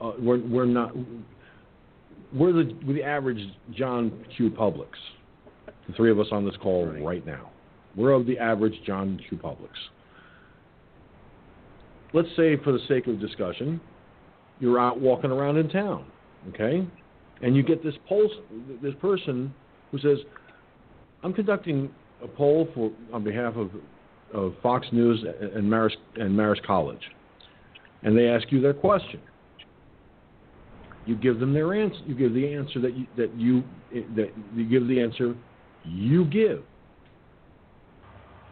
Uh, 0.00 0.12
we're 0.18 0.40
we're 0.48 0.64
not. 0.64 0.92
We're 2.32 2.52
the 2.52 2.76
we're 2.86 2.94
the 2.94 3.02
average 3.02 3.40
John 3.72 4.24
Q. 4.36 4.50
Publics. 4.50 4.98
The 5.86 5.94
three 5.94 6.10
of 6.10 6.20
us 6.20 6.26
on 6.30 6.44
this 6.44 6.56
call 6.62 6.86
Right. 6.86 7.02
right 7.02 7.26
now. 7.26 7.50
We're 7.96 8.12
of 8.12 8.26
the 8.26 8.38
average 8.38 8.74
John 8.86 9.18
Q. 9.28 9.38
Publics. 9.38 9.78
Let's 12.12 12.28
say, 12.36 12.56
for 12.56 12.72
the 12.72 12.80
sake 12.88 13.06
of 13.06 13.20
discussion, 13.20 13.80
you're 14.60 14.78
out 14.78 14.98
walking 15.00 15.30
around 15.30 15.56
in 15.58 15.68
town, 15.68 16.06
okay, 16.50 16.86
and 17.42 17.54
you 17.56 17.62
get 17.62 17.82
this 17.82 17.94
poll, 18.06 18.30
this 18.82 18.94
person 19.00 19.52
who 19.90 19.98
says, 19.98 20.18
"I'm 21.22 21.32
conducting 21.32 21.90
a 22.22 22.28
poll 22.28 22.68
for 22.74 22.90
on 23.12 23.24
behalf 23.24 23.56
of, 23.56 23.70
of 24.32 24.54
Fox 24.62 24.86
News 24.92 25.22
and 25.22 25.64
Marist 25.64 25.96
and 26.16 26.36
Marist 26.36 26.62
College," 26.62 27.10
and 28.02 28.16
they 28.16 28.28
ask 28.28 28.50
you 28.50 28.60
their 28.60 28.74
question. 28.74 29.20
You 31.08 31.16
give 31.16 31.40
them 31.40 31.54
their 31.54 31.72
answer. 31.72 31.96
You 32.06 32.14
give 32.14 32.34
the 32.34 32.52
answer 32.52 32.80
that 32.80 32.94
you 32.94 33.06
that 33.16 33.34
you 33.34 33.64
that 34.14 34.30
you 34.54 34.68
give 34.68 34.86
the 34.86 35.00
answer 35.00 35.34
you 35.82 36.26
give. 36.26 36.62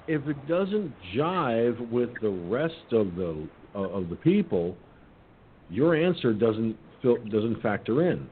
If 0.08 0.26
it 0.26 0.48
doesn't 0.48 0.90
jive 1.14 1.90
with 1.90 2.08
the 2.22 2.30
rest 2.30 2.92
of 2.92 3.14
the 3.14 3.46
uh, 3.74 3.80
of 3.80 4.08
the 4.08 4.16
people, 4.16 4.74
your 5.68 5.94
answer 5.94 6.32
doesn't 6.32 6.78
fil- 7.02 7.22
doesn't 7.26 7.60
factor 7.60 8.10
in. 8.10 8.26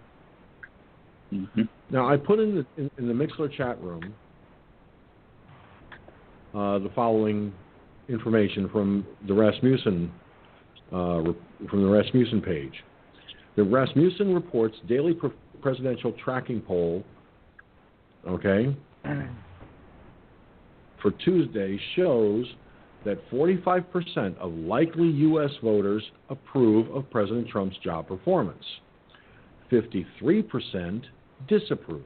Mm-hmm. 1.30 1.62
Now, 1.90 2.09
I 2.09 2.16
put 2.16 2.38
in 2.38 2.55
the 2.55 2.66
in, 2.82 2.90
in 2.96 3.06
the 3.06 3.12
Mixlr 3.12 3.55
chat 3.55 3.78
room 3.82 4.14
uh, 6.55 6.78
the 6.78 6.90
following 6.94 7.52
information 8.09 8.70
from 8.70 9.06
the 9.28 9.34
Rasmussen 9.34 10.10
uh, 10.92 11.24
from 11.68 11.82
the 11.82 11.90
Rasmussen 11.90 12.40
page. 12.40 12.72
The 13.56 13.62
Rasmussen 13.62 14.35
reports 14.35 14.76
daily 14.89 15.14
pre- 15.14 15.31
presidential 15.62 16.12
tracking 16.24 16.60
poll. 16.60 17.05
Okay, 18.26 18.74
for 21.02 21.10
Tuesday 21.24 21.78
shows 21.94 22.47
that 23.05 23.18
45% 23.31 24.36
of 24.39 24.52
likely 24.52 25.09
U.S. 25.09 25.51
voters 25.62 26.02
approve 26.31 26.90
of 26.94 27.09
President 27.10 27.48
Trump's 27.48 27.76
job 27.78 28.09
performance. 28.09 28.64
53% 29.70 31.02
disapprove. 31.48 32.02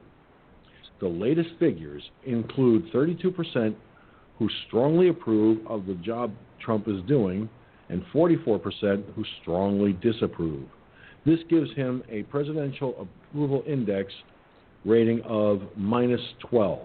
The 0.99 1.07
latest 1.07 1.49
figures 1.59 2.03
include 2.25 2.91
32% 2.91 3.75
who 4.37 4.49
strongly 4.67 5.09
approve 5.09 5.65
of 5.67 5.85
the 5.85 5.95
job 5.95 6.33
Trump 6.59 6.87
is 6.87 7.01
doing 7.07 7.49
and 7.89 8.03
44% 8.13 9.03
who 9.13 9.23
strongly 9.41 9.93
disapprove. 9.93 10.67
This 11.29 11.41
gives 11.47 11.71
him 11.75 12.01
a 12.09 12.23
presidential 12.23 13.07
approval 13.29 13.63
index 13.67 14.11
rating 14.83 15.21
of 15.21 15.61
minus 15.77 16.21
12. 16.49 16.79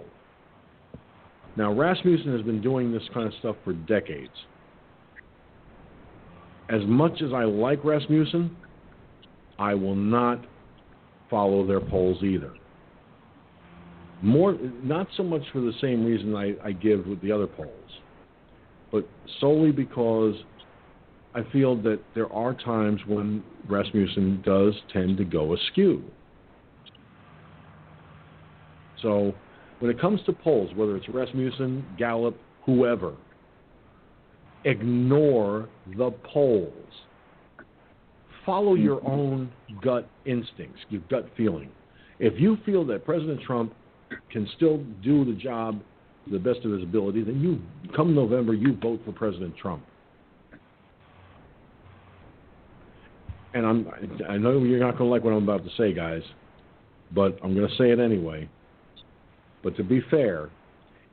Now, 1.57 1.73
Rasmussen 1.73 2.31
has 2.31 2.43
been 2.43 2.61
doing 2.61 2.93
this 2.93 3.05
kind 3.15 3.27
of 3.27 3.33
stuff 3.39 3.57
for 3.65 3.73
decades. 3.73 4.35
As 6.69 6.83
much 6.85 7.23
as 7.23 7.33
I 7.33 7.45
like 7.45 7.83
Rasmussen, 7.85 8.55
I 9.59 9.73
will 9.73 9.95
not 9.95 10.45
follow 11.31 11.67
their 11.67 11.81
polls 11.81 12.23
either. 12.23 12.53
More, 14.23 14.59
not 14.83 15.07
so 15.17 15.23
much 15.23 15.43
for 15.55 15.61
the 15.61 15.73
same 15.81 16.05
reason 16.05 16.37
I, 16.37 16.55
I 16.63 16.73
give 16.73 17.07
with 17.07 17.23
the 17.23 17.33
other 17.33 17.47
polls, 17.47 17.71
but 18.93 19.09
solely 19.41 19.73
because 19.73 20.35
I 21.35 21.43
feel 21.53 21.77
that 21.83 22.01
there 22.15 22.33
are 22.33 22.55
times 22.55 23.01
when 23.07 23.43
Rasmussen 23.69 24.43
does 24.45 24.75
tend 24.93 25.17
to 25.17 25.25
go 25.25 25.55
askew. 25.55 26.03
So, 29.03 29.35
when 29.81 29.91
it 29.91 30.01
comes 30.01 30.21
to 30.27 30.33
polls, 30.33 30.71
whether 30.77 30.97
it's 30.97 31.09
Rasmussen, 31.09 31.85
Gallup, 31.99 32.39
whoever, 32.65 33.15
ignore 34.65 35.69
the 35.97 36.11
polls. 36.33 36.73
Follow 38.47 38.75
your 38.75 39.07
own 39.07 39.51
gut 39.83 40.09
instincts, 40.27 40.81
your 40.89 41.03
gut 41.11 41.29
feeling. 41.37 41.71
If 42.19 42.41
you 42.41 42.59
feel 42.65 42.85
that 42.87 43.05
President 43.05 43.41
Trump 43.43 43.75
can 44.31 44.49
still 44.57 44.79
do 45.03 45.25
the 45.25 45.33
job 45.33 45.83
to 46.27 46.31
the 46.31 46.39
best 46.39 46.65
of 46.65 46.73
his 46.73 46.83
ability, 46.83 47.25
then 47.25 47.41
you 47.41 47.61
come 47.95 48.15
November, 48.15 48.55
you 48.55 48.77
vote 48.81 49.01
for 49.05 49.13
President 49.13 49.57
Trump. 49.57 49.83
And 53.55 53.65
I'm, 53.65 53.89
I 54.29 54.37
know 54.37 54.63
you're 54.65 54.81
not 54.81 54.99
going 54.99 55.09
to 55.09 55.15
like 55.15 55.25
what 55.25 55.33
I'm 55.33 55.45
about 55.45 55.65
to 55.65 55.71
say, 55.77 55.95
guys, 55.95 56.23
but 57.13 57.39
I'm 57.43 57.55
going 57.55 57.69
to 57.69 57.77
say 57.77 57.91
it 57.91 58.01
anyway. 58.01 58.49
But 59.63 59.77
to 59.77 59.85
be 59.85 60.03
fair, 60.11 60.51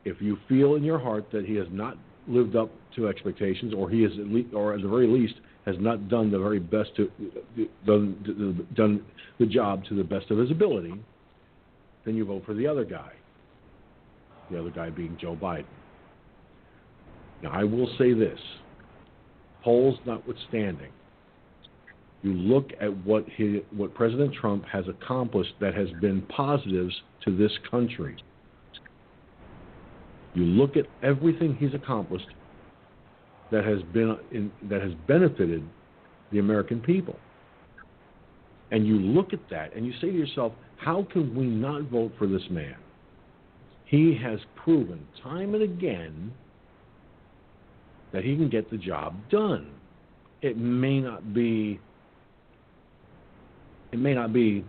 if 0.05 0.19
you 0.19 0.37
feel 0.49 0.75
in 0.75 0.83
your 0.83 0.97
heart 0.97 1.27
that 1.31 1.45
he 1.45 1.55
has 1.55 1.67
not 1.71 1.97
lived 2.27 2.55
up 2.55 2.71
to 2.95 3.07
expectations, 3.07 3.73
or 3.75 3.89
he 3.89 4.03
is 4.03 4.11
at 4.19 4.25
least, 4.27 4.53
or 4.53 4.73
at 4.73 4.81
the 4.81 4.87
very 4.87 5.07
least, 5.07 5.35
has 5.65 5.75
not 5.79 6.09
done 6.09 6.31
the 6.31 6.39
very 6.39 6.59
best 6.59 6.89
to 6.95 7.11
done, 7.85 8.67
done 8.75 9.05
the 9.39 9.45
job 9.45 9.83
to 9.85 9.95
the 9.95 10.03
best 10.03 10.31
of 10.31 10.39
his 10.39 10.49
ability, 10.49 10.93
then 12.05 12.15
you 12.15 12.25
vote 12.25 12.43
for 12.45 12.55
the 12.55 12.65
other 12.65 12.83
guy. 12.83 13.11
The 14.49 14.59
other 14.59 14.71
guy 14.71 14.89
being 14.89 15.15
Joe 15.21 15.37
Biden. 15.39 15.65
Now, 17.43 17.51
I 17.51 17.63
will 17.63 17.87
say 17.97 18.13
this: 18.13 18.39
polls 19.63 19.99
notwithstanding, 20.05 20.91
you 22.23 22.33
look 22.33 22.71
at 22.79 22.95
what 23.05 23.25
he, 23.35 23.61
what 23.75 23.93
President 23.95 24.33
Trump 24.33 24.65
has 24.65 24.85
accomplished 24.87 25.53
that 25.59 25.73
has 25.73 25.89
been 26.01 26.21
positives 26.23 26.93
to 27.25 27.35
this 27.35 27.51
country. 27.69 28.15
You 30.33 30.43
look 30.43 30.77
at 30.77 30.85
everything 31.03 31.55
he's 31.59 31.73
accomplished 31.73 32.27
that 33.51 33.65
has 33.65 33.81
been 33.93 34.17
in, 34.31 34.51
that 34.69 34.81
has 34.81 34.91
benefited 35.07 35.63
the 36.31 36.39
American 36.39 36.79
people. 36.79 37.17
and 38.71 38.87
you 38.87 38.97
look 38.99 39.33
at 39.33 39.39
that 39.49 39.75
and 39.75 39.85
you 39.85 39.93
say 39.93 40.07
to 40.07 40.17
yourself, 40.17 40.53
how 40.77 41.05
can 41.11 41.35
we 41.35 41.45
not 41.45 41.83
vote 41.83 42.13
for 42.17 42.25
this 42.27 42.41
man? 42.49 42.75
He 43.85 44.17
has 44.23 44.39
proven 44.55 45.05
time 45.21 45.53
and 45.53 45.63
again 45.63 46.31
that 48.13 48.23
he 48.23 48.35
can 48.35 48.49
get 48.49 48.69
the 48.71 48.77
job 48.77 49.15
done. 49.29 49.71
It 50.41 50.57
may 50.57 50.99
not 51.01 51.33
be 51.33 51.79
it 53.91 53.99
may 53.99 54.13
not 54.13 54.33
be 54.33 54.63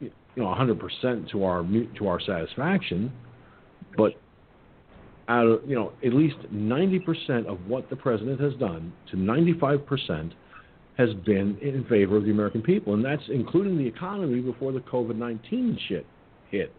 you 0.00 0.10
know 0.36 0.46
100% 0.46 1.30
to 1.30 1.44
our 1.44 1.62
to 1.98 2.08
our 2.08 2.20
satisfaction, 2.20 3.12
but 3.96 4.12
out 5.28 5.46
of 5.46 5.68
you 5.68 5.74
know 5.74 5.92
at 6.04 6.12
least 6.14 6.36
90% 6.52 7.46
of 7.46 7.58
what 7.66 7.90
the 7.90 7.96
president 7.96 8.40
has 8.40 8.54
done 8.54 8.92
to 9.10 9.16
95% 9.16 10.32
has 10.96 11.14
been 11.24 11.56
in 11.62 11.84
favor 11.88 12.16
of 12.16 12.24
the 12.24 12.30
American 12.30 12.60
people, 12.62 12.94
and 12.94 13.04
that's 13.04 13.22
including 13.28 13.78
the 13.78 13.86
economy 13.86 14.40
before 14.40 14.72
the 14.72 14.80
COVID 14.80 15.16
19 15.16 15.78
shit 15.88 16.06
hit. 16.50 16.72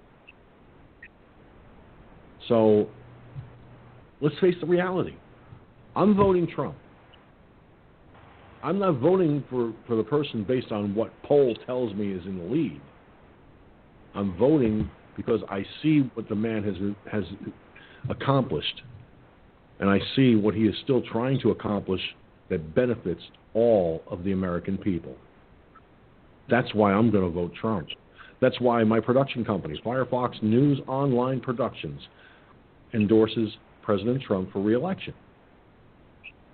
So 2.47 2.89
let's 4.21 4.37
face 4.39 4.55
the 4.59 4.67
reality. 4.67 5.15
I'm 5.95 6.15
voting 6.15 6.47
Trump. 6.47 6.75
I'm 8.63 8.79
not 8.79 8.99
voting 8.99 9.43
for, 9.49 9.73
for 9.87 9.95
the 9.95 10.03
person 10.03 10.43
based 10.43 10.71
on 10.71 10.93
what 10.93 11.11
poll 11.23 11.55
tells 11.65 11.93
me 11.93 12.11
is 12.11 12.25
in 12.25 12.37
the 12.37 12.43
lead. 12.43 12.81
I'm 14.15 14.37
voting 14.37 14.89
because 15.15 15.41
I 15.49 15.65
see 15.81 16.09
what 16.13 16.27
the 16.29 16.35
man 16.35 16.63
has 16.63 16.75
has 17.11 17.23
accomplished, 18.09 18.81
and 19.79 19.89
I 19.89 19.99
see 20.15 20.35
what 20.35 20.55
he 20.55 20.63
is 20.63 20.75
still 20.83 21.01
trying 21.01 21.39
to 21.41 21.51
accomplish 21.51 22.01
that 22.49 22.73
benefits 22.75 23.21
all 23.53 24.01
of 24.07 24.23
the 24.23 24.31
American 24.31 24.77
people. 24.77 25.15
That's 26.49 26.73
why 26.73 26.93
I'm 26.93 27.11
going 27.11 27.23
to 27.23 27.29
vote 27.29 27.53
Trump. 27.59 27.87
That's 28.41 28.59
why 28.59 28.83
my 28.83 28.99
production 28.99 29.45
company, 29.45 29.79
Firefox 29.85 30.41
News 30.41 30.79
Online 30.87 31.39
Productions, 31.39 32.01
endorses 32.93 33.49
President 33.83 34.23
Trump 34.23 34.51
for 34.51 34.61
reelection. 34.61 35.13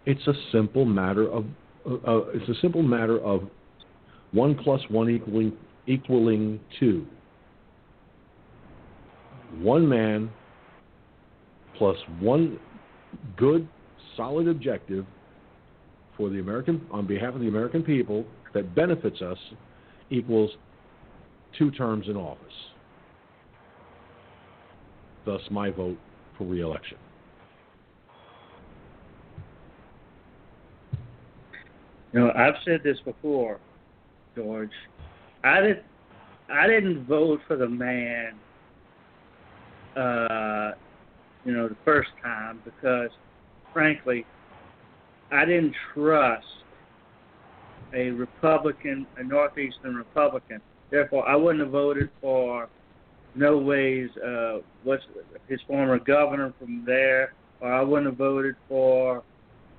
It's 0.06 0.26
a 0.28 0.34
simple 0.52 0.86
matter 0.86 1.32
of 1.32 1.46
uh, 1.86 1.94
uh, 1.94 2.26
it's 2.34 2.50
a 2.50 2.62
simple 2.62 2.82
matter 2.82 3.20
of 3.20 3.44
one 4.32 4.56
plus 4.56 4.82
one 4.90 5.10
equaling 5.10 5.54
equaling 5.88 6.60
two. 6.80 7.06
One 9.60 9.88
man 9.88 10.30
plus 11.78 11.98
one 12.20 12.60
good, 13.38 13.68
solid 14.18 14.48
objective 14.48 15.06
for 16.18 16.30
the 16.30 16.40
American 16.40 16.86
on 16.92 17.06
behalf 17.06 17.36
of 17.36 17.42
the 17.42 17.48
American 17.48 17.84
people 17.84 18.26
that 18.54 18.74
benefits 18.74 19.22
us 19.22 19.38
equals 20.10 20.52
two 21.58 21.72
terms 21.72 22.08
in 22.08 22.16
office. 22.16 22.42
Thus, 25.26 25.42
my 25.50 25.70
vote 25.70 25.98
for 26.38 26.46
reelection. 26.46 26.98
You 32.16 32.22
know, 32.22 32.32
I've 32.34 32.56
said 32.64 32.80
this 32.82 32.98
before, 33.04 33.60
George. 34.38 34.72
I 35.44 35.60
did, 35.60 35.84
I 36.50 36.66
didn't 36.66 37.06
vote 37.06 37.42
for 37.46 37.58
the 37.58 37.68
man, 37.68 38.36
uh, 39.98 40.72
you 41.44 41.52
know, 41.52 41.68
the 41.68 41.76
first 41.84 42.12
time 42.24 42.62
because, 42.64 43.10
frankly, 43.74 44.26
I 45.30 45.44
didn't 45.44 45.76
trust 45.94 46.46
a 47.94 48.12
Republican, 48.12 49.06
a 49.18 49.24
Northeastern 49.24 49.96
Republican. 49.96 50.62
Therefore, 50.92 51.28
I 51.28 51.36
wouldn't 51.36 51.66
have 51.66 51.74
voted 51.74 52.10
for 52.22 52.70
no 53.36 53.58
ways 53.58 54.10
uh, 54.26 54.60
what's 54.86 55.04
his 55.50 55.60
former 55.68 56.00
governor 56.00 56.54
from 56.60 56.86
there, 56.86 57.34
or 57.60 57.74
I 57.74 57.82
wouldn't 57.82 58.08
have 58.08 58.18
voted 58.18 58.56
for 58.70 59.22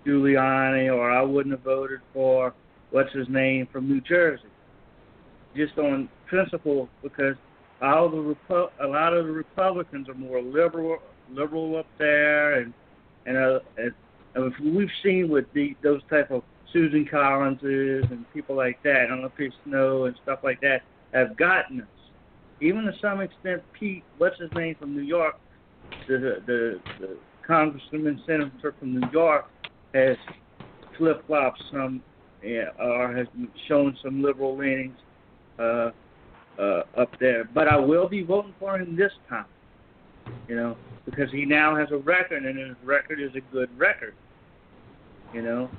Giuliani, 0.06 0.94
or 0.94 1.10
I 1.10 1.22
wouldn't 1.22 1.52
have 1.52 1.64
voted 1.64 2.00
for 2.12 2.54
what's 2.90 3.12
his 3.12 3.28
name 3.28 3.66
from 3.72 3.88
New 3.88 4.00
Jersey, 4.00 4.44
just 5.56 5.76
on 5.78 6.08
principle 6.26 6.88
because 7.02 7.36
all 7.82 8.08
the 8.08 8.16
Repu- 8.16 8.70
a 8.80 8.86
lot 8.86 9.12
of 9.12 9.26
the 9.26 9.32
Republicans 9.32 10.08
are 10.08 10.14
more 10.14 10.40
liberal 10.40 10.98
liberal 11.30 11.76
up 11.76 11.86
there, 11.98 12.60
and 12.60 12.72
and, 13.26 13.36
uh, 13.36 13.58
and 14.34 14.52
we've 14.74 14.88
seen 15.02 15.28
with 15.28 15.46
the 15.52 15.76
those 15.82 16.00
type 16.08 16.30
of 16.30 16.42
Susan 16.72 17.06
Collinses 17.10 18.04
and 18.10 18.24
people 18.32 18.56
like 18.56 18.82
that, 18.82 19.02
I 19.02 19.06
don't 19.06 19.22
know 19.22 19.30
if 19.36 19.52
Snowe 19.64 20.04
and 20.04 20.16
stuff 20.22 20.40
like 20.42 20.60
that, 20.60 20.82
have 21.12 21.36
gotten 21.36 21.80
us. 21.80 21.88
Even 22.60 22.84
to 22.84 22.92
some 23.00 23.20
extent, 23.20 23.62
Pete, 23.72 24.02
what's 24.18 24.38
his 24.38 24.50
name 24.54 24.74
from 24.78 24.94
New 24.94 25.02
York, 25.02 25.36
the 26.08 26.42
the, 26.46 26.80
the 27.00 27.16
congressman 27.46 28.22
senator 28.26 28.74
from 28.78 29.00
New 29.00 29.08
York, 29.12 29.46
has 29.96 30.16
flip 30.96 31.26
flopped 31.26 31.62
some, 31.72 32.02
or 32.80 33.14
has 33.16 33.26
shown 33.68 33.96
some 34.02 34.22
liberal 34.22 34.56
leanings 34.56 34.96
uh, 35.58 35.90
uh, 36.58 36.82
up 36.96 37.10
there. 37.20 37.44
But 37.44 37.68
I 37.68 37.76
will 37.76 38.08
be 38.08 38.22
voting 38.22 38.54
for 38.58 38.78
him 38.78 38.96
this 38.96 39.12
time, 39.28 39.46
you 40.48 40.56
know, 40.56 40.76
because 41.04 41.30
he 41.30 41.44
now 41.44 41.76
has 41.76 41.90
a 41.90 41.98
record, 41.98 42.44
and 42.44 42.58
his 42.58 42.76
record 42.84 43.20
is 43.20 43.30
a 43.34 43.40
good 43.52 43.70
record 43.78 44.14
you 45.32 45.42
know. 45.42 45.70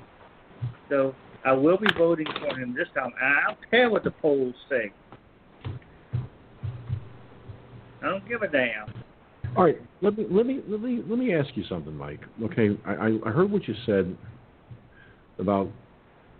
So 0.88 1.14
I 1.44 1.52
will 1.52 1.76
be 1.76 1.88
voting 1.96 2.26
for 2.40 2.58
him 2.58 2.74
this 2.74 2.88
time. 2.94 3.12
I 3.20 3.48
don't 3.48 3.70
care 3.70 3.90
what 3.90 4.04
the 4.04 4.10
polls 4.10 4.54
say. 4.68 4.92
I 8.02 8.08
don't 8.08 8.26
give 8.28 8.42
a 8.42 8.48
damn. 8.48 8.92
All 9.56 9.64
right, 9.64 9.78
let 10.02 10.16
me 10.16 10.26
let 10.30 10.46
me 10.46 10.60
let 10.68 10.80
me 10.80 11.02
let 11.08 11.18
me 11.18 11.34
ask 11.34 11.50
you 11.54 11.64
something, 11.68 11.94
Mike. 11.94 12.20
Okay, 12.42 12.76
I, 12.84 13.18
I 13.26 13.30
heard 13.30 13.50
what 13.50 13.66
you 13.66 13.74
said 13.86 14.16
about 15.38 15.68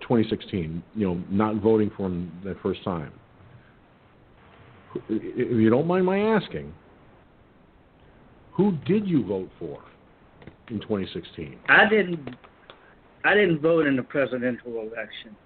2016. 0.03 0.83
You 0.95 1.07
know, 1.07 1.23
not 1.31 1.57
voting 1.57 1.91
for 1.97 2.07
him 2.07 2.33
that 2.45 2.61
first 2.63 2.85
time. 2.85 3.13
If 5.09 5.51
you 5.61 5.71
don't 5.71 5.87
mind 5.87 6.07
my 6.07 6.19
asking, 6.19 6.73
who 8.53 8.73
did 8.87 9.07
you 9.07 9.25
vote 9.25 9.51
for 9.59 9.83
in 10.69 10.81
2016? 10.81 11.59
I 11.69 11.89
didn't 11.89 12.37
I 13.25 13.35
didn't 13.35 13.61
vote 13.61 13.87
in 13.87 13.97
the 13.97 14.03
presidential 14.03 14.81
election. 14.81 15.37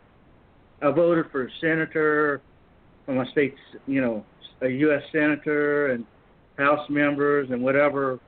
I 0.82 0.90
voted 0.90 1.26
for 1.30 1.46
a 1.46 1.50
senator 1.60 2.42
from 3.06 3.16
my 3.16 3.26
state, 3.30 3.54
you 3.86 4.00
know, 4.00 4.24
a 4.60 4.68
U.S. 4.68 5.02
senator 5.12 5.92
and 5.92 6.04
House 6.56 6.88
members 6.90 7.48
and 7.50 7.62
whatever 7.62 8.20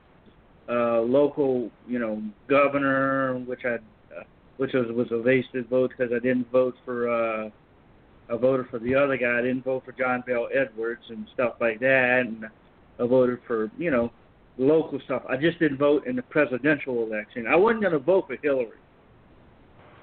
uh, 0.67 1.01
local, 1.01 1.69
you 1.87 1.99
know, 1.99 2.21
governor, 2.49 3.37
which 3.39 3.61
I, 3.65 3.75
uh, 3.75 4.23
which 4.57 4.73
was 4.73 4.87
was 4.95 5.07
a 5.11 5.21
wasted 5.21 5.69
vote 5.69 5.91
because 5.95 6.11
I 6.13 6.19
didn't 6.19 6.51
vote 6.51 6.75
for. 6.83 7.09
Uh, 7.09 7.49
I 8.27 8.37
voted 8.37 8.65
for 8.71 8.79
the 8.79 8.95
other 8.95 9.17
guy. 9.17 9.37
I 9.37 9.41
didn't 9.41 9.63
vote 9.63 9.83
for 9.85 9.91
John 9.91 10.23
Bel 10.25 10.47
Edwards 10.51 11.03
and 11.09 11.27
stuff 11.35 11.53
like 11.61 11.79
that, 11.81 12.23
and 12.25 12.45
I 12.99 13.05
voted 13.05 13.39
for 13.45 13.69
you 13.77 13.91
know 13.91 14.11
local 14.57 14.99
stuff. 15.05 15.21
I 15.29 15.37
just 15.37 15.59
didn't 15.59 15.77
vote 15.77 16.07
in 16.07 16.15
the 16.15 16.23
presidential 16.23 17.03
election. 17.03 17.45
I 17.47 17.55
wasn't 17.55 17.81
going 17.81 17.93
to 17.93 17.99
vote 17.99 18.25
for 18.27 18.37
Hillary. 18.41 18.79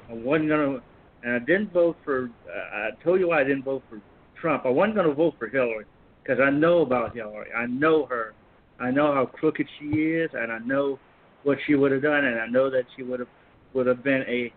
I 0.08 0.14
wasn't 0.14 0.48
going 0.48 0.74
to, 0.74 0.82
and 1.24 1.34
I 1.34 1.38
didn't 1.40 1.72
vote 1.72 1.96
for. 2.04 2.30
Uh, 2.46 2.76
I 2.76 2.90
told 3.02 3.18
you 3.18 3.30
why 3.30 3.40
I 3.40 3.44
didn't 3.44 3.64
vote 3.64 3.82
for 3.90 4.00
Trump. 4.40 4.64
I 4.64 4.68
wasn't 4.68 4.94
going 4.94 5.08
to 5.08 5.14
vote 5.14 5.34
for 5.40 5.48
Hillary 5.48 5.86
because 6.22 6.40
I 6.40 6.50
know 6.50 6.82
about 6.82 7.14
Hillary. 7.14 7.52
I 7.52 7.66
know 7.66 8.06
her. 8.06 8.34
I 8.80 8.90
know 8.90 9.12
how 9.12 9.26
crooked 9.26 9.66
she 9.78 9.86
is, 9.86 10.30
and 10.34 10.50
I 10.52 10.58
know 10.58 10.98
what 11.42 11.58
she 11.66 11.74
would 11.74 11.92
have 11.92 12.02
done, 12.02 12.24
and 12.24 12.40
I 12.40 12.46
know 12.46 12.70
that 12.70 12.84
she 12.96 13.02
would 13.02 13.20
have 13.20 13.28
would 13.74 13.86
have 13.86 14.02
been 14.02 14.22
a 14.28 14.52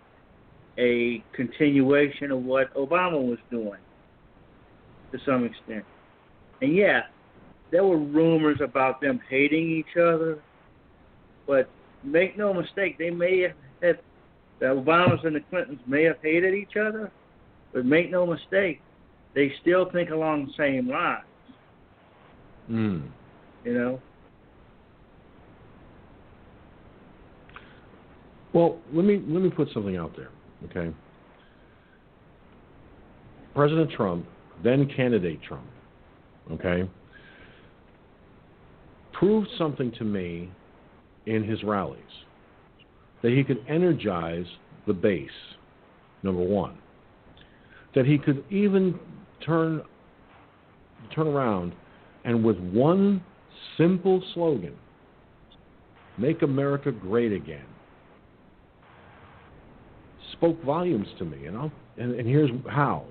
a 0.78 1.24
continuation 1.34 2.32
of 2.32 2.44
what 2.44 2.74
Obama 2.76 3.22
was 3.22 3.40
doing 3.50 3.80
to 5.12 5.20
some 5.26 5.46
extent. 5.46 5.86
And 6.62 6.76
yeah, 6.76 7.04
there 7.72 7.86
were 7.86 7.98
rumors 7.98 8.60
about 8.62 9.00
them 9.00 9.22
hating 9.30 9.72
each 9.72 9.98
other, 9.98 10.40
but 11.48 11.70
make 12.04 12.38
no 12.38 12.54
mistake, 12.54 12.98
they 12.98 13.10
may 13.10 13.42
have 13.82 13.98
the 14.60 14.68
Obamas 14.68 15.26
and 15.26 15.36
the 15.36 15.42
Clintons 15.42 15.80
may 15.86 16.04
have 16.04 16.18
hated 16.22 16.54
each 16.54 16.78
other, 16.78 17.12
but 17.74 17.86
make 17.86 18.10
no 18.10 18.26
mistake, 18.26 18.82
they 19.34 19.54
still 19.62 19.90
think 19.92 20.10
along 20.10 20.46
the 20.46 20.54
same 20.58 20.90
lines. 20.90 21.26
Mm. 22.70 23.04
You 23.64 23.74
know. 23.74 24.02
Well, 28.54 28.78
let 28.94 29.06
me 29.06 29.22
let 29.28 29.42
me 29.44 29.50
put 29.50 29.68
something 29.74 29.98
out 29.98 30.16
there, 30.16 30.30
okay? 30.66 30.96
President 33.54 33.92
Trump, 33.92 34.26
then 34.64 34.90
candidate 34.96 35.42
Trump, 35.44 35.66
okay, 36.52 36.90
proved 39.12 39.50
something 39.58 39.92
to 39.94 40.06
me 40.06 40.50
in 41.26 41.44
his 41.44 41.64
rallies 41.64 42.02
that 43.22 43.32
he 43.32 43.44
could 43.44 43.64
energize 43.68 44.46
the 44.88 44.94
base, 44.94 45.30
number 46.24 46.44
one. 46.44 46.78
That 47.96 48.06
he 48.06 48.18
could 48.18 48.44
even 48.50 49.00
turn 49.46 49.82
turn 51.14 51.28
around 51.28 51.74
and 52.26 52.44
with 52.44 52.58
one 52.58 53.24
simple 53.78 54.22
slogan, 54.34 54.76
"Make 56.18 56.42
America 56.42 56.92
Great 56.92 57.32
Again," 57.32 57.66
spoke 60.34 60.62
volumes 60.64 61.08
to 61.20 61.26
me. 61.26 61.38
You 61.44 61.52
know, 61.52 61.72
and, 61.98 62.16
and 62.16 62.28
here's 62.28 62.50
how. 62.68 63.06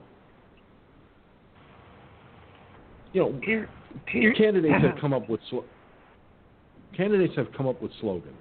You 3.12 3.22
know, 3.22 3.40
candidates 4.12 4.82
have 4.82 4.96
come 5.00 5.12
up 5.12 5.28
with 5.28 5.40
slo- 5.48 5.64
candidates 6.96 7.34
have 7.36 7.46
come 7.56 7.68
up 7.68 7.80
with 7.80 7.92
slogans. 8.00 8.34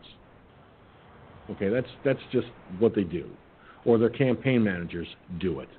Okay, 1.51 1.69
that's 1.69 1.87
that's 2.03 2.19
just 2.31 2.47
what 2.79 2.95
they 2.95 3.03
do, 3.03 3.29
or 3.85 3.97
their 3.97 4.09
campaign 4.09 4.63
managers 4.63 5.07
do 5.39 5.59
it. 5.59 5.69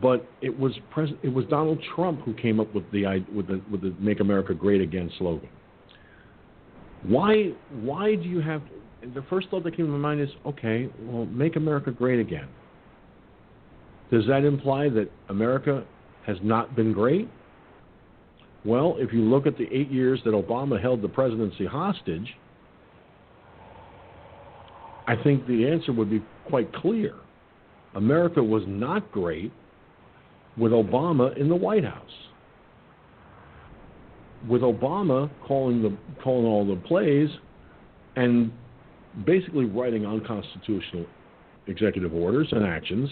But 0.00 0.28
it 0.40 0.56
was 0.56 0.72
pres- 0.90 1.14
it 1.22 1.32
was 1.32 1.44
Donald 1.46 1.82
Trump 1.94 2.20
who 2.22 2.34
came 2.34 2.60
up 2.60 2.74
with 2.74 2.90
the 2.92 3.24
with 3.34 3.46
the 3.46 3.62
with 3.70 3.82
the 3.82 3.94
"Make 3.98 4.20
America 4.20 4.52
Great 4.52 4.80
Again" 4.80 5.10
slogan. 5.18 5.48
Why 7.02 7.52
why 7.70 8.16
do 8.16 8.28
you 8.28 8.40
have 8.40 8.62
the 9.14 9.22
first 9.30 9.48
thought 9.50 9.64
that 9.64 9.76
came 9.76 9.86
to 9.86 9.92
my 9.92 9.98
mind 9.98 10.20
is 10.20 10.28
okay, 10.44 10.88
well, 11.02 11.26
make 11.26 11.56
America 11.56 11.90
great 11.90 12.18
again. 12.18 12.48
Does 14.10 14.26
that 14.26 14.44
imply 14.44 14.88
that 14.90 15.10
America 15.28 15.84
has 16.26 16.36
not 16.42 16.74
been 16.76 16.92
great? 16.92 17.28
Well, 18.64 18.96
if 18.98 19.12
you 19.12 19.20
look 19.20 19.46
at 19.46 19.56
the 19.56 19.68
eight 19.72 19.90
years 19.90 20.20
that 20.24 20.32
Obama 20.32 20.80
held 20.80 21.02
the 21.02 21.08
presidency 21.08 21.66
hostage, 21.66 22.34
I 25.06 25.14
think 25.22 25.46
the 25.46 25.68
answer 25.68 25.92
would 25.92 26.10
be 26.10 26.22
quite 26.48 26.72
clear. 26.72 27.14
America 27.94 28.42
was 28.42 28.64
not 28.66 29.10
great 29.12 29.52
with 30.56 30.72
Obama 30.72 31.36
in 31.36 31.48
the 31.48 31.56
White 31.56 31.84
House. 31.84 32.10
With 34.48 34.62
Obama 34.62 35.30
calling 35.46 35.82
the 35.82 35.96
calling 36.22 36.46
all 36.46 36.66
the 36.66 36.80
plays 36.82 37.28
and 38.16 38.52
basically 39.24 39.64
writing 39.64 40.06
unconstitutional 40.06 41.06
executive 41.66 42.14
orders 42.14 42.48
and 42.52 42.64
actions 42.64 43.10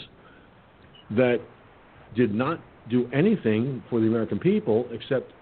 that 1.10 1.40
did 2.14 2.34
not 2.34 2.60
do 2.90 3.08
anything 3.12 3.82
for 3.90 4.00
the 4.00 4.06
American 4.06 4.38
people 4.38 4.86
except 4.92 5.32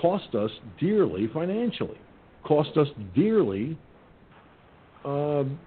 cost 0.00 0.34
us 0.34 0.50
dearly 0.78 1.28
financially, 1.32 1.98
cost 2.44 2.76
us 2.76 2.88
dearly 3.14 3.76
um, 5.04 5.58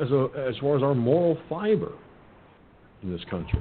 as 0.00 0.10
a, 0.10 0.28
as 0.48 0.56
far 0.58 0.76
as 0.76 0.82
our 0.82 0.94
moral 0.94 1.38
fiber 1.48 1.92
in 3.02 3.12
this 3.12 3.24
country. 3.30 3.60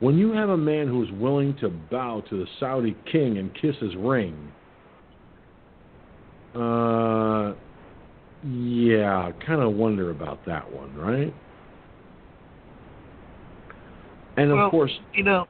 When 0.00 0.16
you 0.16 0.32
have 0.32 0.48
a 0.50 0.56
man 0.56 0.86
who 0.86 1.02
is 1.02 1.10
willing 1.12 1.56
to 1.58 1.68
bow 1.68 2.22
to 2.30 2.38
the 2.38 2.46
Saudi 2.60 2.96
king 3.10 3.38
and 3.38 3.52
kiss 3.54 3.74
his 3.80 3.96
ring, 3.96 4.52
uh, 6.54 7.54
yeah, 8.46 9.32
kind 9.44 9.60
of 9.60 9.74
wonder 9.74 10.10
about 10.10 10.44
that 10.46 10.70
one, 10.72 10.94
right? 10.94 11.34
And 14.36 14.50
of 14.52 14.56
well, 14.56 14.70
course, 14.70 14.92
you 15.14 15.24
know, 15.24 15.48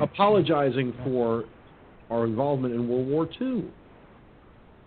apologizing 0.00 0.92
for 1.02 1.44
our 2.10 2.26
involvement 2.26 2.74
in 2.74 2.86
World 2.86 3.08
War 3.08 3.28
II. 3.40 3.64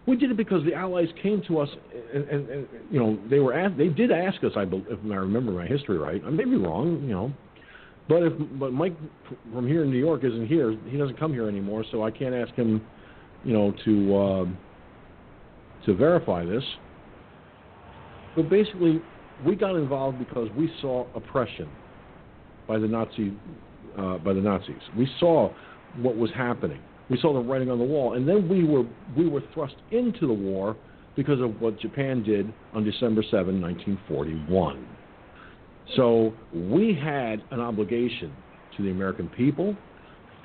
We 0.06 0.16
did 0.16 0.32
it 0.32 0.38
because 0.38 0.64
the 0.64 0.74
Allies 0.74 1.10
came 1.22 1.42
to 1.48 1.60
us, 1.60 1.70
and, 2.14 2.24
and, 2.26 2.50
and 2.50 2.68
you 2.92 3.00
know 3.00 3.20
they 3.30 3.40
were 3.40 3.54
asked, 3.54 3.76
they 3.78 3.90
did 3.90 4.12
ask 4.12 4.42
us. 4.44 4.52
I 4.56 4.62
if 4.62 5.00
I 5.04 5.16
remember 5.16 5.52
my 5.52 5.66
history 5.66 5.98
right. 5.98 6.22
I 6.26 6.30
may 6.30 6.46
be 6.46 6.56
wrong, 6.56 7.02
you 7.02 7.10
know, 7.10 7.34
but 8.08 8.24
if 8.24 8.34
but 8.60 8.72
Mike 8.72 8.96
from 9.54 9.68
here 9.68 9.84
in 9.84 9.92
New 9.92 10.00
York 10.00 10.24
isn't 10.24 10.48
here, 10.48 10.78
he 10.88 10.98
doesn't 10.98 11.20
come 11.20 11.34
here 11.34 11.48
anymore, 11.48 11.84
so 11.92 12.04
I 12.04 12.12
can't 12.12 12.34
ask 12.34 12.54
him, 12.54 12.82
you 13.44 13.54
know, 13.54 13.74
to 13.86 14.18
uh, 14.18 14.46
to 15.86 15.96
verify 15.96 16.46
this. 16.46 16.64
But 18.36 18.50
basically, 18.50 19.02
we 19.46 19.56
got 19.56 19.76
involved 19.76 20.20
because 20.20 20.50
we 20.56 20.72
saw 20.82 21.08
oppression 21.16 21.68
by 22.68 22.80
the 22.80 22.88
Nazi 22.88 23.34
uh, 23.98 24.18
by 24.20 24.34
the 24.34 24.42
Nazis. 24.42 24.76
We 24.96 25.10
saw 25.20 25.52
what 25.98 26.16
was 26.16 26.30
happening. 26.36 26.80
We 27.10 27.18
saw 27.20 27.34
the 27.34 27.40
writing 27.40 27.70
on 27.70 27.78
the 27.78 27.86
wall, 27.86 28.14
and 28.14 28.28
then 28.28 28.48
we 28.48 28.64
were 28.64 28.84
we 29.18 29.28
were 29.28 29.42
thrust 29.54 29.76
into 29.92 30.28
the 30.28 30.34
war 30.34 30.78
because 31.16 31.42
of 31.42 31.60
what 31.60 31.80
Japan 31.80 32.24
did 32.24 32.54
on 32.74 32.84
December 32.84 33.24
7, 33.24 33.60
1941. 33.60 34.97
So 35.96 36.34
we 36.54 36.94
had 36.94 37.42
an 37.52 37.60
obligation 37.60 38.34
to 38.76 38.84
the 38.84 38.92
American 38.92 39.30
people 39.30 39.76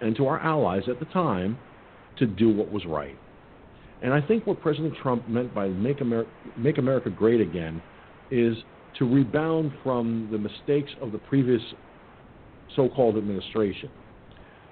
and 0.01 0.17
to 0.17 0.27
our 0.27 0.41
allies 0.41 0.83
at 0.89 0.99
the 0.99 1.07
time 1.07 1.59
to 2.19 2.27
do 2.27 2.55
what 2.55 2.71
was 2.71 2.85
right. 2.87 3.17
And 4.03 4.13
I 4.13 4.21
think 4.21 4.47
what 4.47 4.61
President 4.61 4.95
Trump 5.03 5.29
meant 5.29 5.55
by 5.55 5.69
make 5.69 6.01
America, 6.01 6.31
make 6.57 6.79
America 6.79 7.11
great 7.11 7.41
again 7.41 7.81
is 8.31 8.57
to 8.99 9.05
rebound 9.05 9.73
from 9.83 10.29
the 10.31 10.39
mistakes 10.39 10.91
of 11.01 11.13
the 11.13 11.19
previous 11.19 11.63
so 12.75 12.89
called 12.89 13.17
administration, 13.17 13.91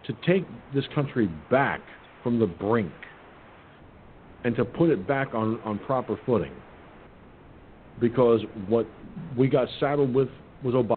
to 0.06 0.14
take 0.26 0.46
this 0.74 0.84
country 0.94 1.28
back 1.50 1.80
from 2.22 2.38
the 2.38 2.46
brink 2.46 2.92
and 4.44 4.56
to 4.56 4.64
put 4.64 4.90
it 4.90 5.06
back 5.06 5.34
on, 5.34 5.60
on 5.64 5.78
proper 5.80 6.18
footing. 6.26 6.52
Because 8.00 8.40
what 8.68 8.86
we 9.36 9.48
got 9.48 9.68
saddled 9.78 10.14
with 10.14 10.28
was 10.62 10.74
Obama. 10.74 10.96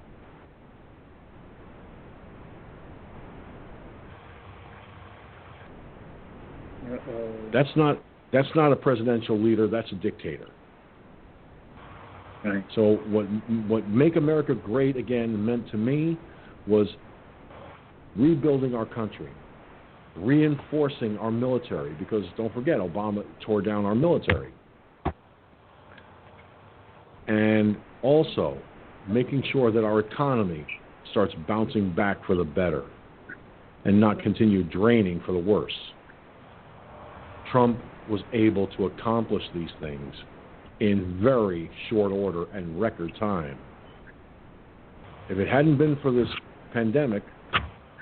Uh-oh. 6.91 7.33
That's 7.53 7.69
not 7.75 8.01
that's 8.31 8.47
not 8.55 8.71
a 8.71 8.75
presidential 8.75 9.39
leader. 9.39 9.67
That's 9.67 9.91
a 9.91 9.95
dictator. 9.95 10.47
Right. 12.43 12.63
So 12.75 12.97
what 13.07 13.23
what 13.67 13.87
make 13.87 14.15
America 14.15 14.53
great 14.53 14.97
again 14.97 15.45
meant 15.45 15.69
to 15.71 15.77
me 15.77 16.17
was 16.67 16.87
rebuilding 18.15 18.75
our 18.75 18.85
country, 18.85 19.31
reinforcing 20.17 21.17
our 21.19 21.31
military 21.31 21.93
because 21.93 22.23
don't 22.35 22.53
forget 22.53 22.79
Obama 22.79 23.23
tore 23.45 23.61
down 23.61 23.85
our 23.85 23.95
military. 23.95 24.51
And 27.27 27.77
also 28.01 28.57
making 29.07 29.43
sure 29.51 29.71
that 29.71 29.83
our 29.83 29.99
economy 29.99 30.65
starts 31.11 31.33
bouncing 31.47 31.93
back 31.93 32.25
for 32.25 32.35
the 32.35 32.43
better 32.43 32.83
and 33.85 33.99
not 33.99 34.21
continue 34.21 34.63
draining 34.63 35.21
for 35.25 35.33
the 35.33 35.39
worse. 35.39 35.73
Trump 37.51 37.79
was 38.09 38.21
able 38.33 38.67
to 38.67 38.85
accomplish 38.85 39.43
these 39.53 39.69
things 39.79 40.13
in 40.79 41.19
very 41.21 41.69
short 41.89 42.11
order 42.11 42.45
and 42.51 42.79
record 42.79 43.13
time. 43.19 43.57
If 45.29 45.37
it 45.37 45.47
hadn't 45.47 45.77
been 45.77 45.97
for 46.01 46.11
this 46.11 46.27
pandemic, 46.73 47.23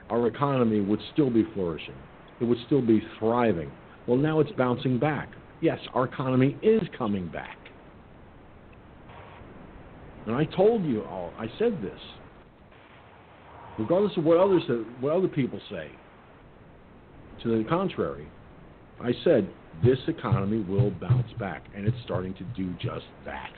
our 0.09 0.27
economy 0.27 0.81
would 0.81 0.99
still 1.13 1.29
be 1.29 1.45
flourishing. 1.53 1.95
It 2.39 2.45
would 2.45 2.57
still 2.65 2.81
be 2.81 3.01
thriving. 3.19 3.71
Well, 4.07 4.17
now 4.17 4.39
it's 4.39 4.51
bouncing 4.53 4.97
back. 4.97 5.29
Yes, 5.61 5.79
our 5.93 6.05
economy 6.05 6.57
is 6.63 6.81
coming 6.97 7.27
back. 7.27 7.60
And 10.27 10.35
I 10.35 10.45
told 10.45 10.85
you 10.85 11.03
all, 11.03 11.33
I 11.37 11.47
said 11.57 11.81
this. 11.81 11.99
Regardless 13.79 14.15
of 14.17 14.23
what 14.23 14.37
others 14.37 14.63
what 14.99 15.13
other 15.13 15.27
people 15.27 15.59
say, 15.69 15.89
to 17.41 17.57
the 17.57 17.67
contrary, 17.67 18.27
I 19.01 19.11
said 19.23 19.49
this 19.83 19.97
economy 20.07 20.61
will 20.61 20.91
bounce 20.91 21.31
back, 21.39 21.63
and 21.75 21.87
it's 21.87 21.97
starting 22.03 22.33
to 22.35 22.43
do 22.55 22.73
just 22.73 23.05
that. 23.25 23.51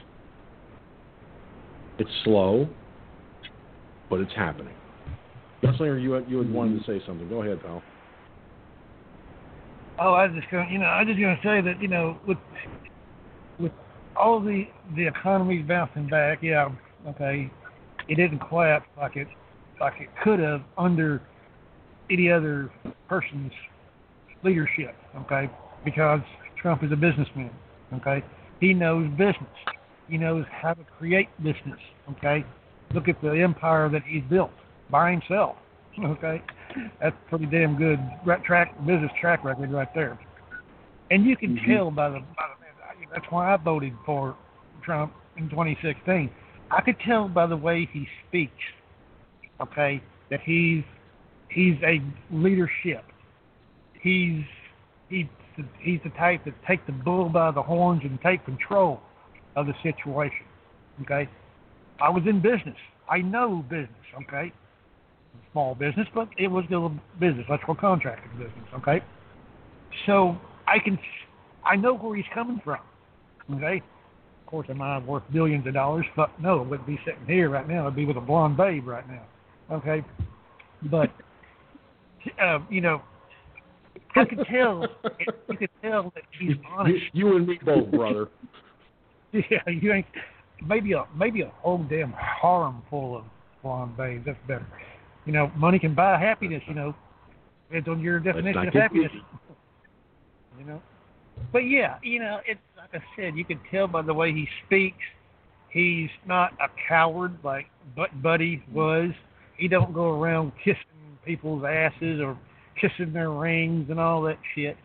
It's 2.00 2.10
slow, 2.24 2.70
but 4.10 4.20
it's 4.20 4.34
happening. 4.34 4.76
Gunslinger, 5.64 6.02
you 6.02 6.12
had, 6.12 6.30
you 6.30 6.38
had 6.38 6.52
wanted 6.52 6.84
to 6.84 6.86
say 6.86 7.04
something. 7.06 7.28
Go 7.30 7.42
ahead, 7.42 7.62
pal. 7.62 7.82
Oh, 10.00 10.14
I 10.14 10.28
was 10.28 10.36
just 10.36 10.50
going. 10.50 10.72
You 10.72 10.80
know, 10.80 10.86
I 10.86 11.02
was 11.02 11.08
just 11.08 11.20
going 11.20 11.36
to 11.36 11.42
say 11.44 11.62
that 11.62 11.82
you 11.82 11.88
know, 11.88 12.18
with 12.28 12.38
with 13.60 13.72
all 14.16 14.40
the 14.40 14.68
the 14.96 15.08
economy's 15.08 15.66
bouncing 15.68 16.08
back, 16.08 16.40
yeah, 16.42 16.70
okay, 17.08 17.50
it 18.08 18.16
didn't 18.16 18.40
collapse 18.40 18.86
like 18.98 19.16
it 19.16 19.28
like 19.80 19.94
it 20.00 20.10
could 20.24 20.40
have 20.40 20.62
under 20.78 21.22
any 22.10 22.32
other 22.32 22.72
person's 23.08 23.52
leadership, 24.44 24.96
okay, 25.18 25.50
because 25.86 26.20
Trump 26.62 26.84
is 26.84 26.92
a 26.92 26.96
businessman, 26.96 27.52
okay. 27.94 28.24
He 28.60 28.74
knows 28.74 29.10
business. 29.12 29.58
He 30.08 30.18
knows 30.18 30.46
how 30.52 30.74
to 30.74 30.84
create 30.98 31.30
business, 31.44 31.80
okay. 32.12 32.46
Look 32.94 33.08
at 33.08 33.22
the 33.22 33.32
empire 33.42 33.90
that 33.90 34.04
he's 34.06 34.24
built 34.30 34.52
by 34.90 35.12
himself, 35.12 35.56
okay. 36.06 36.42
That's 37.02 37.16
pretty 37.30 37.46
damn 37.46 37.78
good 37.78 38.00
track 38.46 38.76
business 38.86 39.12
track 39.20 39.44
record 39.44 39.72
right 39.72 39.94
there. 39.94 40.20
And 41.12 41.26
you 41.26 41.36
can 41.38 41.56
Mm-hmm. 41.56 41.72
tell 41.72 41.92
by 41.92 42.10
the, 42.10 42.20
by 42.20 42.48
the 42.50 42.63
that's 43.14 43.26
why 43.30 43.54
I 43.54 43.58
voted 43.58 43.94
for 44.06 44.36
Trump 44.84 45.14
in 45.38 45.50
2016. 45.50 46.30
I 46.72 46.82
could 46.82 46.98
tell 47.06 47.28
by 47.28 47.46
the 47.48 47.58
way 47.58 47.88
he 47.92 48.08
speaks, 48.28 48.54
okay, 49.62 50.02
that 50.30 50.42
he's 50.44 50.84
he's 51.50 51.76
a 51.86 52.02
leadership. 52.32 53.06
He's 54.02 54.44
he's 55.10 55.28
the, 55.58 55.66
he's 55.80 56.00
the 56.04 56.10
type 56.12 56.44
that 56.46 56.54
take 56.68 56.86
the 56.86 56.92
bull 56.92 57.30
by 57.30 57.52
the 57.52 57.62
horns 57.62 58.02
and 58.04 58.20
take 58.22 58.44
control 58.46 59.00
of 59.56 59.68
the 59.68 59.74
situation. 59.84 60.46
Okay, 61.02 61.30
I 62.02 62.10
was 62.10 62.24
in 62.28 62.42
business. 62.42 62.78
I 63.10 63.20
know 63.20 63.64
business. 63.70 63.90
Okay, 64.24 64.52
small 65.52 65.76
business, 65.76 66.08
but 66.16 66.28
it 66.38 66.48
was 66.48 66.66
still 66.66 66.88
a 66.88 67.20
business, 67.20 67.46
electrical 67.48 67.76
contracting 67.76 68.32
business. 68.32 68.68
Okay, 68.76 69.02
so 70.08 70.38
I 70.68 70.80
can 70.80 70.98
I 71.64 71.76
know 71.76 71.96
where 71.96 72.16
he's 72.16 72.26
coming 72.34 72.60
from. 72.64 72.80
Okay, 73.52 73.78
of 73.78 74.48
course, 74.48 74.68
am 74.70 74.82
I 74.82 75.00
worth 75.00 75.24
billions 75.32 75.68
of 75.68 75.74
dollars? 75.74 76.06
Fuck 76.16 76.32
no, 76.40 76.60
I 76.60 76.62
wouldn't 76.64 76.88
be 76.88 77.00
sitting 77.06 77.26
here 77.26 77.50
right 77.50 77.68
now. 77.68 77.88
I'd 77.88 77.96
be 77.96 78.06
with 78.06 78.18
a 78.18 78.22
blonde 78.22 78.56
babe 78.58 78.88
right 78.88 79.08
now. 79.08 79.24
Okay, 79.72 80.04
but 80.84 81.12
uh, 82.42 82.60
you 82.70 82.82
know, 82.82 83.02
I 84.16 84.26
could 84.26 84.46
tell. 84.50 84.86
You 85.50 85.58
could 85.58 85.70
tell 85.82 86.12
that 86.16 86.24
he's 86.40 86.56
honest. 86.70 87.04
You, 87.14 87.28
you 87.28 87.38
and 87.38 87.48
me 87.48 87.60
both, 87.64 87.92
brother. 87.92 88.30
yeah, 89.34 89.58
you 89.68 89.94
ain't. 89.94 90.06
Maybe 90.66 90.94
a 90.94 91.06
maybe 91.18 91.42
a 91.42 91.52
whole 91.58 91.84
damn 91.90 92.14
harem 92.14 92.84
full 92.90 93.18
of 93.18 93.24
blonde 93.62 93.98
babes. 93.98 94.24
That's 94.26 94.38
better. 94.48 94.68
You 95.26 95.34
know, 95.34 95.52
money 95.58 95.80
can 95.80 95.94
buy 95.94 96.18
happiness. 96.20 96.62
You 96.68 96.76
know, 96.76 96.96
depends 97.68 97.90
on 97.90 98.00
your 98.00 98.20
definition 98.20 98.68
of 98.68 98.74
happiness. 98.74 99.12
You 100.58 100.66
know, 100.66 100.82
but 101.52 101.60
yeah, 101.60 101.98
you 102.04 102.20
know, 102.20 102.40
it's 102.46 102.60
like 102.92 103.02
I 103.02 103.06
said. 103.16 103.36
You 103.36 103.46
can 103.46 103.60
tell 103.72 103.88
by 103.88 104.02
the 104.02 104.14
way 104.14 104.32
he 104.32 104.48
speaks. 104.66 105.04
He's 105.70 106.10
not 106.28 106.54
a 106.54 106.68
coward 106.88 107.38
like 107.44 107.66
Butt 107.96 108.22
Buddy 108.22 108.64
was. 108.72 109.12
He 109.58 109.68
don't 109.68 109.94
go 109.94 110.20
around 110.20 110.52
kissing 110.64 110.78
people's 111.26 111.64
asses 111.64 112.20
or 112.20 112.38
kissing 112.80 113.14
their 113.14 113.32
rings 113.32 113.90
and 113.90 114.00
all 114.00 114.22
that 114.24 114.38
shit. 114.56 114.78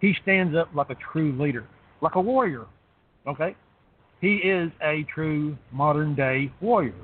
He 0.00 0.14
stands 0.22 0.56
up 0.56 0.70
like 0.74 0.90
a 0.90 0.96
true 1.12 1.36
leader, 1.40 1.66
like 2.00 2.14
a 2.14 2.20
warrior. 2.20 2.66
Okay? 3.26 3.54
He 4.20 4.36
is 4.36 4.70
a 4.82 5.04
true 5.14 5.56
modern 5.72 6.14
day 6.14 6.52
warrior. 6.60 6.94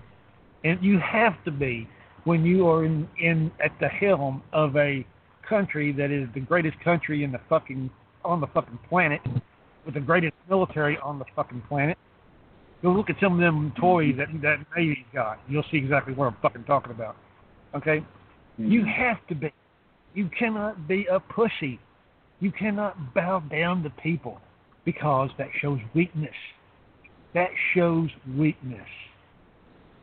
And 0.64 0.82
you 0.82 0.98
have 0.98 1.42
to 1.44 1.50
be 1.50 1.88
when 2.24 2.44
you 2.44 2.68
are 2.68 2.84
in, 2.84 3.08
in 3.20 3.50
at 3.62 3.72
the 3.80 3.88
helm 3.88 4.42
of 4.52 4.76
a 4.76 5.06
country 5.46 5.92
that 5.92 6.10
is 6.10 6.28
the 6.34 6.40
greatest 6.40 6.78
country 6.80 7.22
in 7.22 7.32
the 7.32 7.40
fucking 7.48 7.90
on 8.24 8.40
the 8.40 8.46
fucking 8.48 8.78
planet 8.88 9.20
with 9.86 9.94
the 9.94 10.00
greatest 10.00 10.34
military 10.50 10.98
on 10.98 11.18
the 11.18 11.24
fucking 11.34 11.62
planet. 11.68 11.96
Go 12.82 12.90
look 12.90 13.08
at 13.08 13.16
some 13.22 13.34
of 13.34 13.40
them 13.40 13.72
toys 13.80 14.14
that 14.18 14.28
that 14.42 14.58
Navy's 14.76 14.98
got. 15.14 15.40
You'll 15.48 15.64
see 15.70 15.78
exactly 15.78 16.12
what 16.12 16.26
I'm 16.26 16.36
fucking 16.42 16.64
talking 16.64 16.92
about. 16.92 17.16
Okay? 17.74 18.00
Mm-hmm. 18.60 18.70
You 18.70 18.84
have 18.84 19.26
to 19.28 19.34
be. 19.34 19.52
You 20.14 20.28
cannot 20.38 20.86
be 20.86 21.06
a 21.10 21.20
pussy. 21.20 21.80
You 22.40 22.52
cannot 22.52 23.14
bow 23.14 23.40
down 23.50 23.82
to 23.84 23.90
people 23.90 24.40
because 24.84 25.30
that 25.38 25.48
shows 25.60 25.78
weakness. 25.94 26.34
That 27.32 27.50
shows 27.74 28.10
weakness. 28.36 28.86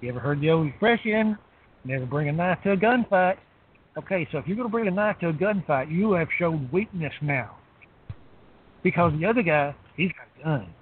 You 0.01 0.09
ever 0.09 0.19
heard 0.19 0.41
the 0.41 0.49
old 0.49 0.67
expression, 0.67 1.37
never 1.85 2.05
bring 2.05 2.29
a 2.29 2.31
knife 2.31 2.59
to 2.63 2.71
a 2.71 2.77
gunfight? 2.77 3.37
Okay, 3.97 4.27
so 4.31 4.39
if 4.39 4.47
you're 4.47 4.57
going 4.57 4.67
to 4.67 4.71
bring 4.71 4.87
a 4.87 4.91
knife 4.91 5.19
to 5.19 5.29
a 5.29 5.33
gunfight, 5.33 5.91
you 5.91 6.13
have 6.13 6.27
shown 6.37 6.67
weakness 6.71 7.13
now. 7.21 7.55
Because 8.83 9.13
the 9.19 9.25
other 9.25 9.41
guy, 9.41 9.75
he's 9.95 10.11
got 10.11 10.27
a 10.39 10.43
gun. 10.43 10.73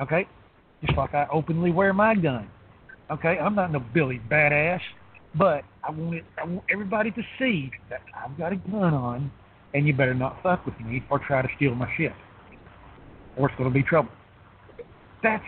Okay? 0.00 0.26
Just 0.84 0.96
like 0.96 1.14
I 1.14 1.26
openly 1.32 1.70
wear 1.70 1.92
my 1.92 2.14
gun. 2.14 2.48
Okay? 3.10 3.38
I'm 3.38 3.54
not 3.54 3.72
no 3.72 3.80
Billy 3.80 4.20
badass. 4.30 4.80
But 5.38 5.64
I 5.84 5.90
want 5.90 6.14
it, 6.14 6.24
I 6.38 6.44
want 6.44 6.64
everybody 6.72 7.10
to 7.10 7.22
see 7.38 7.70
that 7.90 8.00
I've 8.16 8.36
got 8.38 8.52
a 8.52 8.56
gun 8.56 8.94
on, 8.94 9.30
and 9.74 9.86
you 9.86 9.92
better 9.92 10.14
not 10.14 10.42
fuck 10.42 10.64
with 10.64 10.78
me 10.80 11.04
or 11.10 11.18
try 11.18 11.42
to 11.42 11.48
steal 11.56 11.74
my 11.74 11.92
shit, 11.96 12.12
or 13.36 13.48
it's 13.48 13.58
going 13.58 13.70
to 13.70 13.74
be 13.74 13.82
trouble. 13.82 14.10
That's 15.22 15.44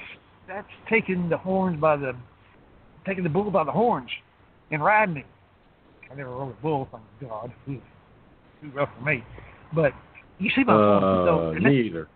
that's 0.46 0.68
taking 0.90 1.28
the 1.28 1.38
horns 1.38 1.80
by 1.80 1.96
the 1.96 2.12
taking 3.06 3.24
the 3.24 3.30
bull 3.30 3.50
by 3.50 3.64
the 3.64 3.72
horns 3.72 4.10
and 4.70 4.84
riding 4.84 5.18
it. 5.18 5.26
I 6.10 6.14
never 6.14 6.30
rode 6.30 6.50
a 6.50 6.62
bull, 6.62 6.88
thank 6.90 7.30
God. 7.30 7.52
Ooh, 7.68 7.80
too 8.60 8.70
rough 8.74 8.90
for 8.98 9.04
me. 9.04 9.24
But 9.74 9.92
you 10.38 10.50
see 10.54 10.64
my 10.64 10.74
uh, 10.74 11.00
point, 11.00 11.62
though. 11.62 11.68
Me 11.68 11.80
either. 11.86 12.08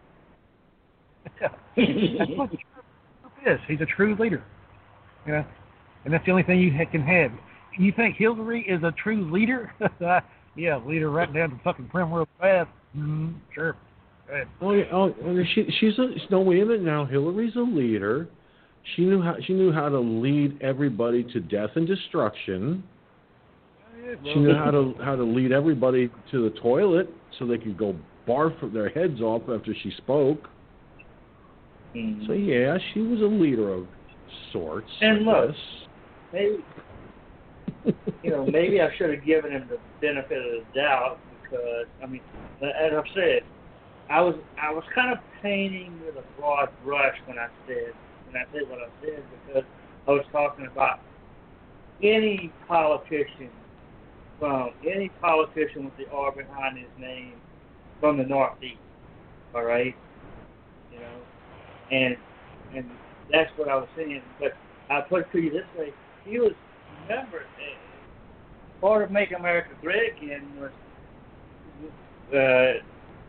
that's 1.40 2.30
what 2.36 2.50
is. 3.46 3.58
He's 3.66 3.80
a 3.80 3.86
true 3.86 4.16
leader. 4.18 4.42
You 5.26 5.32
know, 5.32 5.44
and 6.04 6.12
that's 6.12 6.24
the 6.24 6.32
only 6.32 6.42
thing 6.42 6.60
you 6.60 6.72
can 6.90 7.02
have 7.02 7.32
you 7.78 7.92
think 7.92 8.16
Hillary 8.16 8.62
is 8.68 8.82
a 8.82 8.92
true 9.02 9.30
leader? 9.32 9.72
yeah, 10.56 10.78
leader 10.86 11.10
right 11.10 11.32
down 11.32 11.50
to 11.50 11.60
fucking 11.64 11.88
Primrose 11.88 12.26
Path. 12.40 12.68
Mm-hmm, 12.96 13.32
sure. 13.54 13.76
Oh, 14.62 14.72
yeah, 14.72 14.84
oh, 14.92 15.14
she, 15.54 15.66
she's 15.78 15.98
a 15.98 16.08
no. 16.30 16.40
Wait 16.40 16.62
a 16.62 16.64
minute 16.64 16.82
now. 16.82 17.04
Hillary's 17.04 17.54
a 17.56 17.60
leader. 17.60 18.28
She 18.94 19.02
knew 19.02 19.20
how 19.20 19.34
she 19.46 19.52
knew 19.52 19.72
how 19.72 19.90
to 19.90 19.98
lead 19.98 20.60
everybody 20.62 21.22
to 21.32 21.40
death 21.40 21.70
and 21.74 21.86
destruction. 21.86 22.82
She 24.24 24.34
knew 24.36 24.54
how 24.54 24.70
to 24.70 24.94
how 25.04 25.16
to 25.16 25.22
lead 25.22 25.52
everybody 25.52 26.10
to 26.30 26.48
the 26.48 26.58
toilet 26.60 27.10
so 27.38 27.46
they 27.46 27.58
could 27.58 27.76
go 27.76 27.94
barf 28.26 28.72
their 28.72 28.88
heads 28.88 29.20
off 29.20 29.42
after 29.48 29.74
she 29.82 29.90
spoke. 29.98 30.48
Mm-hmm. 31.94 32.26
So 32.26 32.32
yeah, 32.32 32.78
she 32.92 33.00
was 33.00 33.20
a 33.20 33.24
leader 33.24 33.72
of 33.72 33.86
sorts. 34.52 34.88
And 35.00 35.28
I 35.28 35.32
look, 35.32 35.50
guess. 35.50 35.60
maybe 36.32 36.64
you 38.22 38.30
know, 38.30 38.46
maybe 38.46 38.80
I 38.80 38.88
should 38.96 39.10
have 39.10 39.24
given 39.24 39.52
him 39.52 39.68
the 39.68 39.78
benefit 40.00 40.38
of 40.38 40.64
the 40.64 40.80
doubt 40.80 41.18
because 41.42 41.86
I 42.02 42.06
mean, 42.06 42.22
as 42.62 42.92
I've 42.96 43.04
said, 43.14 43.42
I 44.08 44.20
was 44.20 44.34
I 44.60 44.70
was 44.72 44.84
kind 44.94 45.12
of 45.12 45.18
painting 45.42 46.00
with 46.04 46.16
a 46.16 46.40
broad 46.40 46.68
brush 46.84 47.16
when 47.26 47.38
I 47.38 47.48
said 47.66 47.92
when 48.26 48.36
I 48.36 48.44
said 48.52 48.68
what 48.68 48.78
I 48.78 48.88
said 49.00 49.22
because 49.46 49.64
I 50.06 50.10
was 50.10 50.24
talking 50.32 50.66
about 50.66 51.00
any 52.02 52.52
politician 52.68 53.50
from 54.38 54.70
any 54.82 55.08
politician 55.20 55.84
with 55.84 55.96
the 55.96 56.10
R 56.12 56.32
behind 56.32 56.78
his 56.78 56.88
name 56.98 57.34
from 58.02 58.18
the 58.18 58.24
Northeast. 58.24 58.80
All 59.54 59.62
right, 59.62 59.94
you 60.92 60.98
know, 60.98 61.16
and 61.92 62.16
and 62.74 62.90
that's 63.30 63.50
what 63.56 63.68
I 63.68 63.76
was 63.76 63.88
saying. 63.96 64.22
But 64.40 64.54
I 64.90 65.02
put 65.02 65.20
it 65.22 65.32
to 65.32 65.38
you 65.38 65.50
this 65.50 65.62
way: 65.78 65.92
he 66.24 66.40
was 66.40 66.52
remember, 67.02 67.38
uh, 67.38 68.80
part 68.80 69.04
of 69.04 69.12
Make 69.12 69.30
America 69.30 69.70
Great 69.80 70.16
Again 70.16 70.48
was 70.58 70.72
uh, 72.36 72.80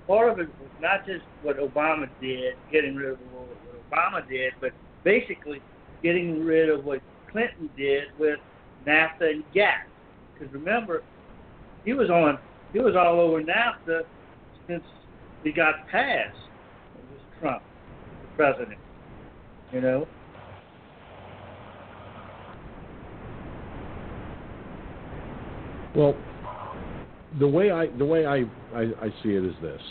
part 0.08 0.32
of 0.32 0.40
it 0.40 0.48
was 0.60 0.70
not 0.82 1.06
just 1.06 1.24
what 1.44 1.60
Obama 1.60 2.10
did, 2.20 2.56
getting 2.72 2.96
rid 2.96 3.12
of 3.12 3.20
what 3.32 3.92
Obama 3.92 4.28
did, 4.28 4.54
but 4.60 4.72
basically 5.04 5.62
getting 6.02 6.44
rid 6.44 6.70
of 6.70 6.84
what 6.84 7.00
Clinton 7.32 7.70
did 7.78 8.06
with 8.18 8.40
NAFTA 8.88 9.34
and 9.34 9.44
GATT. 9.54 9.88
Because 10.34 10.52
remember, 10.52 11.04
he 11.86 11.94
was 11.94 12.10
on, 12.10 12.40
he 12.72 12.80
was 12.80 12.96
all 12.96 13.20
over 13.20 13.44
NAFTA 13.44 14.04
since 14.68 14.84
he 15.44 15.52
got. 15.52 15.76
It 15.94 16.32
was 17.12 17.22
Trump, 17.40 17.64
the 18.22 18.36
president. 18.36 18.80
You 19.72 19.82
know, 19.82 20.08
Well, 25.96 26.16
the 27.40 27.48
way 27.48 27.72
I 27.72 27.88
the 27.98 28.06
way 28.06 28.26
I, 28.26 28.44
I, 28.74 28.82
I 29.02 29.10
see 29.22 29.30
it 29.30 29.46
is 29.46 29.54
this. 29.62 29.82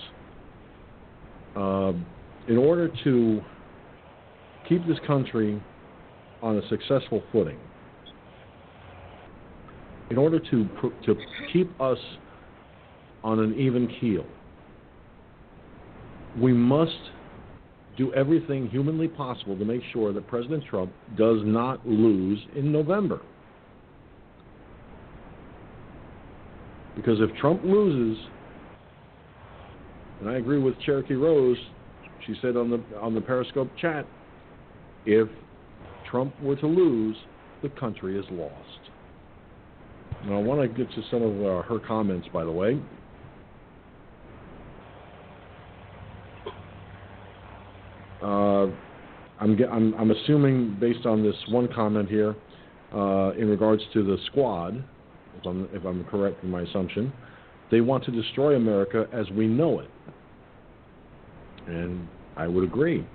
Um, 1.54 2.04
in 2.48 2.56
order 2.56 2.90
to 3.04 3.40
keep 4.68 4.86
this 4.86 4.98
country 5.06 5.62
on 6.42 6.58
a 6.58 6.68
successful 6.68 7.22
footing, 7.30 7.58
in 10.10 10.18
order 10.18 10.40
to 10.40 10.68
to 11.06 11.16
keep 11.52 11.68
us 11.80 11.98
on 13.22 13.38
an 13.38 13.54
even 13.54 13.86
keel, 14.00 14.24
we 16.38 16.52
must 16.52 16.92
do 17.96 18.12
everything 18.14 18.68
humanly 18.68 19.08
possible 19.08 19.56
to 19.56 19.64
make 19.64 19.82
sure 19.92 20.12
that 20.12 20.26
President 20.26 20.64
Trump 20.64 20.92
does 21.16 21.38
not 21.44 21.86
lose 21.86 22.38
in 22.56 22.72
November. 22.72 23.20
Because 26.96 27.18
if 27.20 27.34
Trump 27.36 27.62
loses, 27.64 28.22
and 30.20 30.28
I 30.28 30.36
agree 30.36 30.58
with 30.58 30.78
Cherokee 30.80 31.14
Rose, 31.14 31.56
she 32.26 32.34
said 32.40 32.56
on 32.56 32.70
the 32.70 32.82
on 32.98 33.14
the 33.14 33.20
Periscope 33.20 33.70
chat, 33.80 34.06
if 35.04 35.28
Trump 36.08 36.38
were 36.40 36.56
to 36.56 36.66
lose, 36.66 37.16
the 37.62 37.68
country 37.70 38.18
is 38.18 38.24
lost. 38.30 38.90
Now 40.24 40.36
I 40.36 40.42
want 40.42 40.60
to 40.60 40.68
get 40.68 40.92
to 40.94 41.02
some 41.10 41.22
of 41.22 41.42
uh, 41.42 41.62
her 41.62 41.80
comments, 41.80 42.28
by 42.32 42.44
the 42.44 42.52
way. 42.52 42.80
Uh, 48.22 48.66
I'm, 49.40 49.58
I'm, 49.70 49.94
I'm 49.94 50.10
assuming 50.10 50.76
based 50.80 51.06
on 51.06 51.22
this 51.22 51.34
one 51.48 51.68
comment 51.72 52.08
here, 52.08 52.36
uh, 52.94 53.32
in 53.38 53.48
regards 53.48 53.82
to 53.94 54.04
the 54.04 54.16
squad, 54.26 54.76
if 55.38 55.46
I'm, 55.46 55.68
if 55.72 55.84
I'm 55.84 56.04
correct 56.04 56.42
in 56.44 56.50
my 56.50 56.62
assumption. 56.62 57.12
They 57.70 57.80
want 57.80 58.04
to 58.04 58.10
destroy 58.10 58.54
America 58.54 59.06
as 59.12 59.28
we 59.30 59.46
know 59.46 59.80
it. 59.80 59.90
And 61.66 62.06
I 62.36 62.46
would 62.46 62.64
agree. 62.64 63.06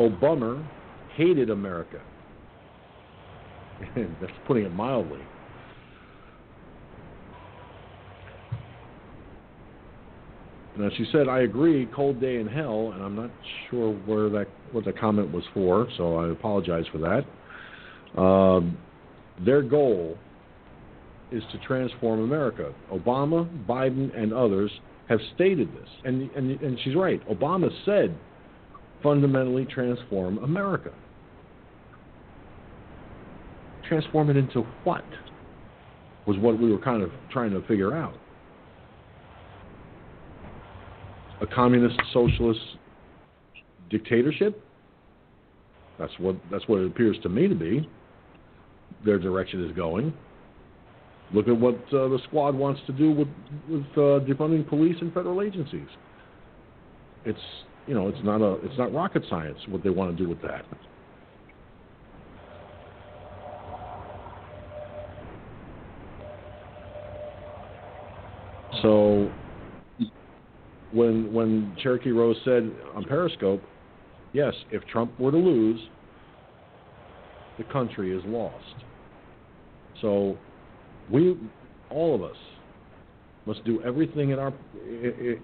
Obama 0.00 0.66
hated 1.14 1.50
America. 1.50 2.00
That's 3.94 4.32
putting 4.46 4.64
it 4.64 4.72
mildly. 4.72 5.20
Now 10.78 10.90
she 10.96 11.06
said, 11.10 11.28
"I 11.28 11.40
agree, 11.40 11.86
cold 11.94 12.20
day 12.20 12.36
in 12.36 12.46
hell," 12.46 12.92
and 12.94 13.02
I'm 13.02 13.16
not 13.16 13.30
sure 13.68 13.92
where 14.06 14.28
that 14.30 14.46
what 14.70 14.84
the 14.84 14.92
comment 14.92 15.32
was 15.32 15.42
for, 15.52 15.88
so 15.96 16.16
I 16.16 16.30
apologize 16.30 16.84
for 16.92 16.98
that. 16.98 18.20
Um, 18.20 18.78
their 19.44 19.62
goal 19.62 20.16
is 21.32 21.42
to 21.52 21.58
transform 21.66 22.20
America. 22.20 22.72
Obama, 22.92 23.48
Biden, 23.66 24.16
and 24.16 24.32
others 24.32 24.70
have 25.08 25.18
stated 25.34 25.68
this, 25.74 25.88
and 26.04 26.30
and 26.36 26.60
and 26.60 26.78
she's 26.84 26.94
right. 26.94 27.20
Obama 27.28 27.70
said, 27.84 28.16
fundamentally 29.02 29.64
transform 29.64 30.38
America. 30.38 30.92
Transform 33.88 34.30
it 34.30 34.36
into 34.36 34.62
what? 34.84 35.04
Was 36.26 36.36
what 36.38 36.60
we 36.60 36.70
were 36.70 36.78
kind 36.78 37.02
of 37.02 37.10
trying 37.32 37.50
to 37.50 37.62
figure 37.66 37.96
out. 37.96 38.14
A 41.40 41.46
communist 41.46 41.98
socialist 42.12 42.60
dictatorship. 43.90 44.62
That's 45.98 46.12
what 46.18 46.36
that's 46.50 46.66
what 46.68 46.80
it 46.80 46.86
appears 46.86 47.16
to 47.22 47.28
me 47.28 47.48
to 47.48 47.54
be. 47.54 47.88
Their 49.04 49.18
direction 49.18 49.64
is 49.64 49.76
going. 49.76 50.12
Look 51.32 51.48
at 51.48 51.58
what 51.58 51.74
uh, 51.92 52.08
the 52.08 52.18
squad 52.24 52.54
wants 52.54 52.80
to 52.86 52.92
do 52.92 53.10
with 53.10 53.28
with 53.68 53.84
uh, 53.92 54.24
defunding 54.26 54.68
police 54.68 54.96
and 55.00 55.12
federal 55.12 55.42
agencies. 55.42 55.88
It's 57.24 57.38
you 57.86 57.94
know 57.94 58.08
it's 58.08 58.24
not 58.24 58.40
a 58.40 58.54
it's 58.64 58.78
not 58.78 58.92
rocket 58.92 59.24
science 59.28 59.58
what 59.68 59.82
they 59.82 59.90
want 59.90 60.16
to 60.16 60.22
do 60.22 60.28
with 60.28 60.40
that. 60.42 60.64
So 68.82 69.30
when 70.92 71.32
when 71.32 71.76
Cherokee 71.82 72.10
Rose 72.10 72.36
said 72.44 72.70
on 72.94 73.04
Periscope, 73.04 73.62
yes, 74.32 74.54
if 74.70 74.84
Trump 74.86 75.18
were 75.18 75.30
to 75.30 75.36
lose, 75.36 75.80
the 77.58 77.64
country 77.64 78.16
is 78.16 78.22
lost. 78.26 78.74
So 80.00 80.38
we, 81.10 81.36
all 81.90 82.14
of 82.14 82.22
us, 82.22 82.36
must 83.46 83.64
do 83.64 83.82
everything 83.82 84.30
in 84.30 84.38
our 84.38 84.52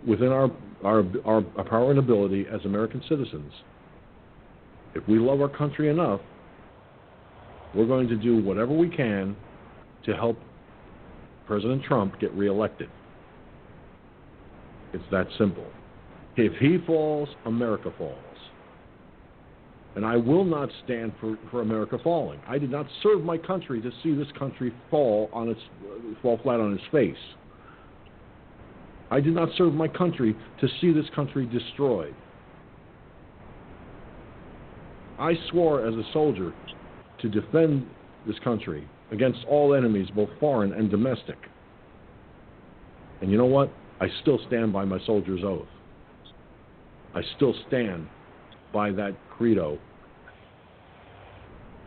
within 0.06 0.28
our 0.28 0.50
our 0.84 1.04
our, 1.24 1.42
our 1.56 1.64
power 1.64 1.90
and 1.90 1.98
ability 1.98 2.46
as 2.52 2.60
American 2.64 3.02
citizens. 3.08 3.52
If 4.94 5.06
we 5.08 5.18
love 5.18 5.40
our 5.40 5.48
country 5.48 5.88
enough, 5.88 6.20
we're 7.74 7.86
going 7.86 8.08
to 8.08 8.16
do 8.16 8.42
whatever 8.42 8.72
we 8.72 8.88
can 8.88 9.36
to 10.04 10.14
help 10.14 10.38
President 11.46 11.82
Trump 11.82 12.20
get 12.20 12.32
reelected. 12.34 12.88
It's 14.94 15.04
that 15.10 15.26
simple. 15.36 15.66
If 16.36 16.52
he 16.60 16.78
falls, 16.86 17.28
America 17.46 17.92
falls. 17.98 18.18
And 19.96 20.04
I 20.04 20.16
will 20.16 20.44
not 20.44 20.68
stand 20.84 21.12
for, 21.20 21.36
for 21.50 21.60
America 21.60 21.98
falling. 22.02 22.40
I 22.48 22.58
did 22.58 22.70
not 22.70 22.86
serve 23.02 23.22
my 23.22 23.36
country 23.36 23.80
to 23.82 23.90
see 24.02 24.14
this 24.14 24.26
country 24.38 24.72
fall 24.90 25.28
on 25.32 25.48
its 25.48 25.60
fall 26.22 26.38
flat 26.42 26.60
on 26.60 26.72
its 26.74 26.82
face. 26.90 27.16
I 29.10 29.20
did 29.20 29.34
not 29.34 29.48
serve 29.56 29.74
my 29.74 29.88
country 29.88 30.36
to 30.60 30.68
see 30.80 30.92
this 30.92 31.06
country 31.14 31.46
destroyed. 31.46 32.14
I 35.18 35.34
swore 35.50 35.86
as 35.86 35.94
a 35.94 36.02
soldier 36.12 36.52
to 37.20 37.28
defend 37.28 37.86
this 38.26 38.36
country 38.42 38.88
against 39.12 39.38
all 39.48 39.74
enemies, 39.74 40.08
both 40.14 40.30
foreign 40.40 40.72
and 40.72 40.90
domestic. 40.90 41.38
And 43.20 43.30
you 43.30 43.38
know 43.38 43.44
what? 43.44 43.72
I 44.04 44.08
still 44.20 44.38
stand 44.48 44.70
by 44.70 44.84
my 44.84 44.98
soldier's 45.06 45.42
oath. 45.42 45.66
I 47.14 47.22
still 47.36 47.54
stand 47.68 48.06
by 48.70 48.90
that 48.90 49.14
credo 49.38 49.78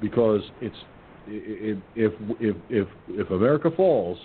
because 0.02 0.41
it's 0.60 0.76
if 1.27 1.77
if 1.95 2.14
if 2.39 2.88
if, 3.07 3.30
America 3.30 3.69
falls, 3.77 4.18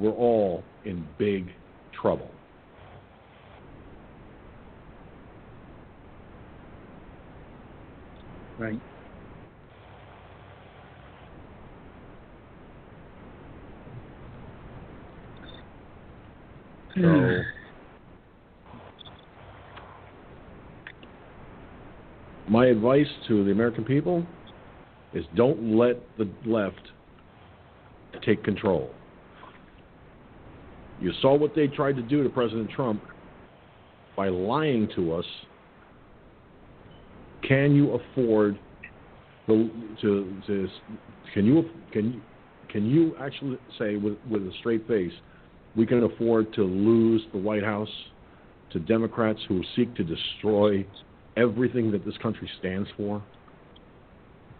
we're 0.00 0.10
all 0.10 0.64
in 0.84 1.06
big 1.16 1.46
trouble. 2.00 2.28
Right. 8.58 8.80
So 16.94 17.00
hmm. 17.00 17.40
my 22.52 22.66
advice 22.66 23.06
to 23.28 23.44
the 23.44 23.50
American 23.50 23.84
people 23.84 24.26
is 25.14 25.24
don't 25.34 25.76
let 25.76 25.96
the 26.18 26.28
left 26.44 26.80
take 28.24 28.44
control. 28.44 28.90
You 31.00 31.12
saw 31.20 31.36
what 31.36 31.54
they 31.54 31.66
tried 31.66 31.96
to 31.96 32.02
do 32.02 32.22
to 32.22 32.28
President 32.28 32.70
Trump 32.70 33.02
by 34.16 34.28
lying 34.28 34.88
to 34.94 35.14
us. 35.14 35.24
Can 37.46 37.74
you 37.74 37.92
afford 37.92 38.58
to, 39.46 39.70
to, 40.00 40.40
to 40.46 40.68
can 41.34 41.46
you 41.46 41.64
can 41.92 42.22
can 42.68 42.86
you 42.86 43.16
actually 43.20 43.58
say 43.78 43.96
with 43.96 44.16
with 44.30 44.42
a 44.42 44.52
straight 44.60 44.86
face 44.86 45.12
we 45.76 45.86
can 45.86 46.02
afford 46.04 46.52
to 46.54 46.62
lose 46.62 47.22
the 47.32 47.38
White 47.38 47.64
House 47.64 47.88
to 48.70 48.78
Democrats 48.80 49.40
who 49.48 49.62
seek 49.76 49.94
to 49.96 50.04
destroy 50.04 50.86
everything 51.36 51.90
that 51.92 52.04
this 52.04 52.16
country 52.18 52.50
stands 52.58 52.88
for 52.96 53.22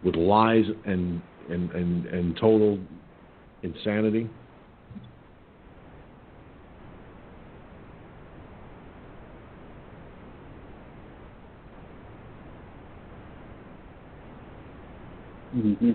with 0.03 0.17
lies 0.17 0.65
and 0.85 1.21
and, 1.49 1.71
and, 1.73 2.07
and 2.07 2.37
total 2.37 2.79
insanity. 3.63 4.29
Mm-hmm. 15.55 15.91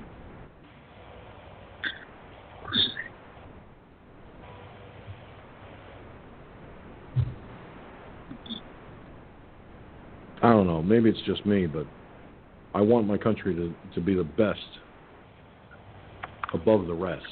I 10.43 10.49
don't 10.51 10.67
know. 10.67 10.76
Maybe 10.87 11.09
it's 11.09 11.21
just 11.25 11.45
me, 11.45 11.67
but 11.67 11.85
I 12.73 12.79
want 12.79 13.07
my 13.07 13.17
country 13.17 13.53
to, 13.53 13.73
to 13.93 14.01
be 14.01 14.15
the 14.15 14.23
best 14.23 14.59
above 16.53 16.87
the 16.87 16.93
rest. 16.93 17.25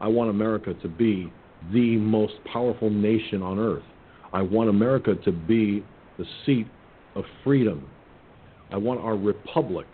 I 0.00 0.06
want 0.06 0.30
America 0.30 0.74
to 0.74 0.88
be 0.88 1.32
the 1.72 1.96
most 1.96 2.34
powerful 2.52 2.88
nation 2.88 3.42
on 3.42 3.58
earth. 3.58 3.82
I 4.32 4.42
want 4.42 4.70
America 4.70 5.16
to 5.16 5.32
be 5.32 5.84
the 6.18 6.24
seat 6.46 6.68
of 7.16 7.24
freedom. 7.42 7.88
I 8.70 8.76
want 8.76 9.00
our 9.00 9.16
republic 9.16 9.88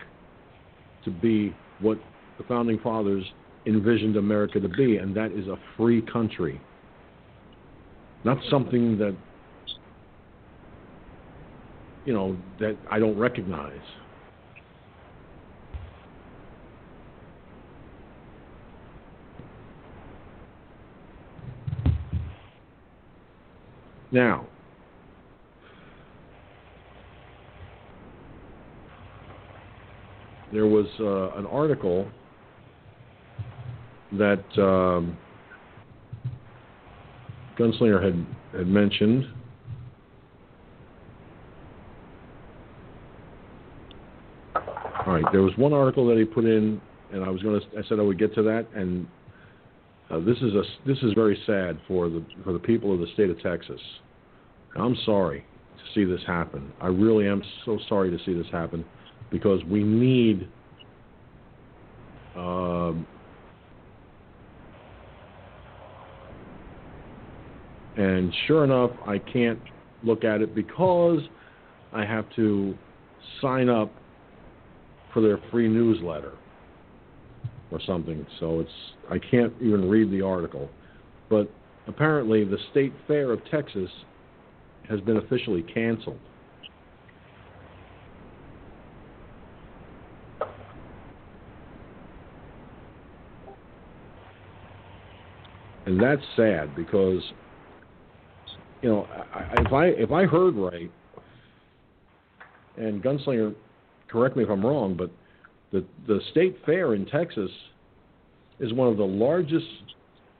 to 1.05 1.09
be 1.09 1.55
what 1.79 1.97
the 2.37 2.43
founding 2.43 2.77
fathers 2.79 3.23
envisioned 3.65 4.15
America 4.15 4.59
to 4.59 4.69
be, 4.69 4.97
and 4.97 5.15
that 5.17 5.31
is 5.31 5.47
a 5.47 5.57
free 5.75 6.03
country. 6.03 6.61
Not 8.23 8.37
something 8.51 8.97
that 8.99 9.15
you 12.05 12.13
know 12.13 12.37
that 12.59 12.77
I 12.89 12.99
don't 12.99 13.17
recognize. 13.17 13.81
Now, 24.11 24.47
there 30.53 30.67
was 30.67 30.85
uh, 31.01 31.37
an 31.37 31.45
article 31.47 32.07
that 34.13 34.45
um, 34.57 35.17
Gunslinger 37.57 38.01
had, 38.01 38.25
had 38.57 38.67
mentioned 38.67 39.25
there 45.31 45.41
was 45.41 45.53
one 45.57 45.73
article 45.73 46.07
that 46.07 46.17
he 46.17 46.25
put 46.25 46.45
in 46.45 46.81
and 47.11 47.23
I 47.23 47.29
was 47.29 47.41
going 47.41 47.59
to. 47.59 47.79
I 47.79 47.87
said 47.87 47.99
I 47.99 48.03
would 48.03 48.19
get 48.19 48.33
to 48.35 48.43
that, 48.43 48.67
and 48.75 49.07
uh, 50.09 50.19
this 50.19 50.37
is 50.37 50.53
a 50.53 50.63
this 50.85 50.97
is 50.99 51.13
very 51.13 51.39
sad 51.45 51.79
for 51.87 52.09
the 52.09 52.23
for 52.43 52.53
the 52.53 52.59
people 52.59 52.93
of 52.93 52.99
the 52.99 53.07
state 53.13 53.29
of 53.29 53.41
Texas. 53.41 53.79
I'm 54.75 54.95
sorry 55.05 55.45
to 55.77 55.83
see 55.93 56.03
this 56.03 56.21
happen. 56.27 56.71
I 56.81 56.87
really 56.87 57.27
am 57.27 57.41
so 57.65 57.79
sorry 57.87 58.11
to 58.11 58.17
see 58.25 58.33
this 58.33 58.47
happen 58.51 58.83
because 59.31 59.63
we 59.65 59.83
need. 59.83 60.49
Um, 62.35 63.07
and 67.95 68.33
sure 68.45 68.65
enough, 68.65 68.91
I 69.07 69.19
can't 69.19 69.61
look 70.03 70.25
at 70.25 70.41
it 70.41 70.53
because 70.53 71.21
I 71.93 72.03
have 72.03 72.25
to 72.35 72.77
sign 73.41 73.69
up 73.69 73.93
for 75.15 75.21
their 75.21 75.39
free 75.49 75.69
newsletter 75.69 76.33
or 77.71 77.79
something. 77.87 78.27
So 78.39 78.59
it's 78.59 78.69
I 79.09 79.17
can't 79.17 79.53
even 79.61 79.89
read 79.89 80.11
the 80.11 80.21
article. 80.21 80.69
But 81.29 81.49
apparently, 81.87 82.43
the 82.43 82.57
State 82.71 82.93
Fair 83.07 83.31
of 83.31 83.39
Texas 83.49 83.89
has 84.89 84.99
been 85.01 85.17
officially 85.17 85.63
canceled. 85.63 86.19
And 95.85 96.01
that's 96.01 96.21
sad 96.35 96.75
because, 96.75 97.21
you 98.81 98.89
know, 98.89 99.07
if 99.59 99.71
I 99.71 99.85
if 99.85 100.11
I 100.11 100.25
heard 100.25 100.55
right, 100.55 100.91
and 102.75 103.01
Gunslinger, 103.01 103.55
correct 104.09 104.35
me 104.35 104.43
if 104.43 104.49
I'm 104.49 104.65
wrong, 104.65 104.95
but 104.95 105.11
the 105.71 105.85
the 106.07 106.19
state 106.31 106.57
fair 106.65 106.93
in 106.93 107.05
Texas 107.05 107.51
is 108.59 108.73
one 108.73 108.87
of 108.87 108.97
the 108.97 109.05
largest 109.05 109.65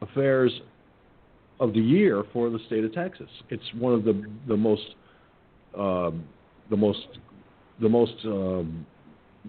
affairs 0.01 0.51
of 1.59 1.73
the 1.73 1.79
year 1.79 2.23
for 2.33 2.49
the 2.49 2.59
state 2.67 2.83
of 2.83 2.93
Texas. 2.93 3.29
It's 3.49 3.63
one 3.77 3.93
of 3.93 4.03
the 4.03 4.23
the 4.47 4.57
most 4.57 4.95
uh, 5.77 6.11
the 6.69 6.77
most 6.77 7.07
the 7.81 7.89
most 7.89 8.13
uh, 8.25 8.63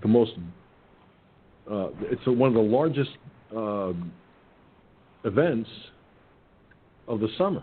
the 0.03 0.09
most 0.09 0.33
uh, 1.71 1.89
it's 2.03 2.27
one 2.27 2.49
of 2.49 2.55
the 2.55 2.61
largest 2.61 3.11
uh, 3.57 3.93
events 5.25 5.71
of 7.09 7.21
the 7.21 7.29
summer. 7.39 7.63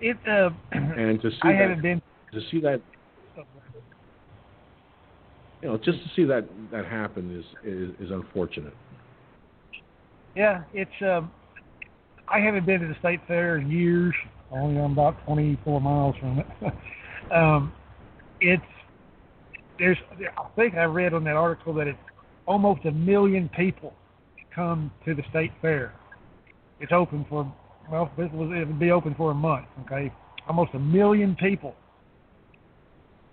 It 0.00 0.16
uh, 0.28 0.50
and 0.72 1.20
to 1.22 1.30
see 1.30 1.36
I 1.42 1.52
that, 1.52 1.60
haven't 1.60 1.82
been 1.82 2.02
to 2.32 2.40
see 2.50 2.60
that 2.60 2.80
you 5.62 5.68
know 5.68 5.76
just 5.76 5.98
to 5.98 6.10
see 6.14 6.24
that 6.24 6.48
that 6.70 6.86
happen 6.86 7.36
is 7.36 7.44
is, 7.64 7.90
is 8.00 8.10
unfortunate. 8.10 8.74
Yeah, 10.36 10.62
it's 10.72 10.90
um, 11.02 11.30
I 12.28 12.40
haven't 12.40 12.66
been 12.66 12.80
to 12.80 12.88
the 12.88 12.96
state 13.00 13.20
fair 13.26 13.56
in 13.56 13.70
years. 13.70 14.14
Only 14.50 14.80
I'm 14.80 14.92
about 14.92 15.24
24 15.26 15.80
miles 15.80 16.16
from 16.20 16.38
it. 16.38 16.46
um, 17.32 17.72
it's 18.40 18.62
there's 19.78 19.98
I 20.36 20.48
think 20.56 20.74
I 20.74 20.84
read 20.84 21.14
on 21.14 21.24
that 21.24 21.36
article 21.36 21.74
that 21.74 21.86
it's 21.86 21.98
almost 22.46 22.84
a 22.84 22.92
million 22.92 23.48
people 23.56 23.92
come 24.54 24.90
to 25.04 25.14
the 25.14 25.22
state 25.30 25.52
fair. 25.60 25.94
It's 26.80 26.92
open 26.92 27.26
for 27.28 27.52
well, 27.90 28.10
this 28.16 28.28
was 28.32 28.50
it 28.54 28.66
would 28.66 28.78
be 28.78 28.90
open 28.90 29.14
for 29.14 29.30
a 29.30 29.34
month. 29.34 29.66
Okay, 29.86 30.12
almost 30.46 30.70
a 30.74 30.78
million 30.78 31.36
people, 31.36 31.74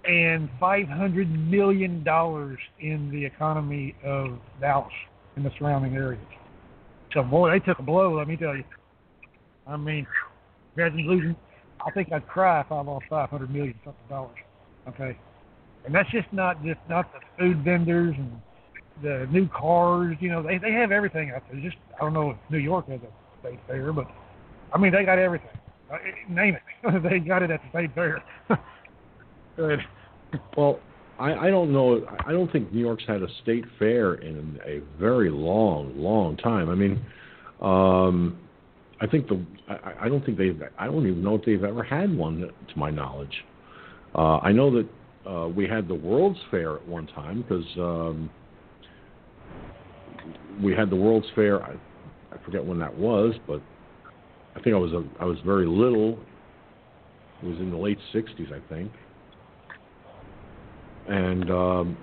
and 0.07 0.49
500 0.59 1.29
million 1.49 2.03
dollars 2.03 2.59
in 2.79 3.09
the 3.11 3.25
economy 3.25 3.95
of 4.03 4.39
Dallas 4.61 4.91
and 5.35 5.45
the 5.45 5.51
surrounding 5.57 5.95
areas. 5.95 6.21
So 7.13 7.23
boy, 7.23 7.51
they 7.51 7.59
took 7.59 7.79
a 7.79 7.83
blow. 7.83 8.17
Let 8.17 8.27
me 8.27 8.35
tell 8.35 8.55
you. 8.55 8.63
I 9.67 9.77
mean, 9.77 10.05
imagine 10.75 11.07
losing. 11.07 11.35
I 11.85 11.91
think 11.91 12.11
I'd 12.11 12.27
cry 12.27 12.61
if 12.61 12.71
I 12.71 12.81
lost 12.81 13.05
500 13.09 13.49
million 13.49 13.75
something 13.83 14.01
dollars. 14.09 14.37
Okay, 14.89 15.17
and 15.85 15.95
that's 15.95 16.09
just 16.11 16.31
not 16.31 16.63
just 16.63 16.79
not 16.89 17.11
the 17.13 17.19
food 17.39 17.63
vendors 17.63 18.15
and 18.17 18.31
the 19.01 19.27
new 19.31 19.47
cars. 19.49 20.17
You 20.19 20.29
know, 20.29 20.43
they 20.43 20.57
they 20.57 20.71
have 20.73 20.91
everything 20.91 21.31
out 21.31 21.43
there. 21.51 21.59
Just 21.61 21.77
I 21.99 22.03
don't 22.03 22.13
know 22.13 22.31
if 22.31 22.37
New 22.49 22.59
York 22.59 22.87
has 22.89 22.99
a 23.01 23.39
state 23.41 23.59
fair, 23.67 23.91
but 23.91 24.05
I 24.73 24.77
mean 24.77 24.91
they 24.91 25.03
got 25.03 25.19
everything. 25.19 25.49
Uh, 25.91 25.97
name 26.29 26.55
it, 26.55 27.03
they 27.09 27.19
got 27.19 27.43
it 27.43 27.51
at 27.51 27.61
the 27.61 27.69
state 27.69 27.93
fair. 27.95 28.23
Good. 29.55 29.79
Well, 30.57 30.79
I, 31.19 31.33
I 31.33 31.49
don't 31.49 31.71
know. 31.71 32.05
I 32.25 32.31
don't 32.31 32.51
think 32.51 32.73
New 32.73 32.81
York's 32.81 33.03
had 33.07 33.21
a 33.21 33.27
state 33.43 33.63
fair 33.79 34.15
in 34.15 34.59
a 34.65 34.81
very 34.99 35.29
long, 35.29 35.93
long 35.95 36.35
time. 36.37 36.69
I 36.69 36.75
mean, 36.75 37.05
um, 37.61 38.37
I 39.01 39.07
think 39.07 39.27
the. 39.27 39.43
I, 39.69 40.05
I 40.05 40.09
don't 40.09 40.25
think 40.25 40.37
they've. 40.37 40.61
I 40.77 40.85
don't 40.85 41.07
even 41.07 41.23
know 41.23 41.35
if 41.35 41.45
they've 41.45 41.63
ever 41.63 41.83
had 41.83 42.15
one, 42.15 42.41
to 42.41 42.77
my 42.79 42.89
knowledge. 42.89 43.43
Uh, 44.13 44.37
I 44.37 44.51
know 44.51 44.71
that 44.71 45.29
uh, 45.29 45.47
we 45.47 45.67
had 45.67 45.87
the 45.87 45.95
World's 45.95 46.39
Fair 46.51 46.75
at 46.75 46.87
one 46.87 47.07
time 47.07 47.41
because 47.41 47.65
um, 47.77 48.29
we 50.61 50.73
had 50.73 50.89
the 50.89 50.95
World's 50.95 51.27
Fair. 51.33 51.63
I, 51.63 51.75
I 52.31 52.43
forget 52.43 52.63
when 52.63 52.79
that 52.79 52.95
was, 52.97 53.35
but 53.47 53.61
I 54.55 54.61
think 54.61 54.75
I 54.75 54.79
was 54.79 54.91
a, 54.91 55.03
I 55.21 55.25
was 55.25 55.37
very 55.45 55.65
little. 55.65 56.19
It 57.41 57.47
was 57.47 57.57
in 57.59 57.71
the 57.71 57.77
late 57.77 57.99
'60s, 58.13 58.51
I 58.51 58.59
think 58.67 58.91
and 61.07 61.51
um, 61.51 61.97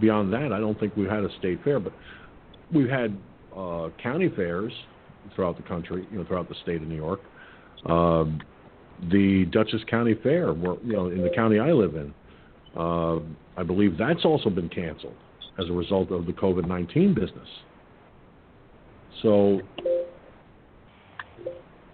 beyond 0.00 0.32
that, 0.32 0.52
I 0.52 0.58
don't 0.58 0.78
think 0.78 0.96
we've 0.96 1.10
had 1.10 1.24
a 1.24 1.38
state 1.38 1.62
fair, 1.64 1.80
but 1.80 1.92
we've 2.72 2.88
had 2.88 3.16
uh, 3.56 3.88
county 4.02 4.28
fairs 4.34 4.72
throughout 5.34 5.56
the 5.56 5.62
country, 5.62 6.06
you 6.10 6.18
know, 6.18 6.24
throughout 6.24 6.48
the 6.48 6.56
state 6.62 6.82
of 6.82 6.88
New 6.88 6.96
York. 6.96 7.20
Um, 7.86 8.40
the 9.10 9.44
Dutchess 9.46 9.82
County 9.88 10.14
Fair, 10.22 10.52
where, 10.52 10.76
you 10.84 10.92
know, 10.92 11.08
in 11.08 11.22
the 11.22 11.30
county 11.30 11.58
I 11.58 11.72
live 11.72 11.94
in, 11.96 12.14
uh, 12.76 13.18
I 13.56 13.62
believe 13.64 13.96
that's 13.98 14.24
also 14.24 14.50
been 14.50 14.68
canceled 14.68 15.16
as 15.58 15.68
a 15.68 15.72
result 15.72 16.10
of 16.10 16.26
the 16.26 16.32
COVID 16.32 16.66
19 16.66 17.14
business. 17.14 17.48
So 19.22 19.60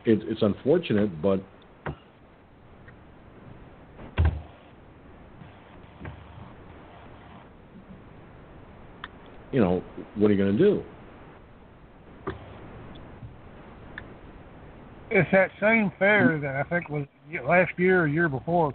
it, 0.05 0.21
it's 0.25 0.43
unfortunate, 0.43 1.21
but 1.21 1.43
you 9.53 9.61
know, 9.61 9.83
what 10.15 10.31
are 10.31 10.35
you 10.35 10.43
going 10.43 10.57
to 10.57 10.59
do? 10.59 10.83
It's 15.11 15.29
that 15.33 15.51
same 15.61 15.91
fair 15.99 16.39
that 16.41 16.55
I 16.55 16.63
think 16.69 16.89
was 16.89 17.05
last 17.45 17.73
year 17.77 18.03
or 18.03 18.07
year 18.07 18.29
before, 18.29 18.73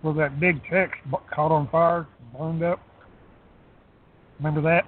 where 0.00 0.14
that 0.14 0.40
big 0.40 0.62
Tex 0.70 0.92
caught 1.34 1.52
on 1.52 1.68
fire, 1.68 2.06
burned 2.36 2.62
up. 2.62 2.80
Remember 4.38 4.62
that? 4.62 4.86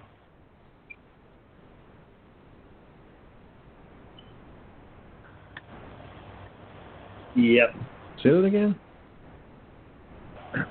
Yep. 7.36 7.74
Say 8.22 8.30
that 8.30 8.44
again. 8.44 8.76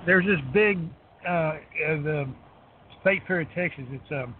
There's 0.05 0.25
this 0.25 0.39
big 0.53 0.79
uh, 1.27 1.31
uh, 1.31 1.57
the 2.01 2.27
State 3.01 3.21
Fair 3.27 3.41
of 3.41 3.47
Texas. 3.53 3.83
It's 3.91 4.11
um, 4.11 4.35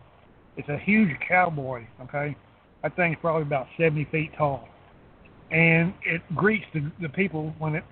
it's 0.58 0.70
a 0.70 0.78
huge 0.78 1.10
cowboy. 1.28 1.86
Okay, 2.04 2.36
that 2.84 2.96
thing's 2.96 3.18
probably 3.22 3.44
about 3.44 3.68
70 3.78 4.06
feet 4.12 4.32
tall, 4.38 4.68
and 5.52 5.94
it 6.04 6.22
greets 6.36 6.66
the, 6.74 6.92
the 7.02 7.10
people 7.10 7.54
when 7.60 7.76
it 7.76 7.84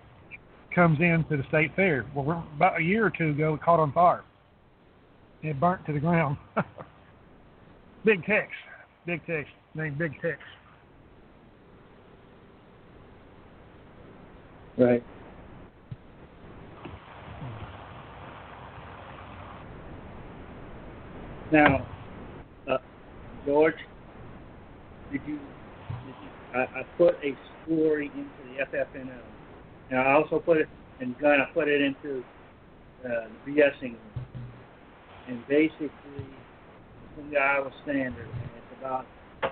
comes 0.74 1.00
into 1.00 1.38
the 1.38 1.44
state 1.50 1.76
fair. 1.76 2.06
Well, 2.16 2.46
about 2.56 2.80
a 2.80 2.84
year 2.84 3.06
or 3.06 3.10
two 3.10 3.30
ago, 3.30 3.56
it 3.56 3.62
caught 3.62 3.80
on 3.80 3.92
fire. 3.92 4.24
It 5.42 5.60
burnt 5.60 5.86
to 5.86 5.94
the 5.94 6.00
ground. 6.00 6.38
Big 8.06 8.26
Tex, 8.26 8.50
Big 9.06 9.26
Tex, 9.26 9.50
named 9.74 9.98
Big 9.98 10.14
Tex. 10.22 10.38
Right. 14.78 15.04
Now, 21.52 21.84
uh, 22.70 22.78
George, 23.44 23.74
did 25.12 25.22
you? 25.26 25.34
Did 25.36 26.16
you 26.22 26.30
I, 26.54 26.60
I 26.60 26.84
put 26.96 27.16
a 27.24 27.36
story 27.66 28.12
into 28.14 28.30
the 28.54 28.78
FFNO. 28.78 29.20
Now 29.90 30.04
I 30.04 30.14
also 30.14 30.38
put 30.38 30.58
it, 30.58 30.70
and 31.00 31.16
I 31.24 31.46
put 31.52 31.68
it 31.68 31.82
into 31.82 32.24
uh, 33.04 33.30
the 33.46 33.52
BSing, 33.52 33.96
and 35.28 35.48
basically 35.48 35.90
from 37.16 37.32
the 37.32 37.38
Iowa 37.38 37.72
Standard, 37.82 38.28
and 38.28 38.52
it's 38.56 38.80
about 38.80 39.08
uh, 39.44 39.48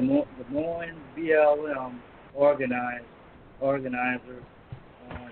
Moines, 0.00 0.26
Des 0.38 0.54
Moines 0.54 1.00
BLM 1.18 1.98
organized 2.34 3.04
organizer, 3.60 4.42
uh, 5.10 5.28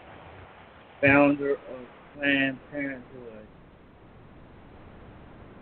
founder 1.00 1.52
of 1.52 1.58
Planned 2.16 2.58
Parenthood 2.72 3.46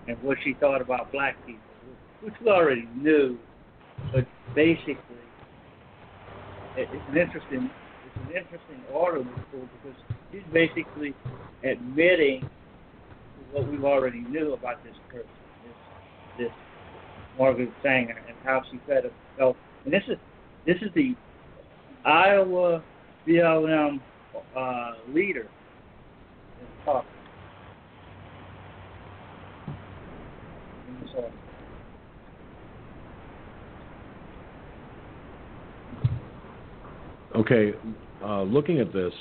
and 0.08 0.16
what 0.22 0.38
she 0.42 0.54
thought 0.54 0.80
about 0.80 1.12
black 1.12 1.36
people, 1.46 1.60
which 2.22 2.34
we 2.40 2.48
already 2.48 2.88
knew, 2.96 3.38
but 4.12 4.26
basically, 4.54 4.96
it's 6.76 6.90
an 7.08 7.16
interesting, 7.16 7.70
it's 8.06 8.16
an 8.16 8.36
interesting 8.36 8.82
article 8.94 9.26
because 9.52 9.98
she's 10.32 10.42
basically 10.52 11.14
admitting 11.64 12.48
what 13.52 13.68
we 13.70 13.78
already 13.78 14.20
knew 14.20 14.52
about 14.52 14.82
this 14.84 14.94
person, 15.10 15.26
this 15.64 16.46
this 16.46 16.52
Margaret 17.38 17.70
Sanger, 17.82 18.16
and 18.28 18.36
how 18.44 18.62
she 18.70 18.78
felt. 18.86 19.56
And 19.84 19.92
this 19.92 20.02
is 20.08 20.16
this 20.66 20.76
is 20.82 20.90
the 20.94 21.14
Iowa 22.04 22.82
BLM 23.26 24.00
uh, 24.56 24.92
leader 25.12 25.46
talking. 26.84 27.19
Okay, 37.36 37.72
uh, 38.24 38.42
looking 38.42 38.80
at 38.80 38.92
this, 38.92 39.12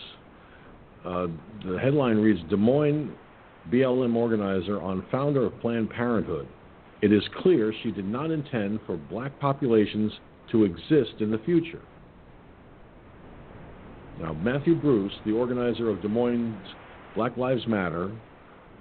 uh, 1.06 1.28
the 1.66 1.78
headline 1.80 2.18
reads 2.18 2.40
Des 2.50 2.58
Moines 2.58 3.12
BLM 3.72 4.16
organizer 4.16 4.82
on 4.82 5.06
founder 5.12 5.46
of 5.46 5.60
Planned 5.62 5.90
Parenthood. 5.90 6.48
It 7.02 7.14
is 7.14 7.24
clear 7.38 7.74
she 7.84 7.92
did 7.92 8.06
not 8.06 8.32
intend 8.32 8.80
for 8.86 8.98
black 8.98 9.40
populations 9.40 10.12
to 10.52 10.64
exist 10.64 11.22
in 11.22 11.32
the 11.32 11.38
future. 11.46 11.82
Now, 14.20 14.34
Matthew 14.34 14.76
Bruce, 14.76 15.14
the 15.26 15.32
organizer 15.32 15.90
of 15.90 16.02
Des 16.02 16.10
Moines 16.10 16.58
Black 17.16 17.38
Lives 17.38 17.66
Matter, 17.68 18.12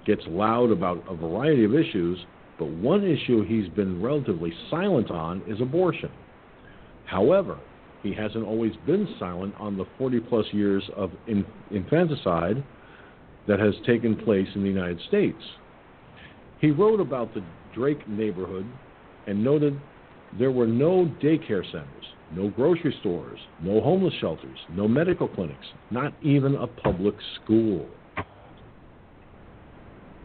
gets 0.05 0.23
loud 0.27 0.71
about 0.71 1.05
a 1.09 1.15
variety 1.15 1.65
of 1.65 1.75
issues, 1.75 2.19
but 2.59 2.69
one 2.69 3.05
issue 3.05 3.45
he's 3.45 3.69
been 3.75 4.03
relatively 4.03 4.53
silent 4.71 5.11
on 5.11 5.43
is 5.47 5.61
abortion. 5.61 6.11
However, 7.07 7.59
he 8.03 8.13
hasn't 8.13 8.45
always 8.45 8.73
been 8.87 9.09
silent 9.19 9.55
on 9.59 9.77
the 9.77 9.85
40 9.97 10.21
plus 10.21 10.47
years 10.53 10.83
of 10.97 11.11
infanticide 11.71 12.63
that 13.47 13.59
has 13.59 13.75
taken 13.87 14.17
place 14.17 14.49
in 14.55 14.63
the 14.63 14.69
United 14.69 15.01
States. 15.09 15.43
He 16.61 16.71
wrote 16.71 17.01
about 17.01 17.33
the 17.35 17.43
Drake 17.75 18.07
neighborhood 18.09 18.67
and 19.27 19.43
noted 19.43 19.79
there 20.39 20.51
were 20.51 20.67
no 20.67 21.11
daycare 21.23 21.65
centers, 21.65 22.05
no 22.35 22.51
grocery 22.51 22.95
stores, 23.01 23.39
no 23.63 23.81
homeless 23.81 24.15
shelters, 24.21 24.59
no 24.75 24.87
medical 24.87 25.29
clinics, 25.29 25.67
not 25.91 26.13
even 26.23 26.57
a 26.57 26.67
public 26.67 27.15
school. 27.43 27.87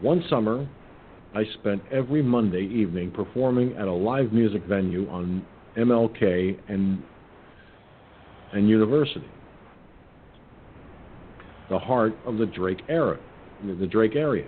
One 0.00 0.22
summer, 0.28 0.68
I 1.34 1.42
spent 1.60 1.82
every 1.90 2.22
Monday 2.22 2.62
evening 2.62 3.10
performing 3.10 3.74
at 3.76 3.88
a 3.88 3.92
live 3.92 4.32
music 4.32 4.62
venue 4.66 5.08
on 5.10 5.44
MLK 5.76 6.56
and, 6.68 7.02
and 8.52 8.68
University, 8.68 9.26
the 11.68 11.78
heart 11.78 12.14
of 12.24 12.38
the 12.38 12.46
Drake 12.46 12.82
era, 12.88 13.18
the 13.66 13.86
Drake 13.86 14.14
area. 14.14 14.46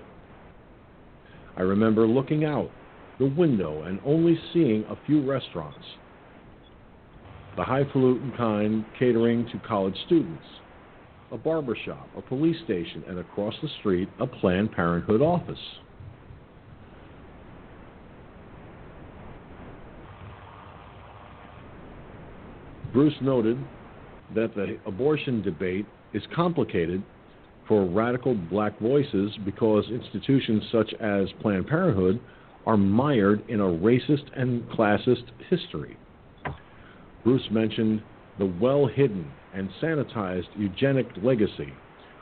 I 1.56 1.62
remember 1.62 2.06
looking 2.06 2.44
out 2.44 2.70
the 3.18 3.26
window 3.26 3.82
and 3.82 3.98
only 4.06 4.38
seeing 4.52 4.84
a 4.84 4.96
few 5.06 5.28
restaurants, 5.28 5.84
the 7.56 7.64
highfalutin 7.64 8.32
kind 8.36 8.84
catering 8.96 9.44
to 9.46 9.58
college 9.66 9.96
students, 10.06 10.44
a 11.32 11.36
barber 11.36 11.76
shop, 11.84 12.08
a 12.16 12.22
police 12.22 12.62
station, 12.64 13.02
and 13.08 13.18
across 13.18 13.54
the 13.60 13.68
street, 13.80 14.08
a 14.20 14.26
Planned 14.26 14.70
Parenthood 14.70 15.20
office. 15.20 15.58
Bruce 22.92 23.14
noted 23.20 23.58
that 24.34 24.54
the 24.54 24.78
abortion 24.86 25.42
debate 25.42 25.86
is 26.12 26.22
complicated 26.34 27.02
for 27.68 27.84
radical 27.84 28.34
black 28.34 28.78
voices 28.80 29.36
because 29.44 29.84
institutions 29.90 30.62
such 30.70 30.92
as 31.00 31.28
Planned 31.40 31.66
Parenthood 31.66 32.20
are 32.64 32.76
mired 32.76 33.48
in 33.48 33.60
a 33.60 33.64
racist 33.64 34.24
and 34.36 34.62
classist 34.70 35.24
history. 35.48 35.96
Bruce 37.24 37.48
mentioned 37.50 38.02
the 38.38 38.52
well 38.60 38.86
hidden 38.86 39.30
and 39.54 39.70
sanitized 39.82 40.48
eugenic 40.56 41.06
legacy 41.22 41.72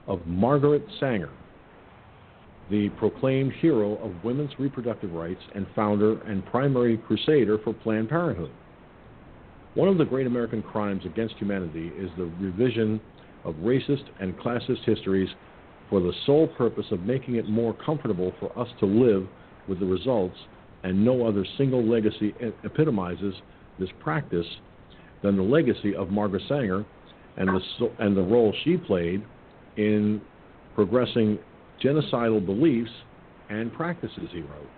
of 0.06 0.26
Margaret 0.26 0.84
Sanger, 1.00 1.30
the 2.70 2.88
proclaimed 2.90 3.52
hero 3.60 3.96
of 3.96 4.24
women's 4.24 4.58
reproductive 4.58 5.12
rights 5.12 5.42
and 5.54 5.66
founder 5.74 6.20
and 6.22 6.44
primary 6.46 6.96
crusader 6.98 7.58
for 7.64 7.72
Planned 7.72 8.08
Parenthood. 8.08 8.52
One 9.74 9.88
of 9.88 9.98
the 9.98 10.04
great 10.04 10.26
American 10.26 10.62
crimes 10.62 11.04
against 11.04 11.34
humanity 11.36 11.88
is 11.88 12.10
the 12.16 12.26
revision 12.38 13.00
of 13.44 13.56
racist 13.56 14.04
and 14.20 14.38
classist 14.38 14.84
histories 14.84 15.28
for 15.90 16.00
the 16.00 16.12
sole 16.26 16.46
purpose 16.46 16.86
of 16.92 17.02
making 17.02 17.36
it 17.36 17.48
more 17.48 17.74
comfortable 17.74 18.34
for 18.38 18.56
us 18.58 18.68
to 18.78 18.86
live 18.86 19.26
with 19.66 19.80
the 19.80 19.86
results, 19.86 20.38
and 20.84 21.04
no 21.04 21.26
other 21.26 21.44
single 21.58 21.82
legacy 21.84 22.34
epitomizes 22.62 23.34
this 23.78 23.88
practice 23.98 24.46
than 25.22 25.36
the 25.36 25.42
legacy 25.42 25.94
of 25.94 26.10
Margaret 26.10 26.42
Sanger 26.48 26.84
and 27.36 27.48
the, 27.48 27.94
and 27.98 28.16
the 28.16 28.22
role 28.22 28.54
she 28.62 28.76
played 28.76 29.24
in 29.76 30.20
progressing 30.74 31.38
genocidal 31.82 32.44
beliefs 32.44 32.90
and 33.48 33.72
practices, 33.72 34.28
he 34.30 34.42
wrote. 34.42 34.70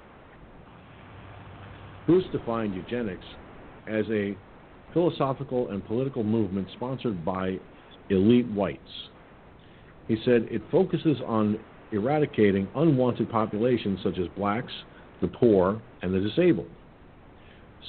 Bruce 2.06 2.24
defined 2.32 2.74
eugenics 2.74 3.26
as 3.86 4.06
a 4.10 4.38
philosophical 4.96 5.68
and 5.68 5.86
political 5.86 6.24
movement 6.24 6.66
sponsored 6.74 7.22
by 7.22 7.58
elite 8.08 8.50
whites. 8.52 8.80
He 10.08 10.16
said 10.24 10.48
it 10.50 10.62
focuses 10.70 11.18
on 11.26 11.58
eradicating 11.92 12.66
unwanted 12.74 13.28
populations 13.28 14.00
such 14.02 14.18
as 14.18 14.26
blacks, 14.38 14.72
the 15.20 15.28
poor, 15.28 15.82
and 16.00 16.14
the 16.14 16.20
disabled. 16.20 16.70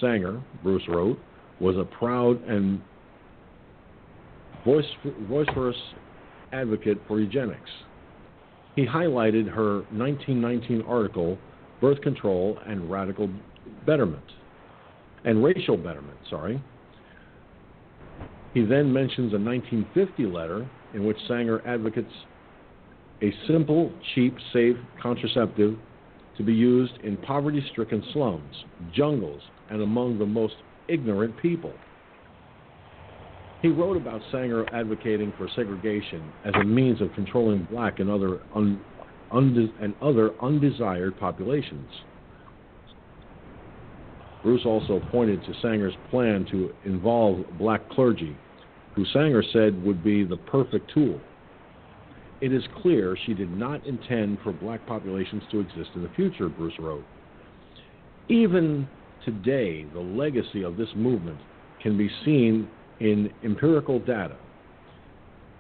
Sanger, 0.02 0.44
Bruce 0.62 0.84
wrote, 0.90 1.18
was 1.62 1.78
a 1.78 1.86
proud 1.86 2.44
and 2.44 2.82
vociferous 4.66 5.78
advocate 6.52 6.98
for 7.08 7.22
eugenics. 7.22 7.70
He 8.76 8.86
highlighted 8.86 9.48
her 9.48 9.78
1919 9.94 10.82
article, 10.82 11.38
Birth 11.80 12.02
Control 12.02 12.60
and 12.68 12.92
Radical 12.92 13.30
Betterment, 13.86 14.26
and 15.24 15.42
Racial 15.42 15.78
Betterment, 15.78 16.18
sorry. 16.30 16.62
He 18.54 18.64
then 18.64 18.92
mentions 18.92 19.34
a 19.34 19.38
1950 19.38 20.26
letter 20.26 20.66
in 20.94 21.06
which 21.06 21.18
Sanger 21.28 21.62
advocates 21.66 22.12
a 23.22 23.34
simple, 23.48 23.92
cheap, 24.14 24.38
safe 24.54 24.78
contraceptive 25.02 25.78
to 26.38 26.44
be 26.44 26.54
used 26.54 26.94
in 27.04 27.18
poverty 27.18 27.64
stricken 27.72 28.04
slums, 28.14 28.56
jungles, 28.94 29.42
and 29.70 29.82
among 29.82 30.20
the 30.20 30.26
most 30.26 30.56
ignorant 30.88 31.36
people. 31.38 31.74
He 33.62 33.70
wrote 33.70 33.98
about 33.98 34.22
Sanger 34.32 34.66
advocating 34.74 35.34
for 35.36 35.50
segregation 35.56 36.32
as 36.46 36.54
a 36.56 36.64
means 36.64 37.02
of 37.02 37.12
controlling 37.14 37.64
black 37.64 38.00
and 38.00 38.10
other, 38.10 38.42
un, 38.56 38.80
unde, 39.32 39.74
and 39.82 39.96
other 40.02 40.32
undesired 40.42 41.18
populations. 41.18 41.90
Bruce 44.48 44.66
also 44.66 45.02
pointed 45.12 45.44
to 45.44 45.54
Sanger's 45.62 45.94
plan 46.10 46.46
to 46.50 46.74
involve 46.86 47.44
black 47.60 47.82
clergy, 47.90 48.34
who 48.96 49.04
Sanger 49.12 49.44
said 49.52 49.84
would 49.84 50.02
be 50.02 50.24
the 50.24 50.38
perfect 50.38 50.90
tool. 50.94 51.20
It 52.40 52.54
is 52.54 52.64
clear 52.82 53.18
she 53.26 53.34
did 53.34 53.52
not 53.52 53.86
intend 53.86 54.38
for 54.46 54.54
black 54.54 54.88
populations 54.88 55.44
to 55.52 55.60
exist 55.60 55.90
in 55.96 56.02
the 56.02 56.10
future, 56.16 56.48
Bruce 56.48 56.80
wrote. 56.80 57.04
Even 58.30 58.88
today, 59.26 59.84
the 59.94 60.00
legacy 60.00 60.64
of 60.64 60.78
this 60.78 60.88
movement 60.96 61.40
can 61.84 61.98
be 61.98 62.10
seen 62.24 62.70
in 63.02 63.30
empirical 63.44 64.00
data. 64.00 64.38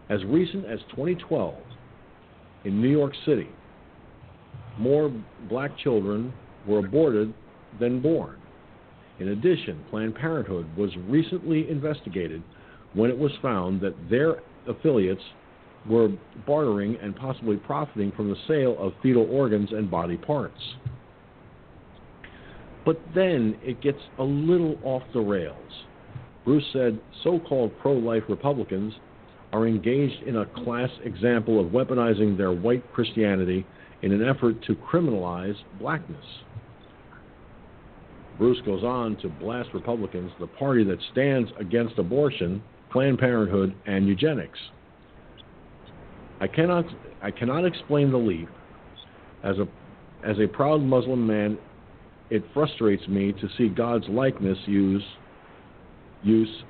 As 0.09 0.23
recent 0.23 0.64
as 0.64 0.80
2012, 0.91 1.55
in 2.64 2.81
New 2.81 2.88
York 2.88 3.11
City, 3.26 3.49
more 4.80 5.11
black 5.49 5.77
children 5.77 6.31
were 6.65 6.80
aborted 6.80 7.34
than 7.81 7.99
born. 8.01 8.38
In 9.19 9.30
addition, 9.30 9.84
Planned 9.89 10.15
Parenthood 10.15 10.68
was 10.77 10.91
recently 11.07 11.69
investigated 11.69 12.44
when 12.94 13.10
it 13.10 13.18
was 13.18 13.31
found 13.41 13.81
that 13.81 13.95
their 14.10 14.38
affiliates 14.68 15.22
were 15.89 16.10
bartering 16.45 16.98
and 17.02 17.15
possibly 17.15 17.57
profiting 17.57 18.11
from 18.11 18.30
the 18.30 18.35
sale 18.48 18.76
of 18.80 18.94
fetal 19.02 19.27
organs 19.31 19.72
and 19.72 19.89
body 19.89 20.18
parts. 20.18 20.60
But 22.85 22.99
then 23.15 23.57
it 23.64 23.81
gets 23.81 23.99
a 24.19 24.23
little 24.23 24.77
off 24.84 25.03
the 25.14 25.19
rails. 25.19 25.56
Bruce 26.45 26.64
said 26.72 26.99
so 27.23 27.39
called 27.39 27.77
pro 27.80 27.94
life 27.94 28.23
Republicans 28.30 28.94
are 29.52 29.68
engaged 29.68 30.23
in 30.23 30.38
a 30.38 30.45
class 30.45 30.89
example 31.03 31.60
of 31.60 31.72
weaponizing 31.72 32.38
their 32.38 32.52
white 32.53 32.84
Christianity 32.94 33.65
in 34.02 34.11
an 34.11 34.23
effort 34.27 34.61
to 34.68 34.76
criminalize 34.76 35.56
blackness. 35.80 36.23
Bruce 38.38 38.61
goes 38.65 38.84
on 38.84 39.15
to 39.18 39.30
blast 39.30 39.69
Republicans, 39.73 40.31
the 40.39 40.47
party 40.47 40.84
that 40.84 40.99
stands 41.11 41.49
against 41.59 41.97
abortion, 41.97 42.61
Planned 42.91 43.18
Parenthood, 43.19 43.76
and 43.85 44.07
eugenics. 44.07 44.59
I 46.39 46.47
cannot, 46.47 46.85
I 47.22 47.31
cannot 47.31 47.65
explain 47.65 48.11
the 48.11 48.18
leap. 48.18 48.49
As 49.43 49.57
a, 49.57 49.68
as 50.26 50.38
a 50.39 50.47
proud 50.47 50.81
Muslim 50.81 51.26
man, 51.26 51.57
it 52.30 52.43
frustrates 52.53 53.07
me 53.07 53.34
to 53.34 53.47
see 53.57 53.69
God's 53.69 54.07
likeness 54.07 54.57
use, 54.65 55.03
use 56.23 56.64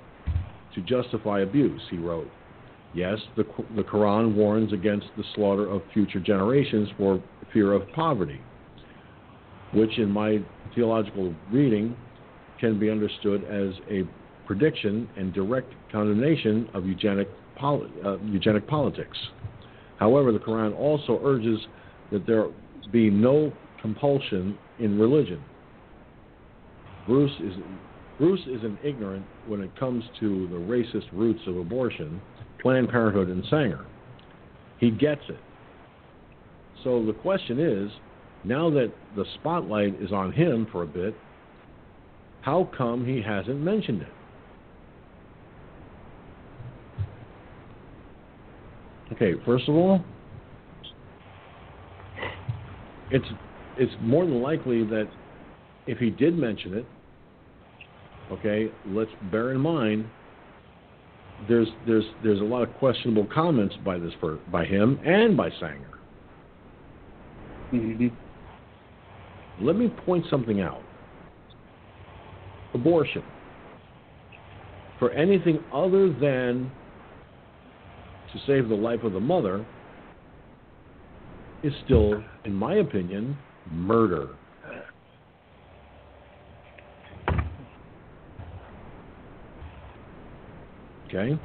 to 0.76 0.82
justify 0.82 1.42
abuse, 1.42 1.82
he 1.90 1.98
wrote. 1.98 2.30
Yes, 2.94 3.18
the, 3.36 3.44
the 3.76 3.84
Quran 3.84 4.36
warns 4.36 4.72
against 4.72 5.08
the 5.18 5.24
slaughter 5.36 5.70
of 5.70 5.82
future 5.94 6.20
generations 6.20 6.88
for 6.98 7.22
fear 7.52 7.74
of 7.74 7.92
poverty, 7.92 8.40
which, 9.74 9.98
in 9.98 10.10
my 10.10 10.40
theological 10.78 11.34
reading, 11.52 11.98
can 12.60 12.80
be 12.80 12.90
understood 12.90 13.44
as 13.46 13.74
a 13.90 14.04
prediction 14.46 15.10
and 15.18 15.34
direct 15.34 15.74
condemnation 15.92 16.70
of 16.74 16.86
eugenic, 16.86 17.28
poli- 17.58 17.92
uh, 18.06 18.18
eugenic 18.20 18.66
politics. 18.68 19.18
However, 19.98 20.32
the 20.32 20.40
Quran 20.40 20.78
also 20.78 21.20
urges 21.26 21.60
that 22.12 22.28
there 22.28 22.48
be 22.92 23.10
no 23.10 23.52
compulsion 23.82 24.58
in 24.80 25.00
religion. 25.00 25.44
Bruce 27.08 27.34
is 27.40 27.56
Bruce 28.20 28.42
is 28.48 28.64
an 28.64 28.78
ignorant 28.84 29.24
when 29.48 29.62
it 29.62 29.76
comes 29.80 30.04
to 30.20 30.48
the 30.48 30.56
racist 30.56 31.06
roots 31.14 31.42
of 31.46 31.58
abortion, 31.58 32.20
Planned 32.62 32.90
Parenthood, 32.90 33.30
and 33.30 33.44
Sanger. 33.50 33.86
He 34.80 34.90
gets 34.90 35.22
it. 35.30 35.40
So 36.84 37.06
the 37.06 37.14
question 37.14 37.60
is 37.60 37.92
now 38.48 38.70
that 38.70 38.92
the 39.16 39.26
spotlight 39.36 40.02
is 40.02 40.12
on 40.12 40.32
him 40.32 40.68
for 40.72 40.84
a 40.84 40.88
bit, 40.88 41.16
how 42.42 42.70
come 42.78 43.06
he 43.06 43.22
hasn't 43.22 43.60
mentioned 43.60 44.02
it? 44.02 44.08
Okay, 49.14 49.34
first 49.46 49.68
of 49.68 49.76
all, 49.76 50.04
it's 53.12 53.26
it's 53.78 53.94
more 54.02 54.26
than 54.26 54.42
likely 54.42 54.84
that 54.86 55.08
if 55.88 55.98
he 55.98 56.10
did 56.10 56.38
mention 56.38 56.74
it, 56.74 56.86
okay, 58.32 58.72
let's 58.88 59.12
bear 59.32 59.52
in 59.52 59.60
mind 59.60 60.06
there's 61.48 61.68
there's 61.86 62.06
there's 62.24 62.42
a 62.42 62.44
lot 62.44 62.64
of 62.64 62.74
questionable 62.76 63.28
comments 63.34 63.76
by 63.86 63.98
this 63.98 64.14
by 64.52 64.66
him 64.66 65.00
and 65.06 65.38
by 65.38 65.50
Sanger. 65.60 66.00
Mm-hmm. 67.74 68.08
Let 69.62 69.76
me 69.76 69.90
point 70.06 70.26
something 70.30 70.62
out. 70.62 70.82
Abortion. 72.74 73.24
For 75.00 75.12
anything 75.12 75.60
other 75.74 76.10
than 76.12 76.72
to 78.34 78.40
save 78.46 78.70
the 78.70 78.76
life 78.76 79.04
of 79.04 79.14
the 79.14 79.20
mother 79.20 79.66
is 81.64 81.74
still, 81.86 82.24
in 82.46 82.54
my 82.54 82.76
opinion, 82.76 83.38
murder. 83.72 84.30
Okay? 91.08 91.38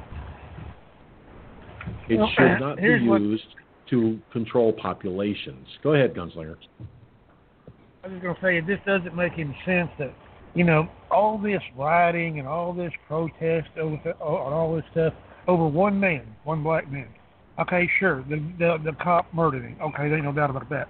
It 2.09 2.17
Well, 2.17 2.29
should 2.37 2.59
not 2.59 2.75
be 2.75 2.81
here's 2.81 3.03
what- 3.03 3.21
used 3.21 3.55
to 3.87 4.19
control 4.31 4.73
populations. 4.73 5.67
Go 5.81 5.93
ahead, 5.93 6.13
Gunslinger. 6.13 6.57
I 8.03 8.09
was 8.09 8.21
to 8.21 8.35
say, 8.41 8.59
this 8.59 8.79
doesn't 8.85 9.15
make 9.15 9.33
any 9.37 9.57
sense 9.65 9.89
that, 9.97 10.13
you 10.55 10.65
know, 10.65 10.89
all 11.09 11.37
this 11.37 11.61
rioting 11.77 12.39
and 12.39 12.47
all 12.47 12.73
this 12.73 12.91
protest 13.07 13.69
over 13.77 13.95
on 14.19 14.53
all 14.53 14.75
this 14.75 14.83
stuff 14.91 15.13
over 15.47 15.65
one 15.65 15.99
man, 15.99 16.35
one 16.43 16.63
black 16.63 16.91
man. 16.91 17.07
Okay, 17.59 17.89
sure, 17.99 18.23
the 18.29 18.35
the, 18.59 18.77
the 18.83 18.91
cop 19.01 19.33
murdered 19.33 19.63
him. 19.63 19.77
Okay, 19.81 20.09
there 20.09 20.15
ain't 20.15 20.25
no 20.25 20.33
doubt 20.33 20.49
about 20.49 20.69
that. 20.69 20.89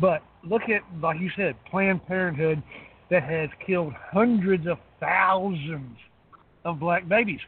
But 0.00 0.22
look 0.42 0.62
at, 0.62 0.82
like 1.00 1.20
you 1.20 1.30
said, 1.36 1.54
Planned 1.70 2.06
Parenthood 2.06 2.62
that 3.10 3.22
has 3.24 3.48
killed 3.66 3.92
hundreds 4.10 4.66
of 4.66 4.78
thousands 5.00 5.96
of 6.64 6.80
black 6.80 7.06
babies, 7.08 7.40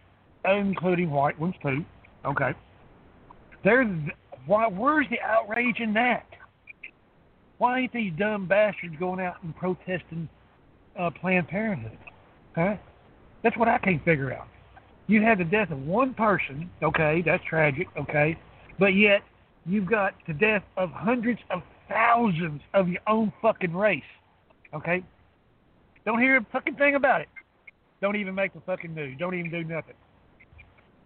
including 0.44 1.10
white 1.10 1.38
ones 1.40 1.54
too. 1.62 1.84
Okay, 2.26 2.52
there's 3.64 3.88
why? 4.46 4.66
Where's 4.66 5.06
the 5.10 5.20
outrage 5.20 5.80
in 5.80 5.94
that? 5.94 6.26
Why 7.58 7.80
ain't 7.80 7.92
these 7.92 8.12
dumb 8.18 8.46
bastards 8.46 8.94
going 8.98 9.20
out 9.20 9.42
and 9.42 9.56
protesting 9.56 10.28
uh, 10.98 11.10
Planned 11.10 11.48
Parenthood? 11.48 11.98
Huh? 12.54 12.76
That's 13.42 13.56
what 13.56 13.68
I 13.68 13.78
can't 13.78 14.04
figure 14.04 14.32
out. 14.32 14.48
You 15.06 15.22
had 15.22 15.38
the 15.38 15.44
death 15.44 15.70
of 15.70 15.80
one 15.86 16.14
person, 16.14 16.68
okay, 16.82 17.22
that's 17.24 17.42
tragic, 17.44 17.86
okay, 17.98 18.36
but 18.78 18.88
yet 18.88 19.22
you've 19.64 19.88
got 19.88 20.14
the 20.26 20.34
death 20.34 20.64
of 20.76 20.90
hundreds 20.90 21.40
of 21.50 21.62
thousands 21.88 22.60
of 22.74 22.88
your 22.88 23.00
own 23.06 23.32
fucking 23.40 23.74
race, 23.74 24.02
okay? 24.74 25.04
Don't 26.04 26.20
hear 26.20 26.36
a 26.36 26.46
fucking 26.52 26.74
thing 26.74 26.96
about 26.96 27.20
it. 27.20 27.28
Don't 28.00 28.16
even 28.16 28.34
make 28.34 28.52
the 28.52 28.60
fucking 28.60 28.94
news. 28.94 29.16
Don't 29.18 29.34
even 29.34 29.50
do 29.50 29.64
nothing. 29.64 29.94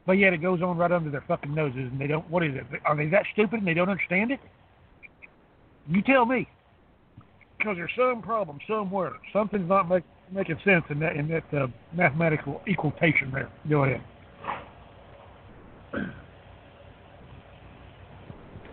But 0.06 0.12
yet 0.12 0.32
it 0.32 0.39
goes 0.39 0.60
on 0.62 0.77
right 0.77 0.90
under 0.90 1.10
their 1.10 1.24
fucking 1.28 1.55
noses, 1.55 1.89
and 1.90 2.01
they 2.01 2.06
don't. 2.06 2.28
What 2.31 2.43
is 2.43 2.55
it? 2.55 2.64
Are 2.85 2.97
they 2.97 3.06
that 3.09 3.24
stupid 3.32 3.60
and 3.60 3.68
they 3.68 3.74
don't 3.74 3.89
understand 3.89 4.32
it? 4.32 4.40
You 5.89 6.02
tell 6.02 6.24
me. 6.24 6.48
Because 7.59 7.77
there's 7.77 7.90
some 7.97 8.23
problem 8.23 8.59
somewhere. 8.66 9.12
Something's 9.32 9.69
not 9.69 9.89
make, 9.89 10.05
making 10.32 10.59
sense 10.65 10.85
in 10.89 10.98
that 11.01 11.16
in 11.16 11.28
that 11.28 11.44
uh, 11.55 11.66
mathematical 11.93 12.62
equation 12.66 13.31
there. 13.32 13.51
Go 13.69 13.85
ahead. 13.85 14.02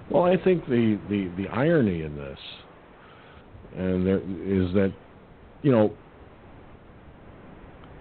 Well, 0.09 0.23
I 0.23 0.37
think 0.41 0.65
the, 0.67 0.97
the, 1.09 1.29
the 1.35 1.49
irony 1.49 2.03
in 2.03 2.15
this, 2.15 2.39
and 3.75 4.07
there 4.07 4.19
is 4.19 4.73
that, 4.73 4.93
you 5.63 5.71
know, 5.71 5.91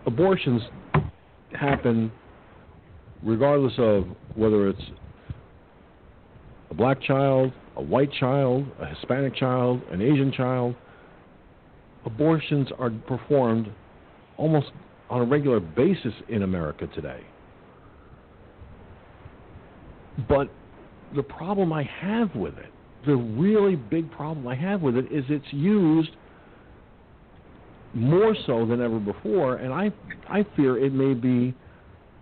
abortions 0.06 0.62
happen 1.58 2.12
regardless 3.24 3.72
of 3.78 4.04
whether 4.36 4.68
it's 4.68 4.82
a 6.70 6.74
black 6.74 7.02
child, 7.02 7.52
a 7.76 7.82
white 7.82 8.12
child, 8.12 8.66
a 8.80 8.86
Hispanic 8.86 9.34
child, 9.36 9.82
an 9.92 10.00
Asian 10.00 10.32
child. 10.32 10.74
Abortions 12.04 12.68
are 12.78 12.90
performed 12.90 13.68
almost 14.36 14.68
on 15.10 15.20
a 15.20 15.24
regular 15.24 15.60
basis 15.60 16.12
in 16.28 16.42
America 16.42 16.86
today. 16.94 17.20
But 20.28 20.48
the 21.14 21.22
problem 21.22 21.72
I 21.72 21.82
have 21.82 22.34
with 22.34 22.56
it, 22.58 22.72
the 23.06 23.16
really 23.16 23.76
big 23.76 24.10
problem 24.10 24.48
I 24.48 24.54
have 24.54 24.82
with 24.82 24.96
it, 24.96 25.06
is 25.12 25.24
it's 25.28 25.44
used 25.52 26.10
more 27.94 28.34
so 28.46 28.66
than 28.66 28.80
ever 28.80 28.98
before, 28.98 29.56
and 29.56 29.72
I 29.72 29.92
I 30.28 30.44
fear 30.56 30.78
it 30.78 30.92
may 30.92 31.14
be 31.14 31.54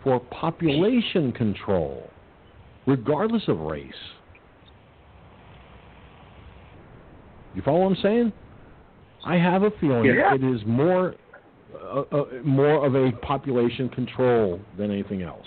for 0.03 0.21
population 0.21 1.33
control, 1.33 2.11
regardless 2.87 3.43
of 3.49 3.59
race. 3.61 3.93
You 7.55 7.63
follow 7.63 7.81
what 7.81 7.97
I'm 7.97 8.03
saying? 8.03 8.33
I 9.25 9.37
have 9.37 9.63
a 9.63 9.71
feeling 9.81 10.05
Yeah. 10.05 10.35
it 10.35 10.45
is 10.45 10.61
more 10.67 11.15
uh, 11.75 12.05
uh, 12.13 12.25
more 12.45 12.87
of 12.87 12.95
a 12.95 13.13
population 13.19 13.89
control 13.89 14.61
than 14.79 14.91
anything 14.91 15.23
else. 15.23 15.47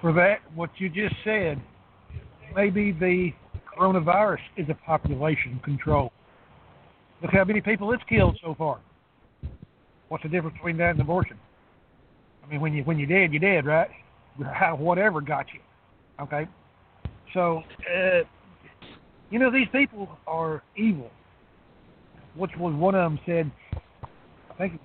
For 0.00 0.12
that, 0.14 0.40
what 0.54 0.70
you 0.78 0.88
just 0.88 1.14
said, 1.24 1.60
maybe 2.54 2.92
the 2.92 3.32
coronavirus 3.78 4.40
is 4.56 4.68
a 4.68 4.74
population 4.74 5.60
control. 5.64 6.12
Look 7.22 7.32
how 7.32 7.44
many 7.44 7.60
people 7.60 7.92
it's 7.92 8.02
killed 8.08 8.38
so 8.42 8.54
far. 8.56 8.80
What's 10.08 10.24
the 10.24 10.28
difference 10.28 10.56
between 10.56 10.76
that 10.78 10.90
and 10.90 11.00
abortion? 11.00 11.38
I 12.44 12.50
mean, 12.50 12.60
when 12.60 12.72
you 12.74 12.82
when 12.82 12.98
you're 12.98 13.08
dead, 13.08 13.32
you're 13.32 13.40
dead, 13.40 13.64
right? 13.64 13.88
Whatever 14.78 15.20
got 15.20 15.46
you. 15.54 15.60
Okay. 16.20 16.46
So, 17.32 17.62
uh, 17.90 18.20
you 19.32 19.38
know, 19.38 19.50
these 19.50 19.66
people 19.72 20.08
are 20.26 20.62
evil. 20.76 21.10
Which 22.36 22.52
was 22.58 22.74
one 22.74 22.94
of 22.94 23.10
them 23.10 23.18
said? 23.24 23.50
I 24.50 24.54
think 24.58 24.74
it 24.74 24.80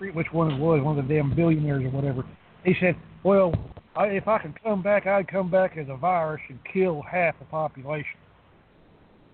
was 0.00 0.14
which 0.14 0.32
one 0.32 0.52
it 0.52 0.58
was, 0.58 0.80
one 0.80 0.96
of 0.96 1.06
the 1.06 1.12
damn 1.14 1.34
billionaires 1.34 1.84
or 1.84 1.90
whatever. 1.90 2.24
He 2.64 2.74
said, 2.80 2.96
"Well, 3.24 3.52
I, 3.96 4.06
if 4.06 4.28
I 4.28 4.38
could 4.38 4.54
come 4.62 4.80
back, 4.80 5.06
I'd 5.06 5.26
come 5.26 5.50
back 5.50 5.76
as 5.76 5.86
a 5.88 5.96
virus 5.96 6.40
and 6.48 6.58
kill 6.72 7.02
half 7.02 7.38
the 7.40 7.44
population." 7.46 8.18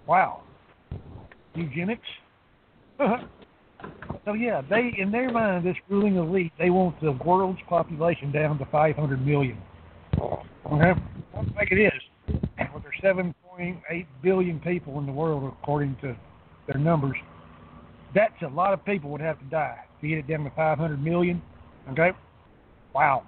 Wow. 0.06 0.42
Eugenics? 1.54 2.08
Uh-huh. 2.98 3.26
So 4.24 4.32
yeah, 4.32 4.62
they 4.68 4.94
in 4.98 5.10
their 5.12 5.30
mind, 5.30 5.66
this 5.66 5.76
ruling 5.88 6.16
elite, 6.16 6.52
they 6.58 6.70
want 6.70 6.98
the 7.02 7.12
world's 7.12 7.60
population 7.68 8.32
down 8.32 8.58
to 8.58 8.64
500 8.66 9.24
million. 9.24 9.58
Okay, 10.18 11.00
like 11.54 11.70
it 11.70 11.78
is. 11.78 12.38
Well, 12.58 12.82
there's 12.82 12.94
7.8 13.58 14.06
billion 14.22 14.60
people 14.60 14.98
in 14.98 15.06
the 15.06 15.12
world, 15.12 15.52
according 15.62 15.96
to 16.02 16.16
their 16.66 16.78
numbers. 16.78 17.16
That's 18.14 18.34
a 18.42 18.48
lot 18.48 18.72
of 18.72 18.84
people 18.84 19.10
would 19.10 19.20
have 19.20 19.38
to 19.38 19.44
die 19.46 19.78
to 20.00 20.08
get 20.08 20.18
it 20.18 20.28
down 20.28 20.44
to 20.44 20.50
500 20.50 21.02
million. 21.02 21.42
Okay, 21.90 22.10
wow. 22.94 23.22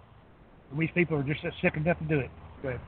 And 0.71 0.81
these 0.81 0.91
people 0.95 1.17
are 1.17 1.23
just 1.23 1.41
sick 1.63 1.77
enough 1.77 1.99
to 1.99 2.05
do 2.05 2.19
it. 2.21 2.31
Go 2.63 2.69
ahead. 2.69 2.81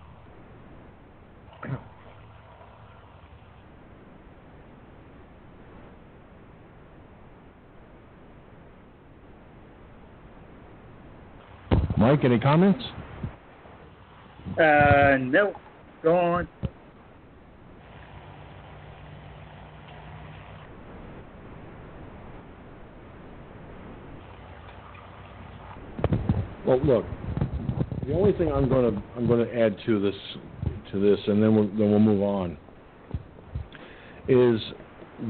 Mike, 11.97 12.25
any 12.25 12.39
comments? 12.39 12.83
Uh, 14.59 15.19
no. 15.21 15.55
Go 16.03 16.17
on. 16.17 16.49
Well, 26.71 26.79
look, 26.85 27.05
the 28.07 28.15
only 28.15 28.31
thing 28.33 28.53
I'm 28.53 28.69
going 28.69 28.95
to 28.95 29.03
I'm 29.17 29.27
going 29.27 29.45
to 29.45 29.61
add 29.61 29.77
to 29.87 30.01
this 30.01 30.15
to 30.93 31.01
this, 31.01 31.19
and 31.27 31.43
then 31.43 31.57
we'll, 31.57 31.67
then 31.67 31.91
we'll 31.91 31.99
move 31.99 32.23
on, 32.23 32.57
is 34.29 34.61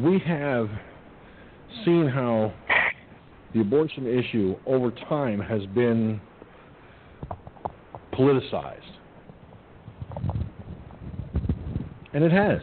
we 0.04 0.18
have 0.18 0.68
seen 1.86 2.06
how 2.06 2.52
the 3.54 3.62
abortion 3.62 4.06
issue 4.06 4.54
over 4.66 4.90
time 5.08 5.40
has 5.40 5.64
been 5.74 6.20
politicized. 8.12 8.80
And 12.12 12.22
it 12.22 12.32
has. 12.32 12.60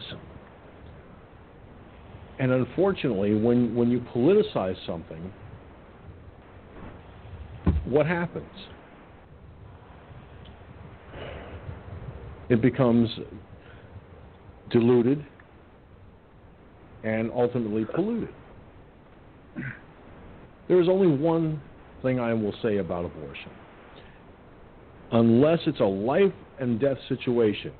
And 2.38 2.52
unfortunately, 2.52 3.34
when, 3.34 3.74
when 3.74 3.90
you 3.90 3.98
politicize 4.14 4.76
something, 4.86 5.32
what 7.88 8.06
happens? 8.06 8.50
It 12.48 12.62
becomes 12.62 13.08
diluted 14.70 15.24
and 17.04 17.30
ultimately 17.30 17.84
polluted. 17.94 18.34
There 20.68 20.80
is 20.80 20.88
only 20.88 21.08
one 21.08 21.60
thing 22.02 22.20
I 22.20 22.34
will 22.34 22.54
say 22.62 22.78
about 22.78 23.04
abortion. 23.04 23.50
Unless 25.12 25.60
it's 25.66 25.80
a 25.80 25.84
life 25.84 26.32
and 26.60 26.78
death 26.78 26.98
situation 27.08 27.72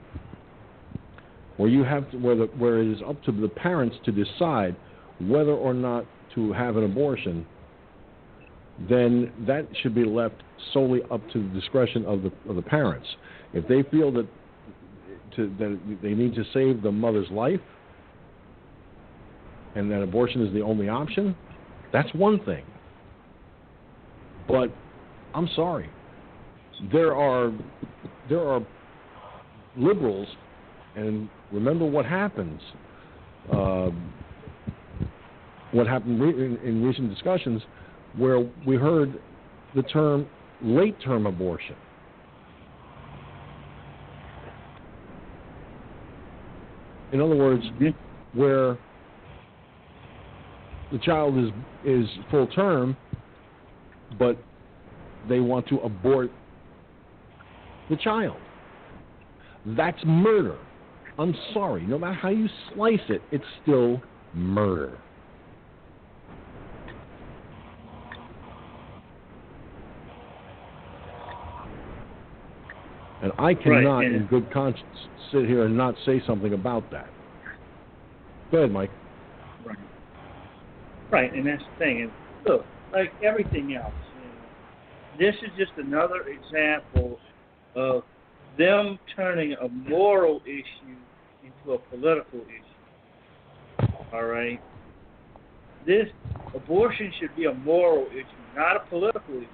where 1.59 1.68
you 1.68 1.85
have 1.85 2.10
to, 2.12 2.16
where, 2.16 2.36
the, 2.36 2.47
where 2.56 2.78
it 2.80 2.90
is 2.90 2.98
up 3.06 3.22
to 3.24 3.32
the 3.32 3.48
parents 3.48 3.97
to 4.05 4.12
decide 4.12 4.74
whether 5.20 5.52
or 5.52 5.74
not 5.74 6.06
to 6.35 6.52
have 6.52 6.76
an 6.76 6.85
abortion, 6.85 7.44
then 8.88 9.32
that 9.46 9.66
should 9.82 9.94
be 9.94 10.05
left 10.05 10.36
solely 10.72 11.00
up 11.10 11.20
to 11.30 11.42
the 11.42 11.60
discretion 11.60 12.05
of 12.05 12.22
the 12.22 12.32
of 12.48 12.56
the 12.56 12.62
parents. 12.62 13.06
If 13.52 13.66
they 13.66 13.82
feel 13.90 14.12
that 14.12 14.26
to, 15.36 15.48
that 15.59 15.98
they 16.02 16.14
need 16.14 16.34
to 16.34 16.44
save 16.52 16.82
the 16.82 16.92
mother's 16.92 17.30
life, 17.30 17.60
and 19.74 19.90
that 19.90 20.02
abortion 20.02 20.46
is 20.46 20.52
the 20.52 20.60
only 20.60 20.88
option, 20.88 21.34
that's 21.92 22.12
one 22.14 22.44
thing. 22.44 22.64
But 24.46 24.70
I'm 25.34 25.48
sorry, 25.56 25.90
there 26.92 27.14
are 27.14 27.52
there 28.28 28.46
are 28.46 28.64
liberals, 29.76 30.28
and 30.94 31.28
remember 31.52 31.84
what 31.84 32.05
happens. 32.05 32.60
Uh, 33.52 33.90
what 35.72 35.86
happened 35.86 36.20
re- 36.20 36.46
in, 36.46 36.56
in 36.64 36.82
recent 36.82 37.10
discussions, 37.10 37.62
where 38.19 38.40
we 38.66 38.77
heard 38.77 39.20
the 39.74 39.82
term 39.82 40.27
late-term 40.61 41.27
abortion. 41.27 41.77
In 47.12 47.20
other 47.20 47.36
words, 47.36 47.65
where 48.35 48.77
the 50.93 50.99
child 50.99 51.39
is 51.39 51.51
is 51.85 52.07
full 52.31 52.47
term, 52.49 52.97
but 54.19 54.36
they 55.28 55.40
want 55.40 55.66
to 55.69 55.78
abort 55.78 56.31
the 57.89 57.97
child. 57.97 58.36
That's 59.66 59.99
murder. 60.05 60.59
I'm 61.19 61.35
sorry. 61.53 61.86
No 61.86 61.99
matter 61.99 62.15
how 62.15 62.28
you 62.28 62.49
slice 62.74 63.01
it, 63.09 63.23
it's 63.32 63.45
still 63.62 64.01
murder. 64.35 64.99
And 73.23 73.32
I 73.39 73.55
cannot, 73.55 73.99
Right, 73.99 74.07
and- 74.07 74.16
in 74.16 74.27
good 74.27 74.51
conscience, 74.51 75.09
sit 75.32 75.47
here 75.47 75.65
and 75.65 75.77
not 75.77 75.95
say 76.05 76.20
something 76.20 76.53
about 76.53 76.90
that. 76.90 77.09
Go 78.51 78.59
ahead, 78.59 78.73
Mike. 78.73 78.90
Right. 79.65 79.77
Right, 81.11 81.32
and 81.32 81.47
that's 81.47 81.62
the 81.62 81.85
thing. 81.85 82.03
And 82.03 82.12
look, 82.47 82.65
like 82.93 83.12
everything 83.23 83.74
else, 83.74 83.93
you 85.19 85.27
know, 85.27 85.32
this 85.32 85.35
is 85.43 85.51
just 85.57 85.73
another 85.77 86.23
example 86.28 87.19
of 87.74 88.05
them 88.57 88.99
turning 89.15 89.53
a 89.55 89.69
moral 89.69 90.43
issue 90.47 90.97
into 91.43 91.73
a 91.73 91.78
political 91.78 92.40
issue. 92.40 93.93
All 94.12 94.24
right. 94.24 94.61
This 95.86 96.09
abortion 96.55 97.12
should 97.19 97.35
be 97.36 97.45
a 97.45 97.55
moral 97.55 98.07
issue, 98.11 98.24
not 98.55 98.77
a 98.77 98.81
political 98.89 99.36
issue. 99.36 99.47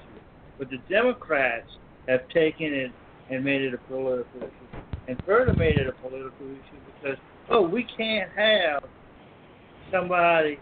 But 0.58 0.70
the 0.70 0.78
Democrats 0.88 1.68
have 2.08 2.28
taken 2.28 2.72
it 2.72 2.92
and 3.30 3.44
made 3.44 3.62
it 3.62 3.74
a 3.74 3.78
political 3.78 4.40
issue, 4.40 4.82
and 5.08 5.16
further 5.26 5.54
made 5.54 5.76
it 5.76 5.86
a 5.86 5.92
political 5.92 6.46
issue 6.46 6.80
because 6.86 7.18
oh, 7.50 7.62
we 7.62 7.86
can't 7.96 8.30
have 8.36 8.82
somebody. 9.90 10.58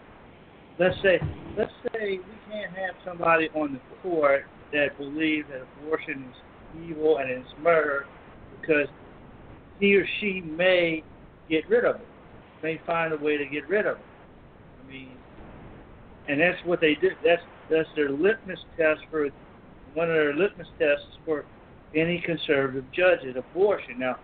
Let's 0.79 0.95
say, 1.03 1.19
let's 1.57 1.71
say 1.93 2.17
we 2.17 2.51
can't 2.51 2.71
have 2.71 2.95
somebody 3.05 3.49
on 3.53 3.73
the 3.73 3.79
court 4.01 4.45
that 4.71 4.97
believes 4.97 5.47
that 5.49 5.61
abortion 5.81 6.25
is 6.29 6.89
evil 6.89 7.19
and 7.19 7.29
it's 7.29 7.47
murder 7.61 8.05
because 8.59 8.87
he 9.79 9.95
or 9.95 10.05
she 10.19 10.41
may 10.41 11.03
get 11.49 11.67
rid 11.69 11.85
of 11.85 11.95
it, 11.97 12.07
may 12.63 12.81
find 12.85 13.13
a 13.13 13.17
way 13.17 13.37
to 13.37 13.45
get 13.45 13.67
rid 13.69 13.85
of 13.85 13.97
it. 13.97 14.03
I 14.83 14.91
mean, 14.91 15.11
and 16.27 16.39
that's 16.39 16.57
what 16.65 16.81
they 16.81 16.95
did. 16.95 17.13
That's 17.23 17.41
that's 17.69 17.89
their 17.95 18.09
litmus 18.09 18.59
test 18.77 19.01
for 19.09 19.29
one 19.93 20.09
of 20.09 20.15
their 20.15 20.35
litmus 20.35 20.67
tests 20.79 21.05
for 21.25 21.45
any 21.95 22.21
conservative 22.21 22.85
judge 22.91 23.19
at 23.27 23.37
abortion. 23.37 23.99
Now, 23.99 24.17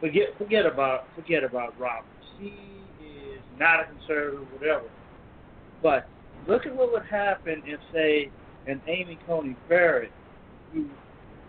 forget 0.00 0.36
forget 0.38 0.66
about 0.66 1.04
forget 1.14 1.44
about 1.44 1.78
Roberts. 1.78 2.06
He 2.38 2.48
is 2.48 3.40
not 3.58 3.80
a 3.80 3.84
conservative, 3.84 4.46
whatever. 4.52 4.84
But 5.82 6.08
look 6.46 6.66
at 6.66 6.74
what 6.74 6.92
would 6.92 7.06
happen 7.06 7.62
if, 7.66 7.80
say, 7.92 8.30
an 8.66 8.80
Amy 8.86 9.18
Coney 9.26 9.56
Barrett, 9.68 10.12
who 10.72 10.86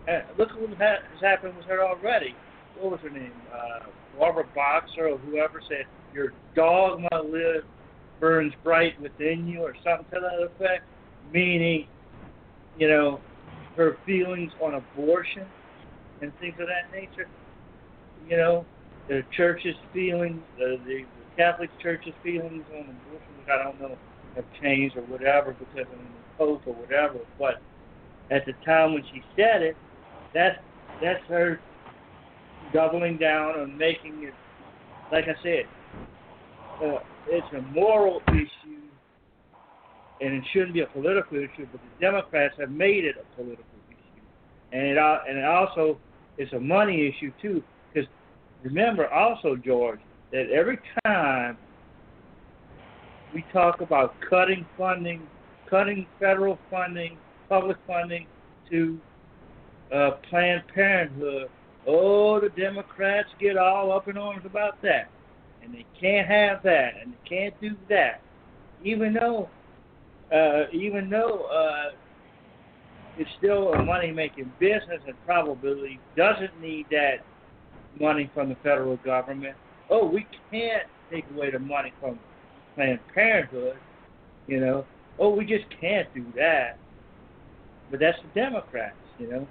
uh, 0.08 0.20
look 0.38 0.50
at 0.50 0.60
what 0.60 0.70
ha- 0.78 1.02
has 1.12 1.20
happened 1.20 1.56
with 1.56 1.66
her 1.66 1.82
already. 1.84 2.34
What 2.78 2.92
was 2.92 3.00
her 3.00 3.10
name? 3.10 3.32
Uh, 3.52 3.86
Barbara 4.18 4.44
Boxer 4.54 5.08
or 5.08 5.18
whoever 5.18 5.60
said 5.68 5.86
your 6.14 6.32
dogma 6.54 7.08
live 7.12 7.64
burns 8.18 8.52
bright 8.62 9.00
within 9.00 9.46
you 9.46 9.60
or 9.60 9.74
something 9.84 10.06
to 10.12 10.20
that 10.20 10.44
effect, 10.44 10.84
meaning, 11.32 11.86
you 12.78 12.88
know, 12.88 13.20
her 13.80 13.96
feelings 14.04 14.52
on 14.60 14.74
abortion 14.74 15.46
and 16.20 16.30
things 16.38 16.54
of 16.60 16.66
that 16.68 16.94
nature. 16.94 17.26
You 18.28 18.36
know, 18.36 18.66
the 19.08 19.22
church's 19.34 19.74
feelings, 19.92 20.40
the, 20.58 20.78
the, 20.86 21.04
Catholic 21.36 21.70
Church's 21.80 22.12
feelings 22.22 22.64
on 22.74 22.80
abortion, 22.80 23.32
which 23.38 23.48
I 23.48 23.62
don't 23.62 23.80
know 23.80 23.96
have 24.36 24.44
changed 24.60 24.96
or 24.96 25.02
whatever 25.02 25.56
because 25.58 25.90
of 25.90 25.98
the 25.98 26.36
Pope 26.36 26.62
or 26.66 26.74
whatever. 26.74 27.18
But 27.38 27.62
at 28.30 28.44
the 28.44 28.52
time 28.66 28.92
when 28.92 29.02
she 29.10 29.22
said 29.36 29.62
it, 29.62 29.76
that's 30.34 30.58
that's 31.00 31.24
her 31.28 31.58
doubling 32.74 33.16
down 33.16 33.58
on 33.58 33.78
making 33.78 34.24
it. 34.24 34.34
Like 35.10 35.24
I 35.24 35.42
said, 35.42 35.64
uh, 36.84 36.98
it's 37.28 37.46
a 37.56 37.62
moral 37.72 38.20
issue, 38.28 38.82
and 40.20 40.34
it 40.34 40.44
shouldn't 40.52 40.74
be 40.74 40.80
a 40.80 40.86
political 40.86 41.38
issue. 41.38 41.66
But 41.72 41.80
the 41.80 42.00
Democrats 42.00 42.54
have 42.58 42.70
made 42.70 43.04
it 43.04 43.16
a 43.16 43.36
political 43.36 43.64
and 44.72 44.82
it 44.82 44.98
and 44.98 45.38
it 45.38 45.44
also 45.44 45.98
it's 46.38 46.52
a 46.52 46.60
money 46.60 47.08
issue 47.08 47.32
too. 47.40 47.62
Because 47.92 48.08
remember 48.62 49.08
also, 49.12 49.56
George, 49.56 50.00
that 50.32 50.50
every 50.50 50.78
time 51.04 51.56
we 53.34 53.44
talk 53.52 53.80
about 53.80 54.14
cutting 54.28 54.66
funding, 54.76 55.22
cutting 55.68 56.06
federal 56.18 56.58
funding, 56.70 57.16
public 57.48 57.76
funding 57.86 58.26
to 58.70 58.98
uh, 59.92 60.12
Planned 60.28 60.62
Parenthood. 60.74 61.48
Oh, 61.86 62.40
the 62.40 62.50
Democrats 62.50 63.28
get 63.40 63.56
all 63.56 63.92
up 63.92 64.08
in 64.08 64.16
arms 64.18 64.44
about 64.44 64.80
that, 64.82 65.08
and 65.62 65.72
they 65.72 65.86
can't 65.98 66.28
have 66.28 66.62
that, 66.62 66.94
and 67.02 67.12
they 67.12 67.28
can't 67.28 67.60
do 67.60 67.74
that, 67.88 68.20
even 68.84 69.14
though, 69.14 69.48
uh, 70.32 70.64
even 70.72 71.08
though 71.08 71.46
uh, 71.46 71.90
it's 73.20 73.30
still 73.36 73.74
a 73.74 73.84
money-making 73.84 74.50
business 74.58 75.02
and 75.06 75.14
probably 75.26 76.00
doesn't 76.16 76.58
need 76.58 76.86
that 76.90 77.16
money 78.00 78.30
from 78.32 78.48
the 78.48 78.56
federal 78.62 78.96
government. 78.98 79.54
Oh, 79.90 80.06
we 80.06 80.26
can't 80.50 80.84
take 81.12 81.26
away 81.34 81.50
the 81.50 81.58
money 81.58 81.92
from 82.00 82.18
Planned 82.74 83.00
Parenthood, 83.12 83.76
you 84.46 84.58
know. 84.58 84.86
Oh, 85.18 85.34
we 85.34 85.44
just 85.44 85.66
can't 85.78 86.08
do 86.14 86.24
that. 86.34 86.78
But 87.90 88.00
that's 88.00 88.16
the 88.22 88.40
Democrats, 88.40 88.96
you 89.18 89.30
know. 89.30 89.46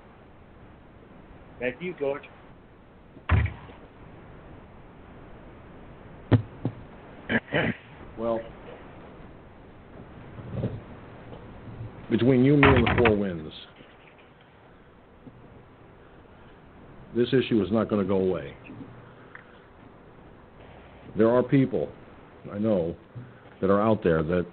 Back 1.60 1.78
to 1.78 1.86
you, 1.86 1.94
George. 2.00 2.24
Well, 8.18 8.42
between 12.10 12.44
you, 12.44 12.58
me, 12.58 12.68
and 12.68 12.88
the 12.88 13.04
four 13.04 13.16
winds, 13.16 13.54
this 17.16 17.28
issue 17.30 17.62
is 17.64 17.72
not 17.72 17.90
going 17.90 18.02
to 18.02 18.08
go 18.08 18.18
away. 18.18 18.54
There 21.18 21.30
are 21.30 21.44
people, 21.44 21.90
I 22.54 22.58
know, 22.58 22.96
that 23.62 23.70
are 23.70 23.82
out 23.82 24.04
there 24.04 24.24
that 24.24 24.46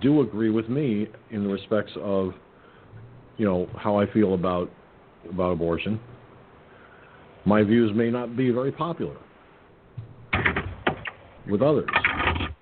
do 0.00 0.20
agree 0.20 0.50
with 0.50 0.68
me 0.68 1.06
in 1.30 1.44
the 1.44 1.48
respects 1.48 1.92
of, 1.96 2.32
you 3.36 3.44
know, 3.44 3.68
how 3.76 3.98
I 3.98 4.10
feel 4.12 4.34
about 4.34 4.70
about 5.30 5.52
abortion. 5.52 6.00
My 7.44 7.62
views 7.62 7.92
may 7.94 8.10
not 8.10 8.36
be 8.36 8.50
very 8.50 8.72
popular 8.72 9.16
with 11.48 11.62
others, 11.62 11.88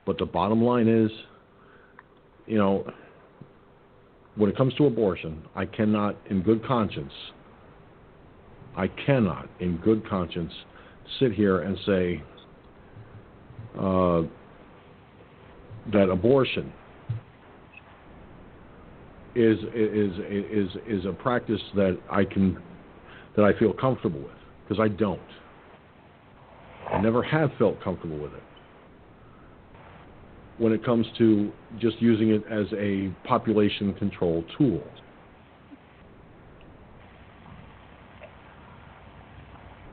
but 0.05 0.19
the 0.19 0.27
bottom 0.27 0.63
line 0.63 0.89
is, 0.89 1.11
you 2.47 2.59
know, 2.59 2.91
when 4.37 4.51
it 4.51 4.57
comes 4.57 4.75
to 4.75 4.87
abortion, 4.87 5.43
I 5.55 5.65
cannot, 5.67 6.17
in 6.31 6.43
good 6.43 6.65
conscience, 6.65 7.13
I 8.77 8.89
cannot, 8.89 9.49
in 9.61 9.79
good 9.79 10.07
conscience, 10.09 10.53
sit 11.19 11.33
here 11.33 11.63
and 11.63 11.79
say 11.87 12.23
uh, 13.79 14.23
that 15.93 16.11
abortion 16.11 16.73
is 19.35 19.59
is 19.75 20.13
is 20.31 20.71
is 20.87 21.05
a 21.05 21.13
practice 21.13 21.61
that 21.75 21.99
I 22.11 22.25
can 22.25 22.59
that 23.37 23.45
I 23.45 23.59
feel 23.59 23.73
comfortable 23.73 24.21
with 24.21 24.31
because 24.67 24.81
I 24.81 24.89
don't. 24.89 25.21
I 26.91 27.01
never 27.01 27.23
have 27.23 27.51
felt 27.59 27.83
comfortable 27.83 28.19
with 28.19 28.33
it. 28.33 28.43
When 30.59 30.73
it 30.73 30.85
comes 30.85 31.07
to 31.19 31.53
just 31.79 32.01
using 32.01 32.31
it 32.31 32.43
as 32.51 32.67
a 32.79 33.13
population 33.27 33.93
control 33.95 34.45
tool. 34.57 34.83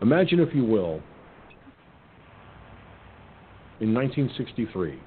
Imagine, 0.02 0.40
if 0.40 0.54
you 0.54 0.64
will, 0.64 1.02
in 3.80 3.94
1963. 3.94 5.00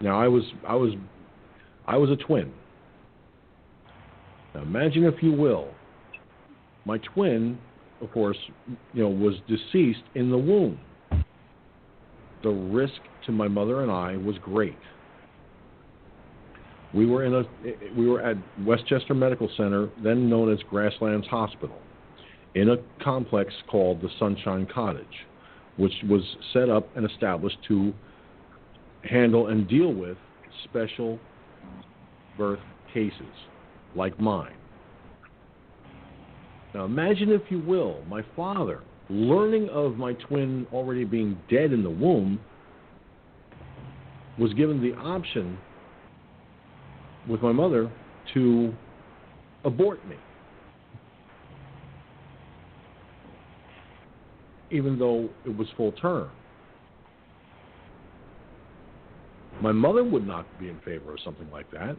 Now 0.00 0.20
I 0.20 0.28
was 0.28 0.42
I 0.68 0.74
was 0.74 0.92
I 1.86 1.96
was 1.96 2.10
a 2.10 2.16
twin. 2.16 2.52
Now 4.54 4.62
imagine, 4.62 5.04
if 5.04 5.22
you 5.22 5.32
will, 5.32 5.68
my 6.84 6.98
twin, 6.98 7.58
of 8.00 8.10
course, 8.12 8.36
you 8.92 9.02
know, 9.02 9.08
was 9.08 9.34
deceased 9.48 10.02
in 10.14 10.30
the 10.30 10.36
womb. 10.36 10.78
The 12.44 12.50
risk 12.50 13.00
to 13.24 13.32
my 13.32 13.48
mother 13.48 13.80
and 13.80 13.90
I 13.90 14.18
was 14.18 14.36
great. 14.38 14.76
We 16.92 17.06
were 17.06 17.24
in 17.24 17.34
a 17.34 17.42
we 17.96 18.06
were 18.06 18.20
at 18.20 18.36
Westchester 18.64 19.14
Medical 19.14 19.50
Center, 19.56 19.88
then 20.02 20.28
known 20.28 20.52
as 20.52 20.58
Grasslands 20.68 21.26
Hospital, 21.26 21.80
in 22.54 22.68
a 22.68 22.76
complex 23.02 23.52
called 23.68 24.02
the 24.02 24.10
Sunshine 24.18 24.68
Cottage, 24.72 25.26
which 25.78 25.94
was 26.08 26.22
set 26.52 26.68
up 26.68 26.94
and 26.96 27.10
established 27.10 27.56
to 27.68 27.94
handle 29.02 29.48
and 29.48 29.66
deal 29.66 29.92
with 29.92 30.18
special 30.64 31.18
birth 32.36 32.60
cases 32.92 33.34
like 33.96 34.20
mine. 34.20 34.54
Now 36.74 36.84
imagine, 36.84 37.30
if 37.30 37.50
you 37.50 37.60
will, 37.60 38.02
my 38.08 38.22
father 38.36 38.82
learning 39.10 39.68
of 39.68 39.96
my 39.96 40.14
twin 40.14 40.66
already 40.72 41.04
being 41.04 41.38
dead 41.50 41.72
in 41.72 41.82
the 41.82 41.90
womb 41.90 42.40
was 44.38 44.52
given 44.54 44.80
the 44.82 44.94
option 44.96 45.58
with 47.28 47.40
my 47.42 47.52
mother 47.52 47.90
to 48.34 48.74
abort 49.64 50.06
me. 50.08 50.16
Even 54.70 54.98
though 54.98 55.28
it 55.44 55.56
was 55.56 55.68
full 55.76 55.92
term. 55.92 56.30
My 59.62 59.72
mother 59.72 60.02
would 60.02 60.26
not 60.26 60.46
be 60.58 60.68
in 60.68 60.80
favor 60.80 61.12
of 61.12 61.18
something 61.24 61.48
like 61.50 61.70
that. 61.70 61.96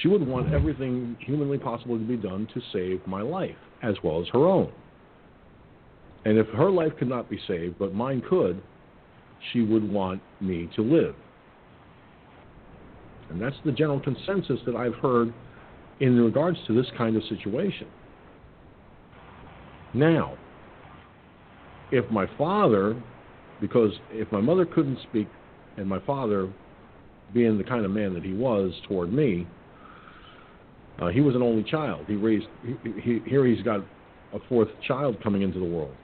She 0.00 0.08
would 0.08 0.26
want 0.26 0.52
everything 0.54 1.16
humanly 1.18 1.58
possible 1.58 1.98
to 1.98 2.04
be 2.04 2.16
done 2.16 2.46
to 2.54 2.60
save 2.72 3.04
my 3.06 3.20
life, 3.20 3.56
as 3.82 3.96
well 4.04 4.22
as 4.22 4.28
her 4.28 4.46
own. 4.46 4.72
And 6.24 6.38
if 6.38 6.46
her 6.48 6.70
life 6.70 6.92
could 6.98 7.08
not 7.08 7.30
be 7.30 7.38
saved, 7.48 7.78
but 7.78 7.94
mine 7.94 8.22
could, 8.28 8.60
she 9.52 9.62
would 9.62 9.88
want 9.90 10.20
me 10.40 10.68
to 10.76 10.82
live. 10.82 11.14
And 13.30 13.40
that's 13.40 13.56
the 13.64 13.72
general 13.72 14.00
consensus 14.00 14.58
that 14.66 14.74
I've 14.74 14.94
heard 14.96 15.32
in 16.00 16.20
regards 16.20 16.58
to 16.66 16.74
this 16.74 16.90
kind 16.98 17.16
of 17.16 17.22
situation. 17.24 17.86
Now, 19.94 20.36
if 21.90 22.08
my 22.10 22.26
father, 22.36 23.00
because 23.60 23.92
if 24.10 24.30
my 24.30 24.40
mother 24.40 24.64
couldn't 24.66 24.98
speak, 25.08 25.28
and 25.76 25.88
my 25.88 26.00
father, 26.00 26.52
being 27.32 27.56
the 27.56 27.64
kind 27.64 27.84
of 27.84 27.90
man 27.90 28.14
that 28.14 28.24
he 28.24 28.32
was 28.32 28.72
toward 28.88 29.12
me, 29.12 29.46
uh, 31.00 31.08
he 31.08 31.20
was 31.20 31.34
an 31.34 31.42
only 31.42 31.62
child. 31.62 32.04
He 32.06 32.14
raised 32.14 32.46
he, 32.64 33.00
he, 33.00 33.20
here. 33.24 33.46
He's 33.46 33.62
got 33.62 33.80
a 34.34 34.38
fourth 34.48 34.68
child 34.86 35.16
coming 35.22 35.42
into 35.42 35.58
the 35.58 35.64
world. 35.64 35.94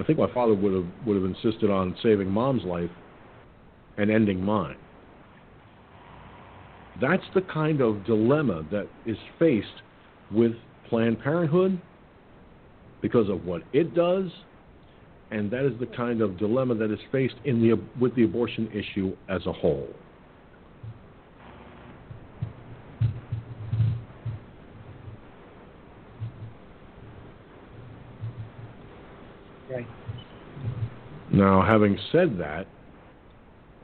I 0.00 0.04
think 0.04 0.18
my 0.18 0.32
father 0.32 0.54
would 0.54 0.72
have 0.72 1.06
would 1.06 1.16
have 1.16 1.24
insisted 1.24 1.70
on 1.70 1.94
saving 2.02 2.30
mom's 2.30 2.64
life 2.64 2.90
and 3.98 4.10
ending 4.10 4.42
mine. 4.42 4.76
That's 7.00 7.22
the 7.34 7.42
kind 7.42 7.80
of 7.82 8.04
dilemma 8.06 8.64
that 8.70 8.88
is 9.04 9.18
faced 9.38 9.66
with 10.32 10.52
Planned 10.88 11.20
Parenthood 11.20 11.80
because 13.02 13.28
of 13.28 13.44
what 13.44 13.62
it 13.72 13.94
does, 13.94 14.30
and 15.30 15.50
that 15.50 15.64
is 15.64 15.78
the 15.78 15.86
kind 15.86 16.22
of 16.22 16.38
dilemma 16.38 16.74
that 16.76 16.90
is 16.90 16.98
faced 17.12 17.36
in 17.44 17.60
the 17.60 17.78
with 18.00 18.14
the 18.16 18.24
abortion 18.24 18.68
issue 18.72 19.14
as 19.28 19.44
a 19.46 19.52
whole. 19.52 19.88
Now, 31.40 31.62
having 31.62 31.98
said 32.12 32.38
that, 32.38 32.66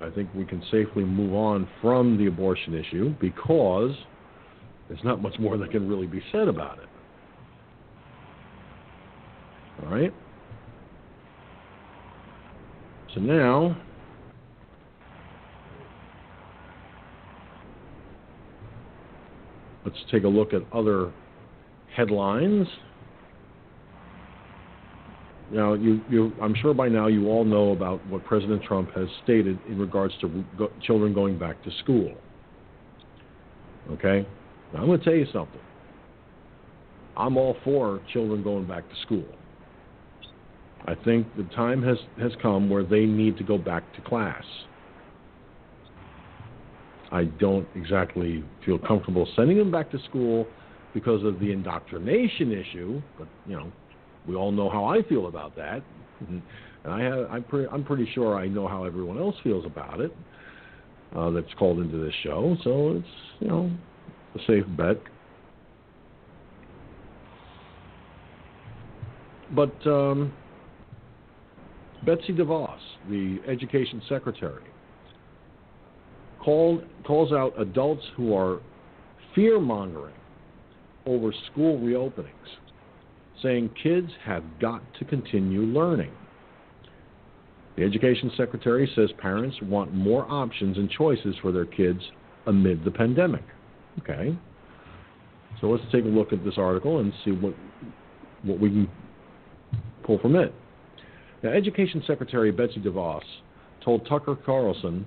I 0.03 0.11
think 0.11 0.29
we 0.35 0.45
can 0.45 0.63
safely 0.71 1.05
move 1.05 1.33
on 1.33 1.67
from 1.81 2.19
the 2.19 2.27
abortion 2.27 2.75
issue 2.75 3.15
because 3.19 3.93
there's 4.91 5.03
not 5.03 5.23
much 5.23 5.39
more 5.39 5.57
that 5.57 5.71
can 5.71 5.89
really 5.89 6.07
be 6.07 6.23
said 6.31 6.49
about 6.49 6.81
it. 6.81 6.89
All 9.83 9.89
right? 9.89 10.13
So 13.15 13.21
now, 13.21 13.75
let's 19.87 19.97
take 20.13 20.25
a 20.25 20.29
look 20.29 20.53
at 20.53 20.61
other 20.75 21.11
headlines. 21.97 22.67
Now, 25.51 25.75
you, 25.75 26.01
you, 26.11 26.33
I'm 26.43 26.55
sure 26.55 26.75
by 26.75 26.89
now 26.89 27.07
you 27.07 27.29
all 27.29 27.45
know 27.45 27.71
about 27.71 28.05
what 28.09 28.25
President 28.25 28.63
Trump 28.65 28.93
has 28.95 29.09
stated 29.23 29.59
in 29.69 29.79
regards 29.79 30.13
to 30.21 30.45
go, 30.59 30.71
children 30.83 31.15
going 31.15 31.39
back 31.39 31.63
to 31.65 31.71
school. 31.83 32.13
Okay? 33.93 34.27
Now, 34.73 34.81
I'm 34.81 34.87
going 34.87 34.99
to 34.99 35.05
tell 35.05 35.15
you 35.15 35.27
something. 35.33 35.61
I'm 37.17 37.37
all 37.37 37.57
for 37.63 38.01
children 38.13 38.43
going 38.43 38.67
back 38.67 38.89
to 38.89 38.97
school. 39.03 39.25
I 40.87 40.95
think 40.95 41.27
the 41.37 41.45
time 41.55 41.83
has, 41.83 41.97
has 42.21 42.33
come 42.43 42.69
where 42.69 42.85
they 42.85 43.07
need 43.07 43.37
to 43.39 43.45
go 43.45 43.57
back 43.57 43.83
to 43.95 44.01
class. 44.03 44.45
I 47.13 47.25
don't 47.25 47.67
exactly 47.75 48.45
feel 48.65 48.79
comfortable 48.79 49.29
sending 49.37 49.59
them 49.59 49.71
back 49.71 49.91
to 49.93 49.99
school 50.09 50.47
because 50.93 51.25
of 51.25 51.39
the 51.41 51.53
indoctrination 51.53 52.53
issue. 52.53 53.01
But 53.19 53.29
you 53.47 53.57
know, 53.57 53.73
we 54.27 54.35
all 54.35 54.53
know 54.53 54.69
how 54.69 54.85
I 54.85 55.03
feel 55.03 55.27
about 55.27 55.57
that, 55.57 55.83
and 56.29 56.43
I 56.85 57.03
have, 57.03 57.31
I'm, 57.31 57.45
pre- 57.45 57.67
I'm 57.69 57.85
pretty 57.85 58.09
sure 58.15 58.37
I 58.37 58.49
know 58.49 58.69
how 58.69 58.85
everyone 58.85 59.19
else 59.19 59.37
feels 59.43 59.67
about 59.67 60.01
it. 60.01 60.15
Uh, 61.15 61.31
that's 61.31 61.53
called 61.59 61.79
into 61.79 62.05
this 62.05 62.13
show, 62.23 62.57
so 62.63 62.97
it's 62.97 63.09
you 63.41 63.49
know 63.49 63.71
a 64.35 64.39
safe 64.47 64.65
bet. 64.77 64.97
But 69.55 69.75
um, 69.87 70.33
Betsy 72.05 72.33
DeVos, 72.33 72.79
the 73.09 73.39
education 73.49 74.03
secretary, 74.09 74.65
called, 76.41 76.85
calls 77.05 77.33
out 77.33 77.59
adults 77.61 78.03
who 78.17 78.35
are 78.35 78.61
fear 79.35 79.61
mongering 79.61 80.15
over 81.07 81.33
school 81.51 81.79
reopenings, 81.79 82.27
saying 83.43 83.71
kids 83.83 84.11
have 84.25 84.43
got 84.61 84.83
to 84.99 85.05
continue 85.05 85.63
learning. 85.63 86.11
The 87.77 87.85
education 87.85 88.31
secretary 88.37 88.91
says 88.97 89.11
parents 89.19 89.57
want 89.63 89.93
more 89.93 90.27
options 90.31 90.79
and 90.79 90.91
choices 90.91 91.35
for 91.43 91.53
their 91.53 91.67
kids 91.67 92.01
amid 92.47 92.85
the 92.85 92.91
pandemic. 92.91 93.45
Okay. 94.01 94.37
So 95.61 95.69
let's 95.69 95.85
take 95.93 96.05
a 96.05 96.09
look 96.09 96.33
at 96.33 96.45
this 96.45 96.55
article 96.57 97.01
and 97.01 97.13
see 97.25 97.33
what 97.33 97.55
what 98.43 98.61
we 98.61 98.69
can 98.69 98.89
pull 100.05 100.19
from 100.19 100.37
it. 100.37 100.55
Now, 101.43 101.51
Education 101.51 102.03
Secretary 102.07 102.51
Betsy 102.51 102.81
DeVos 102.81 103.23
told 103.85 104.07
Tucker 104.07 104.37
Carlson 104.37 105.07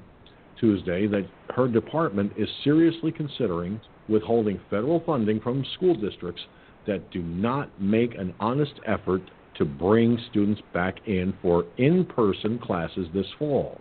Tuesday 0.60 1.08
that 1.08 1.28
her 1.56 1.68
department 1.68 2.34
is 2.38 2.50
seriously 2.64 3.12
considering 3.12 3.80
withholding 4.08 4.60
federal 4.70 5.02
funding 5.06 5.40
from 5.40 5.66
school 5.76 5.96
districts 5.96 6.42
that 6.90 7.12
do 7.12 7.22
not 7.22 7.70
make 7.80 8.16
an 8.16 8.34
honest 8.40 8.74
effort 8.88 9.22
to 9.56 9.64
bring 9.64 10.18
students 10.32 10.60
back 10.74 10.96
in 11.06 11.34
for 11.40 11.66
in 11.78 12.04
person 12.04 12.58
classes 12.58 13.08
this 13.14 13.28
fall. 13.38 13.80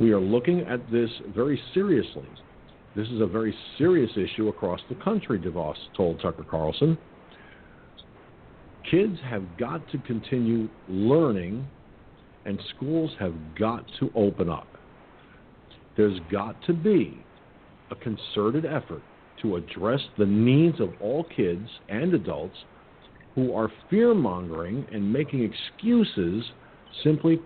We 0.00 0.10
are 0.10 0.20
looking 0.20 0.60
at 0.62 0.80
this 0.90 1.10
very 1.32 1.60
seriously. 1.74 2.26
This 2.96 3.06
is 3.08 3.20
a 3.20 3.26
very 3.26 3.54
serious 3.78 4.10
issue 4.16 4.48
across 4.48 4.80
the 4.88 4.96
country, 4.96 5.38
DeVos 5.38 5.76
told 5.96 6.20
Tucker 6.20 6.44
Carlson. 6.50 6.98
Kids 8.90 9.16
have 9.24 9.44
got 9.58 9.88
to 9.92 9.98
continue 9.98 10.68
learning, 10.88 11.64
and 12.46 12.60
schools 12.74 13.12
have 13.20 13.34
got 13.56 13.84
to 14.00 14.10
open 14.16 14.50
up. 14.50 14.66
There's 15.96 16.18
got 16.32 16.60
to 16.64 16.72
be 16.72 17.24
a 17.92 17.94
concerted 17.94 18.66
effort 18.66 19.02
to 19.42 19.56
address 19.56 20.00
the 20.18 20.26
needs 20.26 20.80
of 20.80 20.90
all 21.00 21.24
kids 21.24 21.68
and 21.88 22.14
adults 22.14 22.56
who 23.34 23.54
are 23.54 23.70
fear 23.90 24.14
mongering 24.14 24.86
and 24.92 25.12
making 25.12 25.42
excuses 25.42 26.44
simply 27.02 27.40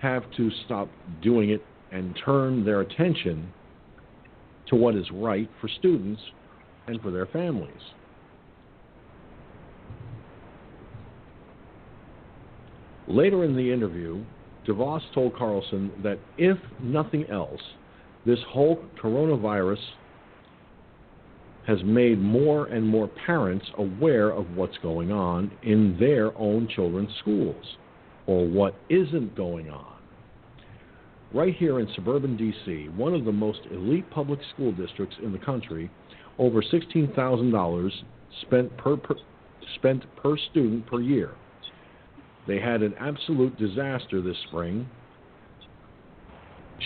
have 0.00 0.22
to 0.36 0.50
stop 0.64 0.88
doing 1.22 1.50
it 1.50 1.62
and 1.92 2.18
turn 2.24 2.64
their 2.64 2.80
attention 2.80 3.52
to 4.68 4.76
what 4.76 4.94
is 4.94 5.06
right 5.12 5.48
for 5.60 5.68
students 5.78 6.20
and 6.86 7.00
for 7.00 7.10
their 7.10 7.26
families. 7.26 7.72
Later 13.06 13.44
in 13.44 13.54
the 13.54 13.72
interview, 13.72 14.24
DeVos 14.66 15.02
told 15.14 15.36
Carlson 15.36 15.92
that 16.02 16.18
if 16.38 16.58
nothing 16.82 17.26
else, 17.30 17.60
this 18.24 18.38
whole 18.48 18.82
coronavirus 19.02 19.78
has 21.66 21.78
made 21.84 22.20
more 22.20 22.66
and 22.66 22.86
more 22.86 23.08
parents 23.26 23.66
aware 23.78 24.30
of 24.30 24.56
what's 24.56 24.76
going 24.78 25.10
on 25.10 25.50
in 25.62 25.96
their 25.98 26.36
own 26.38 26.68
children's 26.68 27.14
schools 27.20 27.64
or 28.26 28.46
what 28.46 28.74
isn't 28.88 29.34
going 29.36 29.70
on. 29.70 29.94
Right 31.32 31.54
here 31.56 31.80
in 31.80 31.88
suburban 31.94 32.36
D.C., 32.36 32.90
one 32.96 33.14
of 33.14 33.24
the 33.24 33.32
most 33.32 33.60
elite 33.70 34.08
public 34.10 34.38
school 34.52 34.72
districts 34.72 35.16
in 35.22 35.32
the 35.32 35.38
country, 35.38 35.90
over 36.38 36.62
$16,000 36.62 37.90
spent 38.42 38.76
per, 38.76 38.96
per, 38.96 39.16
spent 39.74 40.04
per 40.16 40.36
student 40.50 40.86
per 40.86 41.00
year. 41.00 41.32
They 42.46 42.60
had 42.60 42.82
an 42.82 42.94
absolute 43.00 43.56
disaster 43.58 44.20
this 44.20 44.36
spring, 44.48 44.88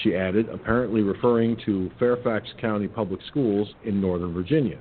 she 0.03 0.15
added, 0.15 0.49
apparently 0.49 1.03
referring 1.03 1.57
to 1.65 1.91
Fairfax 1.99 2.49
County 2.61 2.89
Public 2.89 3.21
Schools 3.29 3.69
in 3.85 4.01
Northern 4.01 4.33
Virginia. 4.33 4.79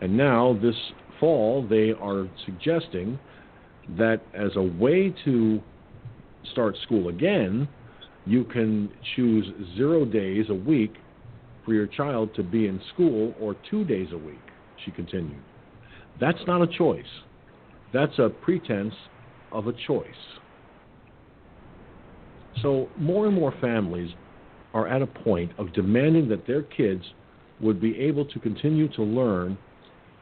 And 0.00 0.16
now, 0.16 0.58
this 0.60 0.74
fall, 1.20 1.66
they 1.68 1.92
are 1.92 2.28
suggesting 2.44 3.18
that 3.96 4.20
as 4.34 4.50
a 4.56 4.62
way 4.62 5.14
to 5.24 5.60
start 6.50 6.76
school 6.82 7.08
again, 7.08 7.68
you 8.26 8.44
can 8.44 8.90
choose 9.14 9.46
zero 9.76 10.04
days 10.04 10.46
a 10.48 10.54
week 10.54 10.94
for 11.64 11.74
your 11.74 11.86
child 11.86 12.34
to 12.34 12.42
be 12.42 12.66
in 12.66 12.80
school 12.92 13.34
or 13.40 13.56
two 13.70 13.84
days 13.84 14.08
a 14.12 14.18
week, 14.18 14.42
she 14.84 14.90
continued. 14.90 15.40
That's 16.20 16.40
not 16.46 16.62
a 16.62 16.66
choice. 16.66 17.04
That's 17.92 18.18
a 18.18 18.28
pretense 18.28 18.94
of 19.52 19.66
a 19.66 19.72
choice. 19.86 20.06
So, 22.60 22.88
more 22.98 23.26
and 23.26 23.34
more 23.34 23.54
families 23.60 24.10
are 24.74 24.88
at 24.88 25.02
a 25.02 25.06
point 25.06 25.52
of 25.58 25.72
demanding 25.72 26.28
that 26.28 26.46
their 26.46 26.62
kids 26.62 27.02
would 27.60 27.80
be 27.80 27.98
able 27.98 28.24
to 28.26 28.38
continue 28.40 28.88
to 28.94 29.02
learn, 29.02 29.56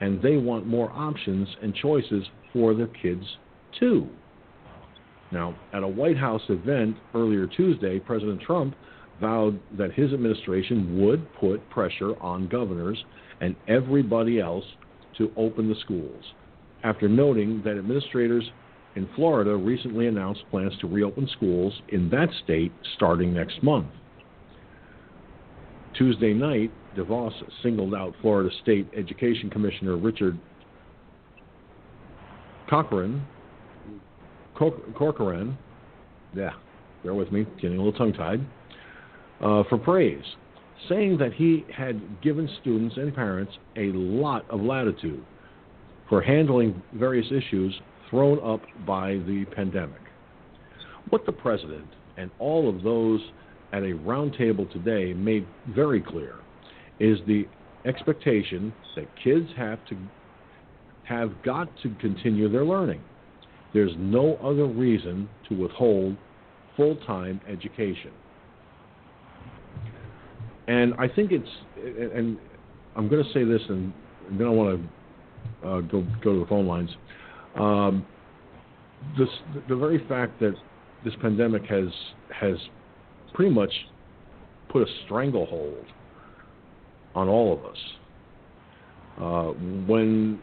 and 0.00 0.22
they 0.22 0.36
want 0.36 0.66
more 0.66 0.90
options 0.92 1.48
and 1.62 1.74
choices 1.74 2.24
for 2.52 2.74
their 2.74 2.88
kids 2.88 3.24
too. 3.78 4.08
Now, 5.32 5.56
at 5.72 5.82
a 5.82 5.88
White 5.88 6.16
House 6.16 6.42
event 6.48 6.96
earlier 7.14 7.46
Tuesday, 7.46 8.00
President 8.00 8.40
Trump 8.40 8.74
vowed 9.20 9.60
that 9.76 9.92
his 9.92 10.12
administration 10.12 11.00
would 11.04 11.32
put 11.34 11.68
pressure 11.70 12.20
on 12.20 12.48
governors 12.48 13.02
and 13.40 13.54
everybody 13.68 14.40
else 14.40 14.64
to 15.18 15.30
open 15.36 15.68
the 15.68 15.78
schools, 15.80 16.24
after 16.82 17.08
noting 17.08 17.62
that 17.64 17.76
administrators 17.76 18.44
in 18.96 19.08
Florida 19.14 19.56
recently 19.56 20.06
announced 20.08 20.42
plans 20.50 20.72
to 20.80 20.88
reopen 20.88 21.28
schools 21.36 21.72
in 21.90 22.10
that 22.10 22.28
state 22.44 22.72
starting 22.96 23.32
next 23.32 23.62
month. 23.62 23.86
Tuesday 25.96 26.32
night, 26.32 26.72
DeVos 26.96 27.32
singled 27.62 27.94
out 27.94 28.14
Florida 28.20 28.50
State 28.62 28.88
Education 28.96 29.50
Commissioner 29.50 29.96
Richard 29.96 30.38
Corcoran, 32.68 33.26
Corcoran, 34.54 35.56
yeah, 36.36 36.50
bear 37.02 37.14
with 37.14 37.32
me, 37.32 37.44
getting 37.60 37.78
a 37.78 37.82
little 37.82 37.92
tongue 37.92 38.12
tied, 38.12 38.40
uh, 39.40 39.64
for 39.68 39.78
praise, 39.78 40.22
saying 40.88 41.18
that 41.18 41.32
he 41.32 41.64
had 41.74 42.20
given 42.22 42.48
students 42.60 42.96
and 42.96 43.14
parents 43.14 43.52
a 43.76 43.90
lot 43.92 44.48
of 44.50 44.60
latitude 44.60 45.24
for 46.08 46.22
handling 46.22 46.80
various 46.94 47.26
issues 47.32 47.74
thrown 48.10 48.38
up 48.44 48.60
by 48.86 49.12
the 49.26 49.46
pandemic. 49.54 50.00
What 51.10 51.24
the 51.26 51.32
president 51.32 51.86
and 52.16 52.30
all 52.38 52.68
of 52.68 52.82
those 52.82 53.20
at 53.72 53.82
a 53.82 53.94
roundtable 53.94 54.70
today 54.72 55.14
made 55.14 55.46
very 55.74 56.00
clear 56.00 56.34
is 56.98 57.18
the 57.26 57.46
expectation 57.86 58.72
that 58.96 59.06
kids 59.22 59.48
have 59.56 59.78
to 59.86 59.96
have 61.04 61.30
got 61.42 61.68
to 61.82 61.94
continue 62.00 62.48
their 62.48 62.64
learning. 62.64 63.00
There's 63.72 63.92
no 63.98 64.36
other 64.36 64.66
reason 64.66 65.28
to 65.48 65.54
withhold 65.56 66.16
full-time 66.76 67.40
education. 67.48 68.12
And 70.68 70.94
I 70.98 71.08
think 71.08 71.32
it's, 71.32 71.48
and 72.14 72.38
I'm 72.94 73.08
going 73.08 73.24
to 73.24 73.32
say 73.32 73.44
this, 73.44 73.60
and 73.68 73.92
then 74.38 74.46
I 74.46 74.50
want 74.50 74.80
to 75.62 75.68
uh, 75.68 75.80
go 75.80 76.06
go 76.22 76.34
to 76.34 76.40
the 76.40 76.46
phone 76.46 76.66
lines. 76.66 76.90
Um, 77.56 78.06
this, 79.18 79.28
the 79.68 79.76
very 79.76 80.06
fact 80.08 80.38
that 80.40 80.54
this 81.04 81.14
pandemic 81.20 81.64
has 81.66 81.88
has 82.32 82.56
pretty 83.34 83.52
much 83.52 83.72
put 84.68 84.82
a 84.82 84.86
stranglehold 85.04 85.84
on 87.14 87.28
all 87.28 87.52
of 87.52 87.64
us. 87.64 87.76
Uh, 89.20 89.58
when 89.86 90.38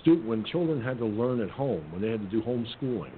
stu- 0.00 0.22
when 0.26 0.44
children 0.44 0.82
had 0.82 0.98
to 0.98 1.06
learn 1.06 1.40
at 1.40 1.50
home, 1.50 1.84
when 1.92 2.02
they 2.02 2.10
had 2.10 2.20
to 2.20 2.26
do 2.26 2.42
homeschooling, 2.42 3.12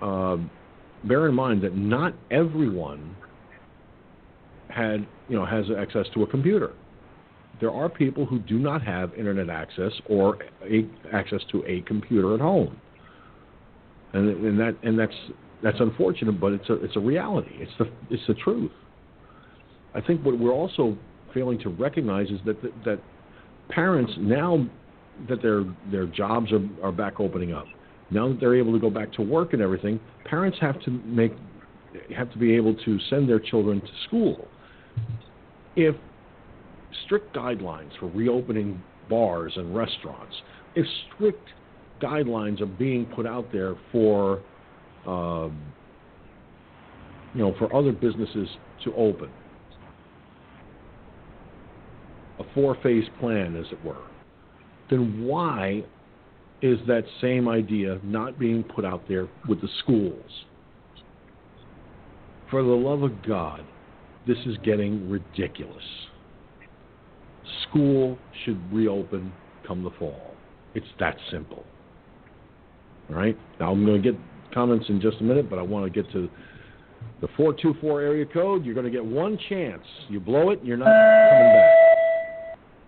uh, 0.00 0.36
bear 1.04 1.28
in 1.28 1.34
mind 1.34 1.62
that 1.62 1.76
not 1.76 2.14
everyone 2.30 3.14
had 4.68 5.06
you 5.28 5.36
know 5.36 5.44
has 5.44 5.66
access 5.78 6.06
to 6.14 6.22
a 6.22 6.26
computer. 6.26 6.72
There 7.60 7.70
are 7.70 7.88
people 7.88 8.26
who 8.26 8.38
do 8.38 8.58
not 8.58 8.82
have 8.82 9.14
internet 9.14 9.48
access 9.48 9.92
or 10.08 10.38
a, 10.62 10.86
access 11.12 11.40
to 11.52 11.64
a 11.66 11.80
computer 11.82 12.34
at 12.34 12.40
home, 12.40 12.78
and, 14.12 14.28
and 14.44 14.60
that 14.60 14.76
and 14.82 14.98
that's 14.98 15.14
that's 15.62 15.80
unfortunate, 15.80 16.40
but 16.40 16.52
it's 16.52 16.68
a 16.68 16.74
it's 16.84 16.96
a 16.96 17.00
reality. 17.00 17.52
It's 17.54 17.72
the 17.78 17.90
it's 18.10 18.22
the 18.26 18.34
truth. 18.34 18.72
I 19.94 20.00
think 20.00 20.24
what 20.24 20.38
we're 20.38 20.52
also 20.52 20.96
failing 21.32 21.58
to 21.60 21.70
recognize 21.70 22.28
is 22.28 22.40
that 22.44 22.60
that, 22.62 22.84
that 22.84 23.00
parents 23.70 24.12
now 24.18 24.66
that 25.28 25.40
their 25.40 25.64
their 25.90 26.06
jobs 26.06 26.52
are, 26.52 26.68
are 26.82 26.92
back 26.92 27.20
opening 27.20 27.52
up, 27.54 27.66
now 28.10 28.28
that 28.28 28.38
they're 28.38 28.54
able 28.54 28.72
to 28.72 28.78
go 28.78 28.90
back 28.90 29.12
to 29.14 29.22
work 29.22 29.54
and 29.54 29.62
everything, 29.62 29.98
parents 30.24 30.58
have 30.60 30.80
to 30.82 30.90
make 30.90 31.32
have 32.14 32.30
to 32.32 32.38
be 32.38 32.54
able 32.54 32.74
to 32.74 32.98
send 33.08 33.28
their 33.28 33.40
children 33.40 33.80
to 33.80 33.90
school. 34.06 34.46
If 35.74 35.96
strict 37.04 37.34
guidelines 37.34 37.90
for 37.98 38.06
reopening 38.06 38.82
bars 39.08 39.52
and 39.56 39.74
restaurants, 39.74 40.34
if 40.74 40.86
strict 41.14 41.48
guidelines 42.00 42.60
are 42.60 42.66
being 42.66 43.06
put 43.06 43.26
out 43.26 43.50
there 43.52 43.74
for 43.92 44.42
um, 45.06 45.60
you 47.34 47.40
know 47.40 47.54
for 47.58 47.74
other 47.74 47.92
businesses 47.92 48.48
to 48.84 48.94
open, 48.94 49.30
a 52.38 52.44
four-phase 52.54 53.04
plan, 53.20 53.56
as 53.56 53.66
it 53.72 53.84
were, 53.84 54.02
then 54.90 55.24
why 55.24 55.84
is 56.62 56.78
that 56.86 57.04
same 57.20 57.48
idea 57.48 58.00
not 58.02 58.38
being 58.38 58.62
put 58.62 58.84
out 58.84 59.06
there 59.08 59.28
with 59.48 59.60
the 59.60 59.68
schools? 59.82 60.30
For 62.50 62.62
the 62.62 62.68
love 62.68 63.02
of 63.02 63.22
God, 63.26 63.64
this 64.26 64.38
is 64.46 64.56
getting 64.64 65.10
ridiculous. 65.10 65.82
School 67.68 68.18
should 68.44 68.60
reopen 68.72 69.32
come 69.66 69.82
the 69.82 69.90
fall. 69.98 70.34
It's 70.74 70.86
that 71.00 71.16
simple. 71.30 71.64
All 73.10 73.16
right? 73.16 73.36
Now 73.60 73.72
I'm 73.72 73.84
going 73.84 74.02
to 74.02 74.12
get 74.12 74.20
comments 74.52 74.86
in 74.88 75.00
just 75.00 75.20
a 75.20 75.24
minute, 75.24 75.50
but 75.50 75.58
I 75.58 75.62
want 75.62 75.92
to 75.92 76.02
get 76.02 76.10
to 76.12 76.28
the 77.20 77.28
424 77.36 78.00
area 78.00 78.26
code. 78.26 78.64
You're 78.64 78.74
going 78.74 78.86
to 78.86 78.90
get 78.90 79.04
one 79.04 79.38
chance. 79.48 79.82
You 80.08 80.20
blow 80.20 80.50
it, 80.50 80.60
you're 80.62 80.76
not 80.76 80.86
coming 80.86 81.52
back. 81.52 81.70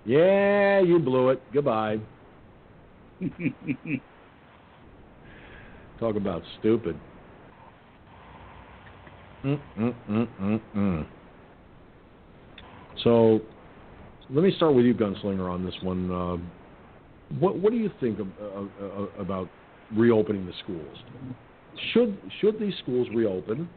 Yeah, 0.04 0.80
you 0.80 0.98
blew 0.98 1.30
it. 1.30 1.42
Goodbye. 1.52 1.98
Talk 6.00 6.16
about 6.16 6.42
stupid. 6.60 6.98
Mm, 9.44 9.60
mm, 9.78 9.94
mm, 10.08 10.28
mm, 10.40 10.60
mm. 10.76 11.06
So, 13.04 13.40
let 14.30 14.44
me 14.44 14.52
start 14.56 14.74
with 14.74 14.84
you, 14.84 14.94
Gunslinger, 14.94 15.50
on 15.50 15.64
this 15.64 15.74
one. 15.82 16.10
Uh, 16.10 16.36
what 17.38 17.58
what 17.58 17.72
do 17.72 17.78
you 17.78 17.90
think 18.00 18.18
of, 18.18 18.28
uh, 18.40 19.20
about 19.20 19.48
reopening 19.94 20.46
the 20.46 20.52
schools? 20.62 20.98
Should 21.92 22.18
should 22.40 22.58
these 22.58 22.74
schools 22.82 23.08
reopen, 23.14 23.68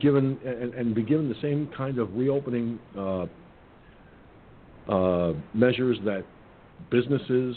given 0.00 0.38
and, 0.44 0.74
and 0.74 0.94
be 0.94 1.02
given 1.02 1.28
the 1.28 1.40
same 1.40 1.70
kind 1.76 1.98
of 1.98 2.14
reopening 2.14 2.78
uh, 2.96 3.26
uh, 4.88 5.34
measures 5.54 5.98
that 6.04 6.24
businesses 6.90 7.56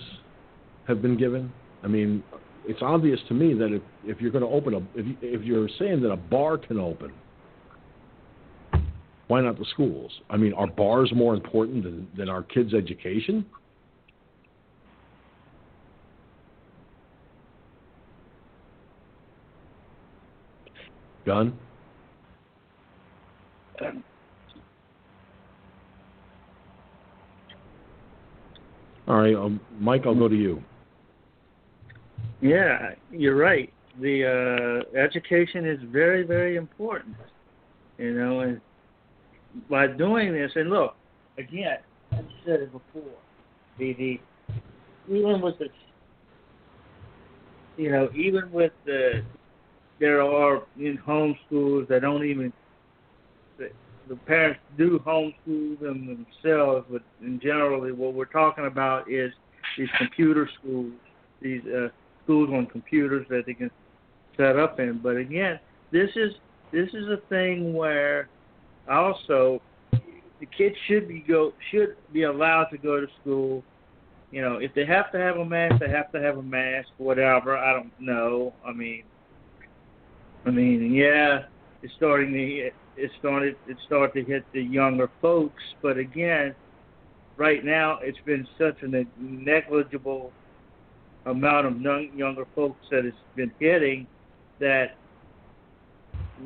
have 0.88 1.01
been 1.01 1.17
given? 1.17 1.51
I 1.83 1.88
mean, 1.88 2.23
it's 2.65 2.81
obvious 2.81 3.19
to 3.27 3.33
me 3.33 3.53
that 3.55 3.73
if, 3.73 3.81
if 4.05 4.21
you're 4.21 4.31
going 4.31 4.43
to 4.43 4.49
open 4.49 4.73
a 4.75 4.99
if, 4.99 5.05
you, 5.05 5.17
if 5.21 5.43
you're 5.43 5.69
saying 5.80 6.01
that 6.01 6.11
a 6.11 6.17
bar 6.17 6.57
can 6.57 6.80
open, 6.80 7.11
why 9.31 9.39
not 9.39 9.57
the 9.57 9.63
schools? 9.71 10.11
I 10.29 10.35
mean, 10.35 10.51
are 10.55 10.67
bars 10.67 11.09
more 11.15 11.33
important 11.33 11.85
than, 11.85 12.05
than 12.17 12.27
our 12.27 12.43
kids' 12.43 12.73
education? 12.73 13.45
Gun? 21.25 21.57
All 29.07 29.15
right, 29.15 29.33
um, 29.33 29.61
Mike, 29.79 30.01
I'll 30.05 30.13
go 30.13 30.27
to 30.27 30.35
you. 30.35 30.61
Yeah, 32.41 32.95
you're 33.11 33.37
right. 33.37 33.71
The 34.01 34.83
uh, 34.93 34.97
education 34.97 35.65
is 35.65 35.79
very, 35.89 36.23
very 36.23 36.57
important. 36.57 37.15
You 37.97 38.13
know, 38.13 38.41
and 38.41 38.59
by 39.69 39.88
doing 39.88 40.33
this, 40.33 40.51
and 40.55 40.69
look, 40.69 40.95
again, 41.38 41.77
I've 42.11 42.25
said 42.45 42.61
it 42.61 42.71
before. 42.71 43.11
The, 43.77 43.93
the 43.93 44.19
even 45.13 45.41
with 45.41 45.57
the, 45.59 45.67
you 47.77 47.91
know, 47.91 48.09
even 48.15 48.51
with 48.51 48.71
the, 48.85 49.23
there 49.99 50.21
are 50.21 50.63
in 50.77 50.97
homeschools 50.97 51.88
that 51.88 52.01
don't 52.01 52.25
even 52.25 52.53
the 54.11 54.17
parents 54.17 54.59
do 54.77 54.99
homeschool 55.05 55.80
them 55.80 56.25
themselves, 56.43 56.85
but 56.91 57.01
in 57.21 57.39
generally 57.41 57.93
what 57.93 58.13
we're 58.13 58.25
talking 58.25 58.65
about 58.65 59.09
is 59.09 59.31
these 59.77 59.88
computer 59.97 60.49
schools, 60.59 60.91
these 61.41 61.61
uh, 61.67 61.88
schools 62.23 62.49
on 62.51 62.65
computers 62.65 63.25
that 63.30 63.43
they 63.45 63.53
can 63.53 63.71
set 64.35 64.57
up 64.57 64.81
in. 64.81 64.99
But 65.01 65.15
again, 65.15 65.59
this 65.91 66.09
is 66.15 66.33
this 66.73 66.89
is 66.89 67.07
a 67.07 67.21
thing 67.30 67.73
where 67.73 68.27
also 68.91 69.61
the 70.39 70.45
kids 70.57 70.75
should 70.87 71.07
be 71.07 71.19
go 71.19 71.53
should 71.71 71.95
be 72.11 72.23
allowed 72.23 72.65
to 72.65 72.77
go 72.77 72.99
to 72.99 73.07
school. 73.21 73.63
You 74.31 74.41
know, 74.41 74.57
if 74.57 74.73
they 74.73 74.85
have 74.85 75.11
to 75.11 75.19
have 75.19 75.37
a 75.37 75.45
mask, 75.45 75.79
they 75.79 75.89
have 75.89 76.11
to 76.13 76.21
have 76.21 76.37
a 76.37 76.43
mask. 76.43 76.89
Whatever, 76.97 77.57
I 77.57 77.73
don't 77.73 77.91
know. 77.99 78.53
I 78.65 78.71
mean, 78.71 79.03
I 80.45 80.51
mean, 80.51 80.93
yeah, 80.93 81.43
it's 81.83 81.93
starting 81.95 82.33
to 82.33 82.71
it 82.97 83.11
started 83.19 83.55
it 83.67 83.77
started 83.85 84.13
to 84.13 84.31
hit 84.31 84.45
the 84.53 84.61
younger 84.61 85.09
folks. 85.21 85.63
But 85.81 85.97
again, 85.97 86.55
right 87.37 87.63
now 87.63 87.99
it's 88.01 88.19
been 88.25 88.47
such 88.57 88.81
a 88.83 89.05
negligible 89.19 90.31
amount 91.25 91.67
of 91.67 91.81
young, 91.81 92.09
younger 92.15 92.45
folks 92.55 92.85
that 92.89 93.05
it's 93.05 93.17
been 93.35 93.51
hitting 93.59 94.07
that 94.59 94.97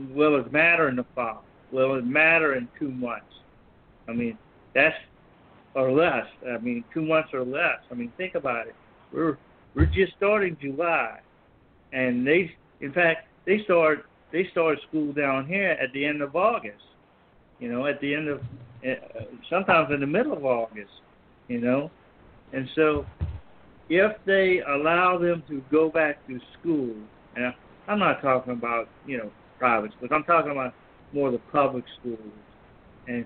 will 0.10 0.40
it 0.40 0.52
matter 0.52 0.90
in 0.90 0.96
the 0.98 1.06
fall? 1.16 1.44
Will 1.76 1.96
it 1.96 2.06
matter 2.06 2.56
in 2.56 2.70
two 2.80 2.90
months? 2.90 3.26
I 4.08 4.14
mean, 4.14 4.38
that's 4.74 4.96
or 5.74 5.92
less. 5.92 6.26
I 6.50 6.58
mean, 6.58 6.86
two 6.94 7.02
months 7.02 7.32
or 7.34 7.44
less. 7.44 7.80
I 7.92 7.96
mean, 7.96 8.14
think 8.16 8.36
about 8.36 8.68
it. 8.68 8.76
We're 9.12 9.38
we're 9.76 9.86
just 9.86 10.14
starting 10.16 10.56
July, 10.62 11.20
and 11.92 12.26
they, 12.26 12.56
in 12.80 12.94
fact, 12.94 13.28
they 13.46 13.62
start 13.66 14.06
they 14.32 14.48
start 14.52 14.80
school 14.88 15.12
down 15.12 15.48
here 15.48 15.72
at 15.72 15.92
the 15.92 16.06
end 16.06 16.22
of 16.22 16.38
August. 16.38 16.84
You 17.60 17.70
know, 17.70 17.88
at 17.88 18.00
the 18.00 18.16
end 18.16 18.30
of 18.30 18.40
uh, 18.88 18.94
sometimes 19.50 19.94
in 19.94 20.00
the 20.00 20.08
middle 20.08 20.32
of 20.32 20.46
August. 20.46 20.92
You 21.50 21.60
know, 21.60 21.92
and 22.54 22.70
so 22.74 23.06
if 23.90 24.14
they 24.26 24.62
allow 24.66 25.18
them 25.18 25.44
to 25.50 25.62
go 25.70 25.90
back 25.90 26.26
to 26.28 26.40
school, 26.58 26.96
and 27.36 27.54
I'm 27.90 28.00
not 28.00 28.22
talking 28.22 28.54
about 28.54 28.88
you 29.06 29.18
know 29.18 29.30
private 29.60 29.92
schools. 29.92 30.12
I'm 30.14 30.24
talking 30.24 30.52
about 30.52 30.74
more 31.16 31.32
the 31.32 31.40
public 31.52 31.86
schools, 32.00 32.20
and 33.08 33.26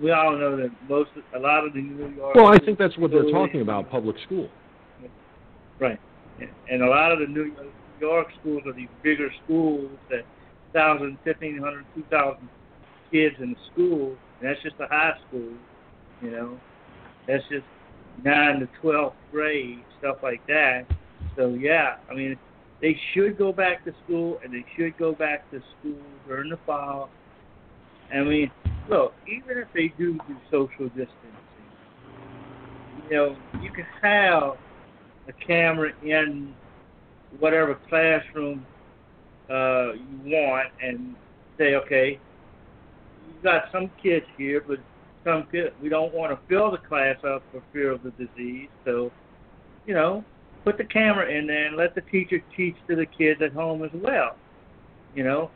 we 0.00 0.12
all 0.12 0.38
know 0.38 0.56
that 0.56 0.70
most, 0.88 1.10
a 1.34 1.38
lot 1.38 1.66
of 1.66 1.74
the 1.74 1.80
New 1.80 2.08
York. 2.14 2.36
Well, 2.36 2.46
I 2.46 2.58
think 2.58 2.78
that's 2.78 2.96
what 2.96 3.10
they're 3.10 3.30
talking 3.30 3.60
about, 3.60 3.90
public 3.90 4.16
school. 4.24 4.48
Right, 5.78 5.98
and 6.70 6.82
a 6.82 6.86
lot 6.86 7.12
of 7.12 7.18
the 7.18 7.26
New 7.26 7.52
York 8.00 8.28
schools 8.40 8.62
are 8.64 8.72
these 8.72 8.88
bigger 9.02 9.28
schools 9.44 9.90
that 10.08 10.24
thousand, 10.72 11.18
fifteen 11.24 11.58
hundred, 11.58 11.84
two 11.94 12.04
thousand 12.10 12.48
kids 13.10 13.34
in 13.40 13.50
the 13.50 13.58
school, 13.72 14.16
and 14.40 14.48
that's 14.48 14.62
just 14.62 14.76
a 14.80 14.86
high 14.86 15.14
school, 15.28 15.52
you 16.22 16.30
know. 16.30 16.58
That's 17.26 17.42
just 17.50 17.64
nine 18.24 18.60
to 18.60 18.68
twelfth 18.80 19.16
grade, 19.32 19.82
stuff 19.98 20.16
like 20.22 20.46
that. 20.46 20.86
So 21.36 21.48
yeah, 21.48 21.96
I 22.10 22.14
mean, 22.14 22.38
they 22.80 22.98
should 23.12 23.38
go 23.38 23.52
back 23.52 23.84
to 23.84 23.94
school, 24.04 24.38
and 24.44 24.52
they 24.52 24.64
should 24.76 24.96
go 24.98 25.12
back 25.12 25.50
to 25.50 25.62
school 25.78 26.00
during 26.26 26.50
the 26.50 26.58
fall. 26.66 27.08
I 28.12 28.22
mean, 28.22 28.50
look, 28.88 29.14
even 29.26 29.58
if 29.58 29.68
they 29.74 29.92
do 29.98 30.14
do 30.28 30.36
social 30.50 30.88
distancing, 30.88 31.10
you 33.10 33.16
know, 33.16 33.36
you 33.62 33.70
can 33.72 33.86
have 34.02 34.56
a 35.28 35.32
camera 35.46 35.90
in 36.02 36.54
whatever 37.38 37.78
classroom 37.88 38.64
uh, 39.50 39.92
you 39.92 40.20
want 40.24 40.68
and 40.82 41.14
say, 41.58 41.74
okay, 41.74 42.18
you've 43.32 43.42
got 43.42 43.64
some 43.72 43.90
kids 44.02 44.26
here, 44.36 44.62
but 44.66 44.78
some 45.24 45.46
kids, 45.50 45.70
we 45.82 45.88
don't 45.88 46.14
want 46.14 46.32
to 46.32 46.38
fill 46.48 46.70
the 46.70 46.78
class 46.78 47.16
up 47.24 47.42
for 47.50 47.62
fear 47.72 47.90
of 47.92 48.02
the 48.02 48.10
disease. 48.12 48.68
So, 48.84 49.10
you 49.86 49.94
know, 49.94 50.24
put 50.66 50.78
the 50.78 50.84
camera 50.84 51.30
in 51.30 51.46
there 51.46 51.68
and 51.68 51.76
let 51.76 51.94
the 51.94 52.00
teacher 52.02 52.42
teach 52.56 52.74
to 52.88 52.96
the 52.96 53.06
kids 53.06 53.40
at 53.40 53.52
home 53.52 53.84
as 53.84 53.90
well. 53.94 54.36
You 55.14 55.22
know, 55.22 55.50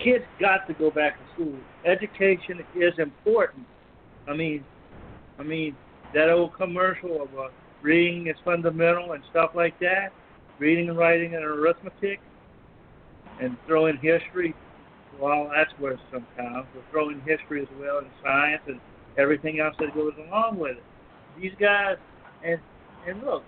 kids 0.00 0.24
got 0.40 0.66
to 0.66 0.74
go 0.74 0.90
back 0.90 1.16
to 1.18 1.24
school. 1.34 1.54
Education 1.86 2.64
is 2.74 2.92
important. 2.98 3.64
I 4.28 4.34
mean, 4.34 4.64
I 5.38 5.44
mean 5.44 5.76
that 6.14 6.30
old 6.30 6.54
commercial 6.54 7.22
of 7.22 7.28
uh, 7.38 7.48
reading 7.80 8.26
is 8.26 8.36
fundamental 8.44 9.12
and 9.12 9.22
stuff 9.30 9.50
like 9.54 9.78
that. 9.80 10.10
reading 10.58 10.88
and 10.88 10.98
writing 10.98 11.34
and 11.34 11.44
arithmetic, 11.44 12.20
and 13.40 13.56
throw 13.66 13.86
in 13.86 13.96
history. 13.98 14.54
Well, 15.20 15.50
that's 15.54 15.70
worse 15.80 16.00
sometimes. 16.12 16.66
But 16.74 16.82
throw 16.90 17.10
in 17.10 17.20
history 17.20 17.62
as 17.62 17.68
well 17.78 17.98
and 17.98 18.08
science 18.22 18.62
and 18.66 18.80
everything 19.16 19.60
else 19.60 19.76
that 19.78 19.94
goes 19.94 20.12
along 20.28 20.58
with 20.58 20.72
it. 20.78 20.82
These 21.40 21.52
guys, 21.60 21.96
and 22.44 22.60
and 23.06 23.22
look, 23.22 23.44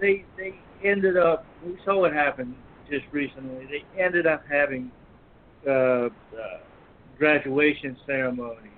they 0.00 0.24
they 0.36 0.54
ended 0.84 1.16
up. 1.16 1.44
We 1.64 1.76
saw 1.84 2.00
what 2.00 2.12
happened 2.12 2.54
just 2.90 3.04
recently. 3.12 3.66
They 3.66 4.02
ended 4.02 4.26
up 4.26 4.42
having 4.50 4.90
uh, 5.66 5.70
uh, 5.70 6.08
graduation 7.18 7.96
ceremonies 8.06 8.70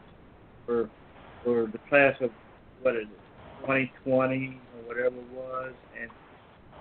for 0.66 0.88
for 1.42 1.66
the 1.66 1.78
class 1.88 2.14
of 2.20 2.30
what 2.82 2.96
is 2.96 3.02
it, 3.04 3.60
2020 3.60 4.60
or 4.76 4.88
whatever 4.88 5.16
it 5.16 5.30
was, 5.34 5.72
and 6.00 6.10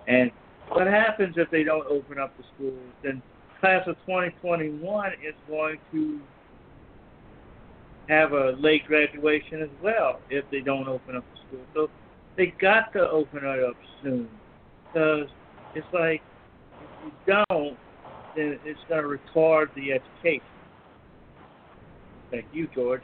and 0.08 0.32
what 0.70 0.88
happens 0.88 1.36
if 1.38 1.50
they 1.52 1.64
don't 1.64 1.86
open 1.88 2.18
up 2.20 2.36
the 2.38 2.44
schools? 2.56 2.80
Then 3.04 3.22
class 3.60 3.88
of 3.88 3.96
2021 4.06 5.12
is 5.14 5.34
going 5.48 5.78
to 5.92 6.20
have 8.10 8.34
a 8.34 8.52
late 8.60 8.86
graduation 8.86 9.62
as 9.62 9.70
well 9.82 10.20
if 10.30 10.44
they 10.52 10.60
don't 10.60 10.88
open 10.88 11.16
up 11.16 11.24
the 11.34 11.40
school. 11.48 11.66
So 11.74 11.90
they 12.38 12.54
got 12.60 12.92
to 12.94 13.10
open 13.10 13.40
it 13.44 13.64
up 13.64 13.76
soon 14.02 14.28
because 14.92 15.28
it's 15.76 15.88
like 15.94 16.22
if 16.82 16.90
you 17.06 17.12
don't, 17.28 17.78
then 18.36 18.60
it's 18.66 18.80
going 18.90 19.04
to 19.04 19.08
retard 19.08 19.74
the 19.76 19.92
education. 19.92 20.42
Thank 22.32 22.46
you, 22.52 22.68
George. 22.74 23.04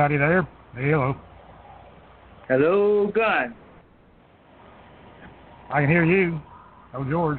Anybody 0.00 0.16
there? 0.16 0.48
Hey, 0.74 0.90
hello. 0.92 1.14
Hello, 2.48 3.06
Gun. 3.08 3.54
I 5.68 5.80
can 5.82 5.90
hear 5.90 6.04
you. 6.04 6.40
Oh, 6.94 7.04
George. 7.04 7.38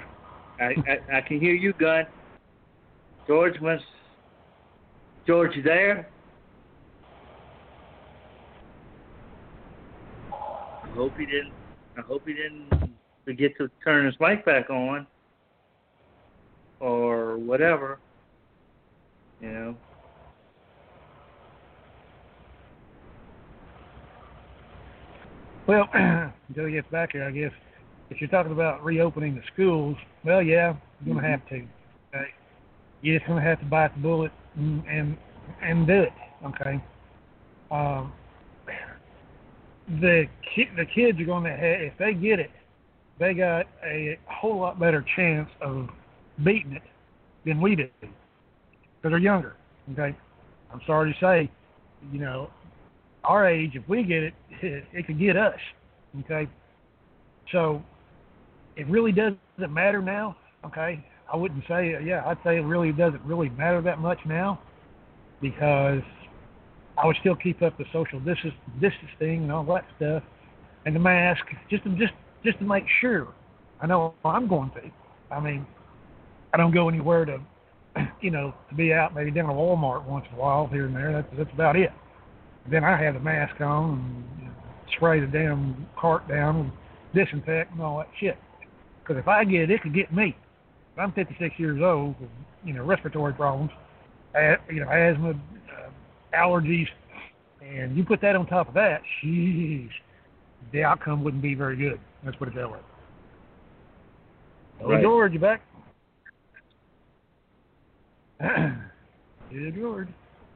I, 0.59 0.75
I, 0.87 1.17
I 1.17 1.21
can 1.21 1.39
hear 1.39 1.55
you, 1.55 1.73
Gun. 1.73 2.05
George 3.25 3.59
must. 3.61 3.83
George, 5.25 5.55
you 5.55 5.63
there? 5.63 6.07
I 10.31 10.89
hope 10.93 11.17
he 11.17 11.25
didn't. 11.25 11.53
I 11.97 12.01
hope 12.01 12.27
he 12.27 12.33
didn't 12.33 12.95
forget 13.25 13.57
to 13.57 13.71
turn 13.83 14.05
his 14.05 14.13
mic 14.19 14.45
back 14.45 14.69
on, 14.69 15.07
or 16.79 17.39
whatever. 17.39 17.97
You 19.41 19.49
know. 19.49 19.75
Well, 25.71 25.87
until 26.49 26.65
he 26.65 26.73
gets 26.73 26.89
back 26.91 27.13
here, 27.13 27.23
I 27.23 27.31
guess 27.31 27.53
if 28.09 28.19
you're 28.19 28.29
talking 28.29 28.51
about 28.51 28.83
reopening 28.83 29.35
the 29.35 29.41
schools, 29.53 29.95
well, 30.25 30.41
yeah, 30.41 30.75
you're 31.05 31.15
gonna 31.15 31.25
have 31.25 31.47
to. 31.47 31.55
Okay, 32.13 32.25
you're 33.01 33.17
just 33.17 33.25
gonna 33.29 33.41
have 33.41 33.57
to 33.61 33.65
bite 33.67 33.95
the 33.95 34.01
bullet 34.01 34.33
and 34.57 34.85
and, 34.85 35.17
and 35.61 35.87
do 35.87 36.01
it. 36.01 36.13
Okay. 36.45 36.83
Um, 37.71 38.11
the 40.01 40.25
ki- 40.53 40.71
the 40.75 40.85
kids 40.93 41.21
are 41.21 41.25
gonna 41.25 41.51
have 41.51 41.61
if 41.61 41.93
they 41.97 42.15
get 42.15 42.41
it, 42.41 42.51
they 43.17 43.33
got 43.33 43.65
a 43.81 44.19
whole 44.25 44.59
lot 44.59 44.77
better 44.77 45.05
chance 45.15 45.49
of 45.61 45.87
beating 46.43 46.73
it 46.73 46.83
than 47.45 47.61
we 47.61 47.77
do 47.77 47.87
because 48.01 48.11
they're 49.03 49.19
younger. 49.19 49.55
Okay. 49.93 50.13
I'm 50.73 50.81
sorry 50.85 51.13
to 51.13 51.19
say, 51.21 51.49
you 52.11 52.19
know, 52.19 52.49
our 53.23 53.47
age, 53.47 53.71
if 53.75 53.87
we 53.87 54.03
get 54.03 54.23
it, 54.23 54.33
it, 54.61 55.07
could 55.07 55.19
get 55.19 55.37
us. 55.37 55.59
Okay, 56.21 56.47
so 57.51 57.81
it 58.75 58.87
really 58.87 59.11
doesn't 59.11 59.39
matter 59.69 60.01
now. 60.01 60.35
Okay, 60.65 61.03
I 61.31 61.35
wouldn't 61.35 61.63
say 61.67 61.97
yeah, 62.03 62.23
I'd 62.25 62.37
say 62.43 62.57
it 62.57 62.61
really 62.61 62.91
doesn't 62.91 63.23
really 63.23 63.49
matter 63.49 63.81
that 63.81 63.99
much 63.99 64.19
now 64.25 64.59
because 65.41 66.01
I 66.97 67.05
would 67.07 67.15
still 67.19 67.35
keep 67.35 67.61
up 67.61 67.77
the 67.77 67.85
social 67.91 68.19
distance, 68.19 68.53
distancing 68.79 69.43
and 69.43 69.51
all 69.51 69.63
that 69.65 69.85
stuff, 69.97 70.23
and 70.85 70.95
the 70.95 70.99
mask 70.99 71.43
just 71.69 71.83
to 71.83 71.89
just 71.91 72.13
just 72.43 72.59
to 72.59 72.65
make 72.65 72.85
sure. 72.99 73.27
I 73.81 73.87
know 73.87 74.13
I'm 74.23 74.47
going 74.47 74.71
to. 74.71 74.81
I 75.33 75.39
mean, 75.39 75.65
I 76.53 76.57
don't 76.57 76.73
go 76.73 76.87
anywhere 76.87 77.25
to, 77.25 77.39
you 78.21 78.29
know, 78.29 78.53
to 78.69 78.75
be 78.75 78.93
out 78.93 79.15
maybe 79.15 79.31
down 79.31 79.47
to 79.47 79.53
Walmart 79.53 80.05
once 80.05 80.25
in 80.29 80.37
a 80.37 80.39
while 80.39 80.67
here 80.67 80.85
and 80.85 80.95
there. 80.95 81.11
That's 81.13 81.37
that's 81.37 81.53
about 81.53 81.75
it. 81.75 81.91
Then 82.69 82.83
I 82.83 83.01
have 83.01 83.15
the 83.15 83.19
mask 83.19 83.59
on 83.61 83.93
and 83.93 84.39
you 84.39 84.47
know, 84.47 84.53
spray 84.95 85.19
the 85.19 85.27
damn 85.27 85.87
cart 85.97 86.27
down 86.27 86.55
and 86.57 86.71
disinfect 87.13 87.71
and 87.71 87.81
all 87.81 87.97
that 87.99 88.09
shit. 88.19 88.37
Because 89.01 89.17
if 89.17 89.27
I 89.27 89.43
get 89.43 89.61
it, 89.61 89.71
it 89.71 89.81
could 89.81 89.93
get 89.93 90.13
me. 90.13 90.35
I'm 90.97 91.11
56 91.13 91.55
years 91.57 91.81
old 91.81 92.19
with 92.19 92.29
you 92.63 92.73
know 92.73 92.83
respiratory 92.83 93.33
problems, 93.33 93.71
you 94.69 94.81
know 94.81 94.89
asthma, 94.89 95.31
uh, 95.31 96.35
allergies, 96.37 96.87
and 97.61 97.95
you 97.95 98.03
put 98.03 98.21
that 98.21 98.35
on 98.35 98.45
top 98.45 98.67
of 98.67 98.73
that, 98.75 99.01
sheesh, 99.23 99.89
the 100.71 100.83
outcome 100.83 101.23
wouldn't 101.23 101.41
be 101.41 101.55
very 101.55 101.75
good. 101.75 101.99
Let's 102.23 102.37
put 102.37 102.49
it 102.49 102.55
that 102.55 102.69
way. 102.69 102.79
Right. 104.83 105.01
George, 105.01 105.33
you 105.33 105.39
back? 105.39 105.61
yeah, 108.41 109.69
George. 109.75 110.07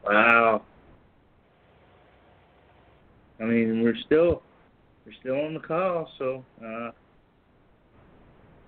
Wow. 0.06 0.64
I 3.40 3.44
mean, 3.44 3.82
we're 3.84 3.98
still 4.06 4.42
we're 5.06 5.14
still 5.20 5.46
on 5.46 5.54
the 5.54 5.60
call, 5.60 6.10
so 6.18 6.44
uh, 6.66 6.92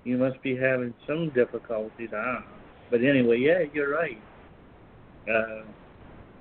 you 0.03 0.17
must 0.17 0.41
be 0.41 0.55
having 0.55 0.93
some 1.07 1.29
difficulties. 1.29 2.09
I 2.13 2.23
don't 2.23 2.33
know. 2.41 2.57
But 2.91 3.03
anyway, 3.03 3.39
yeah, 3.39 3.63
you're 3.73 3.93
right. 3.93 4.21
Uh, 5.27 5.63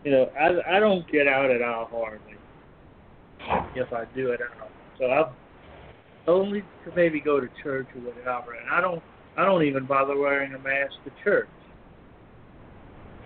you 0.04 0.10
know, 0.10 0.30
I 0.38 0.76
I 0.76 0.80
don't 0.80 1.10
get 1.10 1.26
out 1.26 1.50
at 1.50 1.62
all 1.62 1.86
hardly. 1.86 2.34
If 3.74 3.92
I 3.92 4.04
do 4.14 4.32
at 4.32 4.40
all, 4.40 4.68
so 4.98 5.10
I've 5.10 5.32
only 6.26 6.60
to 6.60 6.92
maybe 6.94 7.20
go 7.20 7.40
to 7.40 7.48
church 7.62 7.86
or 7.94 8.00
whatever, 8.00 8.54
and 8.54 8.68
I 8.70 8.80
don't 8.80 9.02
I 9.36 9.44
don't 9.44 9.62
even 9.62 9.86
bother 9.86 10.16
wearing 10.16 10.54
a 10.54 10.58
mask 10.58 10.94
to 11.04 11.12
church. 11.22 11.48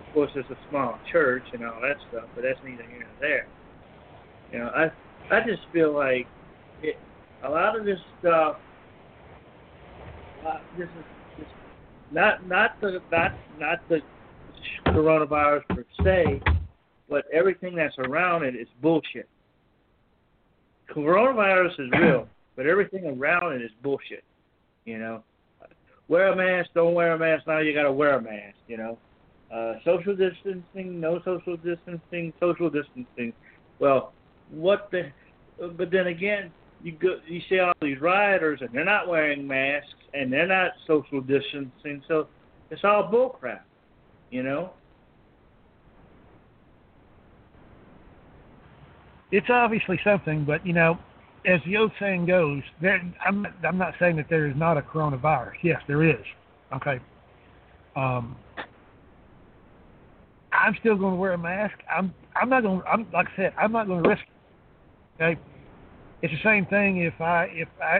Of 0.07 0.13
course, 0.13 0.31
it's 0.35 0.49
a 0.49 0.57
small 0.69 0.99
church 1.11 1.43
and 1.53 1.65
all 1.65 1.79
that 1.81 1.95
stuff, 2.09 2.25
but 2.35 2.43
that's 2.43 2.59
neither 2.65 2.83
here 2.83 2.99
nor 2.99 3.09
there. 3.21 3.47
You 4.51 4.59
know, 4.59 4.67
I 4.75 4.91
I 5.33 5.39
just 5.45 5.61
feel 5.71 5.93
like 5.93 6.27
it, 6.83 6.97
a 7.43 7.49
lot 7.49 7.77
of 7.77 7.85
this 7.85 7.99
stuff. 8.19 8.57
Uh, 10.45 10.57
this 10.77 10.87
is 10.87 11.05
this, 11.37 11.47
not 12.11 12.47
not 12.47 12.79
the 12.81 12.99
not 13.11 13.31
not 13.59 13.79
the 13.87 13.99
coronavirus 14.87 15.67
per 15.69 15.85
se, 16.03 16.41
but 17.09 17.25
everything 17.31 17.75
that's 17.75 17.97
around 17.99 18.43
it 18.43 18.55
is 18.55 18.67
bullshit. 18.81 19.29
Coronavirus 20.93 21.79
is 21.79 21.89
real, 21.99 22.27
but 22.55 22.67
everything 22.67 23.05
around 23.05 23.53
it 23.53 23.61
is 23.61 23.71
bullshit. 23.81 24.23
You 24.85 24.97
know, 24.97 25.23
wear 26.07 26.33
a 26.33 26.35
mask, 26.35 26.71
don't 26.73 26.93
wear 26.93 27.13
a 27.13 27.19
mask. 27.19 27.47
Now 27.47 27.59
you 27.59 27.73
got 27.73 27.83
to 27.83 27.91
wear 27.93 28.15
a 28.15 28.21
mask. 28.21 28.57
You 28.67 28.77
know, 28.77 28.97
uh, 29.53 29.75
social 29.85 30.15
distancing, 30.15 30.99
no 30.99 31.19
social 31.19 31.55
distancing, 31.57 32.33
social 32.39 32.69
distancing. 32.69 33.31
Well, 33.79 34.13
what 34.51 34.89
the? 34.91 35.11
But 35.59 35.91
then 35.91 36.07
again, 36.07 36.51
you 36.83 36.93
go, 36.93 37.17
you 37.27 37.41
see 37.49 37.59
all 37.59 37.73
these 37.81 38.01
rioters, 38.01 38.59
and 38.61 38.69
they're 38.73 38.85
not 38.85 39.07
wearing 39.07 39.47
masks, 39.47 39.89
and 40.13 40.31
they're 40.31 40.47
not 40.47 40.71
social 40.87 41.21
distancing. 41.21 42.03
So 42.07 42.27
it's 42.69 42.81
all 42.83 43.11
bullcrap. 43.11 43.61
You 44.29 44.43
know. 44.43 44.71
it's 49.31 49.47
obviously 49.49 49.99
something, 50.03 50.43
but 50.45 50.65
you 50.65 50.73
know, 50.73 50.97
as 51.45 51.59
the 51.65 51.77
old 51.77 51.91
saying 51.99 52.25
goes, 52.25 52.61
there, 52.81 53.01
I'm 53.25 53.47
I'm 53.63 53.77
not 53.77 53.93
saying 53.99 54.17
that 54.17 54.27
there 54.29 54.47
is 54.47 54.55
not 54.55 54.77
a 54.77 54.81
coronavirus. 54.81 55.53
Yes, 55.63 55.81
there 55.87 56.07
is. 56.07 56.23
Okay. 56.75 56.99
Um, 57.95 58.35
I'm 60.53 60.75
still 60.79 60.95
going 60.95 61.13
to 61.13 61.19
wear 61.19 61.33
a 61.33 61.37
mask. 61.37 61.75
I'm 61.89 62.13
I'm 62.35 62.49
not 62.49 62.63
going. 62.63 62.81
I'm 62.87 63.07
like 63.11 63.27
I 63.33 63.35
said, 63.35 63.53
I'm 63.57 63.71
not 63.71 63.87
going 63.87 64.03
to 64.03 64.09
risk. 64.09 64.21
It. 64.21 64.27
Okay. 65.21 65.39
It's 66.21 66.33
the 66.33 66.39
same 66.43 66.65
thing 66.65 66.97
if 66.97 67.19
I 67.21 67.45
if 67.53 67.67
I 67.81 67.99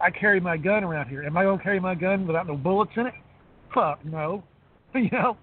I 0.00 0.10
carry 0.10 0.40
my 0.40 0.56
gun 0.56 0.84
around 0.84 1.08
here. 1.08 1.22
Am 1.22 1.36
I 1.36 1.44
going 1.44 1.58
to 1.58 1.64
carry 1.64 1.80
my 1.80 1.94
gun 1.94 2.26
without 2.26 2.46
no 2.46 2.56
bullets 2.56 2.92
in 2.96 3.06
it? 3.06 3.14
Fuck 3.74 4.04
no. 4.04 4.42
You 4.94 5.10
know, 5.12 5.36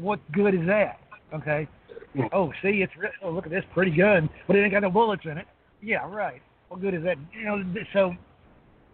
what 0.00 0.18
good 0.32 0.52
is 0.52 0.66
that? 0.66 0.98
Okay. 1.32 1.68
Oh, 2.32 2.52
see, 2.60 2.82
it's 2.82 2.92
re- 2.98 3.10
oh 3.22 3.30
look 3.30 3.44
at 3.44 3.52
this 3.52 3.62
pretty 3.72 3.92
gun, 3.92 4.28
but 4.48 4.56
it 4.56 4.64
ain't 4.64 4.72
got 4.72 4.82
no 4.82 4.90
bullets 4.90 5.22
in 5.30 5.38
it. 5.38 5.46
Yeah, 5.80 6.10
right. 6.10 6.42
What 6.70 6.80
good 6.80 6.92
is 6.92 7.04
that? 7.04 7.16
You 7.32 7.44
know, 7.44 7.62
so 7.92 8.14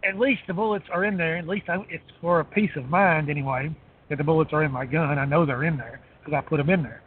at 0.06 0.18
least 0.18 0.42
the 0.46 0.52
bullets 0.52 0.84
are 0.92 1.06
in 1.06 1.16
there. 1.16 1.38
At 1.38 1.48
least 1.48 1.70
I, 1.70 1.76
it's 1.88 2.04
for 2.20 2.40
a 2.40 2.44
peace 2.44 2.72
of 2.76 2.90
mind 2.90 3.30
anyway 3.30 3.74
that 4.10 4.18
the 4.18 4.24
bullets 4.24 4.52
are 4.52 4.64
in 4.64 4.70
my 4.72 4.84
gun. 4.84 5.18
I 5.18 5.24
know 5.24 5.46
they're 5.46 5.64
in 5.64 5.78
there 5.78 6.02
because 6.18 6.36
I 6.36 6.46
put 6.46 6.58
them 6.58 6.68
in 6.68 6.82
there. 6.82 7.02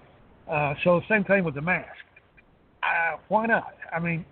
Uh, 0.50 0.74
so 0.84 1.00
same 1.08 1.26
thing 1.26 1.44
with 1.44 1.54
the 1.54 1.62
mask. 1.62 1.90
Uh, 2.82 3.18
why 3.28 3.46
not? 3.46 3.76
I 3.96 4.00
mean, 4.00 4.26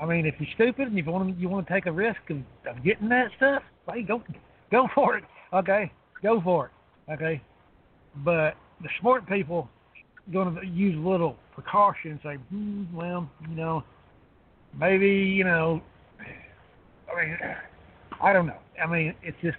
I 0.00 0.06
mean, 0.06 0.24
if 0.24 0.34
you're 0.38 0.48
stupid 0.54 0.88
and 0.88 0.96
you 0.96 1.04
want 1.04 1.34
to, 1.34 1.40
you 1.40 1.48
want 1.48 1.66
to 1.66 1.72
take 1.72 1.86
a 1.86 1.92
risk 1.92 2.20
of, 2.30 2.38
of 2.66 2.82
getting 2.82 3.08
that 3.10 3.28
stuff, 3.36 3.62
hey, 3.92 4.02
go 4.02 4.22
go 4.70 4.88
for 4.94 5.16
it. 5.16 5.24
Okay, 5.52 5.92
go 6.22 6.40
for 6.40 6.66
it. 6.66 7.12
Okay, 7.12 7.42
but 8.24 8.54
the 8.82 8.88
smart 9.00 9.28
people 9.28 9.68
going 10.32 10.54
to 10.54 10.66
use 10.66 10.96
a 10.96 11.08
little 11.08 11.36
precaution 11.54 12.12
and 12.12 12.20
say, 12.22 12.34
hmm, 12.50 12.84
well, 12.94 13.28
you 13.48 13.56
know, 13.56 13.84
maybe 14.78 15.08
you 15.08 15.44
know, 15.44 15.82
I 17.12 17.24
mean, 17.24 17.38
I 18.22 18.32
don't 18.32 18.46
know. 18.46 18.58
I 18.82 18.86
mean, 18.86 19.14
it's 19.22 19.36
just 19.42 19.58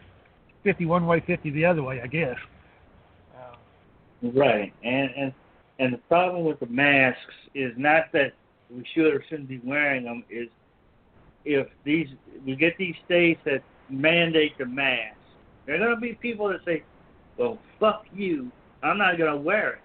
fifty 0.64 0.86
one 0.86 1.06
way, 1.06 1.24
fifty 1.26 1.52
the 1.52 1.66
other 1.66 1.84
way, 1.84 2.02
I 2.02 2.08
guess. 2.08 2.38
Right, 4.24 4.74
and 4.84 5.10
and 5.16 5.34
and 5.80 5.94
the 5.94 5.98
problem 5.98 6.45
with 6.45 6.60
the 6.60 6.68
masks 6.68 7.20
is 7.53 7.74
not 7.78 8.11
that 8.14 8.34
we 8.75 8.85
should 8.93 9.14
or 9.14 9.24
shouldn't 9.30 9.50
be 9.50 9.59
wearing 9.64 10.06
them. 10.06 10.24
Is 10.30 10.48
if 11.45 11.67
these 11.83 12.08
we 12.45 12.56
get 12.56 12.77
these 12.77 12.95
states 13.06 13.40
that 13.45 13.64
mandate 13.90 14.58
the 14.58 14.66
mask, 14.66 15.17
there 15.66 15.75
are 15.75 15.80
going 15.80 15.95
to 15.95 16.01
be 16.01 16.14
people 16.14 16.48
that 16.50 16.59
say, 16.66 16.83
"Well, 17.38 17.58
fuck 17.80 18.06
you, 18.14 18.51
I'm 18.83 18.98
not 18.98 19.17
going 19.17 19.32
to 19.32 19.38
wear 19.38 19.74
it." 19.74 19.80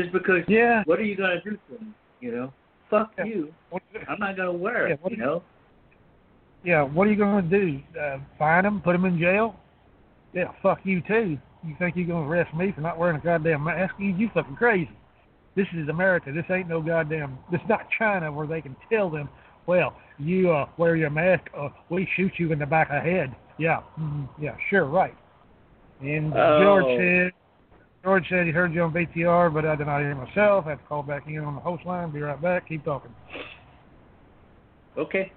Just 0.00 0.12
because, 0.12 0.42
yeah. 0.46 0.82
what 0.84 0.98
are 0.98 1.04
you 1.04 1.16
going 1.16 1.40
to 1.42 1.50
do 1.50 1.56
to 1.56 1.84
me? 1.84 1.90
You 2.20 2.32
know, 2.32 2.52
fuck 2.90 3.12
Yeah. 3.16 3.24
you, 3.24 3.54
I'm 4.08 4.18
not 4.18 4.36
going 4.36 4.52
to 4.52 4.52
wear 4.52 4.88
Yeah, 4.88 4.94
it. 4.94 5.02
what 5.02 5.10
You 5.10 5.16
do 5.16 5.22
know, 5.22 5.42
yeah. 6.64 6.82
What 6.82 7.06
are 7.06 7.10
you 7.10 7.16
going 7.16 7.48
to 7.48 7.58
do? 7.58 7.80
Uh, 7.98 8.18
fine 8.38 8.64
them? 8.64 8.80
Put 8.82 8.92
them 8.92 9.04
in 9.04 9.18
jail? 9.18 9.56
Yeah. 10.32 10.50
Fuck 10.62 10.80
you 10.84 11.00
too. 11.00 11.38
You 11.66 11.76
think 11.78 11.96
you're 11.96 12.06
going 12.06 12.24
to 12.24 12.30
arrest 12.30 12.54
me 12.54 12.72
for 12.72 12.80
not 12.80 12.98
wearing 12.98 13.16
a 13.16 13.20
goddamn 13.20 13.64
mask? 13.64 13.94
You, 13.98 14.08
you 14.14 14.30
fucking 14.34 14.56
crazy. 14.56 14.90
This 15.56 15.66
is 15.74 15.88
America. 15.88 16.30
This 16.32 16.44
ain't 16.50 16.68
no 16.68 16.82
goddamn. 16.82 17.38
This 17.50 17.60
is 17.62 17.68
not 17.68 17.88
China 17.98 18.30
where 18.30 18.46
they 18.46 18.60
can 18.60 18.76
tell 18.90 19.08
them, 19.10 19.28
well, 19.66 19.96
you 20.18 20.52
uh, 20.52 20.68
wear 20.76 20.96
your 20.96 21.10
mask, 21.10 21.44
uh, 21.58 21.70
we 21.88 22.06
shoot 22.14 22.32
you 22.36 22.52
in 22.52 22.58
the 22.58 22.66
back 22.66 22.90
of 22.90 23.02
the 23.02 23.10
head. 23.10 23.34
Yeah, 23.58 23.80
mm, 23.98 24.28
yeah, 24.40 24.54
sure, 24.68 24.84
right. 24.84 25.14
And 26.00 26.32
George 26.32 26.84
Oh. 26.84 26.96
said, 26.98 27.32
George 28.04 28.28
said 28.28 28.46
he 28.46 28.52
heard 28.52 28.72
you 28.74 28.82
on 28.82 28.92
BTR, 28.92 29.52
but 29.52 29.64
I 29.64 29.74
did 29.74 29.86
not 29.86 30.00
hear 30.00 30.14
myself. 30.14 30.66
I 30.66 30.70
have 30.70 30.80
to 30.82 30.86
call 30.86 31.02
back 31.02 31.26
in 31.26 31.38
on 31.38 31.54
the 31.54 31.60
host 31.60 31.84
line. 31.86 32.10
Be 32.10 32.20
right 32.20 32.40
back. 32.40 32.68
Keep 32.68 32.84
talking. 32.84 33.10
okay. 34.96 35.32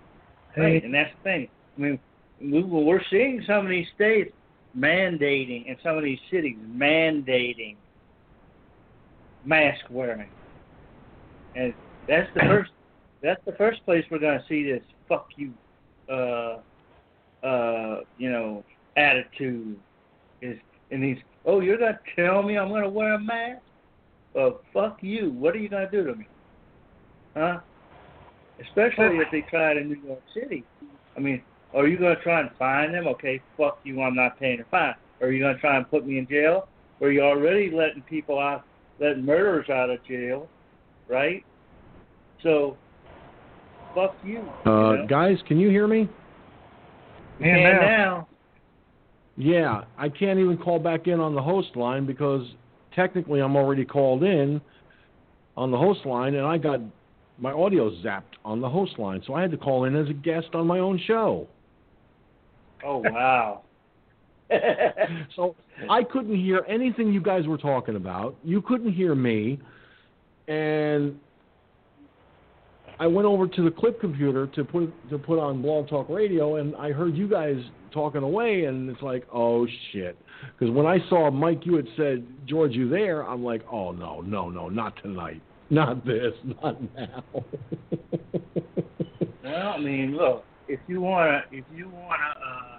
Right, 0.57 0.83
and 0.83 0.93
that's 0.93 1.11
the 1.17 1.23
thing. 1.23 1.47
I 1.77 1.81
mean, 1.81 1.99
we, 2.41 2.61
we're 2.61 3.01
seeing 3.09 3.41
some 3.47 3.65
of 3.65 3.69
these 3.69 3.87
states 3.95 4.31
mandating, 4.77 5.69
and 5.69 5.77
some 5.81 5.97
of 5.97 6.03
these 6.03 6.19
cities 6.29 6.57
mandating 6.69 7.75
mask 9.45 9.85
wearing, 9.89 10.29
and 11.55 11.73
that's 12.07 12.29
the 12.33 12.41
first. 12.41 12.71
That's 13.21 13.41
the 13.45 13.51
first 13.57 13.83
place 13.83 14.05
we're 14.09 14.19
going 14.19 14.39
to 14.39 14.45
see 14.47 14.63
this 14.63 14.81
"fuck 15.09 15.27
you," 15.35 15.53
uh, 16.09 16.59
uh, 17.45 17.99
you 18.17 18.31
know, 18.31 18.63
attitude 18.95 19.77
is 20.41 20.57
in 20.91 21.01
these. 21.01 21.17
Oh, 21.45 21.59
you're 21.59 21.77
going 21.77 21.93
to 21.93 22.21
tell 22.21 22.43
me 22.43 22.57
I'm 22.57 22.69
going 22.69 22.83
to 22.83 22.89
wear 22.89 23.15
a 23.15 23.19
mask? 23.19 23.61
Well, 24.33 24.61
fuck 24.73 24.99
you. 25.01 25.31
What 25.31 25.55
are 25.55 25.59
you 25.59 25.67
going 25.67 25.89
to 25.89 25.91
do 25.91 26.05
to 26.09 26.15
me? 26.15 26.27
Huh? 27.35 27.59
Especially 28.61 29.17
if 29.17 29.31
they 29.31 29.41
try 29.41 29.71
it 29.71 29.77
in 29.77 29.87
New 29.87 30.01
York 30.05 30.21
City. 30.33 30.63
I 31.15 31.19
mean, 31.19 31.41
are 31.73 31.87
you 31.87 31.97
going 31.97 32.15
to 32.15 32.21
try 32.21 32.41
and 32.41 32.49
fine 32.57 32.91
them? 32.91 33.07
Okay, 33.07 33.41
fuck 33.57 33.79
you, 33.83 34.01
I'm 34.01 34.15
not 34.15 34.39
paying 34.39 34.59
a 34.59 34.65
fine. 34.65 34.95
Are 35.21 35.31
you 35.31 35.39
going 35.39 35.55
to 35.55 35.61
try 35.61 35.77
and 35.77 35.89
put 35.89 36.05
me 36.05 36.17
in 36.17 36.27
jail? 36.27 36.67
Or 36.99 37.07
are 37.07 37.11
you 37.11 37.21
already 37.21 37.71
letting 37.71 38.01
people 38.03 38.39
out, 38.39 38.65
letting 38.99 39.25
murderers 39.25 39.69
out 39.69 39.89
of 39.89 40.03
jail, 40.05 40.47
right? 41.07 41.43
So, 42.43 42.77
fuck 43.95 44.15
you. 44.23 44.39
Uh, 44.65 44.91
you 44.91 44.97
know? 44.97 45.05
guys, 45.07 45.37
can 45.47 45.59
you 45.59 45.69
hear 45.69 45.87
me? 45.87 46.09
You 47.39 47.45
And 47.51 47.63
now- 47.63 47.79
now. 47.79 48.27
Yeah, 49.37 49.83
I 49.97 50.09
can't 50.09 50.37
even 50.37 50.57
call 50.57 50.79
back 50.79 51.07
in 51.07 51.21
on 51.21 51.33
the 51.33 51.41
host 51.41 51.77
line 51.77 52.05
because 52.05 52.45
technically 52.93 53.39
I'm 53.39 53.55
already 53.55 53.85
called 53.85 54.23
in 54.23 54.59
on 55.55 55.71
the 55.71 55.77
host 55.77 56.05
line, 56.05 56.35
and 56.35 56.45
I 56.45 56.57
got 56.57 56.81
my 57.37 57.53
audio 57.53 57.89
zapped 58.03 58.35
on 58.43 58.59
the 58.59 58.67
host 58.67 58.99
line, 58.99 59.23
so 59.25 59.33
I 59.33 59.41
had 59.41 59.51
to 59.51 59.57
call 59.57 59.85
in 59.85 59.95
as 59.95 60.09
a 60.09 60.13
guest 60.13 60.47
on 60.53 60.67
my 60.67 60.79
own 60.79 60.99
show. 61.07 61.47
Oh, 62.83 62.97
wow. 62.97 63.61
So 65.35 65.55
I 65.89 66.03
couldn't 66.03 66.35
hear 66.35 66.65
anything 66.67 67.13
you 67.13 67.21
guys 67.21 67.47
were 67.47 67.57
talking 67.57 67.95
about. 67.95 68.35
You 68.43 68.61
couldn't 68.61 68.93
hear 68.93 69.15
me, 69.15 69.59
and 70.47 71.17
I 72.99 73.07
went 73.07 73.25
over 73.25 73.47
to 73.47 73.63
the 73.63 73.71
clip 73.71 74.01
computer 74.01 74.47
to 74.47 74.63
put 74.63 74.91
to 75.09 75.17
put 75.17 75.39
on 75.39 75.61
Blog 75.61 75.87
Talk 75.87 76.09
Radio, 76.09 76.57
and 76.57 76.75
I 76.75 76.91
heard 76.91 77.15
you 77.15 77.29
guys 77.29 77.55
talking 77.93 78.23
away, 78.23 78.65
and 78.65 78.89
it's 78.89 79.01
like, 79.01 79.25
oh 79.33 79.67
shit. 79.91 80.17
Because 80.57 80.73
when 80.73 80.85
I 80.85 80.97
saw 81.09 81.29
Mike, 81.31 81.65
you 81.65 81.75
had 81.75 81.87
said, 81.97 82.25
George, 82.45 82.73
you 82.73 82.89
there? 82.89 83.21
I'm 83.27 83.43
like, 83.43 83.61
oh 83.71 83.91
no, 83.91 84.21
no, 84.21 84.49
no, 84.49 84.67
not 84.69 85.01
tonight, 85.01 85.41
not 85.69 86.05
this, 86.05 86.33
not 86.63 86.81
now. 86.95 87.23
Well, 89.43 89.67
I 89.67 89.79
mean, 89.79 90.15
look, 90.15 90.43
if 90.67 90.79
you 90.87 91.01
wanna, 91.01 91.43
if 91.51 91.65
you 91.73 91.89
wanna 91.89 92.35
uh, 92.45 92.78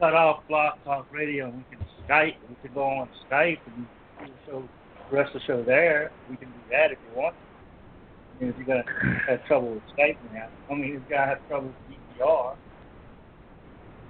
cut 0.00 0.14
off 0.14 0.42
Blog 0.48 0.78
Talk 0.84 1.06
Radio, 1.12 1.46
and 1.46 1.58
we 1.58 1.76
can 1.76 1.86
Skype. 2.08 2.34
We 2.48 2.56
can 2.62 2.74
go 2.74 2.82
on 2.82 3.08
Skype 3.30 3.58
and 3.66 3.86
do 4.18 4.26
the 4.26 4.50
show, 4.50 4.68
the 5.10 5.16
rest 5.16 5.34
of 5.34 5.42
the 5.42 5.46
show 5.46 5.62
there. 5.62 6.10
We 6.28 6.36
can 6.36 6.48
do 6.48 6.54
that 6.70 6.90
if 6.90 6.98
you 7.08 7.20
want. 7.20 7.36
I 7.36 8.44
mean, 8.44 8.52
if 8.52 8.56
you're 8.56 8.66
gonna 8.66 9.20
have 9.28 9.44
trouble 9.46 9.74
with 9.74 9.82
Skype 9.96 10.16
now, 10.32 10.48
I 10.70 10.74
mean, 10.74 10.88
you're 10.88 11.00
gonna 11.00 11.26
have 11.26 11.46
trouble 11.48 11.68
with 11.68 11.98
BTR. 12.18 12.56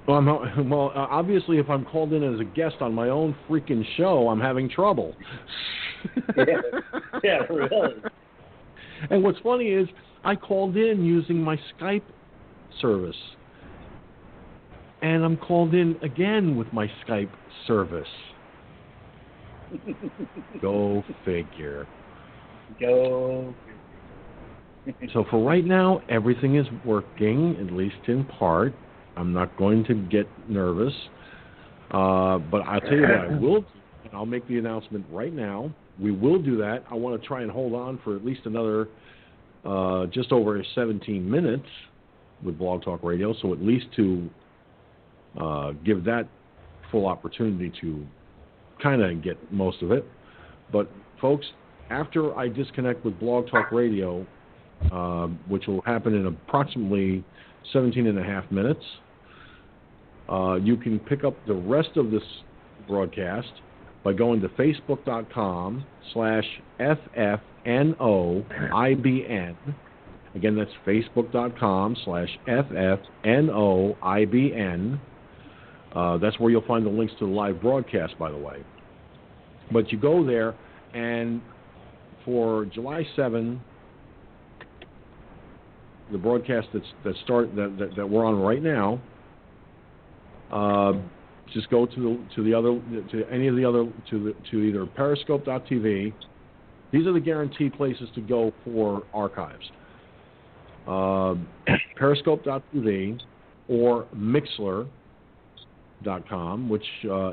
well, 0.06 0.16
I'm, 0.16 0.70
well, 0.70 0.92
uh, 0.94 1.08
obviously, 1.10 1.58
if 1.58 1.68
I'm 1.68 1.84
called 1.84 2.12
in 2.12 2.22
as 2.22 2.40
a 2.40 2.44
guest 2.44 2.76
on 2.80 2.94
my 2.94 3.08
own 3.08 3.34
freaking 3.48 3.84
show, 3.96 4.28
I'm 4.28 4.40
having 4.40 4.70
trouble. 4.70 5.14
Yeah, 6.34 6.54
yeah, 7.22 7.38
really. 7.50 7.96
And 9.10 9.22
what's 9.22 9.38
funny 9.40 9.66
is 9.66 9.86
I 10.24 10.34
called 10.34 10.74
in 10.78 11.04
using 11.04 11.42
my 11.42 11.60
Skype 11.78 12.00
service. 12.80 13.16
And 15.02 15.24
I'm 15.24 15.36
called 15.36 15.74
in 15.74 15.96
again 16.02 16.56
with 16.56 16.72
my 16.72 16.90
Skype 17.06 17.30
service. 17.66 18.06
Go 20.60 21.02
figure. 21.24 21.86
Go. 22.78 23.54
So 25.12 25.24
for 25.30 25.44
right 25.44 25.64
now, 25.64 26.00
everything 26.08 26.56
is 26.56 26.66
working, 26.84 27.56
at 27.60 27.72
least 27.72 27.96
in 28.08 28.24
part. 28.24 28.74
I'm 29.16 29.32
not 29.32 29.56
going 29.56 29.84
to 29.84 29.94
get 29.94 30.26
nervous. 30.48 30.94
Uh, 31.90 32.38
but 32.38 32.62
I'll 32.62 32.80
tell 32.80 32.92
you 32.92 33.02
what 33.02 33.10
I 33.10 33.26
will 33.40 33.60
do, 33.60 33.66
and 34.04 34.14
I'll 34.14 34.26
make 34.26 34.46
the 34.48 34.58
announcement 34.58 35.04
right 35.10 35.32
now. 35.32 35.72
We 36.00 36.12
will 36.12 36.40
do 36.40 36.56
that. 36.58 36.84
I 36.90 36.94
want 36.94 37.20
to 37.20 37.26
try 37.26 37.42
and 37.42 37.50
hold 37.50 37.74
on 37.74 38.00
for 38.04 38.16
at 38.16 38.24
least 38.24 38.42
another 38.44 38.88
uh, 39.64 40.06
just 40.06 40.32
over 40.32 40.62
17 40.74 41.28
minutes 41.28 41.66
with 42.42 42.58
Blog 42.58 42.82
Talk 42.82 43.02
Radio, 43.02 43.34
so 43.42 43.52
at 43.52 43.60
least 43.60 43.86
to 43.96 44.30
uh, 45.38 45.72
give 45.84 46.04
that 46.04 46.28
full 46.90 47.06
opportunity 47.06 47.72
to 47.80 48.06
kind 48.82 49.02
of 49.02 49.22
get 49.22 49.36
most 49.52 49.82
of 49.82 49.92
it. 49.92 50.04
But 50.72 50.90
folks, 51.20 51.46
after 51.90 52.36
I 52.36 52.48
disconnect 52.48 53.04
with 53.04 53.18
Blog 53.18 53.48
Talk 53.50 53.72
Radio, 53.72 54.26
uh, 54.90 55.26
which 55.48 55.66
will 55.66 55.82
happen 55.82 56.14
in 56.14 56.26
approximately 56.26 57.24
17 57.72 58.06
and 58.06 58.18
a 58.18 58.22
half 58.22 58.50
minutes, 58.50 58.84
uh, 60.30 60.54
you 60.54 60.76
can 60.76 60.98
pick 61.00 61.24
up 61.24 61.34
the 61.46 61.54
rest 61.54 61.96
of 61.96 62.10
this 62.10 62.22
broadcast 62.88 63.52
by 64.02 64.12
going 64.12 64.40
to 64.40 64.48
facebook.com 64.48 65.84
slash 66.12 66.44
ffnoibn. 66.80 67.44
Again, 70.34 70.56
that's 70.56 70.70
facebook.com 70.86 71.96
slash 72.04 72.38
ffnoibn. 72.46 73.90
Uh, 75.94 76.18
that's 76.18 76.38
where 76.38 76.50
you'll 76.50 76.66
find 76.66 76.86
the 76.86 76.90
links 76.90 77.12
to 77.18 77.26
the 77.26 77.32
live 77.32 77.60
broadcast, 77.60 78.18
by 78.18 78.30
the 78.30 78.36
way. 78.36 78.64
But 79.72 79.90
you 79.90 79.98
go 79.98 80.24
there, 80.24 80.54
and 80.94 81.40
for 82.24 82.66
July 82.66 83.06
7, 83.16 83.60
the 86.12 86.18
broadcast 86.18 86.68
that's 86.72 86.86
that 87.04 87.14
start 87.24 87.54
that, 87.54 87.76
that, 87.78 87.96
that 87.96 88.08
we're 88.08 88.24
on 88.24 88.38
right 88.40 88.62
now, 88.62 89.00
uh, 90.50 90.92
just 91.52 91.70
go 91.70 91.86
to 91.86 91.94
the 91.94 92.34
to 92.34 92.44
the 92.44 92.54
other 92.54 92.80
to 93.10 93.24
any 93.30 93.48
of 93.48 93.56
the 93.56 93.64
other 93.64 93.84
to 94.10 94.24
the 94.24 94.34
to 94.50 94.58
either 94.58 94.86
Periscope.tv. 94.86 96.12
These 96.92 97.06
are 97.06 97.12
the 97.12 97.20
guaranteed 97.20 97.74
places 97.74 98.08
to 98.16 98.20
go 98.20 98.52
for 98.64 99.04
archives. 99.14 99.70
Uh, 100.88 101.36
Periscope.tv 101.96 103.20
or 103.68 104.06
Mixlr.com, 106.04 106.68
which 106.68 106.84
uh, 107.04 107.32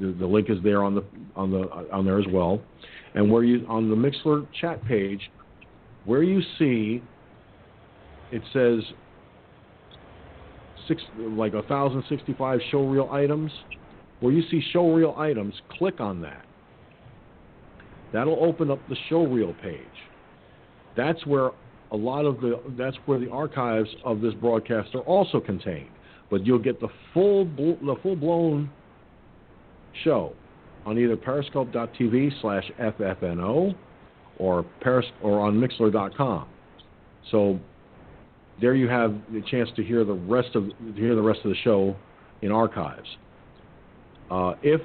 the, 0.00 0.14
the 0.18 0.26
link 0.26 0.50
is 0.50 0.58
there 0.62 0.82
on 0.82 0.94
the 0.94 1.04
on 1.36 1.50
the 1.50 1.68
on 1.92 2.04
there 2.04 2.18
as 2.18 2.26
well, 2.32 2.60
and 3.14 3.30
where 3.30 3.44
you 3.44 3.66
on 3.68 3.88
the 3.90 3.96
Mixlr 3.96 4.46
chat 4.60 4.84
page, 4.84 5.30
where 6.04 6.22
you 6.22 6.40
see 6.58 7.02
it 8.32 8.42
says 8.52 8.80
six 10.86 11.02
like 11.18 11.54
a 11.54 11.62
thousand 11.62 12.04
sixty 12.08 12.34
five 12.34 12.60
show 12.70 12.86
reel 12.86 13.08
items. 13.10 13.50
Where 14.20 14.32
you 14.32 14.42
see 14.50 14.62
show 14.72 14.92
reel 14.92 15.14
items, 15.16 15.54
click 15.78 15.98
on 15.98 16.20
that. 16.20 16.44
That'll 18.12 18.44
open 18.44 18.70
up 18.70 18.78
the 18.88 18.96
show 19.08 19.24
reel 19.24 19.54
page. 19.62 19.80
That's 20.94 21.24
where 21.24 21.52
a 21.92 21.96
lot 21.96 22.26
of 22.26 22.40
the 22.40 22.60
that's 22.76 22.96
where 23.06 23.18
the 23.18 23.30
archives 23.30 23.88
of 24.04 24.20
this 24.20 24.34
broadcast 24.34 24.94
are 24.94 25.00
also 25.00 25.40
contained. 25.40 25.88
But 26.30 26.46
you'll 26.46 26.58
get 26.58 26.80
the 26.80 26.88
full 27.12 27.44
the 27.44 27.96
full 28.02 28.16
blown 28.16 28.70
show 30.04 30.32
on 30.86 30.98
either 30.98 31.16
periscope.tv 31.16 32.40
slash 32.40 32.70
ffno 32.80 33.74
or 34.38 34.64
peris 34.80 35.04
or 35.22 35.40
on 35.40 35.54
mixlr.com. 35.54 36.46
So 37.30 37.58
there 38.60 38.74
you 38.74 38.88
have 38.88 39.14
the 39.32 39.42
chance 39.50 39.68
to 39.76 39.82
hear 39.82 40.04
the 40.04 40.14
rest 40.14 40.54
of 40.54 40.64
hear 40.94 41.14
the 41.14 41.22
rest 41.22 41.40
of 41.44 41.50
the 41.50 41.56
show 41.62 41.96
in 42.42 42.52
archives. 42.52 43.08
Uh, 44.30 44.54
if 44.62 44.80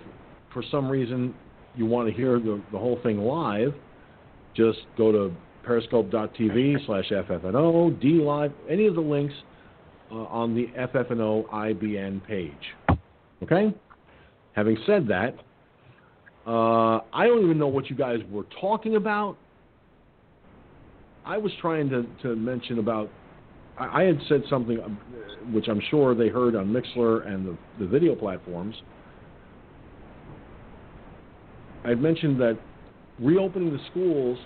for 0.54 0.64
some 0.72 0.90
reason 0.90 1.34
you 1.76 1.86
want 1.86 2.08
to 2.08 2.14
hear 2.14 2.40
the, 2.40 2.62
the 2.72 2.78
whole 2.78 3.00
thing 3.04 3.20
live, 3.20 3.74
just 4.56 4.80
go 4.98 5.12
to 5.12 5.34
periscope.tv 5.64 6.86
slash 6.86 7.10
ffno, 7.10 8.24
live 8.24 8.52
any 8.70 8.88
of 8.88 8.96
the 8.96 9.02
links 9.02 9.34
uh, 10.12 10.16
on 10.16 10.56
the 10.56 10.68
FFNO 10.78 11.50
IBN 11.50 12.26
page. 12.26 12.54
Okay? 13.44 13.74
Having 14.54 14.78
said 14.86 15.08
that, 15.08 15.36
uh, 16.48 17.02
I 17.12 17.26
don't 17.28 17.44
even 17.44 17.58
know 17.58 17.68
what 17.68 17.90
you 17.90 17.96
guys 17.96 18.20
were 18.30 18.46
talking 18.62 18.96
about. 18.96 19.38
I 21.26 21.38
was 21.38 21.52
trying 21.60 21.90
to, 21.90 22.06
to 22.22 22.36
mention 22.36 22.80
about, 22.80 23.10
I, 23.80 24.02
I 24.02 24.04
had 24.04 24.20
said 24.30 24.44
something 24.50 24.80
um, 24.80 25.00
which 25.52 25.68
I'm 25.68 25.82
sure 25.90 26.14
they 26.16 26.30
heard 26.30 26.56
on 26.56 26.68
Mixlr 26.68 27.28
and 27.28 27.48
the, 27.48 27.58
the 27.80 27.88
video 27.88 28.16
platforms 28.16 28.76
I 31.86 31.90
had 31.90 32.02
mentioned 32.02 32.42
that 32.42 32.58
reopening 33.20 33.72
the 33.72 33.80
schools, 33.92 34.40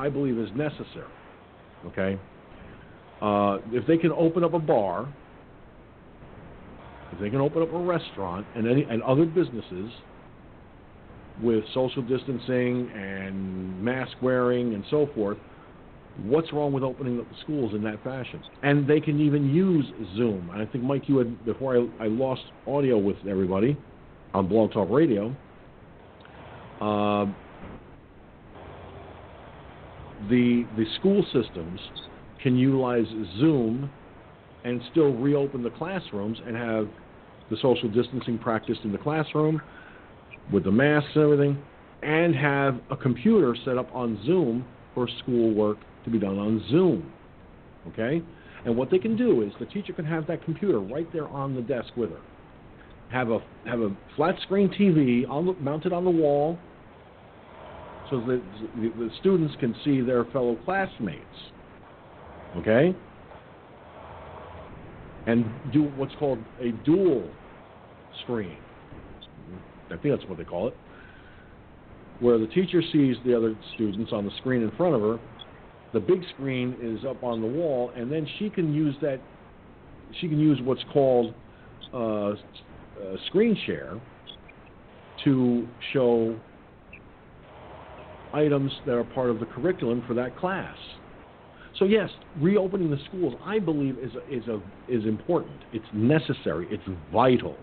I 0.00 0.08
believe, 0.08 0.36
is 0.36 0.50
necessary. 0.56 1.06
Okay? 1.86 2.18
Uh, 3.20 3.58
if 3.72 3.86
they 3.86 3.96
can 3.96 4.12
open 4.12 4.44
up 4.44 4.54
a 4.54 4.58
bar, 4.58 5.12
if 7.12 7.20
they 7.20 7.30
can 7.30 7.40
open 7.40 7.62
up 7.62 7.72
a 7.72 7.78
restaurant 7.78 8.46
and 8.54 8.68
any 8.68 8.84
and 8.84 9.02
other 9.02 9.24
businesses 9.24 9.90
with 11.42 11.64
social 11.72 12.02
distancing 12.02 12.90
and 12.94 13.82
mask 13.82 14.12
wearing 14.20 14.74
and 14.74 14.84
so 14.90 15.08
forth, 15.14 15.38
what's 16.24 16.52
wrong 16.52 16.72
with 16.72 16.82
opening 16.82 17.18
up 17.18 17.28
the 17.28 17.36
schools 17.42 17.74
in 17.74 17.82
that 17.82 18.02
fashion? 18.04 18.42
And 18.62 18.88
they 18.88 19.00
can 19.00 19.20
even 19.20 19.52
use 19.52 19.86
Zoom. 20.16 20.50
And 20.52 20.62
I 20.62 20.66
think 20.66 20.84
Mike, 20.84 21.08
you 21.08 21.18
had 21.18 21.44
before 21.44 21.76
I, 21.76 22.04
I 22.04 22.06
lost 22.06 22.42
audio 22.66 22.98
with 22.98 23.16
everybody 23.28 23.76
on 24.34 24.48
Blog 24.48 24.72
Talk 24.72 24.88
Radio 24.90 25.34
uh, 26.80 27.26
the 30.28 30.64
the 30.76 30.84
school 30.98 31.24
systems 31.32 31.80
can 32.42 32.56
utilize 32.56 33.06
Zoom 33.38 33.90
and 34.64 34.80
still 34.90 35.12
reopen 35.14 35.62
the 35.62 35.70
classrooms 35.70 36.38
and 36.46 36.56
have 36.56 36.88
the 37.50 37.56
social 37.62 37.88
distancing 37.88 38.38
practiced 38.38 38.80
in 38.84 38.92
the 38.92 38.98
classroom 38.98 39.60
with 40.52 40.64
the 40.64 40.70
masks 40.70 41.10
and 41.14 41.24
everything, 41.24 41.62
and 42.02 42.34
have 42.34 42.80
a 42.90 42.96
computer 42.96 43.56
set 43.64 43.76
up 43.76 43.94
on 43.94 44.20
Zoom 44.24 44.64
for 44.94 45.08
school 45.22 45.52
work 45.54 45.78
to 46.04 46.10
be 46.10 46.18
done 46.18 46.38
on 46.38 46.64
Zoom. 46.70 47.12
Okay? 47.88 48.22
And 48.64 48.76
what 48.76 48.90
they 48.90 48.98
can 48.98 49.16
do 49.16 49.42
is 49.42 49.52
the 49.58 49.66
teacher 49.66 49.92
can 49.92 50.04
have 50.04 50.26
that 50.26 50.44
computer 50.44 50.80
right 50.80 51.10
there 51.12 51.28
on 51.28 51.54
the 51.54 51.62
desk 51.62 51.90
with 51.96 52.10
her. 52.10 52.20
Have 53.10 53.30
a 53.30 53.38
have 53.66 53.80
a 53.80 53.96
flat 54.16 54.34
screen 54.42 54.68
TV 54.68 55.28
on 55.28 55.46
the, 55.46 55.52
mounted 55.54 55.92
on 55.92 56.04
the 56.04 56.10
wall 56.10 56.58
so 58.10 58.20
that 58.20 58.42
the 58.76 59.10
students 59.20 59.54
can 59.60 59.74
see 59.84 60.00
their 60.00 60.24
fellow 60.26 60.56
classmates. 60.64 61.24
Okay? 62.56 62.94
And 65.26 65.44
do 65.72 65.84
what's 65.96 66.14
called 66.18 66.38
a 66.60 66.70
dual 66.84 67.28
screen. 68.22 68.56
I 69.86 69.96
think 69.96 70.14
that's 70.16 70.28
what 70.28 70.38
they 70.38 70.44
call 70.44 70.68
it. 70.68 70.76
Where 72.20 72.38
the 72.38 72.46
teacher 72.48 72.82
sees 72.92 73.16
the 73.24 73.36
other 73.36 73.54
students 73.74 74.12
on 74.12 74.24
the 74.24 74.32
screen 74.38 74.62
in 74.62 74.70
front 74.72 74.94
of 74.94 75.00
her, 75.02 75.18
the 75.92 76.00
big 76.00 76.22
screen 76.34 76.76
is 76.82 77.04
up 77.04 77.22
on 77.22 77.40
the 77.40 77.46
wall, 77.46 77.92
and 77.96 78.10
then 78.10 78.26
she 78.38 78.50
can 78.50 78.74
use 78.74 78.94
that. 79.00 79.20
She 80.20 80.28
can 80.28 80.38
use 80.38 80.58
what's 80.62 80.82
called 80.92 81.34
uh, 81.94 82.32
screen 83.28 83.56
share 83.66 83.98
to 85.24 85.66
show 85.92 86.38
items 88.32 88.70
that 88.86 88.94
are 88.94 89.04
part 89.04 89.30
of 89.30 89.40
the 89.40 89.46
curriculum 89.46 90.02
for 90.06 90.14
that 90.14 90.36
class. 90.38 90.76
So 91.78 91.84
yes, 91.84 92.10
reopening 92.40 92.90
the 92.90 92.98
schools, 93.06 93.34
I 93.44 93.58
believe, 93.58 93.98
is 93.98 94.10
a, 94.14 94.34
is 94.34 94.48
a, 94.48 94.60
is 94.88 95.04
important. 95.04 95.60
It's 95.72 95.86
necessary. 95.92 96.66
It's 96.70 96.82
vital. 97.12 97.56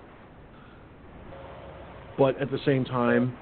But 2.18 2.40
at 2.42 2.50
the 2.50 2.60
same 2.66 2.86
time, 2.86 3.36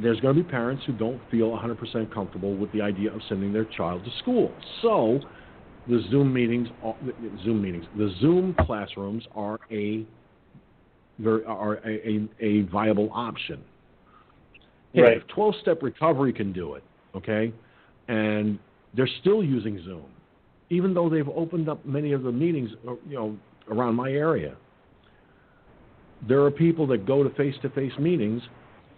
there's 0.00 0.18
going 0.20 0.34
to 0.34 0.42
be 0.42 0.48
parents 0.48 0.82
who 0.86 0.94
don't 0.94 1.20
feel 1.30 1.50
100% 1.50 2.12
comfortable 2.12 2.56
with 2.56 2.72
the 2.72 2.80
idea 2.80 3.12
of 3.12 3.20
sending 3.28 3.52
their 3.52 3.66
child 3.66 4.04
to 4.04 4.10
school. 4.18 4.50
So 4.80 5.20
the 5.88 6.02
Zoom 6.10 6.32
meetings, 6.32 6.68
Zoom 7.44 7.60
meetings, 7.60 7.84
the 7.96 8.14
Zoom 8.20 8.54
classrooms 8.60 9.24
are 9.34 9.58
a 9.70 10.06
are 11.46 11.74
a, 11.84 12.08
a, 12.08 12.28
a 12.40 12.62
viable 12.62 13.10
option. 13.12 13.62
Right. 14.94 15.18
if 15.18 15.26
12 15.28 15.54
step 15.62 15.82
recovery 15.82 16.32
can 16.32 16.52
do 16.52 16.74
it, 16.74 16.82
okay, 17.14 17.52
and 18.08 18.58
they're 18.94 19.08
still 19.20 19.42
using 19.42 19.82
Zoom, 19.84 20.06
even 20.70 20.94
though 20.94 21.08
they've 21.08 21.28
opened 21.28 21.68
up 21.68 21.84
many 21.84 22.12
of 22.12 22.22
the 22.22 22.32
meetings, 22.32 22.70
uh, 22.86 22.94
you 23.08 23.16
know, 23.16 23.36
around 23.70 23.94
my 23.94 24.10
area. 24.10 24.56
There 26.28 26.42
are 26.44 26.50
people 26.50 26.86
that 26.88 27.06
go 27.06 27.22
to 27.22 27.30
face 27.30 27.54
to 27.62 27.70
face 27.70 27.92
meetings 27.98 28.42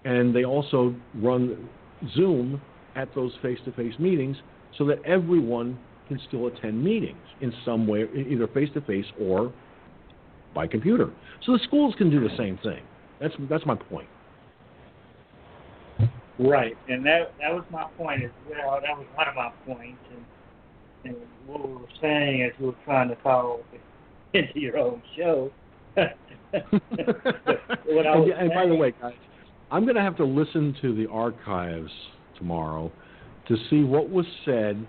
and 0.05 0.34
they 0.34 0.44
also 0.44 0.94
run 1.14 1.68
Zoom 2.14 2.60
at 2.97 3.14
those 3.14 3.32
face 3.42 3.58
to 3.64 3.73
face 3.73 3.94
meetings 3.98 4.36
so 4.76 4.84
that 4.86 5.02
everyone 5.05 5.78
can 6.08 6.20
still 6.28 6.47
attend 6.47 6.82
meetings 6.82 7.16
in 7.40 7.52
some 7.64 7.86
way, 7.86 8.05
either 8.14 8.47
face 8.48 8.68
to 8.74 8.81
face 8.82 9.06
or 9.20 9.52
by 10.55 10.66
computer. 10.66 11.10
So 11.44 11.52
the 11.52 11.60
schools 11.64 11.94
can 11.97 12.10
do 12.10 12.20
the 12.20 12.34
same 12.36 12.58
thing. 12.62 12.82
That's, 13.20 13.34
that's 13.48 13.64
my 13.64 13.74
point. 13.74 14.08
Right, 16.38 16.76
and 16.88 17.06
that 17.06 17.32
that 17.40 17.54
was 17.54 17.64
my 17.70 17.84
point 17.96 18.24
as 18.24 18.30
well. 18.48 18.80
That 18.80 18.98
was 18.98 19.06
one 19.14 19.28
of 19.28 19.36
my 19.36 19.52
points, 19.66 20.00
and 20.10 20.24
and 21.04 21.16
what 21.46 21.66
we 21.66 21.74
were 21.74 21.88
saying 22.00 22.42
as 22.42 22.50
we 22.58 22.66
were 22.66 22.74
trying 22.84 23.08
to 23.08 23.16
call 23.16 23.60
into 24.34 24.58
your 24.58 24.78
own 24.78 25.02
show. 25.16 25.50
what 25.94 26.06
I 28.06 28.14
and, 28.14 28.32
and 28.32 28.50
by 28.52 28.66
the 28.66 28.74
way, 28.74 28.92
guys, 29.00 29.12
I'm 29.70 29.84
going 29.84 29.94
to 29.94 30.02
have 30.02 30.16
to 30.16 30.24
listen 30.24 30.76
to 30.82 30.94
the 30.94 31.08
archives 31.08 31.90
tomorrow 32.36 32.90
to 33.46 33.56
see 33.70 33.82
what 33.82 34.10
was 34.10 34.26
said 34.44 34.84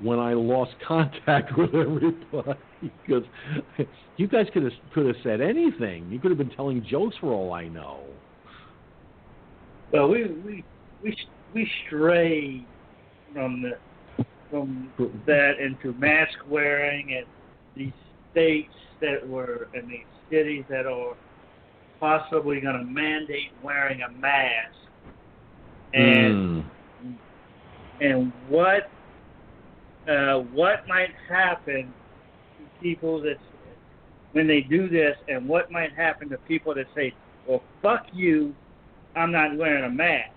when 0.00 0.18
I 0.18 0.34
lost 0.34 0.72
contact 0.86 1.50
with 1.58 1.74
everybody 1.74 2.58
because 2.80 3.24
you 4.16 4.28
guys 4.28 4.46
could 4.52 4.62
have 4.62 4.72
could 4.92 5.06
have 5.06 5.16
said 5.24 5.40
anything. 5.40 6.08
You 6.10 6.20
could 6.20 6.30
have 6.30 6.38
been 6.38 6.50
telling 6.50 6.86
jokes 6.88 7.16
for 7.20 7.32
all 7.32 7.52
I 7.52 7.66
know. 7.66 8.04
Well, 9.92 10.08
we 10.08 10.26
we 10.44 10.64
we 11.04 11.16
we 11.52 11.70
strayed 11.86 12.64
from 13.32 13.62
the 13.62 14.24
from 14.50 14.90
that 15.26 15.60
into 15.60 15.92
mask 15.98 16.38
wearing 16.48 17.14
and 17.14 17.26
these 17.76 17.92
states 18.32 18.74
that 19.00 19.26
were 19.28 19.68
and 19.74 19.88
these 19.88 20.06
cities 20.30 20.64
that 20.68 20.86
are 20.86 21.14
possibly 22.00 22.60
going 22.60 22.76
to 22.76 22.84
mandate 22.84 23.52
wearing 23.62 24.02
a 24.02 24.10
mask 24.12 24.74
and 25.92 26.64
mm. 27.04 27.16
and 28.00 28.32
what 28.48 28.90
uh, 30.08 30.40
what 30.52 30.86
might 30.88 31.10
happen 31.28 31.92
to 32.58 32.82
people 32.82 33.20
that 33.20 33.36
when 34.32 34.46
they 34.48 34.60
do 34.60 34.88
this 34.88 35.16
and 35.28 35.48
what 35.48 35.70
might 35.70 35.94
happen 35.94 36.28
to 36.28 36.36
people 36.38 36.74
that 36.74 36.86
say, 36.94 37.14
well, 37.46 37.62
fuck 37.80 38.06
you, 38.12 38.54
I'm 39.14 39.30
not 39.30 39.56
wearing 39.56 39.84
a 39.84 39.90
mask. 39.90 40.33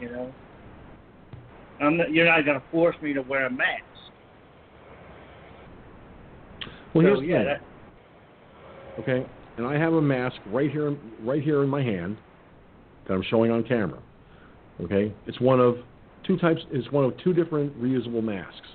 You 0.00 0.10
know, 0.10 0.32
I'm 1.80 1.96
not, 1.98 2.10
you're 2.10 2.26
not 2.26 2.44
going 2.44 2.58
to 2.58 2.66
force 2.70 2.96
me 3.02 3.12
to 3.12 3.20
wear 3.20 3.46
a 3.46 3.50
mask. 3.50 3.84
Well, 6.94 7.04
so, 7.04 7.20
here's 7.20 7.22
yeah, 7.22 7.44
that, 7.44 7.60
okay, 8.98 9.26
and 9.58 9.66
I 9.66 9.78
have 9.78 9.92
a 9.92 10.02
mask 10.02 10.36
right 10.46 10.70
here, 10.70 10.96
right 11.22 11.42
here 11.42 11.62
in 11.62 11.68
my 11.68 11.82
hand 11.82 12.16
that 13.06 13.14
I'm 13.14 13.22
showing 13.30 13.50
on 13.50 13.62
camera. 13.62 14.00
Okay, 14.80 15.12
it's 15.26 15.40
one 15.40 15.60
of 15.60 15.76
two 16.26 16.38
types. 16.38 16.60
It's 16.70 16.90
one 16.90 17.04
of 17.04 17.12
two 17.18 17.32
different 17.34 17.78
reusable 17.80 18.22
masks. 18.22 18.66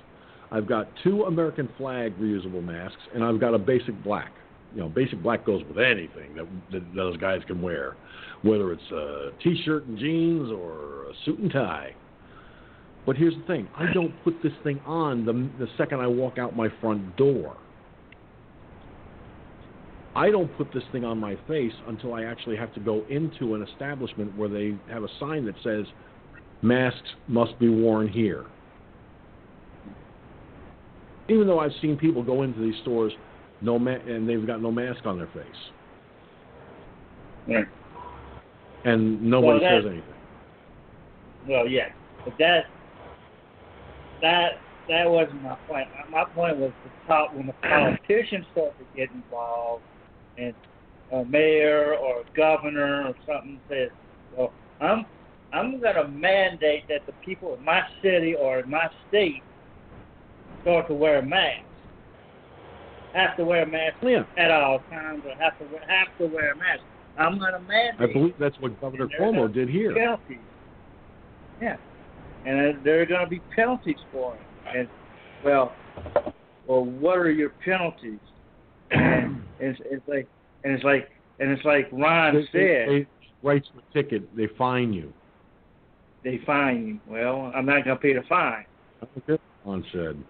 I've 0.50 0.68
got 0.68 0.88
two 1.02 1.24
American 1.24 1.68
flag 1.76 2.16
reusable 2.18 2.62
masks, 2.62 3.02
and 3.14 3.24
I've 3.24 3.40
got 3.40 3.52
a 3.52 3.58
basic 3.58 4.02
black. 4.04 4.32
You 4.76 4.82
know, 4.82 4.90
basic 4.90 5.22
black 5.22 5.46
goes 5.46 5.62
with 5.66 5.78
anything 5.78 6.34
that, 6.36 6.46
that 6.70 6.94
those 6.94 7.16
guys 7.16 7.40
can 7.46 7.62
wear, 7.62 7.96
whether 8.42 8.72
it's 8.72 8.90
a 8.92 9.30
t-shirt 9.42 9.86
and 9.86 9.98
jeans 9.98 10.52
or 10.52 11.04
a 11.04 11.12
suit 11.24 11.38
and 11.38 11.50
tie. 11.50 11.94
But 13.06 13.16
here's 13.16 13.34
the 13.34 13.46
thing: 13.46 13.68
I 13.74 13.90
don't 13.94 14.12
put 14.22 14.34
this 14.42 14.52
thing 14.62 14.78
on 14.84 15.24
the 15.24 15.32
the 15.58 15.66
second 15.78 16.00
I 16.00 16.06
walk 16.06 16.36
out 16.36 16.54
my 16.54 16.68
front 16.82 17.16
door. 17.16 17.56
I 20.14 20.30
don't 20.30 20.54
put 20.58 20.70
this 20.74 20.82
thing 20.92 21.04
on 21.04 21.18
my 21.18 21.38
face 21.48 21.72
until 21.88 22.12
I 22.12 22.24
actually 22.24 22.56
have 22.56 22.74
to 22.74 22.80
go 22.80 23.02
into 23.08 23.54
an 23.54 23.62
establishment 23.62 24.36
where 24.36 24.50
they 24.50 24.76
have 24.90 25.04
a 25.04 25.08
sign 25.18 25.46
that 25.46 25.54
says 25.64 25.86
masks 26.60 27.08
must 27.28 27.58
be 27.58 27.70
worn 27.70 28.08
here. 28.08 28.44
Even 31.30 31.46
though 31.46 31.60
I've 31.60 31.72
seen 31.80 31.96
people 31.96 32.22
go 32.22 32.42
into 32.42 32.60
these 32.60 32.80
stores 32.82 33.12
no 33.60 33.78
ma- 33.78 33.90
and 33.92 34.28
they've 34.28 34.46
got 34.46 34.60
no 34.60 34.70
mask 34.70 35.04
on 35.06 35.18
their 35.18 35.28
face 35.28 35.44
yeah. 37.46 37.62
and 38.84 39.22
nobody 39.22 39.60
Well, 39.60 39.60
that- 39.60 39.82
says 39.82 39.90
anything. 39.90 40.12
Well, 41.48 41.68
yeah, 41.68 41.88
but 42.24 42.34
that 42.38 42.66
that 44.20 44.58
that 44.88 45.08
wasn't 45.08 45.42
my 45.42 45.54
point. 45.68 45.86
My 46.10 46.24
point 46.24 46.56
was 46.56 46.72
the 46.84 46.90
top 47.06 47.34
when 47.34 47.46
the 47.46 47.52
politicians 47.62 48.46
start 48.52 48.72
to 48.78 48.84
get 48.96 49.10
involved, 49.12 49.84
and 50.38 50.54
a 51.12 51.24
mayor 51.24 51.94
or 51.94 52.20
a 52.22 52.24
governor 52.36 53.06
or 53.06 53.14
something 53.26 53.60
says, 53.68 53.90
"Well, 54.36 54.52
I'm 54.80 55.06
I'm 55.52 55.80
going 55.80 55.94
to 55.94 56.08
mandate 56.08 56.88
that 56.88 57.06
the 57.06 57.12
people 57.24 57.54
in 57.54 57.64
my 57.64 57.82
city 58.02 58.34
or 58.34 58.58
in 58.60 58.68
my 58.68 58.88
state 59.08 59.42
start 60.62 60.88
to 60.88 60.94
wear 60.94 61.22
masks, 61.22 61.62
have 63.16 63.36
to 63.38 63.44
wear 63.44 63.62
a 63.62 63.66
mask 63.66 63.96
Yeah, 64.02 64.24
at 64.36 64.50
all 64.50 64.80
times, 64.90 65.22
or 65.24 65.34
have 65.42 65.58
to 65.58 65.64
wear, 65.72 65.82
have 65.88 66.08
to 66.18 66.26
wear 66.26 66.52
a 66.52 66.56
mask. 66.56 66.82
I'm 67.18 67.38
going 67.38 67.52
to 67.52 67.60
mandate." 67.60 68.10
I 68.10 68.12
believe 68.12 68.34
that's 68.38 68.56
what 68.60 68.78
Governor 68.80 69.08
Cuomo 69.18 69.52
did 69.52 69.68
here. 69.68 69.94
penalties. 69.94 70.38
Yeah, 71.60 71.76
and 72.44 72.84
there 72.84 73.00
are 73.00 73.06
going 73.06 73.24
to 73.24 73.30
be 73.30 73.40
penalties 73.54 73.96
for 74.12 74.34
it. 74.34 74.40
And 74.78 74.88
well, 75.44 75.72
well, 76.66 76.84
what 76.84 77.16
are 77.18 77.30
your 77.30 77.50
penalties? 77.64 78.18
And 78.90 79.42
it's, 79.58 79.80
it's 79.86 80.06
like, 80.06 80.28
and 80.64 80.74
it's 80.74 80.84
like, 80.84 81.08
and 81.40 81.50
it's 81.50 81.64
like 81.64 81.88
Ron 81.92 82.34
They, 82.34 82.42
said, 82.52 82.88
they, 82.88 82.98
they 83.00 83.06
write 83.42 83.64
you 83.72 83.80
a 83.80 83.94
ticket, 83.94 84.36
they 84.36 84.48
fine 84.58 84.92
you. 84.92 85.10
they 86.22 86.40
fine 86.44 86.86
you. 86.86 87.00
Well, 87.10 87.50
I'm 87.54 87.64
not 87.64 87.84
going 87.84 87.96
to 87.96 88.02
pay 88.02 88.12
the 88.12 88.22
fine. 88.28 88.66
That's 89.00 89.10
what 89.26 89.40
Ron 89.64 89.82
said. 89.92 90.22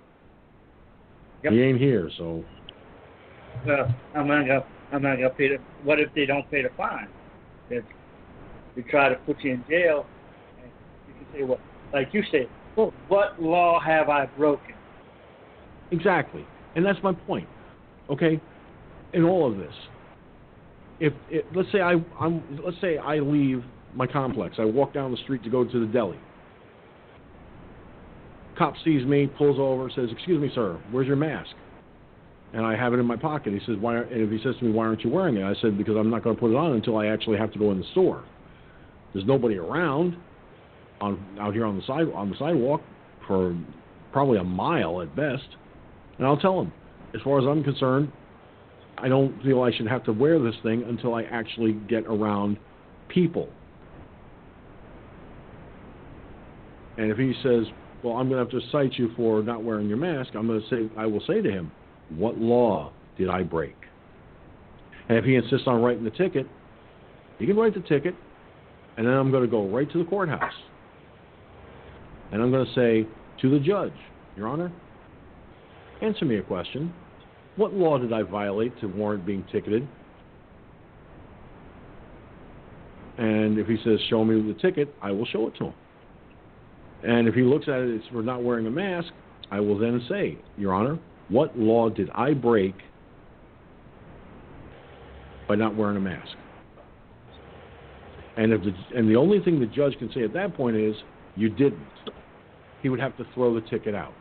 Yep. 1.42 1.52
He 1.52 1.60
ain't 1.62 1.80
here, 1.80 2.08
so 2.16 2.44
Well, 3.64 3.94
I'm 4.14 4.28
not 4.28 4.44
to 4.44 4.64
I'm 4.92 5.02
not 5.02 5.16
to 5.16 5.30
pay 5.30 5.48
the. 5.48 5.58
What 5.82 6.00
if 6.00 6.12
they 6.14 6.26
don't 6.26 6.48
pay 6.50 6.62
the 6.62 6.70
fine? 6.76 7.08
If 7.70 7.84
they 8.74 8.82
try 8.82 9.08
to 9.08 9.16
put 9.16 9.42
you 9.42 9.52
in 9.52 9.64
jail, 9.68 10.06
and 10.62 10.70
you 11.08 11.14
can 11.14 11.26
say, 11.34 11.42
well, 11.44 11.60
like 11.92 12.08
you 12.12 12.22
said, 12.30 12.48
well, 12.76 12.92
what 13.08 13.40
law 13.40 13.80
have 13.80 14.08
I 14.08 14.26
broken? 14.26 14.74
Exactly, 15.90 16.46
and 16.74 16.84
that's 16.84 16.98
my 17.02 17.12
point. 17.12 17.48
Okay, 18.10 18.40
in 19.12 19.24
all 19.24 19.50
of 19.50 19.58
this, 19.58 19.74
if 21.00 21.12
it, 21.30 21.44
let's 21.54 21.70
say 21.72 21.80
I, 21.80 21.94
I'm, 22.20 22.60
let's 22.64 22.80
say 22.80 22.98
I 22.98 23.18
leave 23.18 23.64
my 23.94 24.06
complex, 24.06 24.56
I 24.58 24.64
walk 24.64 24.92
down 24.92 25.10
the 25.10 25.16
street 25.18 25.42
to 25.44 25.50
go 25.50 25.64
to 25.64 25.80
the 25.80 25.92
deli. 25.92 26.18
Cop 28.56 28.74
sees 28.84 29.04
me, 29.04 29.26
pulls 29.26 29.58
over, 29.58 29.90
says, 29.90 30.08
"Excuse 30.12 30.40
me, 30.40 30.50
sir, 30.54 30.80
where's 30.90 31.06
your 31.06 31.16
mask?" 31.16 31.50
And 32.52 32.64
I 32.64 32.76
have 32.76 32.94
it 32.94 32.98
in 32.98 33.06
my 33.06 33.16
pocket. 33.16 33.52
He 33.52 33.60
says, 33.66 33.76
"Why?" 33.78 33.96
And 33.96 34.22
if 34.22 34.30
he 34.30 34.38
says 34.42 34.56
to 34.58 34.64
me, 34.64 34.72
"Why 34.72 34.86
aren't 34.86 35.04
you 35.04 35.10
wearing 35.10 35.36
it?" 35.36 35.44
I 35.44 35.54
said, 35.60 35.76
"Because 35.76 35.96
I'm 35.96 36.10
not 36.10 36.22
going 36.22 36.36
to 36.36 36.40
put 36.40 36.52
it 36.52 36.56
on 36.56 36.72
until 36.72 36.96
I 36.96 37.06
actually 37.06 37.38
have 37.38 37.52
to 37.52 37.58
go 37.58 37.72
in 37.72 37.78
the 37.78 37.86
store. 37.86 38.22
There's 39.12 39.26
nobody 39.26 39.58
around, 39.58 40.16
on 41.00 41.18
out 41.38 41.54
here 41.54 41.66
on 41.66 41.76
the 41.76 41.82
side 41.82 42.06
on 42.14 42.30
the 42.30 42.36
sidewalk 42.36 42.82
for 43.26 43.54
probably 44.12 44.38
a 44.38 44.44
mile 44.44 45.02
at 45.02 45.14
best." 45.14 45.56
And 46.18 46.26
I'll 46.26 46.38
tell 46.38 46.60
him, 46.60 46.72
as 47.14 47.20
far 47.22 47.38
as 47.38 47.46
I'm 47.46 47.62
concerned, 47.62 48.10
I 48.96 49.08
don't 49.08 49.42
feel 49.42 49.60
I 49.62 49.70
should 49.72 49.88
have 49.88 50.04
to 50.04 50.12
wear 50.12 50.38
this 50.38 50.56
thing 50.62 50.82
until 50.84 51.14
I 51.14 51.24
actually 51.24 51.72
get 51.72 52.06
around 52.06 52.56
people. 53.08 53.48
And 56.96 57.10
if 57.10 57.18
he 57.18 57.34
says, 57.42 57.66
"Well, 58.02 58.16
I'm 58.16 58.30
going 58.30 58.46
to 58.46 58.50
have 58.50 58.62
to 58.62 58.70
cite 58.70 58.96
you 58.98 59.10
for 59.16 59.42
not 59.42 59.62
wearing 59.62 59.88
your 59.88 59.98
mask," 59.98 60.34
I'm 60.34 60.46
going 60.46 60.62
to 60.62 60.68
say, 60.68 60.88
I 60.96 61.04
will 61.04 61.20
say 61.26 61.42
to 61.42 61.50
him, 61.50 61.70
"What 62.10 62.38
law 62.38 62.92
did 63.18 63.28
I 63.28 63.42
break?" 63.42 63.74
And 65.08 65.18
if 65.18 65.24
he 65.24 65.34
insists 65.34 65.66
on 65.66 65.82
writing 65.82 66.04
the 66.04 66.10
ticket, 66.10 66.46
he 67.38 67.46
can 67.46 67.56
write 67.56 67.74
the 67.74 67.80
ticket, 67.80 68.14
and 68.96 69.06
then 69.06 69.14
I'm 69.14 69.30
going 69.30 69.42
to 69.42 69.50
go 69.50 69.66
right 69.68 69.90
to 69.90 69.98
the 69.98 70.04
courthouse, 70.04 70.52
and 72.32 72.42
I'm 72.42 72.50
going 72.50 72.66
to 72.66 72.72
say 72.72 73.06
to 73.40 73.50
the 73.50 73.58
judge, 73.60 73.92
"Your 74.36 74.48
Honor, 74.48 74.70
answer 76.02 76.24
me 76.24 76.36
a 76.36 76.42
question. 76.42 76.92
What 77.56 77.74
law 77.74 77.98
did 77.98 78.12
I 78.12 78.22
violate 78.22 78.78
to 78.80 78.88
warrant 78.88 79.24
being 79.26 79.44
ticketed?" 79.52 79.86
And 83.18 83.58
if 83.58 83.66
he 83.66 83.78
says, 83.82 83.98
"Show 84.08 84.24
me 84.24 84.40
the 84.40 84.58
ticket," 84.60 84.94
I 85.00 85.10
will 85.10 85.26
show 85.26 85.46
it 85.48 85.54
to 85.56 85.64
him. 85.66 85.74
And 87.02 87.28
if 87.28 87.34
he 87.34 87.42
looks 87.42 87.68
at 87.68 87.80
it 87.80 88.00
as 88.00 88.06
for 88.12 88.22
not 88.22 88.42
wearing 88.42 88.66
a 88.66 88.70
mask, 88.70 89.12
I 89.50 89.60
will 89.60 89.78
then 89.78 90.02
say, 90.08 90.36
Your 90.58 90.74
Honor, 90.74 90.98
what 91.28 91.58
law 91.58 91.88
did 91.88 92.10
I 92.10 92.34
break 92.34 92.74
by 95.48 95.56
not 95.56 95.76
wearing 95.76 95.96
a 95.96 96.00
mask? 96.00 96.36
And 98.36 98.52
if 98.52 98.60
the 98.62 98.72
and 98.96 99.08
the 99.08 99.16
only 99.16 99.40
thing 99.40 99.58
the 99.60 99.66
judge 99.66 99.96
can 99.98 100.10
say 100.12 100.22
at 100.22 100.32
that 100.34 100.54
point 100.54 100.76
is 100.76 100.94
you 101.36 101.48
didn't, 101.48 101.86
he 102.82 102.88
would 102.88 103.00
have 103.00 103.16
to 103.16 103.26
throw 103.34 103.54
the 103.54 103.62
ticket 103.62 103.94
out. 103.94 104.14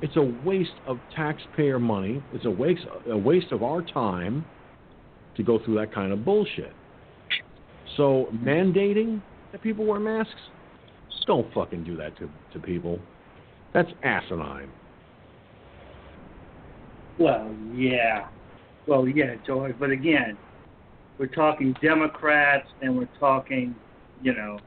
It's 0.00 0.16
a 0.16 0.32
waste 0.44 0.70
of 0.86 0.98
taxpayer 1.14 1.78
money. 1.78 2.22
It's 2.32 2.44
a 2.44 2.50
waste 2.50 2.82
a 3.08 3.16
waste 3.16 3.52
of 3.52 3.62
our 3.62 3.82
time 3.82 4.44
to 5.36 5.42
go 5.42 5.58
through 5.64 5.76
that 5.76 5.92
kind 5.92 6.12
of 6.12 6.24
bullshit. 6.24 6.72
So 7.96 8.28
mandating 8.32 9.22
that 9.50 9.62
people 9.62 9.84
wear 9.84 10.00
masks, 10.00 10.32
don't 11.26 11.52
fucking 11.52 11.84
do 11.84 11.96
that 11.96 12.16
to, 12.18 12.28
to 12.52 12.58
people. 12.58 12.98
That's 13.74 13.90
asinine. 14.02 14.70
Well, 17.22 17.54
yeah. 17.72 18.26
Well, 18.88 19.06
yeah, 19.06 19.36
George. 19.46 19.76
But 19.78 19.90
again, 19.90 20.36
we're 21.18 21.26
talking 21.26 21.72
Democrats 21.80 22.68
and 22.80 22.98
we're 22.98 23.08
talking, 23.20 23.76
you 24.22 24.34
know, 24.34 24.58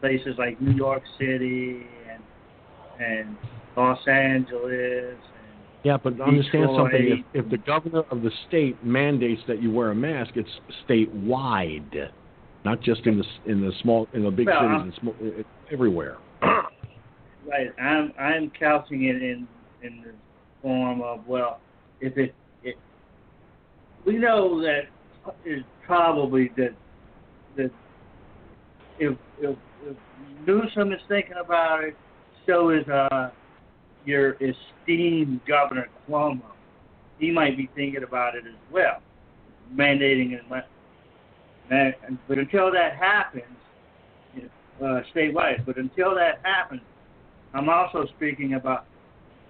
places 0.00 0.36
like 0.38 0.58
New 0.60 0.72
York 0.72 1.02
City 1.18 1.82
and 2.10 2.22
and 2.98 3.36
Los 3.76 3.98
Angeles. 4.08 5.16
And 5.18 5.58
Yeah, 5.84 5.98
but 6.02 6.18
understand 6.18 6.70
something. 6.74 7.24
If, 7.34 7.44
if 7.44 7.50
the 7.50 7.58
governor 7.58 8.04
of 8.10 8.22
the 8.22 8.30
state 8.48 8.82
mandates 8.82 9.42
that 9.46 9.62
you 9.62 9.70
wear 9.70 9.90
a 9.90 9.94
mask, 9.94 10.30
it's 10.36 10.48
statewide, 10.88 12.08
not 12.64 12.80
just 12.80 13.04
in 13.04 13.18
the 13.18 13.50
in 13.50 13.60
the 13.60 13.72
small 13.82 14.08
in 14.14 14.24
the 14.24 14.30
big 14.30 14.46
Well, 14.46 14.62
cities. 14.62 14.80
And 14.82 14.94
small, 15.00 15.14
it's 15.20 15.48
everywhere. 15.70 16.16
right, 16.40 17.68
I'm 17.78 18.14
I'm 18.18 18.50
couching 18.58 19.04
it 19.04 19.22
in 19.22 19.46
in 19.82 20.02
the 20.02 20.14
form 20.62 21.02
of 21.02 21.26
well, 21.26 21.60
if 22.00 22.16
it 22.16 22.34
it 22.62 22.76
we 24.04 24.16
know 24.16 24.60
that 24.60 24.82
is 25.44 25.62
probably 25.84 26.50
that 26.56 26.74
that 27.56 27.70
if 28.98 29.16
if, 29.40 29.56
if 29.84 29.96
Newsom 30.46 30.92
is 30.92 31.00
thinking 31.08 31.36
about 31.42 31.84
it, 31.84 31.96
so 32.46 32.70
is 32.70 32.86
uh 32.88 33.30
your 34.04 34.34
esteemed 34.34 35.40
Governor 35.46 35.88
Cuomo. 36.08 36.42
He 37.18 37.30
might 37.30 37.56
be 37.56 37.68
thinking 37.74 38.02
about 38.02 38.34
it 38.36 38.44
as 38.46 38.54
well, 38.70 39.02
mandating 39.74 40.32
it. 40.32 40.42
Man, 41.68 41.94
but 42.28 42.38
until 42.38 42.70
that 42.72 42.96
happens, 42.96 43.44
you 44.36 44.48
know, 44.80 44.98
uh, 44.98 45.02
statewide. 45.14 45.66
But 45.66 45.78
until 45.78 46.14
that 46.14 46.40
happens, 46.44 46.82
I'm 47.54 47.68
also 47.68 48.06
speaking 48.16 48.54
about 48.54 48.86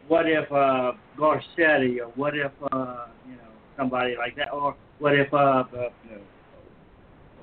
what 0.09 0.29
if 0.29 0.51
uh, 0.53 0.93
Garcetti 1.19 2.01
or 2.01 2.11
what 2.15 2.37
if 2.37 2.53
uh, 2.73 3.07
you 3.27 3.37
know 3.37 3.51
somebody 3.77 4.15
like 4.17 4.37
that, 4.37 4.53
or 4.53 4.77
what 4.99 5.15
if 5.15 5.33
uh, 5.33 5.37
uh 5.37 5.65
you 6.05 6.11
know, 6.11 6.21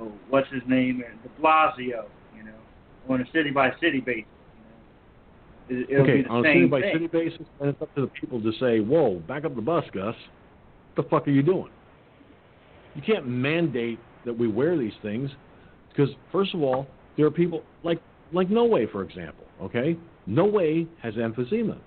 oh, 0.01 0.11
what's 0.29 0.49
his 0.51 0.61
name, 0.67 1.03
De 1.23 1.41
Blasio, 1.41 2.05
you 2.35 2.43
know, 2.43 2.51
on 3.09 3.21
a 3.21 3.25
city 3.31 3.51
by 3.51 3.71
city 3.81 3.99
basis. 3.99 4.25
You 5.69 5.75
know? 5.75 5.83
It, 5.89 6.01
okay, 6.01 6.29
on 6.29 6.45
a 6.45 6.49
city 6.49 6.65
by 6.65 6.81
city 6.81 7.07
basis, 7.07 7.47
and 7.59 7.69
it's 7.69 7.81
up 7.81 7.93
to 7.95 8.01
the 8.01 8.07
people 8.07 8.41
to 8.41 8.51
say, 8.59 8.79
"Whoa, 8.79 9.19
back 9.27 9.45
up 9.45 9.55
the 9.55 9.61
bus, 9.61 9.85
Gus. 9.93 10.15
What 10.93 11.03
the 11.03 11.09
fuck 11.09 11.27
are 11.27 11.31
you 11.31 11.43
doing?" 11.43 11.69
You 12.95 13.01
can't 13.01 13.27
mandate 13.27 13.99
that 14.25 14.37
we 14.37 14.47
wear 14.47 14.77
these 14.77 14.93
things 15.01 15.31
because, 15.89 16.13
first 16.31 16.53
of 16.53 16.61
all, 16.61 16.87
there 17.17 17.25
are 17.25 17.31
people 17.31 17.63
like 17.83 18.01
like 18.31 18.49
No 18.49 18.65
Way, 18.65 18.87
for 18.91 19.03
example. 19.03 19.45
Okay, 19.61 19.97
No 20.27 20.45
Way 20.45 20.87
has 21.01 21.15
emphysema. 21.15 21.77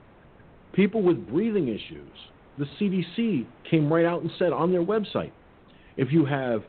People 0.77 1.03
with 1.03 1.27
breathing 1.27 1.69
issues. 1.69 2.13
The 2.59 2.67
CDC 2.79 3.47
came 3.69 3.91
right 3.91 4.05
out 4.05 4.21
and 4.21 4.31
said 4.39 4.53
on 4.53 4.71
their 4.71 4.85
website, 4.85 5.33
if 5.97 6.13
you 6.13 6.27
have 6.27 6.63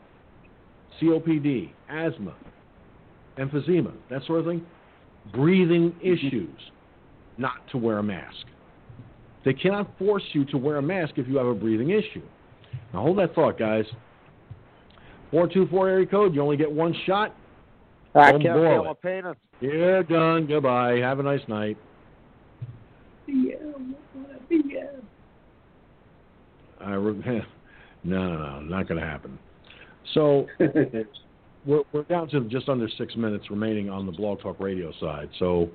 COPD, 0.99 1.71
asthma, 1.89 2.33
emphysema, 3.37 3.93
that 4.09 4.25
sort 4.25 4.39
of 4.39 4.45
thing, 4.45 4.65
breathing 5.33 5.91
mm-hmm. 5.91 6.07
issues, 6.07 6.59
not 7.37 7.55
to 7.71 7.77
wear 7.77 7.99
a 7.99 8.03
mask. 8.03 8.45
They 9.43 9.53
cannot 9.53 9.97
force 9.99 10.23
you 10.31 10.45
to 10.45 10.57
wear 10.57 10.77
a 10.77 10.81
mask 10.81 11.13
if 11.17 11.27
you 11.27 11.37
have 11.37 11.47
a 11.47 11.53
breathing 11.53 11.91
issue. 11.91 12.23
Now 12.93 13.01
hold 13.01 13.19
that 13.19 13.35
thought, 13.35 13.59
guys. 13.59 13.85
424 15.31 15.89
area 15.89 16.05
code, 16.05 16.33
you 16.33 16.41
only 16.41 16.57
get 16.57 16.71
one 16.71 16.95
shot. 17.05 17.35
I 18.15 18.31
Don't 18.31 18.41
can't 18.41 18.55
feel 18.55 18.83
my 18.85 18.93
penis. 18.93 19.37
You're 19.59 20.03
done. 20.03 20.47
Goodbye. 20.47 20.97
Have 20.99 21.19
a 21.19 21.23
nice 21.23 21.41
night. 21.47 21.77
Yeah, 23.27 23.55
yeah. 24.49 24.83
I 26.79 26.93
re- 26.93 27.13
no, 28.03 28.27
no, 28.33 28.37
no, 28.37 28.59
not 28.61 28.87
going 28.87 28.99
to 28.99 29.05
happen. 29.05 29.37
So 30.13 30.47
we're, 31.65 31.83
we're 31.91 32.03
down 32.03 32.29
to 32.29 32.41
just 32.41 32.69
under 32.69 32.87
six 32.97 33.15
minutes 33.15 33.49
remaining 33.49 33.89
on 33.89 34.05
the 34.05 34.11
Blog 34.11 34.39
Talk 34.41 34.59
Radio 34.59 34.93
side. 34.99 35.29
So, 35.39 35.69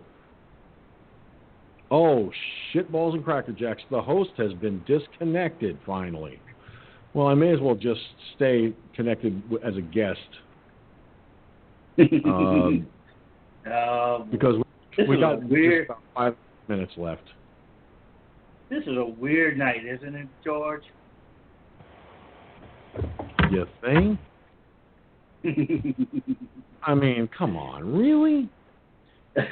oh, 1.91 2.31
shit 2.73 2.91
balls 2.91 3.15
and 3.15 3.25
cracker 3.25 3.53
jacks. 3.53 3.83
The 3.91 4.01
host 4.01 4.31
has 4.39 4.53
been 4.55 4.83
disconnected 4.87 5.79
finally. 5.85 6.39
Well, 7.15 7.27
I 7.27 7.35
may 7.35 7.53
as 7.53 7.61
well 7.61 7.75
just 7.75 8.01
stay 8.37 8.73
connected 8.95 9.43
as 9.63 9.77
a 9.77 9.83
guest 9.83 10.19
um, 12.25 12.87
Um, 13.67 14.29
because 14.31 14.55
this 14.97 15.07
we 15.07 15.21
got 15.21 15.43
weird. 15.45 15.89
just 15.89 15.91
about 15.91 16.03
five 16.15 16.37
minutes 16.69 16.93
left. 16.97 17.23
This 18.73 18.85
is 18.85 18.97
a 18.97 19.05
weird 19.05 19.59
night, 19.59 19.85
isn't 19.85 20.15
it, 20.15 20.27
George? 20.43 20.85
You 23.51 23.67
think? 23.83 24.19
I 26.83 26.95
mean, 26.95 27.29
come 27.37 27.55
on, 27.59 27.95
really? 27.95 28.49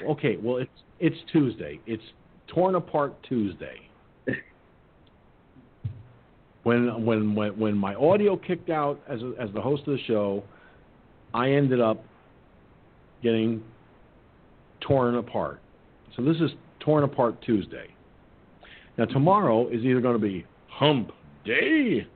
Okay, 0.08 0.38
well, 0.42 0.56
it's 0.56 0.70
it's 1.00 1.16
Tuesday. 1.30 1.78
It's 1.86 2.02
torn 2.48 2.76
apart 2.76 3.14
Tuesday. 3.28 3.76
When 6.62 7.04
when 7.06 7.34
when 7.34 7.58
when 7.58 7.74
my 7.74 7.94
audio 7.94 8.36
kicked 8.36 8.68
out 8.68 9.00
as 9.08 9.22
a, 9.22 9.32
as 9.40 9.48
the 9.54 9.62
host 9.62 9.82
of 9.86 9.94
the 9.94 10.02
show, 10.06 10.44
I 11.32 11.52
ended 11.52 11.80
up 11.80 12.04
getting 13.22 13.62
torn 14.80 15.16
apart. 15.16 15.60
So 16.16 16.22
this 16.22 16.36
is 16.36 16.50
torn 16.80 17.04
apart 17.04 17.40
Tuesday. 17.40 17.88
Now 19.00 19.06
tomorrow 19.06 19.66
is 19.68 19.82
either 19.82 20.02
going 20.02 20.20
to 20.20 20.22
be 20.22 20.44
hump 20.68 21.10
day 21.46 22.06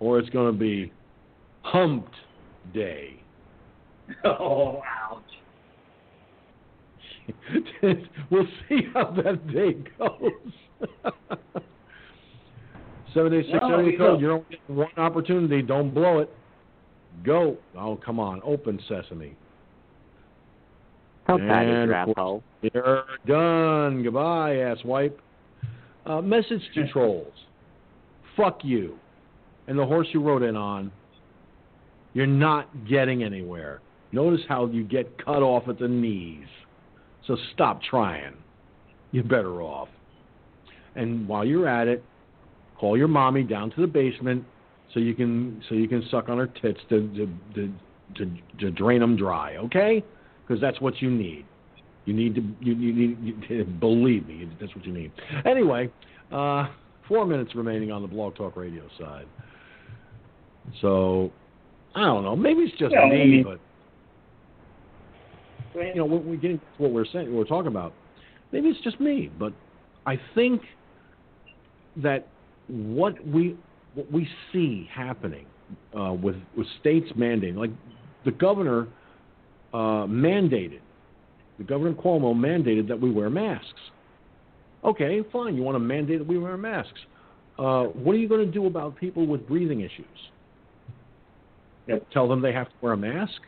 or 0.00 0.18
it's 0.18 0.28
going 0.30 0.52
to 0.52 0.58
be 0.58 0.92
humped 1.62 2.12
day. 2.74 3.22
oh, 4.24 4.82
ouch. 4.82 5.22
we'll 8.30 8.48
see 8.68 8.80
how 8.92 9.14
that 9.22 9.46
day 9.46 9.76
goes. 9.96 10.32
Seven 13.14 13.34
eight 13.34 13.46
six 13.46 13.58
No, 13.62 13.74
area 13.74 13.92
you 13.92 13.98
code. 13.98 14.08
don't. 14.14 14.20
You're 14.20 14.32
only 14.32 14.44
getting 14.50 14.74
one 14.74 14.88
opportunity. 14.96 15.62
Don't 15.62 15.94
blow 15.94 16.18
it. 16.18 16.30
Go. 17.22 17.58
Oh, 17.78 17.94
come 18.04 18.18
on. 18.18 18.40
Open 18.44 18.80
sesame. 18.88 19.36
How 21.28 21.38
bad 21.38 21.68
is 21.68 21.70
your 21.70 21.94
asshole? 21.94 22.42
You're 22.62 23.04
done. 23.24 24.02
Goodbye, 24.02 24.54
asswipe. 24.54 25.14
Uh, 26.08 26.22
message 26.22 26.62
to 26.74 26.88
trolls. 26.88 27.34
Fuck 28.34 28.60
you. 28.64 28.98
And 29.66 29.78
the 29.78 29.84
horse 29.84 30.08
you 30.12 30.22
rode 30.22 30.42
in 30.42 30.56
on. 30.56 30.90
You're 32.14 32.26
not 32.26 32.86
getting 32.88 33.22
anywhere. 33.22 33.80
Notice 34.12 34.40
how 34.48 34.66
you 34.66 34.84
get 34.84 35.22
cut 35.22 35.42
off 35.42 35.68
at 35.68 35.78
the 35.78 35.86
knees. 35.86 36.46
So 37.26 37.36
stop 37.52 37.82
trying. 37.82 38.34
You're 39.12 39.24
better 39.24 39.60
off. 39.60 39.88
And 40.94 41.28
while 41.28 41.44
you're 41.44 41.68
at 41.68 41.88
it, 41.88 42.02
call 42.78 42.96
your 42.96 43.08
mommy 43.08 43.42
down 43.42 43.70
to 43.72 43.80
the 43.82 43.86
basement 43.86 44.44
so 44.94 45.00
you 45.00 45.14
can 45.14 45.62
so 45.68 45.74
you 45.74 45.86
can 45.86 46.02
suck 46.10 46.30
on 46.30 46.38
her 46.38 46.46
tits 46.46 46.80
to 46.88 47.06
to 47.14 47.28
to, 47.54 47.72
to, 48.16 48.30
to 48.60 48.70
drain 48.70 49.00
them 49.00 49.14
dry. 49.14 49.56
Okay? 49.56 50.02
Because 50.46 50.58
that's 50.58 50.80
what 50.80 51.02
you 51.02 51.10
need. 51.10 51.44
You 52.08 52.14
need 52.14 52.34
to 52.36 52.40
you, 52.60 52.72
you 52.74 52.92
need 52.94 53.38
you, 53.50 53.64
believe 53.80 54.26
me, 54.26 54.48
that's 54.58 54.74
what 54.74 54.86
you 54.86 54.92
need. 54.94 55.12
Anyway, 55.44 55.90
uh, 56.32 56.68
four 57.06 57.26
minutes 57.26 57.54
remaining 57.54 57.92
on 57.92 58.00
the 58.00 58.08
Blog 58.08 58.34
Talk 58.34 58.56
Radio 58.56 58.84
side. 58.98 59.26
So 60.80 61.30
I 61.94 62.00
don't 62.06 62.24
know. 62.24 62.34
Maybe 62.34 62.60
it's 62.62 62.78
just 62.78 62.92
Yeah, 62.92 63.00
I 63.00 63.10
me, 63.10 63.26
mean- 63.26 63.44
but 63.44 63.60
you 65.84 65.96
know, 65.96 66.06
when 66.06 66.26
we 66.28 66.38
get 66.38 66.58
what 66.78 66.92
we're 66.92 67.04
saying, 67.04 67.26
what 67.26 67.40
we're 67.40 67.44
talking 67.44 67.68
about, 67.68 67.92
maybe 68.52 68.68
it's 68.68 68.80
just 68.80 68.98
me, 69.00 69.30
but 69.38 69.52
I 70.06 70.18
think 70.34 70.62
that 72.02 72.26
what 72.68 73.14
we 73.26 73.54
what 73.94 74.10
we 74.10 74.26
see 74.50 74.88
happening 74.90 75.44
uh, 75.94 76.14
with 76.14 76.36
with 76.56 76.66
states 76.80 77.10
mandating, 77.18 77.56
like 77.56 77.70
the 78.24 78.30
governor 78.30 78.88
uh, 79.74 80.06
mandated, 80.08 80.80
the 81.58 81.64
governor 81.64 81.94
Cuomo 81.94 82.34
mandated 82.34 82.88
that 82.88 83.00
we 83.00 83.10
wear 83.10 83.28
masks. 83.28 83.80
Okay, 84.84 85.20
fine. 85.32 85.56
You 85.56 85.62
want 85.62 85.74
to 85.74 85.80
mandate 85.80 86.20
that 86.20 86.26
we 86.26 86.38
wear 86.38 86.56
masks. 86.56 87.00
Uh, 87.58 87.84
what 87.84 88.14
are 88.14 88.18
you 88.18 88.28
going 88.28 88.46
to 88.46 88.52
do 88.52 88.66
about 88.66 88.96
people 88.96 89.26
with 89.26 89.46
breathing 89.48 89.80
issues? 89.80 90.06
Yep. 91.88 92.10
Tell 92.12 92.28
them 92.28 92.40
they 92.40 92.52
have 92.52 92.68
to 92.68 92.74
wear 92.80 92.92
a 92.92 92.96
mask. 92.96 93.40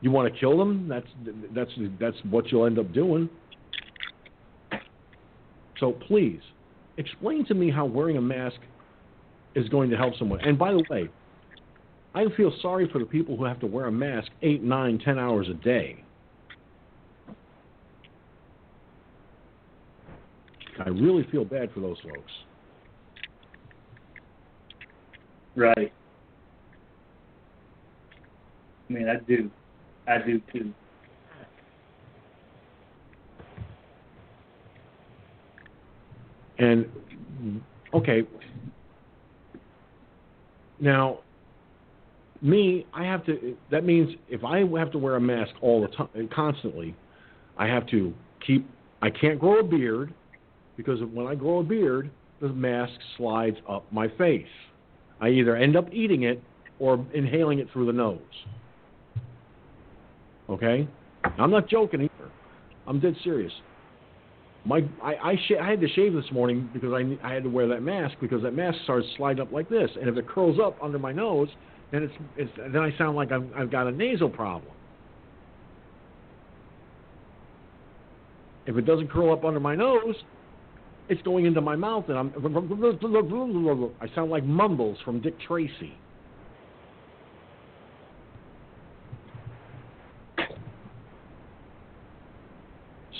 You 0.00 0.10
want 0.10 0.32
to 0.32 0.40
kill 0.40 0.58
them? 0.58 0.88
That's 0.88 1.06
that's 1.54 1.70
that's 2.00 2.16
what 2.30 2.50
you'll 2.50 2.66
end 2.66 2.78
up 2.78 2.92
doing. 2.92 3.28
So 5.78 5.92
please, 5.92 6.40
explain 6.96 7.44
to 7.46 7.54
me 7.54 7.70
how 7.70 7.84
wearing 7.84 8.16
a 8.16 8.22
mask 8.22 8.56
is 9.54 9.68
going 9.68 9.90
to 9.90 9.96
help 9.96 10.14
someone. 10.18 10.40
And 10.40 10.58
by 10.58 10.72
the 10.72 10.82
way, 10.90 11.08
I 12.14 12.24
feel 12.36 12.52
sorry 12.60 12.88
for 12.90 12.98
the 12.98 13.04
people 13.04 13.36
who 13.36 13.44
have 13.44 13.60
to 13.60 13.66
wear 13.66 13.86
a 13.86 13.92
mask 13.92 14.30
eight, 14.42 14.62
nine, 14.62 14.98
ten 14.98 15.18
hours 15.18 15.48
a 15.48 15.54
day. 15.54 16.02
I 20.78 20.88
really 20.88 21.26
feel 21.30 21.44
bad 21.44 21.72
for 21.72 21.80
those 21.80 21.98
folks. 22.02 22.32
Right. 25.56 25.92
I 28.88 28.92
mean, 28.92 29.08
I 29.08 29.16
do. 29.24 29.50
I 30.08 30.18
do 30.24 30.40
too. 30.52 30.72
And 36.58 36.86
okay, 37.94 38.22
now 40.78 41.20
me, 42.42 42.86
I 42.92 43.04
have 43.04 43.24
to. 43.26 43.56
That 43.70 43.84
means 43.84 44.10
if 44.28 44.44
I 44.44 44.60
have 44.78 44.90
to 44.92 44.98
wear 44.98 45.16
a 45.16 45.20
mask 45.20 45.52
all 45.62 45.80
the 45.80 45.88
time, 45.88 46.28
constantly, 46.34 46.94
I 47.56 47.66
have 47.66 47.86
to 47.88 48.12
keep. 48.46 48.68
I 49.02 49.08
can't 49.08 49.38
grow 49.38 49.60
a 49.60 49.62
beard 49.62 50.12
because 50.80 50.98
when 51.12 51.26
I 51.26 51.34
grow 51.34 51.58
a 51.58 51.62
beard, 51.62 52.10
the 52.40 52.48
mask 52.48 52.98
slides 53.18 53.58
up 53.68 53.84
my 53.92 54.08
face. 54.16 54.46
I 55.20 55.28
either 55.28 55.54
end 55.54 55.76
up 55.76 55.92
eating 55.92 56.22
it 56.22 56.42
or 56.78 57.04
inhaling 57.12 57.58
it 57.58 57.68
through 57.70 57.84
the 57.84 57.92
nose. 57.92 58.18
Okay, 60.48 60.88
I'm 61.38 61.50
not 61.50 61.68
joking 61.68 62.00
either. 62.00 62.30
I'm 62.86 62.98
dead 62.98 63.14
serious. 63.22 63.52
My 64.64 64.80
I 65.02 65.14
I, 65.16 65.36
sh- 65.36 65.60
I 65.60 65.68
had 65.68 65.82
to 65.82 65.88
shave 65.88 66.14
this 66.14 66.24
morning 66.32 66.70
because 66.72 66.94
I 66.94 67.18
I 67.22 67.34
had 67.34 67.42
to 67.42 67.50
wear 67.50 67.68
that 67.68 67.82
mask 67.82 68.14
because 68.18 68.42
that 68.42 68.54
mask 68.54 68.78
starts 68.84 69.06
sliding 69.18 69.42
up 69.42 69.52
like 69.52 69.68
this, 69.68 69.90
and 70.00 70.08
if 70.08 70.16
it 70.16 70.26
curls 70.26 70.58
up 70.64 70.78
under 70.82 70.98
my 70.98 71.12
nose, 71.12 71.48
then 71.92 72.04
it's, 72.04 72.14
it's 72.38 72.72
then 72.72 72.80
I 72.80 72.96
sound 72.96 73.16
like 73.16 73.32
I've 73.32 73.48
I've 73.54 73.70
got 73.70 73.86
a 73.86 73.92
nasal 73.92 74.30
problem. 74.30 74.72
If 78.64 78.76
it 78.78 78.86
doesn't 78.86 79.10
curl 79.10 79.32
up 79.32 79.44
under 79.44 79.60
my 79.60 79.74
nose, 79.74 80.14
it's 81.10 81.20
going 81.22 81.44
into 81.44 81.60
my 81.60 81.74
mouth, 81.76 82.04
and 82.08 82.16
I'm 82.16 82.32
I 84.00 84.14
sound 84.14 84.30
like 84.30 84.44
mumbles 84.44 84.96
from 85.04 85.20
Dick 85.20 85.34
Tracy. 85.40 85.92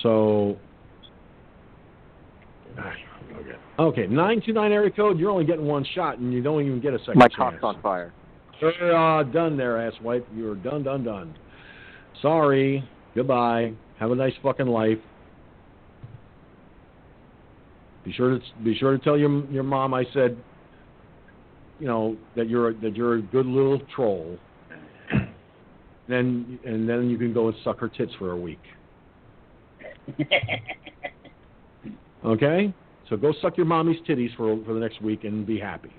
So, 0.03 0.57
okay, 2.79 3.57
okay, 3.79 4.07
nine 4.07 4.41
two 4.47 4.53
nine 4.55 4.73
area 4.73 4.91
code. 4.91 5.19
You're 5.19 5.31
only 5.31 5.45
getting 5.45 5.67
one 5.67 5.85
shot, 5.95 6.19
and 6.19 6.33
you 6.33 6.43
don't 6.43 6.65
even 6.65 6.81
get 6.81 6.95
a 6.95 6.99
second 7.01 7.19
My 7.19 7.29
chance. 7.29 7.61
cock's 7.61 7.65
on 7.65 7.83
fire. 7.83 8.15
Uh, 8.63 9.25
done 9.25 9.57
there, 9.57 9.91
asswipe. 9.91 10.25
You're 10.35 10.55
done, 10.55 10.85
done, 10.85 11.03
done. 11.05 11.35
Sorry. 12.23 12.89
Goodbye. 13.15 13.73
Have 13.99 14.11
a 14.13 14.15
nice 14.15 14.33
fucking 14.43 14.67
life. 14.67 14.99
Be 18.05 18.13
sure 18.13 18.39
to 18.39 18.45
be 18.65 18.77
sure 18.77 18.97
to 18.97 19.03
tell 19.03 19.19
your 19.19 19.45
your 19.51 19.63
mom 19.63 19.95
I 19.95 20.05
said, 20.15 20.37
you 21.79 21.87
know, 21.87 22.17
that 22.37 22.49
you're 22.49 22.75
that 22.75 22.97
you're 22.97 23.15
a 23.17 23.23
good 23.23 23.47
little 23.47 23.81
troll. 23.95 24.39
Then 26.09 26.59
and 26.65 26.89
then 26.89 27.09
you 27.09 27.19
can 27.19 27.33
go 27.33 27.49
and 27.49 27.57
suck 27.63 27.79
her 27.79 27.89
tits 27.89 28.13
for 28.19 28.33
a 28.33 28.37
week. 28.37 28.61
Okay? 32.25 32.73
So 33.09 33.17
go 33.17 33.33
suck 33.41 33.57
your 33.57 33.67
mommy's 33.67 34.01
titties 34.09 34.35
for 34.37 34.63
for 34.65 34.75
the 34.75 34.81
next 34.81 35.03
week 35.03 35.25
and 35.25 35.47
be 35.47 35.59
happy. 35.59 35.91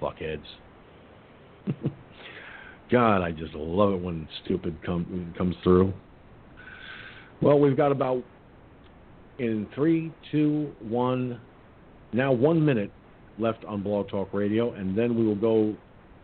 Fuckheads. 0.00 0.44
God, 2.90 3.22
I 3.22 3.32
just 3.32 3.54
love 3.54 3.94
it 3.94 4.00
when 4.00 4.28
stupid 4.44 4.76
come, 4.84 5.34
comes 5.36 5.56
through. 5.64 5.92
Well, 7.40 7.58
we've 7.58 7.76
got 7.76 7.90
about 7.90 8.22
in 9.38 9.66
three, 9.74 10.12
two, 10.30 10.72
one, 10.80 11.40
now 12.12 12.32
one 12.32 12.64
minute 12.64 12.90
left 13.38 13.64
on 13.64 13.82
Blog 13.82 14.08
Talk 14.08 14.32
Radio, 14.32 14.72
and 14.72 14.96
then 14.96 15.16
we 15.16 15.26
will 15.26 15.34
go. 15.34 15.74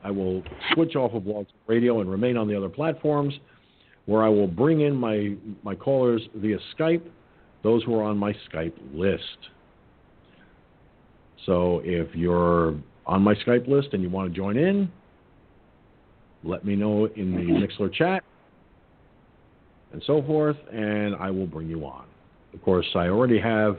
I 0.05 0.10
will 0.10 0.42
switch 0.74 0.97
off 0.97 1.12
of 1.12 1.24
Blog 1.24 1.47
Talk 1.47 1.57
Radio 1.66 2.00
and 2.00 2.10
remain 2.10 2.36
on 2.36 2.49
the 2.49 2.57
other 2.57 2.68
platforms, 2.68 3.34
where 4.07 4.23
I 4.23 4.28
will 4.28 4.47
bring 4.47 4.81
in 4.81 4.94
my 4.94 5.34
my 5.62 5.74
callers 5.74 6.23
via 6.34 6.58
Skype, 6.76 7.02
those 7.62 7.82
who 7.84 7.94
are 7.94 8.02
on 8.02 8.18
my 8.18 8.34
Skype 8.50 8.74
list. 8.92 9.23
So 11.47 11.81
if 11.84 12.15
you're 12.15 12.74
on 13.07 13.23
my 13.23 13.34
Skype 13.34 13.68
list 13.68 13.89
and 13.92 14.02
you 14.02 14.08
want 14.08 14.32
to 14.32 14.36
join 14.36 14.57
in, 14.57 14.91
let 16.44 16.65
me 16.65 16.76
know 16.76 17.07
in 17.07 17.32
the 17.32 17.66
Mixlr 17.66 17.92
chat 17.92 18.23
and 19.92 20.02
so 20.07 20.23
forth, 20.23 20.57
and 20.73 21.15
I 21.16 21.31
will 21.31 21.47
bring 21.47 21.68
you 21.68 21.84
on. 21.84 22.07
Of 22.55 22.62
course, 22.62 22.86
I 22.94 23.08
already 23.08 23.40
have 23.40 23.78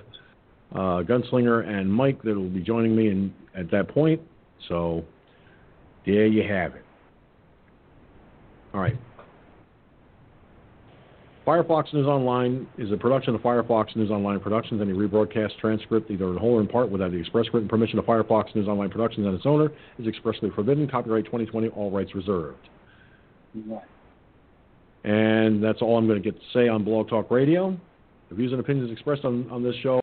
uh, 0.74 1.04
Gunslinger 1.04 1.68
and 1.68 1.92
Mike 1.92 2.22
that 2.24 2.36
will 2.36 2.50
be 2.50 2.62
joining 2.62 2.96
me 2.96 3.10
in, 3.10 3.34
at 3.56 3.70
that 3.72 3.88
point, 3.90 4.22
so 4.68 5.06
there 6.06 6.26
you 6.26 6.44
have 6.44 6.76
it. 6.76 6.86
All 8.74 8.82
right. 8.82 8.98
Firefox 11.46 11.94
News 11.94 12.08
Online 12.08 12.66
is 12.78 12.92
a 12.92 12.98
production 12.98 13.36
of 13.36 13.42
Firefox 13.42 13.96
News 13.98 14.10
Online 14.10 14.40
Productions. 14.40 14.82
Any 14.82 14.94
rebroadcast 14.94 15.58
transcript, 15.60 16.10
either 16.10 16.30
in 16.30 16.38
whole 16.38 16.54
or 16.54 16.62
in 16.62 16.68
part, 16.68 16.90
without 16.90 17.12
the 17.12 17.18
express 17.18 17.46
written 17.54 17.68
permission 17.68 18.00
of 18.00 18.06
Firefox 18.06 18.56
News 18.56 18.68
Online 18.68 18.90
Productions 18.90 19.28
and 19.28 19.36
its 19.36 19.46
owner, 19.46 19.70
is 20.00 20.08
expressly 20.08 20.50
forbidden. 20.52 20.88
Copyright 20.88 21.26
2020, 21.26 21.68
all 21.70 21.92
rights 21.92 22.16
reserved. 22.16 22.70
And 25.04 25.62
that's 25.62 25.82
all 25.82 25.98
I'm 25.98 26.08
going 26.08 26.22
to 26.22 26.32
get 26.32 26.40
to 26.40 26.48
say 26.54 26.70
on 26.70 26.86
Blog 26.86 27.10
Talk 27.10 27.30
Radio. 27.30 27.78
The 28.34 28.38
views 28.38 28.52
and 28.52 28.60
opinions 28.60 28.92
expressed 28.92 29.26
on, 29.26 29.48
on 29.52 29.62
this 29.62 29.76
show 29.84 30.03